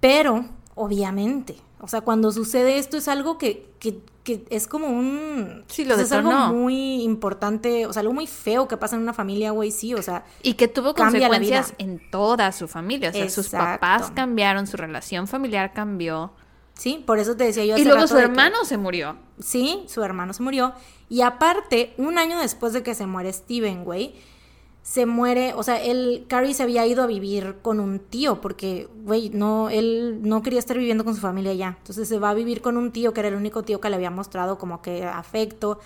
[0.00, 5.64] Pero, obviamente, o sea, cuando sucede esto es algo que, que que es como un...
[5.68, 8.96] Sí, lo o sea, es algo muy importante, o sea, algo muy feo que pasa
[8.96, 10.24] en una familia, güey, sí, o sea...
[10.42, 13.10] Y que tuvo consecuencias en toda su familia.
[13.10, 16.32] O sea, sus papás cambiaron, su relación familiar cambió.
[16.74, 19.16] Sí, por eso te decía yo Y luego rato su que- hermano se murió.
[19.40, 20.72] Sí, su hermano se murió.
[21.08, 24.14] Y aparte, un año después de que se muere Steven, güey,
[24.82, 28.88] se muere, o sea, él, Carrie se había ido a vivir con un tío, porque,
[29.04, 31.76] güey, no, él no quería estar viviendo con su familia ya.
[31.78, 33.96] Entonces se va a vivir con un tío que era el único tío que le
[33.96, 35.78] había mostrado como que afecto,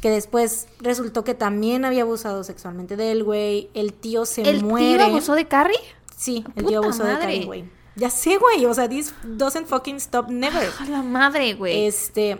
[0.00, 3.68] que después resultó que también había abusado sexualmente de él, güey.
[3.74, 4.96] El tío se ¿El muere.
[4.98, 5.76] tío abusó de Carrie?
[6.16, 7.12] Sí, el Puta tío abusó de.
[7.18, 7.64] Carrie, güey.
[7.96, 10.68] Ya sé, güey, o sea, this doesn't fucking stop never.
[10.80, 11.86] A la madre, güey.
[11.86, 12.38] Este.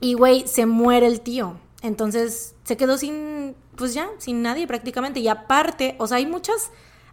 [0.00, 1.58] Y güey, se muere el tío.
[1.82, 3.54] Entonces se quedó sin.
[3.76, 5.20] Pues ya, sin nadie prácticamente.
[5.20, 6.70] Y aparte, o sea, hay muchas.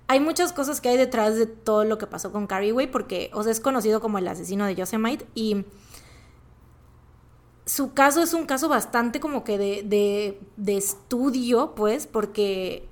[0.07, 3.29] Hay muchas cosas que hay detrás de todo lo que pasó con Carrie, güey, porque,
[3.33, 5.63] o sea, es conocido como el asesino de Yosemite y
[7.65, 12.89] su caso es un caso bastante como que de, de, de estudio, pues, porque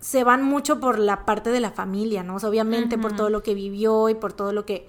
[0.00, 2.36] se van mucho por la parte de la familia, ¿no?
[2.36, 4.88] O sea, obviamente por todo lo que vivió y por todo lo que,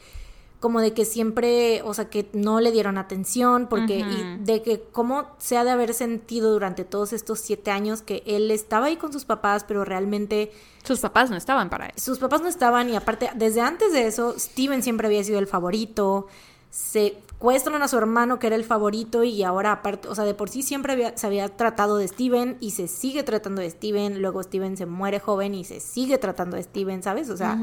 [0.61, 4.83] como de que siempre, o sea, que no le dieron atención, porque, y de que
[4.91, 8.95] cómo se ha de haber sentido durante todos estos siete años que él estaba ahí
[8.95, 10.51] con sus papás, pero realmente
[10.83, 12.06] Sus papás no estaban para eso.
[12.06, 15.48] sus papás no estaban y aparte, desde antes de eso, Steven siempre había sido el
[15.48, 16.27] favorito.
[16.69, 20.33] Se cuestan a su hermano que era el favorito y ahora aparte, o sea, de
[20.35, 24.21] por sí siempre había- se había tratado de Steven y se sigue tratando de Steven.
[24.21, 27.29] Luego Steven se muere joven y se sigue tratando de Steven, ¿sabes?
[27.31, 27.55] O sea,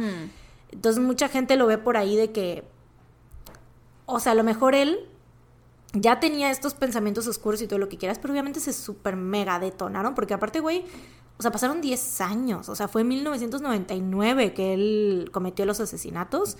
[0.73, 2.65] entonces mucha gente lo ve por ahí de que,
[4.07, 4.98] o sea, a lo mejor él
[5.94, 9.58] ya tenía estos pensamientos oscuros y todo lo que quieras, pero obviamente se super mega
[9.60, 10.84] detonaron, porque aparte, güey,
[11.39, 16.57] o sea, pasaron 10 años, o sea, fue en 1999 que él cometió los asesinatos.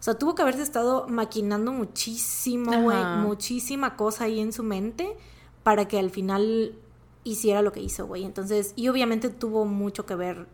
[0.00, 5.14] O sea, tuvo que haberse estado maquinando muchísimo, güey, muchísima cosa ahí en su mente
[5.62, 6.74] para que al final
[7.22, 8.24] hiciera lo que hizo, güey.
[8.24, 10.46] Entonces, y obviamente tuvo mucho que ver,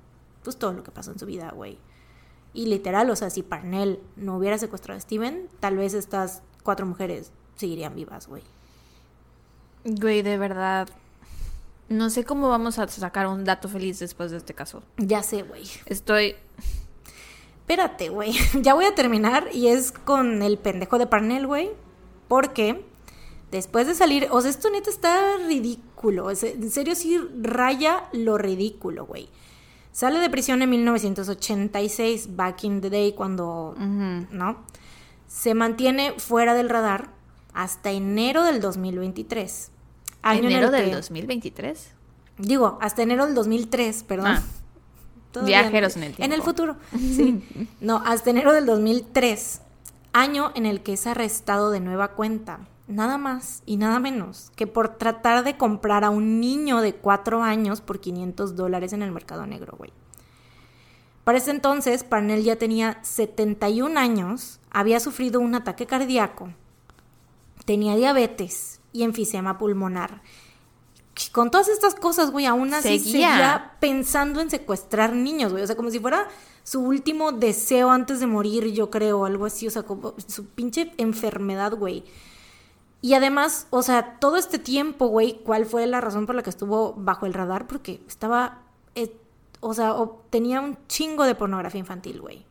[0.43, 1.79] pues, todo lo que pasó en su vida, güey.
[2.55, 6.85] Y literal, o sea, si Parnell no hubiera secuestrado a Steven, tal vez estas cuatro
[6.85, 8.43] mujeres seguirían vivas, güey.
[9.85, 10.89] Güey, de verdad.
[11.89, 14.83] No sé cómo vamos a sacar un dato feliz después de este caso.
[14.97, 15.65] Ya sé, güey.
[15.85, 16.35] Estoy.
[17.69, 18.33] Espérate, güey.
[18.63, 21.71] Ya voy a terminar y es con el pendejo de Parnell, güey.
[22.29, 22.85] Porque
[23.51, 26.31] después de salir, o sea, esto neta está ridículo.
[26.31, 29.29] es- En serio, sí raya lo ridículo, güey.
[29.91, 33.75] Sale de prisión en 1986, back in the day, cuando.
[34.31, 34.59] ¿no?
[35.27, 37.11] Se mantiene fuera del radar
[37.53, 39.71] hasta enero del 2023.
[40.23, 41.93] Año en Enero el del que- 2023.
[42.39, 44.27] Digo, hasta enero del 2003, perdón.
[44.33, 44.43] Ah.
[45.37, 47.47] Todavía Viajeros en el En el futuro, sí.
[47.79, 49.61] No, hasta enero del 2003,
[50.15, 52.61] año en el que es arrestado de nueva cuenta.
[52.89, 57.43] Nada más y nada menos que por tratar de comprar a un niño de cuatro
[57.43, 59.93] años por 500 dólares en el mercado negro, güey.
[61.25, 66.49] Para ese entonces, Parnell ya tenía 71 años, había sufrido un ataque cardíaco,
[67.67, 70.23] tenía diabetes y enfisema pulmonar.
[71.33, 73.31] Con todas estas cosas, güey, aún así Seguía.
[73.31, 75.65] seguía pensando en secuestrar niños, güey.
[75.65, 76.29] O sea, como si fuera
[76.63, 79.67] su último deseo antes de morir, yo creo, algo así.
[79.67, 82.05] O sea, como su pinche enfermedad, güey.
[83.01, 86.51] Y además, o sea, todo este tiempo, güey, ¿cuál fue la razón por la que
[86.51, 87.67] estuvo bajo el radar?
[87.67, 88.63] Porque estaba,
[88.95, 89.17] eh,
[89.61, 89.95] o sea,
[90.31, 92.45] tenía un chingo de pornografía infantil, güey.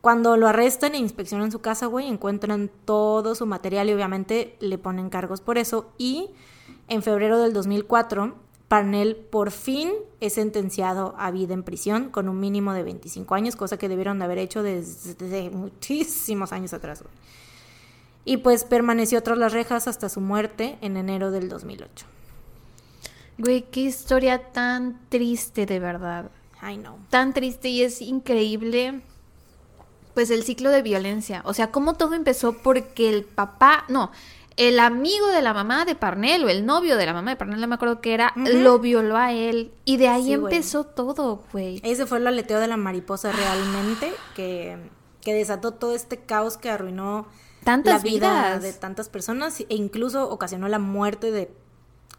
[0.00, 4.78] Cuando lo arrestan e inspeccionan su casa, güey, encuentran todo su material y obviamente le
[4.78, 5.92] ponen cargos por eso.
[5.98, 6.30] Y
[6.90, 8.34] en febrero del 2004,
[8.68, 13.56] Parnell por fin es sentenciado a vida en prisión con un mínimo de 25 años,
[13.56, 17.02] cosa que debieron de haber hecho desde, muchísimos años atrás.
[18.24, 22.06] Y pues permaneció tras las rejas hasta su muerte en enero del 2008.
[23.38, 26.30] Güey, qué historia tan triste, de verdad.
[26.62, 26.98] I know.
[27.08, 29.00] Tan triste y es increíble.
[30.14, 31.42] Pues el ciclo de violencia.
[31.44, 33.84] O sea, cómo todo empezó porque el papá.
[33.88, 34.10] No.
[34.60, 37.60] El amigo de la mamá de Parnell o el novio de la mamá de Parnell,
[37.60, 39.72] no me acuerdo qué era, lo violó a él.
[39.84, 41.80] Y de ahí Sí, empezó todo, güey.
[41.82, 44.76] Ese fue el aleteo de la mariposa realmente que,
[45.22, 47.26] que desató todo este caos que arruinó
[47.64, 48.62] Tantas la vida vidas.
[48.62, 51.50] de tantas personas e incluso ocasionó la muerte de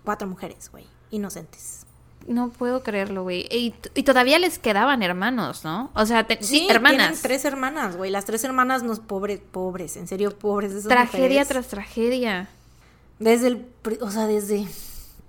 [0.04, 1.81] cuatro mujeres, güey, inocentes.
[2.28, 3.48] No puedo creerlo, güey.
[3.52, 5.90] Y, y todavía les quedaban hermanos, ¿no?
[5.96, 7.22] O sea, te- sí, tienen hermanas.
[7.22, 8.12] tres hermanas, güey.
[8.12, 10.72] Las tres hermanas nos pobres, pobres, en serio, pobres.
[10.72, 11.48] Esas Tragedia mujeres.
[11.48, 12.50] tras tragedia.
[13.20, 13.68] Desde el,
[14.02, 14.68] o sea, desde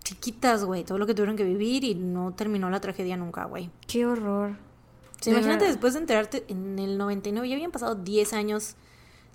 [0.05, 3.71] chiquitas, güey, todo lo que tuvieron que vivir y no terminó la tragedia nunca, güey.
[3.87, 4.57] Qué horror.
[5.25, 5.69] De imagínate verdad.
[5.69, 8.75] después de enterarte en el 99, ya habían pasado 10 años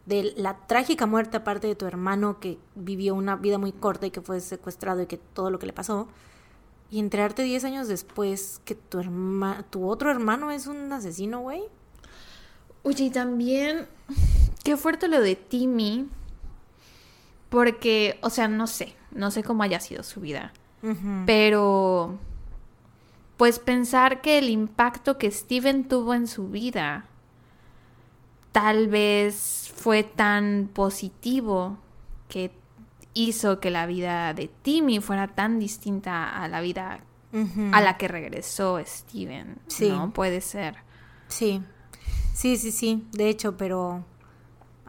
[0.06, 4.12] de la trágica muerte aparte de tu hermano que vivió una vida muy corta y
[4.12, 6.08] que fue secuestrado y que todo lo que le pasó.
[6.90, 11.64] Y enterarte 10 años después que tu, herma tu otro hermano es un asesino, güey.
[12.84, 13.88] Oye, y también,
[14.64, 16.08] qué fuerte lo de Timmy.
[17.50, 20.54] Porque, o sea, no sé, no sé cómo haya sido su vida.
[21.26, 22.18] Pero,
[23.36, 27.06] pues pensar que el impacto que Steven tuvo en su vida
[28.52, 31.78] tal vez fue tan positivo
[32.28, 32.52] que
[33.18, 37.00] hizo que la vida de Timmy fuera tan distinta a la vida
[37.72, 39.58] a la que regresó Steven.
[39.68, 39.90] Sí.
[39.90, 40.12] ¿No?
[40.12, 40.76] Puede ser.
[41.28, 41.62] Sí,
[42.34, 44.06] sí, sí, sí, de hecho, pero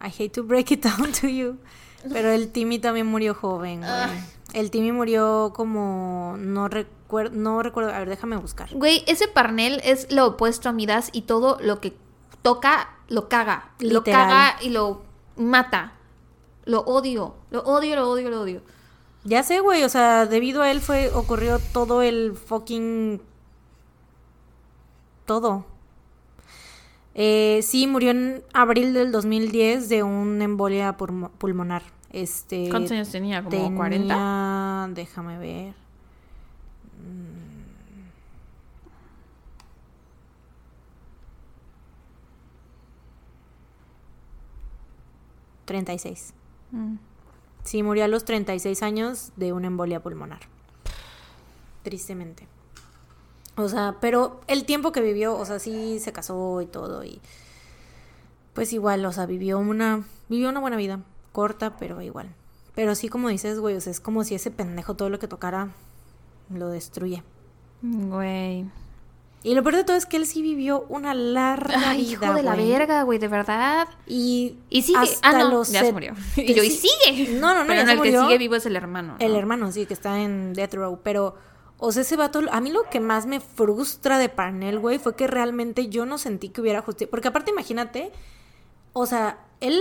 [0.01, 1.59] I hate to break it down to you,
[2.13, 3.91] pero el Timmy también murió joven, güey.
[3.91, 4.25] Ay.
[4.55, 8.71] El Timmy murió como, no recuerdo, no recuerdo, a ver, déjame buscar.
[8.73, 11.95] Güey, ese Parnell es lo opuesto a Midas y todo lo que
[12.41, 13.71] toca lo caga.
[13.81, 14.29] Lo Literal.
[14.29, 15.03] caga y lo
[15.37, 15.93] mata.
[16.69, 17.35] Lo odio.
[17.51, 18.61] Lo odio, lo odio, lo odio.
[19.25, 23.21] Ya sé, güey, o sea, debido a él fue, ocurrió todo el fucking...
[25.25, 25.65] Todo.
[27.15, 31.83] Eh, sí, murió en abril del 2010 de una embolia pulmo- pulmonar.
[32.13, 33.39] Este, ¿Cuántos años tenía?
[33.43, 34.89] ¿Como tenía- 40?
[34.95, 35.75] Déjame ver.
[37.03, 37.39] Mm.
[45.67, 46.33] Treinta y seis.
[47.65, 50.41] Sí, murió a los 36 años de una embolia pulmonar.
[51.83, 52.47] Tristemente.
[53.57, 57.21] O sea, pero el tiempo que vivió, o sea, sí se casó y todo y
[58.55, 61.01] pues igual, o sea, vivió una vivió una buena vida,
[61.33, 62.35] corta, pero igual.
[62.75, 65.29] Pero sí como dices, güey, o sea, es como si ese pendejo todo lo que
[65.29, 65.69] tocara
[66.51, 67.23] lo destruye.
[67.83, 68.67] Güey.
[69.43, 72.35] Y lo peor de todo es que él sí vivió una larga Ay, vida, hijo
[72.35, 73.89] de la verga, güey, de verdad.
[74.07, 74.99] Y Y sigue.
[74.99, 76.15] hasta ah, no, los ya se murió.
[76.37, 77.39] Y yo, y sigue.
[77.39, 79.17] No, no, no, Pero no, el que sigue vivo es el hermano.
[79.21, 79.39] El ¿no?
[79.39, 81.01] hermano, sí, que está en Death Row.
[81.05, 81.37] Pero,
[81.79, 85.15] o sea, ese vato, a mí lo que más me frustra de Parnell, güey, fue
[85.15, 87.09] que realmente yo no sentí que hubiera justicia.
[87.09, 88.11] Porque aparte, imagínate,
[88.93, 89.81] o sea, él,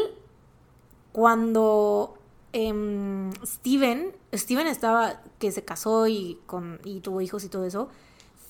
[1.12, 2.14] cuando
[2.54, 7.90] em, Steven, Steven estaba, que se casó y, con, y tuvo hijos y todo eso,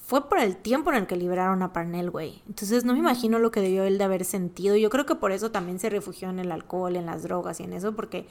[0.08, 2.42] fue por el tiempo en el que liberaron a Parnell, güey.
[2.48, 4.78] Entonces no me imagino lo que debió él de haber sentido.
[4.78, 7.64] Yo creo que por eso también se refugió en el alcohol, en las drogas y
[7.64, 8.26] en eso, porque...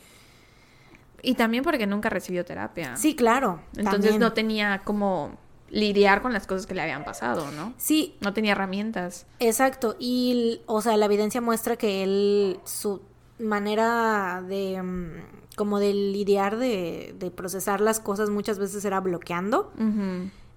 [1.20, 2.96] Y también porque nunca recibió terapia.
[2.96, 3.60] Sí, claro.
[3.76, 4.20] Entonces también.
[4.20, 5.36] no tenía como
[5.68, 7.74] lidiar con las cosas que le habían pasado, ¿no?
[7.76, 9.26] Sí, No tenía herramientas.
[9.38, 13.02] Exacto, y o sea, la evidencia muestra que él, su
[13.38, 19.72] manera de mm, como de lidiar, de, de procesar las cosas muchas veces era bloqueando.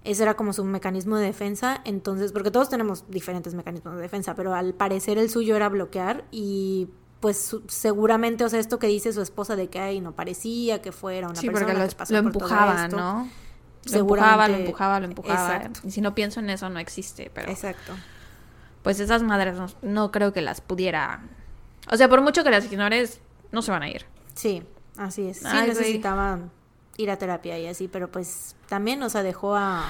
[0.02, 4.34] Ese era como su mecanismo de defensa, entonces, porque todos tenemos diferentes mecanismos de defensa,
[4.34, 6.88] pero al parecer el suyo era bloquear y
[7.20, 10.90] pues seguramente, o sea, esto que dice su esposa de que ay, no parecía que
[10.90, 12.96] fuera una Sí, persona porque lo, que pasó lo por todo empujaba, esto.
[12.96, 13.28] ¿no?
[13.92, 15.56] Lo empujaba, lo empujaba, lo empujaba.
[15.56, 15.80] Exacto.
[15.84, 17.30] Y si no pienso en eso, no existe.
[17.34, 17.92] Pero Exacto.
[18.82, 21.22] pues esas madres no, no creo que las pudiera.
[21.90, 23.20] O sea, por mucho que las ignores,
[23.52, 24.06] no se van a ir.
[24.34, 24.62] Sí,
[24.96, 25.38] así es.
[25.40, 26.00] Sí Ay, güey.
[27.00, 29.88] Ir a terapia y así, pero pues también, o sea, dejó a,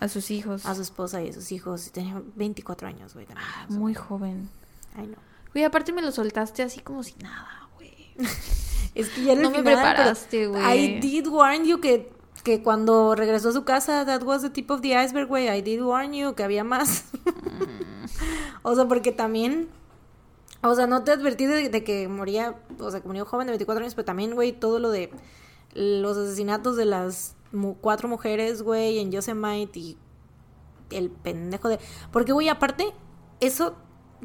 [0.00, 0.66] A sus hijos.
[0.66, 1.90] a su esposa y a sus hijos.
[1.92, 3.46] Tenía 24 años, güey, también.
[3.68, 4.48] sea, Muy joven.
[4.96, 5.16] Ay, no.
[5.52, 8.14] Güey, aparte me lo soltaste así como si nada, güey.
[8.94, 10.62] Es que ya No me final, preparaste, güey.
[10.62, 12.12] I did warn you que,
[12.44, 15.48] que cuando regresó a su casa, that was the tip of the iceberg, güey.
[15.48, 17.04] I did warn you que había más.
[17.24, 18.04] Mm.
[18.62, 19.68] o sea, porque también...
[20.62, 23.50] O sea, no te advertí de, de que moría, o sea, que murió joven de
[23.50, 25.10] 24 años, pero también, güey, todo lo de
[25.74, 29.98] los asesinatos de las mu- cuatro mujeres, güey, en Yosemite y
[30.90, 31.78] el pendejo de...
[32.12, 32.92] Porque, güey, aparte,
[33.40, 33.74] eso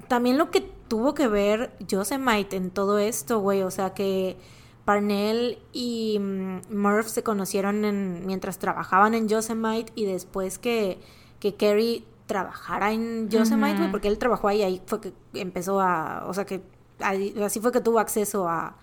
[0.08, 4.38] también lo que tuvo que ver Yosemite en todo esto, güey, o sea, que
[4.86, 11.00] Parnell y mm, Murph se conocieron en, mientras trabajaban en Yosemite y después que,
[11.40, 16.26] que Kerry trabajara en Yosemite, güey, porque él trabajó ahí, ahí fue que empezó a,
[16.28, 16.62] o sea, que
[17.00, 18.78] ahí- así fue que tuvo acceso a...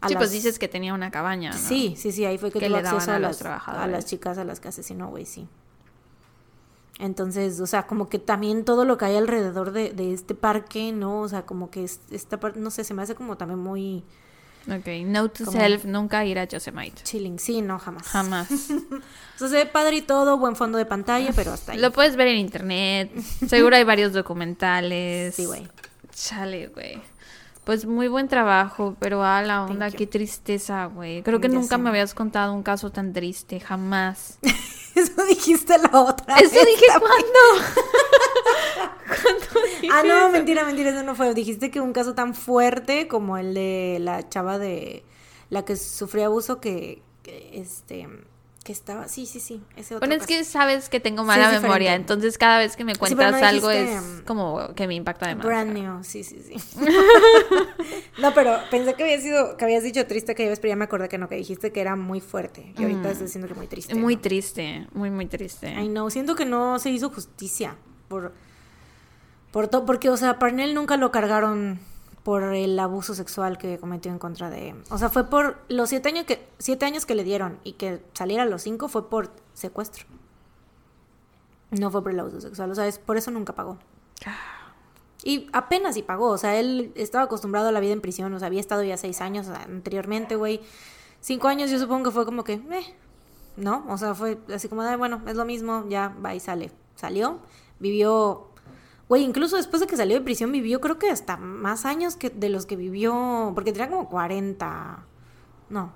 [0.00, 1.58] a sí, pues dices que tenía una cabaña, ¿no?
[1.58, 3.40] Sí, sí, sí, ahí fue que, Que tuvo le acceso a, a los las, a
[3.40, 3.90] trabajadores.
[3.92, 5.46] las chicas a las que asesinó, güey, sí.
[6.98, 10.92] Entonces, o sea, como que también todo lo que hay alrededor de, de este parque,
[10.92, 11.20] ¿no?
[11.22, 14.04] O sea, como que es- esta parte, no sé, se me hace como también muy
[14.68, 17.02] Ok, note to self, nunca ir a Yosemite.
[17.02, 17.38] chilling.
[17.38, 18.06] Sí, no, jamás.
[18.08, 18.48] Jamás.
[19.36, 21.78] O sea, se ve padre y todo, buen fondo de pantalla, pero hasta ahí.
[21.78, 23.10] Lo puedes ver en internet.
[23.48, 25.34] Seguro hay varios documentales.
[25.34, 25.66] Sí, güey.
[26.14, 27.00] Chale, güey.
[27.70, 31.22] Pues muy buen trabajo, pero a la onda, qué tristeza, güey.
[31.22, 31.78] Creo que Ya nunca sé.
[31.80, 34.40] me habías contado un caso tan triste, jamás.
[34.96, 37.12] Eso dijiste la otra Eso vez dije también.
[37.22, 37.38] cuando.
[39.92, 41.32] ah, no, mentira, mentira, eso no fue.
[41.32, 45.04] Dijiste que un caso tan fuerte como el de la chava de
[45.48, 48.08] la que sufrió abuso que, que este
[48.64, 51.94] que estaba, sí, sí, sí, ese otro Bueno, es que sabes que tengo mala memoria,
[51.94, 55.36] entonces cada vez que me cuentas algo dijiste, es um, como que me impacta de
[55.36, 55.46] más.
[55.46, 56.56] Brand new, sí, sí, sí.
[58.20, 60.84] no, pero pensé que había sido, que habías dicho triste que ibas, pero ya me
[60.84, 62.74] acordé que no, que dijiste que era muy fuerte.
[62.76, 63.94] Y ahorita estás diciendo que muy triste.
[63.94, 64.20] Muy ¿no?
[64.20, 65.68] triste, muy, muy triste.
[65.68, 67.76] Ay, no, siento que no se hizo justicia
[68.08, 68.34] por,
[69.52, 71.80] por todo, porque, o sea, Parnell nunca lo cargaron
[72.22, 76.08] por el abuso sexual que cometió en contra de, o sea, fue por los siete
[76.08, 79.30] años que, siete años que le dieron y que saliera a los cinco fue por
[79.54, 80.06] secuestro.
[81.70, 83.78] No fue por el abuso sexual, o sea, es por eso nunca pagó.
[85.22, 88.38] Y apenas sí pagó, o sea, él estaba acostumbrado a la vida en prisión, o
[88.38, 90.60] sea, había estado ya seis años anteriormente, güey.
[91.20, 92.94] Cinco años yo supongo que fue como que, eh,
[93.56, 93.84] ¿no?
[93.88, 96.70] O sea, fue así como, de, bueno, es lo mismo, ya va y sale.
[96.96, 97.40] Salió,
[97.78, 98.49] vivió,
[99.10, 102.30] güey, incluso después de que salió de prisión vivió creo que hasta más años que
[102.30, 105.04] de los que vivió, porque tenía como 40,
[105.68, 105.92] no.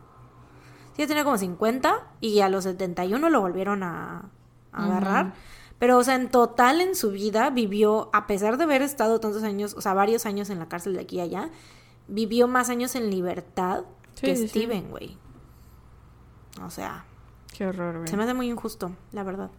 [0.96, 4.30] Sí, tenía como 50 y a los 71 lo volvieron a,
[4.72, 5.32] a agarrar.
[5.78, 9.44] Pero, o sea, en total en su vida vivió, a pesar de haber estado tantos
[9.44, 11.50] años, o sea, varios años en la cárcel de aquí y allá,
[12.08, 13.84] vivió más años en libertad
[14.14, 14.48] Sí, que sí.
[14.48, 15.16] Steven, güey.
[16.64, 17.04] O sea,
[17.56, 18.08] Qué horror, güey.
[18.08, 19.50] se me hace muy injusto, la verdad.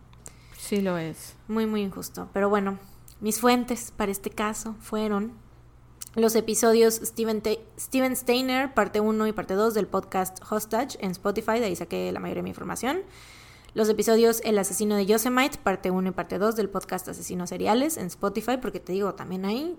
[0.58, 1.36] Sí lo es.
[1.48, 2.30] Muy, muy injusto.
[2.34, 2.80] Pero bueno,
[3.26, 5.34] mis fuentes para este caso fueron
[6.14, 11.10] los episodios Steven, Te- Steven Steiner, parte 1 y parte 2 del podcast Hostage en
[11.10, 13.00] Spotify, de ahí saqué la mayoría de mi información.
[13.74, 17.98] Los episodios El asesino de Yosemite, parte 1 y parte 2 del podcast Asesinos Seriales
[17.98, 19.76] en Spotify, porque te digo, también hay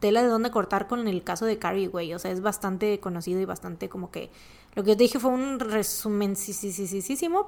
[0.00, 2.12] tela de dónde cortar con el caso de Carrie, güey.
[2.12, 4.30] O sea, es bastante conocido y bastante como que...
[4.74, 6.34] Lo que yo te dije fue un resumen,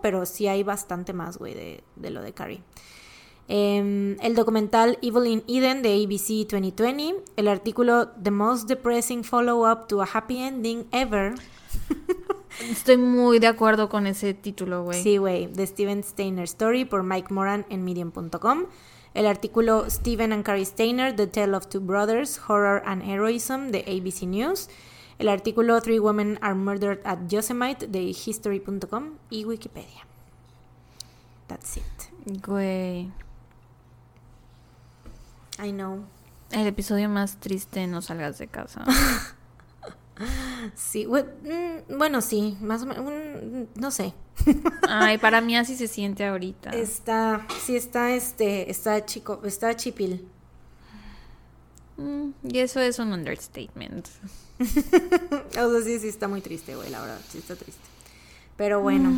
[0.01, 2.63] pero sí hay bastante más, güey, de, de lo de Carrie.
[3.53, 9.89] Em, el documental Evil in Eden de ABC 2020, el artículo The Most Depressing Follow-up
[9.89, 11.35] to a Happy Ending Ever,
[12.70, 15.03] Estoy muy de acuerdo con ese título, güey.
[15.03, 18.67] sí, güey, de Steven Steiner Story por Mike Moran en Medium.com,
[19.15, 23.81] el artículo Steven and Carrie Steiner, The Tale of Two Brothers, Horror and Heroism de
[23.81, 24.69] ABC News,
[25.19, 30.07] el artículo Three Women Are Murdered at Yosemite de History.com y Wikipedia.
[31.49, 32.45] That's it.
[32.47, 33.11] Güey.
[35.63, 36.05] I know.
[36.51, 38.85] El episodio más triste, no salgas de casa.
[40.75, 43.05] Sí, mm, bueno, sí, más o menos,
[43.43, 44.13] mm, no sé.
[44.89, 46.71] Ay, para mí así se siente ahorita.
[46.71, 50.29] Está, sí está, este, está chico, está chipil.
[51.97, 54.09] Mm, y eso es un understatement.
[55.59, 57.81] O sea, sí, sí está muy triste, güey, la verdad, sí está triste.
[58.59, 59.11] Pero bueno,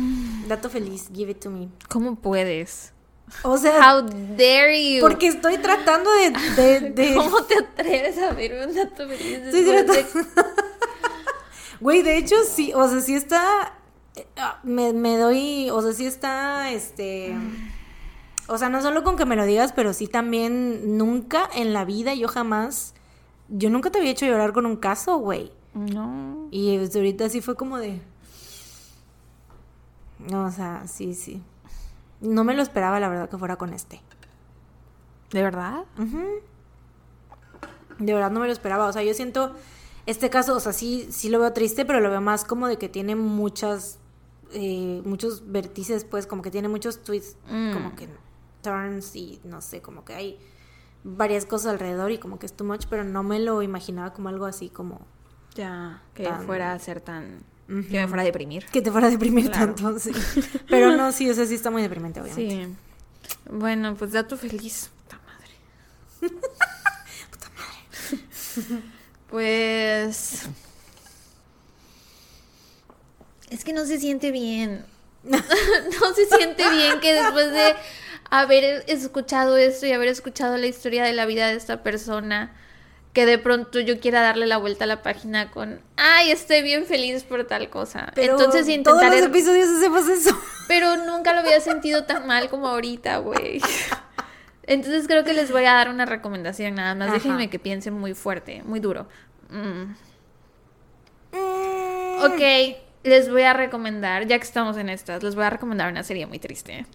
[0.47, 1.67] dato feliz, give it to me.
[1.89, 2.93] ¿Cómo puedes?
[3.43, 4.01] O sea, How
[4.37, 5.01] dare you?
[5.01, 6.29] porque estoy tratando de,
[6.61, 10.27] de, de- ¿Cómo te atreves a verme un dato feliz Estoy tratando-
[11.79, 13.73] Güey, de hecho sí, o sea, sí está,
[14.15, 14.25] eh,
[14.63, 17.35] me, me doy, o sea, sí está, este,
[18.47, 21.83] o sea, no solo con que me lo digas, pero sí también nunca en la
[21.83, 22.93] vida, yo jamás,
[23.49, 25.51] yo nunca te había hecho llorar con un caso, güey.
[25.73, 26.47] No.
[26.51, 27.99] Y ahorita sí fue como de,
[30.19, 31.41] no, o sea, sí, sí.
[32.23, 34.01] No me lo esperaba, la verdad, que fuera con este.
[35.31, 35.83] ¿De verdad?
[37.99, 38.87] De verdad no me lo esperaba.
[38.87, 39.55] O sea, yo siento
[40.05, 42.77] este caso, o sea, sí, sí lo veo triste, pero lo veo más como de
[42.77, 43.99] que tiene muchas,
[44.51, 47.73] eh, muchos vértices, pues, como que tiene muchos twists, Mm.
[47.73, 48.09] como que
[48.61, 50.39] turns y no sé, como que hay
[51.03, 54.29] varias cosas alrededor y como que es too much, pero no me lo imaginaba como
[54.29, 55.01] algo así como
[55.55, 57.43] Ya, que Tan- fuera a ser tan...
[57.67, 58.65] Que me fuera a deprimir.
[58.65, 59.73] que te fuera a deprimir Claro.
[59.75, 60.11] tanto, sí.
[60.69, 62.65] Pero no, sí, o sea, sí está muy deprimente, obviamente.
[62.65, 62.75] Sí.
[63.49, 64.89] Bueno, pues dato feliz.
[65.03, 66.31] Puta madre.
[67.31, 68.81] Puta madre.
[69.29, 70.43] Pues...
[73.49, 74.85] Es que no se siente bien.
[75.23, 77.75] no se siente bien que después de
[78.29, 82.51] haber escuchado esto y haber escuchado la historia de la vida de esta persona,
[83.13, 86.85] que de pronto yo quiera darle la vuelta a la página con, ay, estoy bien
[86.85, 88.11] feliz por tal cosa.
[88.15, 89.19] Pero Entonces todos intentaré...
[89.19, 90.35] los episodios hacemos eso.
[90.67, 93.61] Pero nunca lo había sentido tan mal como ahorita, güey.
[94.63, 97.09] Entonces creo que les voy a dar una recomendación nada más.
[97.09, 97.17] Ajá.
[97.17, 99.07] Déjenme que piensen muy fuerte, muy duro.
[99.49, 99.93] Mm.
[101.33, 102.23] Mm.
[102.23, 106.01] Ok, les voy a recomendar, ya que estamos en estas, les voy a recomendar una
[106.01, 106.87] serie muy triste.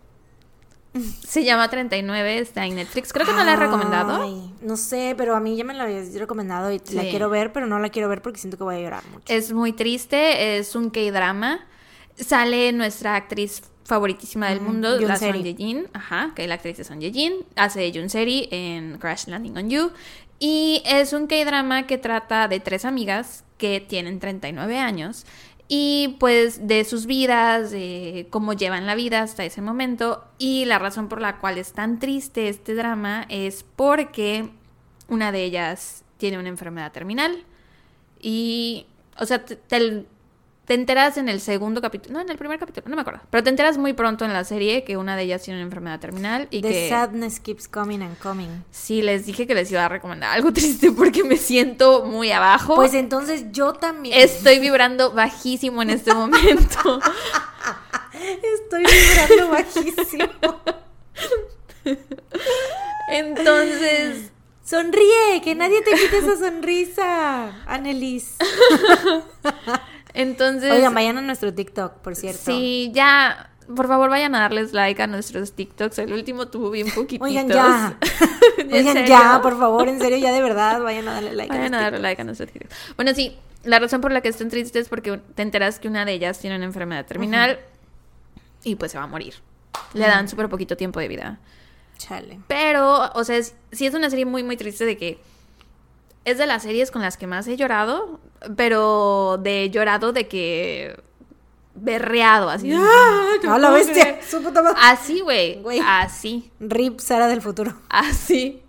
[1.27, 3.13] Se llama 39, está en Netflix.
[3.13, 4.23] Creo que no la he recomendado.
[4.23, 7.09] Ay, no sé, pero a mí ya me la habías recomendado y la Sí.
[7.11, 9.25] quiero ver, pero no la quiero ver porque siento que voy a llorar mucho.
[9.29, 11.61] Es muy triste, es un K-drama.
[12.17, 15.43] Sale nuestra actriz favoritísima del Mm, mundo, la Son.
[15.43, 19.71] Ye-jin, ajá, que la actriz de Son Ye-jin, hace de Yoon-seri en Crash Landing on
[19.71, 19.91] You.
[20.41, 25.25] Y es un K-drama que trata de tres amigas que tienen 39 años
[25.69, 27.73] y pues de sus vidas,
[28.31, 30.25] cómo llevan la vida hasta ese momento.
[30.39, 34.49] Y la razón por la cual es tan triste este drama es porque
[35.09, 37.45] una de ellas tiene una enfermedad terminal.
[38.21, 38.87] Y,
[39.19, 40.07] o sea, te-
[40.69, 43.23] te enteras en el segundo capítulo, no, en el primer capítulo, no me acuerdo.
[43.31, 45.99] Pero te enteras muy pronto en la serie que una de ellas tiene una enfermedad
[45.99, 46.89] terminal y The que...
[46.91, 48.51] sadness keeps coming and coming.
[48.71, 52.75] Sí, les dije que les iba a recomendar algo triste porque me siento muy abajo.
[52.75, 57.01] Pues entonces yo también Estoy vibrando bajísimo en este momento.
[58.13, 60.29] estoy vibrando bajísimo.
[63.11, 64.31] Entonces,
[64.63, 68.37] Sonríe, que nadie te quite esa sonrisa, Annelies.
[70.19, 70.73] Entonces...
[70.73, 72.41] Oigan, vayan a nuestro TikTok, por cierto.
[72.45, 75.99] Sí, ya, por favor vayan a darles like a nuestros TikToks.
[76.01, 77.27] El último tuvo bien poquititos.
[77.29, 77.97] Oigan, ya.
[78.59, 81.55] ¿En Oigan, ya, por favor, en serio, ya de verdad, vayan a darle like.
[81.57, 82.75] Vayan a darle like a nuestros TikToks.
[82.97, 86.05] Bueno, sí, la razón por la que están tristes es porque te enteras que una
[86.05, 87.59] de ellas tiene una enfermedad terminal
[88.65, 89.35] y pues se va a morir.
[89.95, 91.39] Le dan súper poquito tiempo de vida.
[91.99, 92.41] Chale.
[92.49, 95.21] Pero, o sea, es- sí es una serie muy, muy triste de que
[96.25, 98.21] es de las series con las que más he llorado,
[98.57, 101.01] pero de llorado de que
[101.75, 102.73] berreado, así.
[102.75, 103.35] ¡Ah!
[103.49, 104.79] A la bestia, su puta madre.
[104.83, 105.61] Así, güey.
[105.85, 106.51] Así.
[106.61, 107.75] Rip Sara del futuro.
[107.89, 108.63] Así.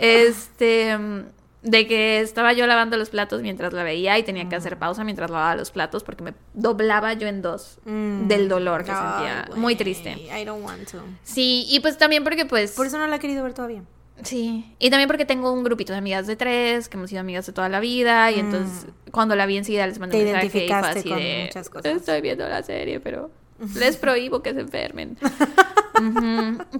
[0.00, 0.96] Este.
[0.98, 1.22] mm,
[1.62, 5.02] De que estaba yo lavando los platos mientras la veía y tenía que hacer pausa
[5.04, 8.26] mientras lavaba los platos porque me doblaba yo en dos Mm.
[8.28, 9.48] del dolor que sentía.
[9.56, 10.10] Muy triste.
[10.12, 10.98] I don't want to.
[11.22, 12.72] Sí, y pues también porque pues...
[12.72, 13.82] Por eso no la he querido ver todavía.
[14.22, 17.46] Sí, y también porque tengo un grupito de amigas de tres, que hemos sido amigas
[17.46, 20.20] de toda la vida, y entonces cuando la vi enseguida les mandé Mm.
[20.20, 21.96] Un mensaje y fue así con de, muchas cosas.
[21.96, 23.30] estoy viendo la serie, pero
[23.74, 25.18] les prohíbo que se enfermen.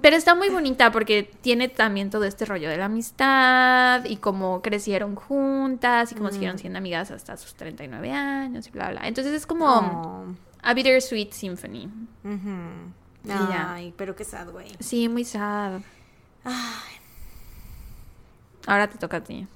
[0.01, 4.61] Pero está muy bonita porque tiene también todo este rollo de la amistad y cómo
[4.61, 6.33] crecieron juntas y cómo Mm.
[6.33, 9.07] siguieron siendo amigas hasta sus 39 años y bla, bla.
[9.07, 10.25] Entonces es como Oh.
[10.61, 11.89] a bittersweet symphony.
[13.23, 13.73] Ya.
[13.75, 14.67] Ay, pero qué sad, güey.
[14.81, 15.79] Sí, muy sad.
[18.67, 19.47] Ahora te toca a ti.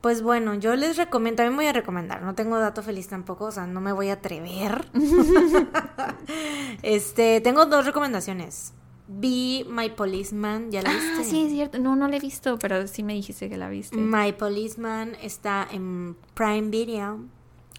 [0.00, 3.50] Pues bueno, yo les recomiendo, también voy a recomendar, no tengo dato feliz tampoco, o
[3.50, 4.86] sea, no me voy a atrever.
[6.82, 8.72] este, tengo dos recomendaciones.
[9.08, 11.16] Vi My Policeman, ¿ya la viste?
[11.18, 11.78] Ah, sí, es cierto.
[11.78, 13.96] No, no la he visto, pero sí me dijiste que la viste.
[13.96, 17.18] My Policeman está en Prime Video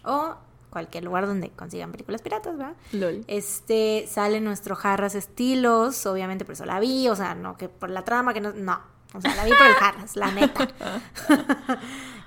[0.04, 0.36] o
[0.70, 2.76] cualquier lugar donde consigan películas piratas, ¿verdad?
[2.92, 3.24] LOL.
[3.28, 7.90] Este, sale nuestro Jarras Estilos, obviamente por eso la vi, o sea, no que por
[7.90, 8.80] la trama, que no, no,
[9.14, 9.74] o sea, la vi por el
[10.14, 10.68] la neta.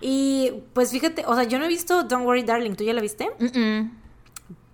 [0.02, 3.02] y pues fíjate, o sea, yo no he visto Don't Worry Darling, ¿tú ya la
[3.02, 3.30] viste?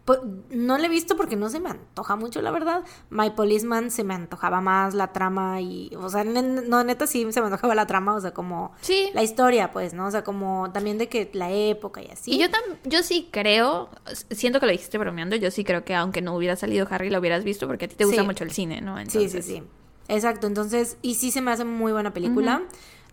[0.03, 2.83] Pues, no la he visto porque no se me antoja mucho, la verdad.
[3.11, 7.40] My Policeman se me antojaba más la trama y, o sea, no, neta sí se
[7.40, 9.11] me antojaba la trama, o sea, como Sí.
[9.14, 10.07] la historia, pues, ¿no?
[10.07, 12.31] O sea, como también de que la época y así.
[12.33, 13.90] Y yo, tam- yo sí creo,
[14.31, 17.19] siento que lo dijiste bromeando, yo sí creo que aunque no hubiera salido Harry, lo
[17.19, 18.27] hubieras visto porque a ti te gusta Sí.
[18.27, 18.95] mucho el cine, ¿no?
[18.98, 19.64] Sí, Entonces, sí, sí.
[20.11, 22.61] Exacto, entonces, y sí se me hace muy buena película.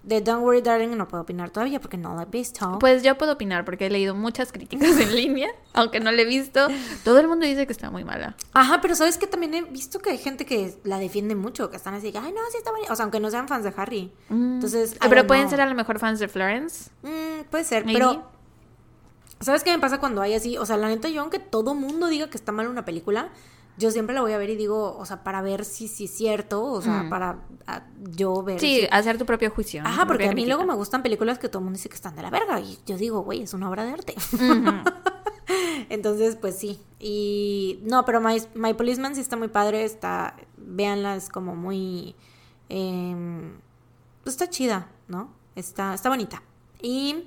[0.05, 2.78] De Don't Worry Darling no puedo opinar todavía porque no la he visto.
[2.78, 6.25] Pues yo puedo opinar porque he leído muchas críticas en línea, aunque no la he
[6.25, 6.68] visto.
[7.05, 8.36] Todo el mundo dice que está muy mala.
[8.55, 11.77] Ajá, pero sabes que también he visto que hay gente que la defiende mucho, que
[11.77, 12.86] están así, ay, no, sí está buena.
[12.93, 14.12] O sea, aunque no sean fans de Harry.
[14.31, 15.51] Entonces, I Ah, pero pueden know.
[15.51, 16.91] ser a lo mejor fans de Florence.
[17.02, 17.99] Mm, puede ser, Maybe.
[17.99, 18.23] pero
[19.41, 20.57] ¿sabes qué me pasa cuando hay así?
[20.59, 23.28] O sea, la neta, yo aunque todo mundo diga que está mal una película,
[23.79, 26.11] yo siempre la voy a ver y digo, o sea, para ver si sí es
[26.17, 27.11] cierto, o sea, Mm.
[27.11, 28.59] para ah, yo ver.
[28.61, 29.83] Sí, si- hacer tu propio juicio.
[29.85, 30.57] Ajá, porque a mí crítica.
[30.57, 32.61] luego me gustan películas que todo el mundo dice que están de la verga.
[32.61, 34.15] Y yo digo, güey, es una obra de arte.
[35.89, 36.81] Entonces, pues sí.
[36.99, 39.85] Y no, pero My, My Policeman sí está muy padre.
[39.85, 42.15] Está, véanla, es como muy.
[42.69, 43.53] em,
[44.25, 45.31] pues está chida, ¿no?
[45.55, 46.43] Está, está bonita.
[46.83, 47.25] Y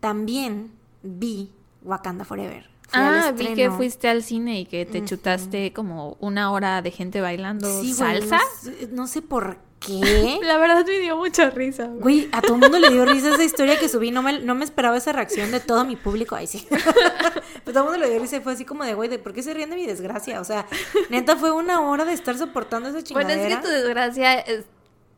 [0.00, 0.72] también
[1.02, 2.70] vi Wakanda Forever.
[2.94, 6.80] Fui al Ah, vi que fuiste al cine y que te chutaste como una hora
[6.82, 8.38] de gente bailando Sí, güey, salsa.
[8.38, 10.38] no sé- no sé por qué.
[10.42, 11.84] La verdad me dio mucha risa.
[11.86, 12.00] güey.
[12.00, 14.10] Güey, a todo el mundo le dio risa esa historia que subí.
[14.10, 16.34] No me, no me esperaba esa reacción de todo mi público.
[16.36, 16.66] Ay, sí.
[16.70, 19.32] Pero todo el mundo le dio risa y fue así como de, güey, ¿de por
[19.34, 20.40] qué se ríen de mi desgracia?
[20.40, 20.66] O sea,
[21.10, 23.48] neta, fue una hora de estar soportando esa Bueno, chingadera.
[23.48, 24.64] es que tu desgracia es-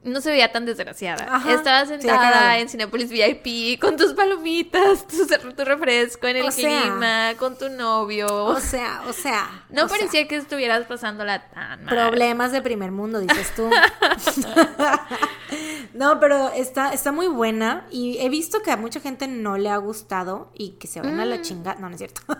[0.06, 1.26] no se veía tan desgraciada.
[1.30, 6.50] Ajá, sí, sentada en Cinepolis VIP con tus palomitas, tu, tu refresco en el O
[6.50, 6.82] sea.
[6.82, 8.26] clima, con tu novio.
[8.46, 9.64] O sea, o sea.
[9.70, 11.94] no o sea, parecía que estuvieras pasándola tan mal.
[11.94, 13.68] Problemas de primer mundo, dices tú.
[15.94, 19.70] no, pero está, está muy buena y he visto que a mucha gente no le
[19.70, 21.28] ha gustado y que se van a Mm.
[21.28, 21.80] la chingada.
[21.80, 22.22] No, no es cierto.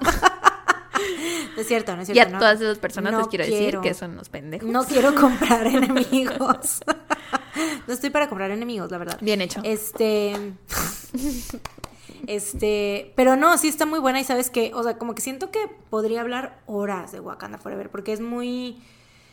[1.55, 2.31] No es cierto, no es Y cierto.
[2.31, 2.39] a no.
[2.39, 3.81] todas esas personas No les quiero, decir quiero.
[3.83, 4.67] que son unos pendejos.
[4.69, 6.81] No quiero comprar enemigos.
[7.87, 9.19] no estoy para comprar enemigos, la verdad.
[9.21, 9.61] Bien hecho.
[9.65, 10.33] Este.
[12.27, 15.51] Este, pero no, sí está muy buena y sabes que, o sea, como que siento
[15.51, 18.83] que podría hablar horas de Wakanda Forever porque es muy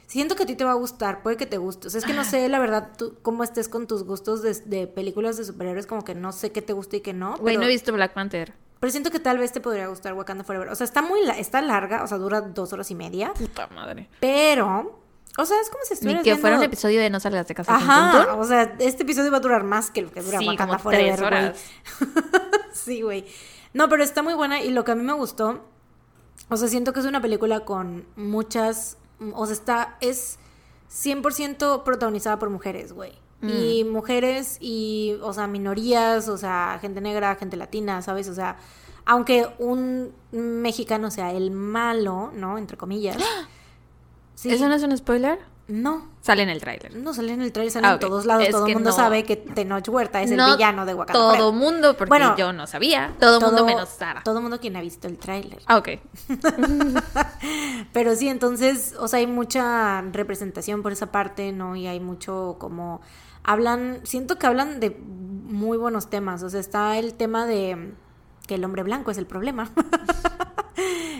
[0.05, 1.87] siento que a ti te va a gustar, puede que te guste.
[1.87, 4.53] O sea, es que no sé, la verdad, tú cómo estés con tus gustos de,
[4.65, 7.37] de películas de superhéroes, como que no sé qué te gusta y qué no.
[7.37, 8.53] Güey, no he visto Black Panther.
[8.79, 10.67] pero siento que tal vez te podría gustar Wakanda Forever.
[10.69, 14.07] O sea, está muy está larga, o sea, dura dos horas y media, Puta madre.
[14.19, 15.02] pero,
[15.37, 17.47] o sea, es como si Ni estuvieras que fuera un viendo- episodio de No salgas
[17.47, 17.75] de casa.
[17.75, 20.77] Ajá, o sea, este episodio va a durar más que lo que dura Sí, Wakanda
[20.77, 21.27] como Forever, tres güey.
[21.27, 21.63] horas.
[22.73, 23.25] Sí, güey.
[23.73, 25.63] No, pero está muy buena y lo que a mí me gustó,
[26.49, 28.97] o sea, siento que es una película con muchas,
[29.33, 30.37] o sea, está, es
[30.91, 33.13] 100% protagonizada por mujeres, güey.
[33.41, 33.49] Mm.
[33.49, 38.29] Y mujeres y, o sea, minorías, o sea, gente negra, gente latina, ¿sabes?
[38.29, 38.57] O sea,
[39.05, 42.57] aunque un mexicano sea el malo, ¿no?
[42.57, 43.17] Entre comillas.
[44.43, 44.51] Sí.
[44.53, 45.39] ¿Eso no es un spoiler?
[45.69, 46.93] No, Sale en el tráiler.
[46.97, 48.43] no sale en el trailer, sale Ah, en todos lados.
[48.43, 51.13] Es todo el mundo no- sabe que Tenoch Huerta es No el villano de Wakanda.
[51.17, 51.53] Todo Forever.
[51.53, 53.13] mundo, porque Bueno, yo no sabía.
[53.17, 54.21] Todo, mundo menos Sara.
[54.23, 55.61] Todo mundo quien ha visto el tráiler.
[55.67, 55.89] Ah, ok.
[57.93, 61.77] Pero sí, entonces, o sea, hay mucha representación por esa parte, ¿no?
[61.77, 62.99] Y hay mucho como
[63.43, 67.93] hablan, siento que hablan de muy buenos temas, o sea, está el tema de
[68.47, 69.69] que el hombre blanco es el problema.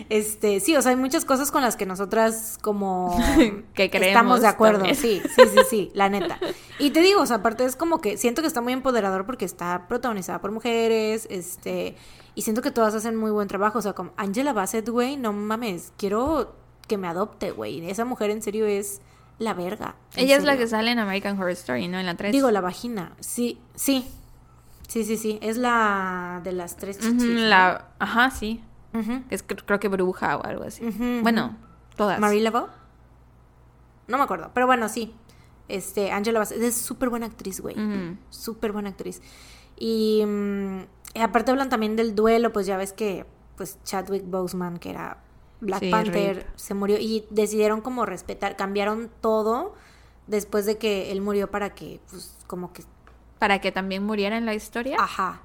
[0.08, 3.16] Este, sí, o sea, hay muchas cosas con las que nosotras como
[3.74, 4.96] Que creemos estamos de acuerdo, también.
[4.96, 6.38] sí, sí, sí, sí, la neta.
[6.78, 9.44] Y te digo, o sea, aparte es como que siento que está muy empoderador porque
[9.44, 11.96] está protagonizada por mujeres, este,
[12.34, 15.32] y siento que todas hacen muy buen trabajo, o sea, como Angela Bassett, güey, no
[15.32, 16.54] mames, quiero
[16.86, 17.88] que me adopte, güey.
[17.88, 19.00] Esa mujer en serio es
[19.38, 19.96] la verga.
[20.16, 21.98] Ella es la que sale en American Horror Story, ¿no?
[21.98, 22.32] En la 3.
[22.32, 23.12] Digo, la vagina.
[23.20, 24.06] Sí, sí.
[24.88, 25.38] Sí, sí, sí.
[25.42, 27.24] Es la de las tres chichis.
[27.24, 27.88] la...
[27.98, 28.62] Ajá, sí.
[28.94, 29.22] Ujú.
[29.30, 30.84] Es cr- creo que bruja o algo así.
[31.22, 31.56] Bueno,
[31.96, 32.20] todas.
[32.20, 32.68] Marie Laveau.
[34.06, 35.14] No me acuerdo, pero bueno, sí.
[35.68, 37.74] Este, Angela Bassett es súper buena actriz, güey.
[38.30, 39.22] Súper buena actriz.
[39.76, 40.78] Y, mm,
[41.14, 45.22] y aparte hablan también del duelo, pues ya ves que pues Chadwick Boseman, que era
[45.60, 49.74] Black Sí, Panther, se murió y decidieron como respetar, cambiaron todo
[50.26, 52.82] después de que él murió para que pues como que
[53.44, 54.96] Para que también muriera en la historia.
[54.98, 55.42] ajá.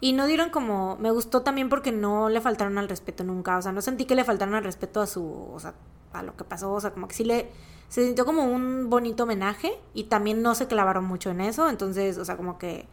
[0.00, 3.62] Y no dieron como, me gustó también porque no le faltaron al respeto nunca, o
[3.62, 5.74] sea, no sentí que le faltaron al respeto a su, o sea,
[6.14, 7.50] a lo que pasó, o sea, como que sí le,
[7.90, 12.16] se sintió como un bonito homenaje y también no se clavaron mucho en eso, entonces,
[12.16, 12.86] o sea, como que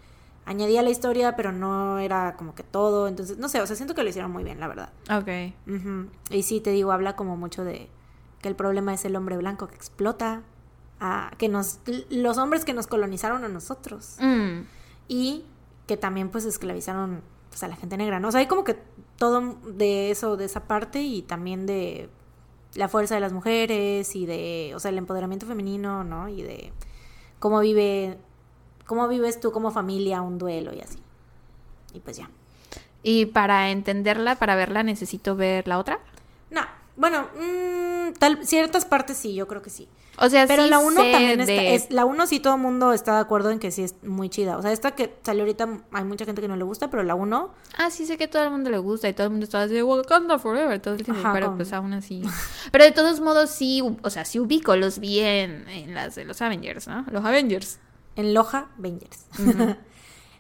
[0.46, 3.96] añadía la historia, pero no era como que todo, entonces, no sé, o sea, siento
[3.96, 4.92] que lo hicieron muy bien, la verdad.
[5.10, 5.54] Ok.
[6.32, 7.90] Y sí, te digo, habla como mucho de
[8.42, 10.42] que el problema es el hombre blanco que explota,
[11.00, 11.80] a, que nos,
[12.10, 14.62] los hombres que nos colonizaron a nosotros Mm.
[15.08, 15.46] y
[15.88, 18.28] que también pues esclavizaron pues, a la gente negra, ¿no?
[18.28, 18.78] O sea, hay como que
[19.18, 22.10] todo de eso, de esa parte y también de
[22.76, 26.30] la fuerza de las mujeres y de, o sea, el empoderamiento femenino, ¿no?
[26.30, 26.72] Y de
[27.40, 28.18] cómo vive,
[28.86, 31.00] cómo vives tú como familia un duelo y así.
[31.94, 32.30] Y pues ya.
[33.02, 36.00] Y para entenderla, para verla, necesito ver la otra.
[36.52, 36.62] No,
[37.00, 39.88] bueno, mm, tal, ciertas partes sí, yo creo que sí.
[40.22, 42.56] O sea, Pero sí la 1 sé también está, de- es, la 1 sí todo
[42.56, 44.58] el mundo está de acuerdo en que sí es muy chida.
[44.58, 47.16] O sea, esta que salió ahorita hay mucha gente que no le gusta, pero la
[47.16, 49.62] 1 Ah, sí sé que todo el mundo le gusta y todo el mundo está
[49.62, 52.22] así, Wakanda Forever, todo el tiempo, pero pues aún así.
[52.72, 56.26] Pero de todos modos sí, o sea, sí ubico, los vi en, en las de
[56.26, 57.06] los Avengers, ¿no?
[57.12, 57.80] Los Avengers.
[58.18, 59.26] en Loja Avengers.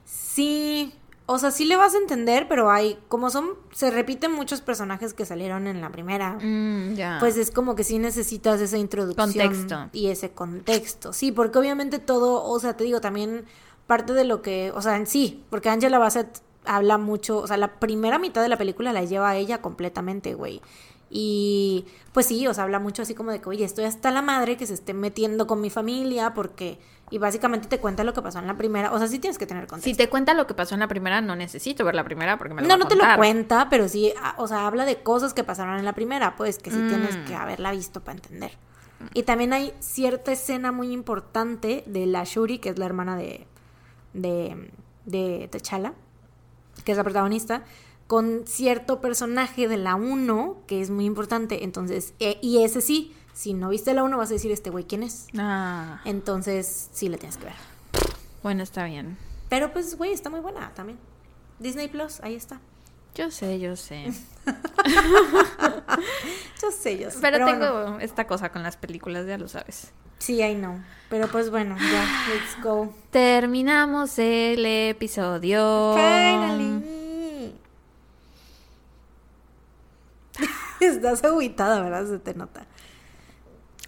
[0.05, 0.93] sí,
[1.31, 5.13] o sea, sí le vas a entender, pero hay, como son, se repiten muchos personajes
[5.13, 6.39] que salieron en la primera.
[6.41, 6.95] Mm.
[7.19, 9.89] Pues es como que sí necesitas esa introducción Contexto.
[9.93, 11.13] y ese contexto.
[11.13, 13.45] Sí, porque obviamente todo, o sea, te digo, también
[13.85, 17.57] parte de lo que, o sea, en sí, porque Angela Bassett habla mucho, o sea,
[17.57, 20.63] la primera mitad de la película la lleva a ella completamente, güey.
[21.11, 24.23] Y pues sí, o sea, habla mucho así como de que, oye, estoy hasta la
[24.23, 26.79] madre que se esté metiendo con mi familia porque,
[27.11, 29.45] y básicamente te cuenta lo que pasó en la primera, o sea, sí tienes que
[29.47, 29.89] tener contexto.
[29.89, 32.53] si te cuenta lo que pasó en la primera, no necesito ver la primera porque
[32.53, 34.85] me lo No, va a no te lo cuenta, pero sí, ah, o sea, habla
[34.85, 37.25] de cosas que pasaron en la primera, pues que sí tienes Mm.
[37.25, 38.51] que haberla visto para entender.
[39.13, 43.47] Y también hay cierta escena muy importante de la Shuri, que es la hermana de,
[44.13, 44.69] de,
[45.05, 45.93] de T'Challa,
[46.83, 47.63] que es la protagonista,
[48.07, 51.63] con cierto personaje de la 1 que es muy importante.
[51.63, 54.85] Entonces, eh, y ese sí, si no viste la 1 vas a decir, este güey,
[54.85, 55.27] ¿quién es?
[55.37, 57.53] Ah, Entonces, sí la tienes que ver.
[58.43, 59.17] bueno, está bien.
[59.49, 60.99] Pero pues, güey, está muy buena también.
[61.59, 62.59] Disney Plus, ahí está.
[63.15, 64.13] Yo sé, yo sé.
[66.61, 67.19] Yo sé, yo sé.
[67.21, 69.91] Pero, tengo esta cosa con las películas, ya lo sabes.
[70.17, 70.77] Sí, I know.
[71.09, 72.93] Pero pues bueno, ya, let's go.
[73.11, 75.93] Terminamos el episodio.
[75.95, 77.55] Finally.
[80.81, 82.07] Estás agüitada, ¿verdad?
[82.07, 82.65] Se te nota.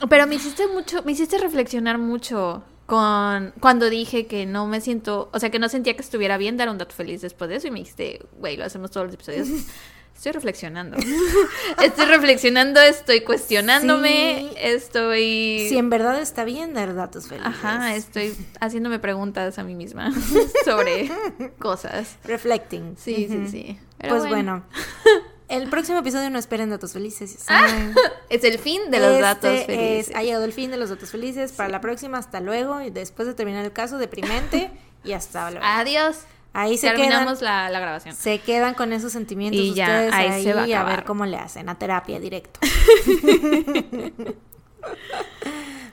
[0.10, 5.30] Pero me hiciste mucho, me hiciste reflexionar mucho con cuando dije que no me siento,
[5.32, 7.68] o sea, que no sentía que estuviera bien dar un dato feliz después de eso
[7.68, 9.48] y me dijiste, güey, lo hacemos todos los episodios.
[10.16, 10.98] Estoy reflexionando.
[11.84, 14.56] estoy reflexionando, estoy cuestionándome, Sí.
[14.60, 15.66] estoy...
[15.68, 17.48] Si en verdad está bien dar datos felices.
[17.48, 20.12] Ajá, estoy haciéndome preguntas a mí misma
[20.66, 21.10] sobre
[21.58, 22.18] cosas.
[22.26, 22.98] Reflecting.
[23.00, 23.80] Sí, sí, sí.
[23.98, 24.64] Pero Pues bueno.
[25.52, 27.44] El próximo episodio no esperen datos felices.
[27.48, 27.68] Ah.
[28.30, 30.16] Es el fin de los Este datos es- felices.
[30.16, 31.52] ha llegado el fin de los datos felices.
[31.52, 32.80] Para la próxima, hasta luego.
[32.82, 34.72] Y después de terminar el caso, deprimente.
[35.04, 35.66] y hasta luego.
[35.66, 36.20] Adiós.
[36.54, 36.98] Ahí se quedan.
[36.98, 38.16] Terminamos la, la grabación.
[38.16, 41.04] Se quedan con esos sentimientos Y ya, ustedes ahí ahí, se va a a, ver
[41.06, 42.60] cómo le hacen, a terapia directo.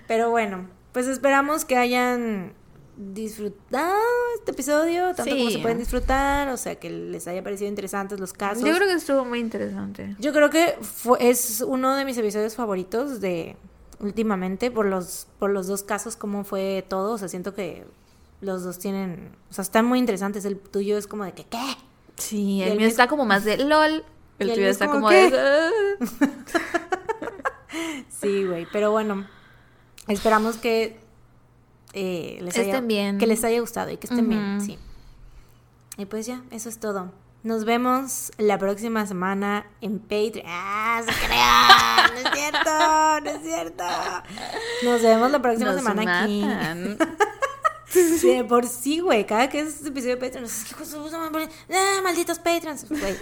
[0.06, 2.54] Pero bueno, pues esperamos que hayan
[2.98, 3.94] disfrutado
[4.38, 8.32] este episodio, tanto como se pueden disfrutar, o sea, que les haya parecido interesantes los
[8.32, 8.64] casos.
[8.64, 10.16] Yo creo que estuvo muy interesante.
[10.18, 13.56] Yo creo que fue, es uno de mis episodios favoritos de
[14.00, 17.84] últimamente por los por los dos casos cómo fue todo, o sea, siento que
[18.40, 20.44] los dos tienen, o sea, están muy interesantes.
[20.44, 21.76] El tuyo es como de que qué?
[22.16, 24.04] Sí, el el mío mío- está como más de LOL.
[24.40, 25.32] El el tuyo es está como, como de.
[25.36, 25.70] "Ah".
[28.20, 29.26] Sí, güey, pero bueno,
[30.08, 30.98] esperamos que
[31.92, 33.18] eh, les haya, Estén bien.
[33.18, 34.66] que les haya gustado y que estén bien, Ujú.
[34.66, 34.78] sí.
[35.96, 37.10] Y pues ya, eso es todo.
[37.44, 40.44] Nos vemos la próxima semana en Patreon.
[40.46, 42.14] ¡Ah, se crean!
[42.14, 43.84] No es cierto, no es cierto.
[44.84, 46.42] Nos vemos la próxima Nos semana aquí.
[46.42, 46.98] matan.
[47.90, 49.24] Sí, de por sí, güey.
[49.26, 52.38] Cada que es este episodio de Patreon, es, "Hijos de su puta madre, ¡Ah, malditos
[52.40, 52.86] Patreons!
[52.88, 53.16] Güey,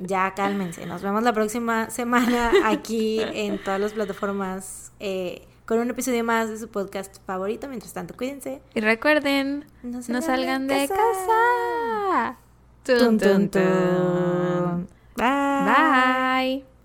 [0.00, 0.84] ya cálmense.
[0.86, 6.48] Nos vemos la próxima semana aquí en todas las plataformas eh, con un episodio más
[6.48, 7.68] de su podcast favorito.
[7.68, 8.60] Mientras tanto, cuídense.
[8.74, 10.96] Y recuerden, No no salgan de de casa.
[10.96, 12.36] casa.
[12.82, 13.48] Tun, tun.
[13.50, 14.88] tun.
[15.14, 16.64] Bye.
[16.64, 16.69] Bye.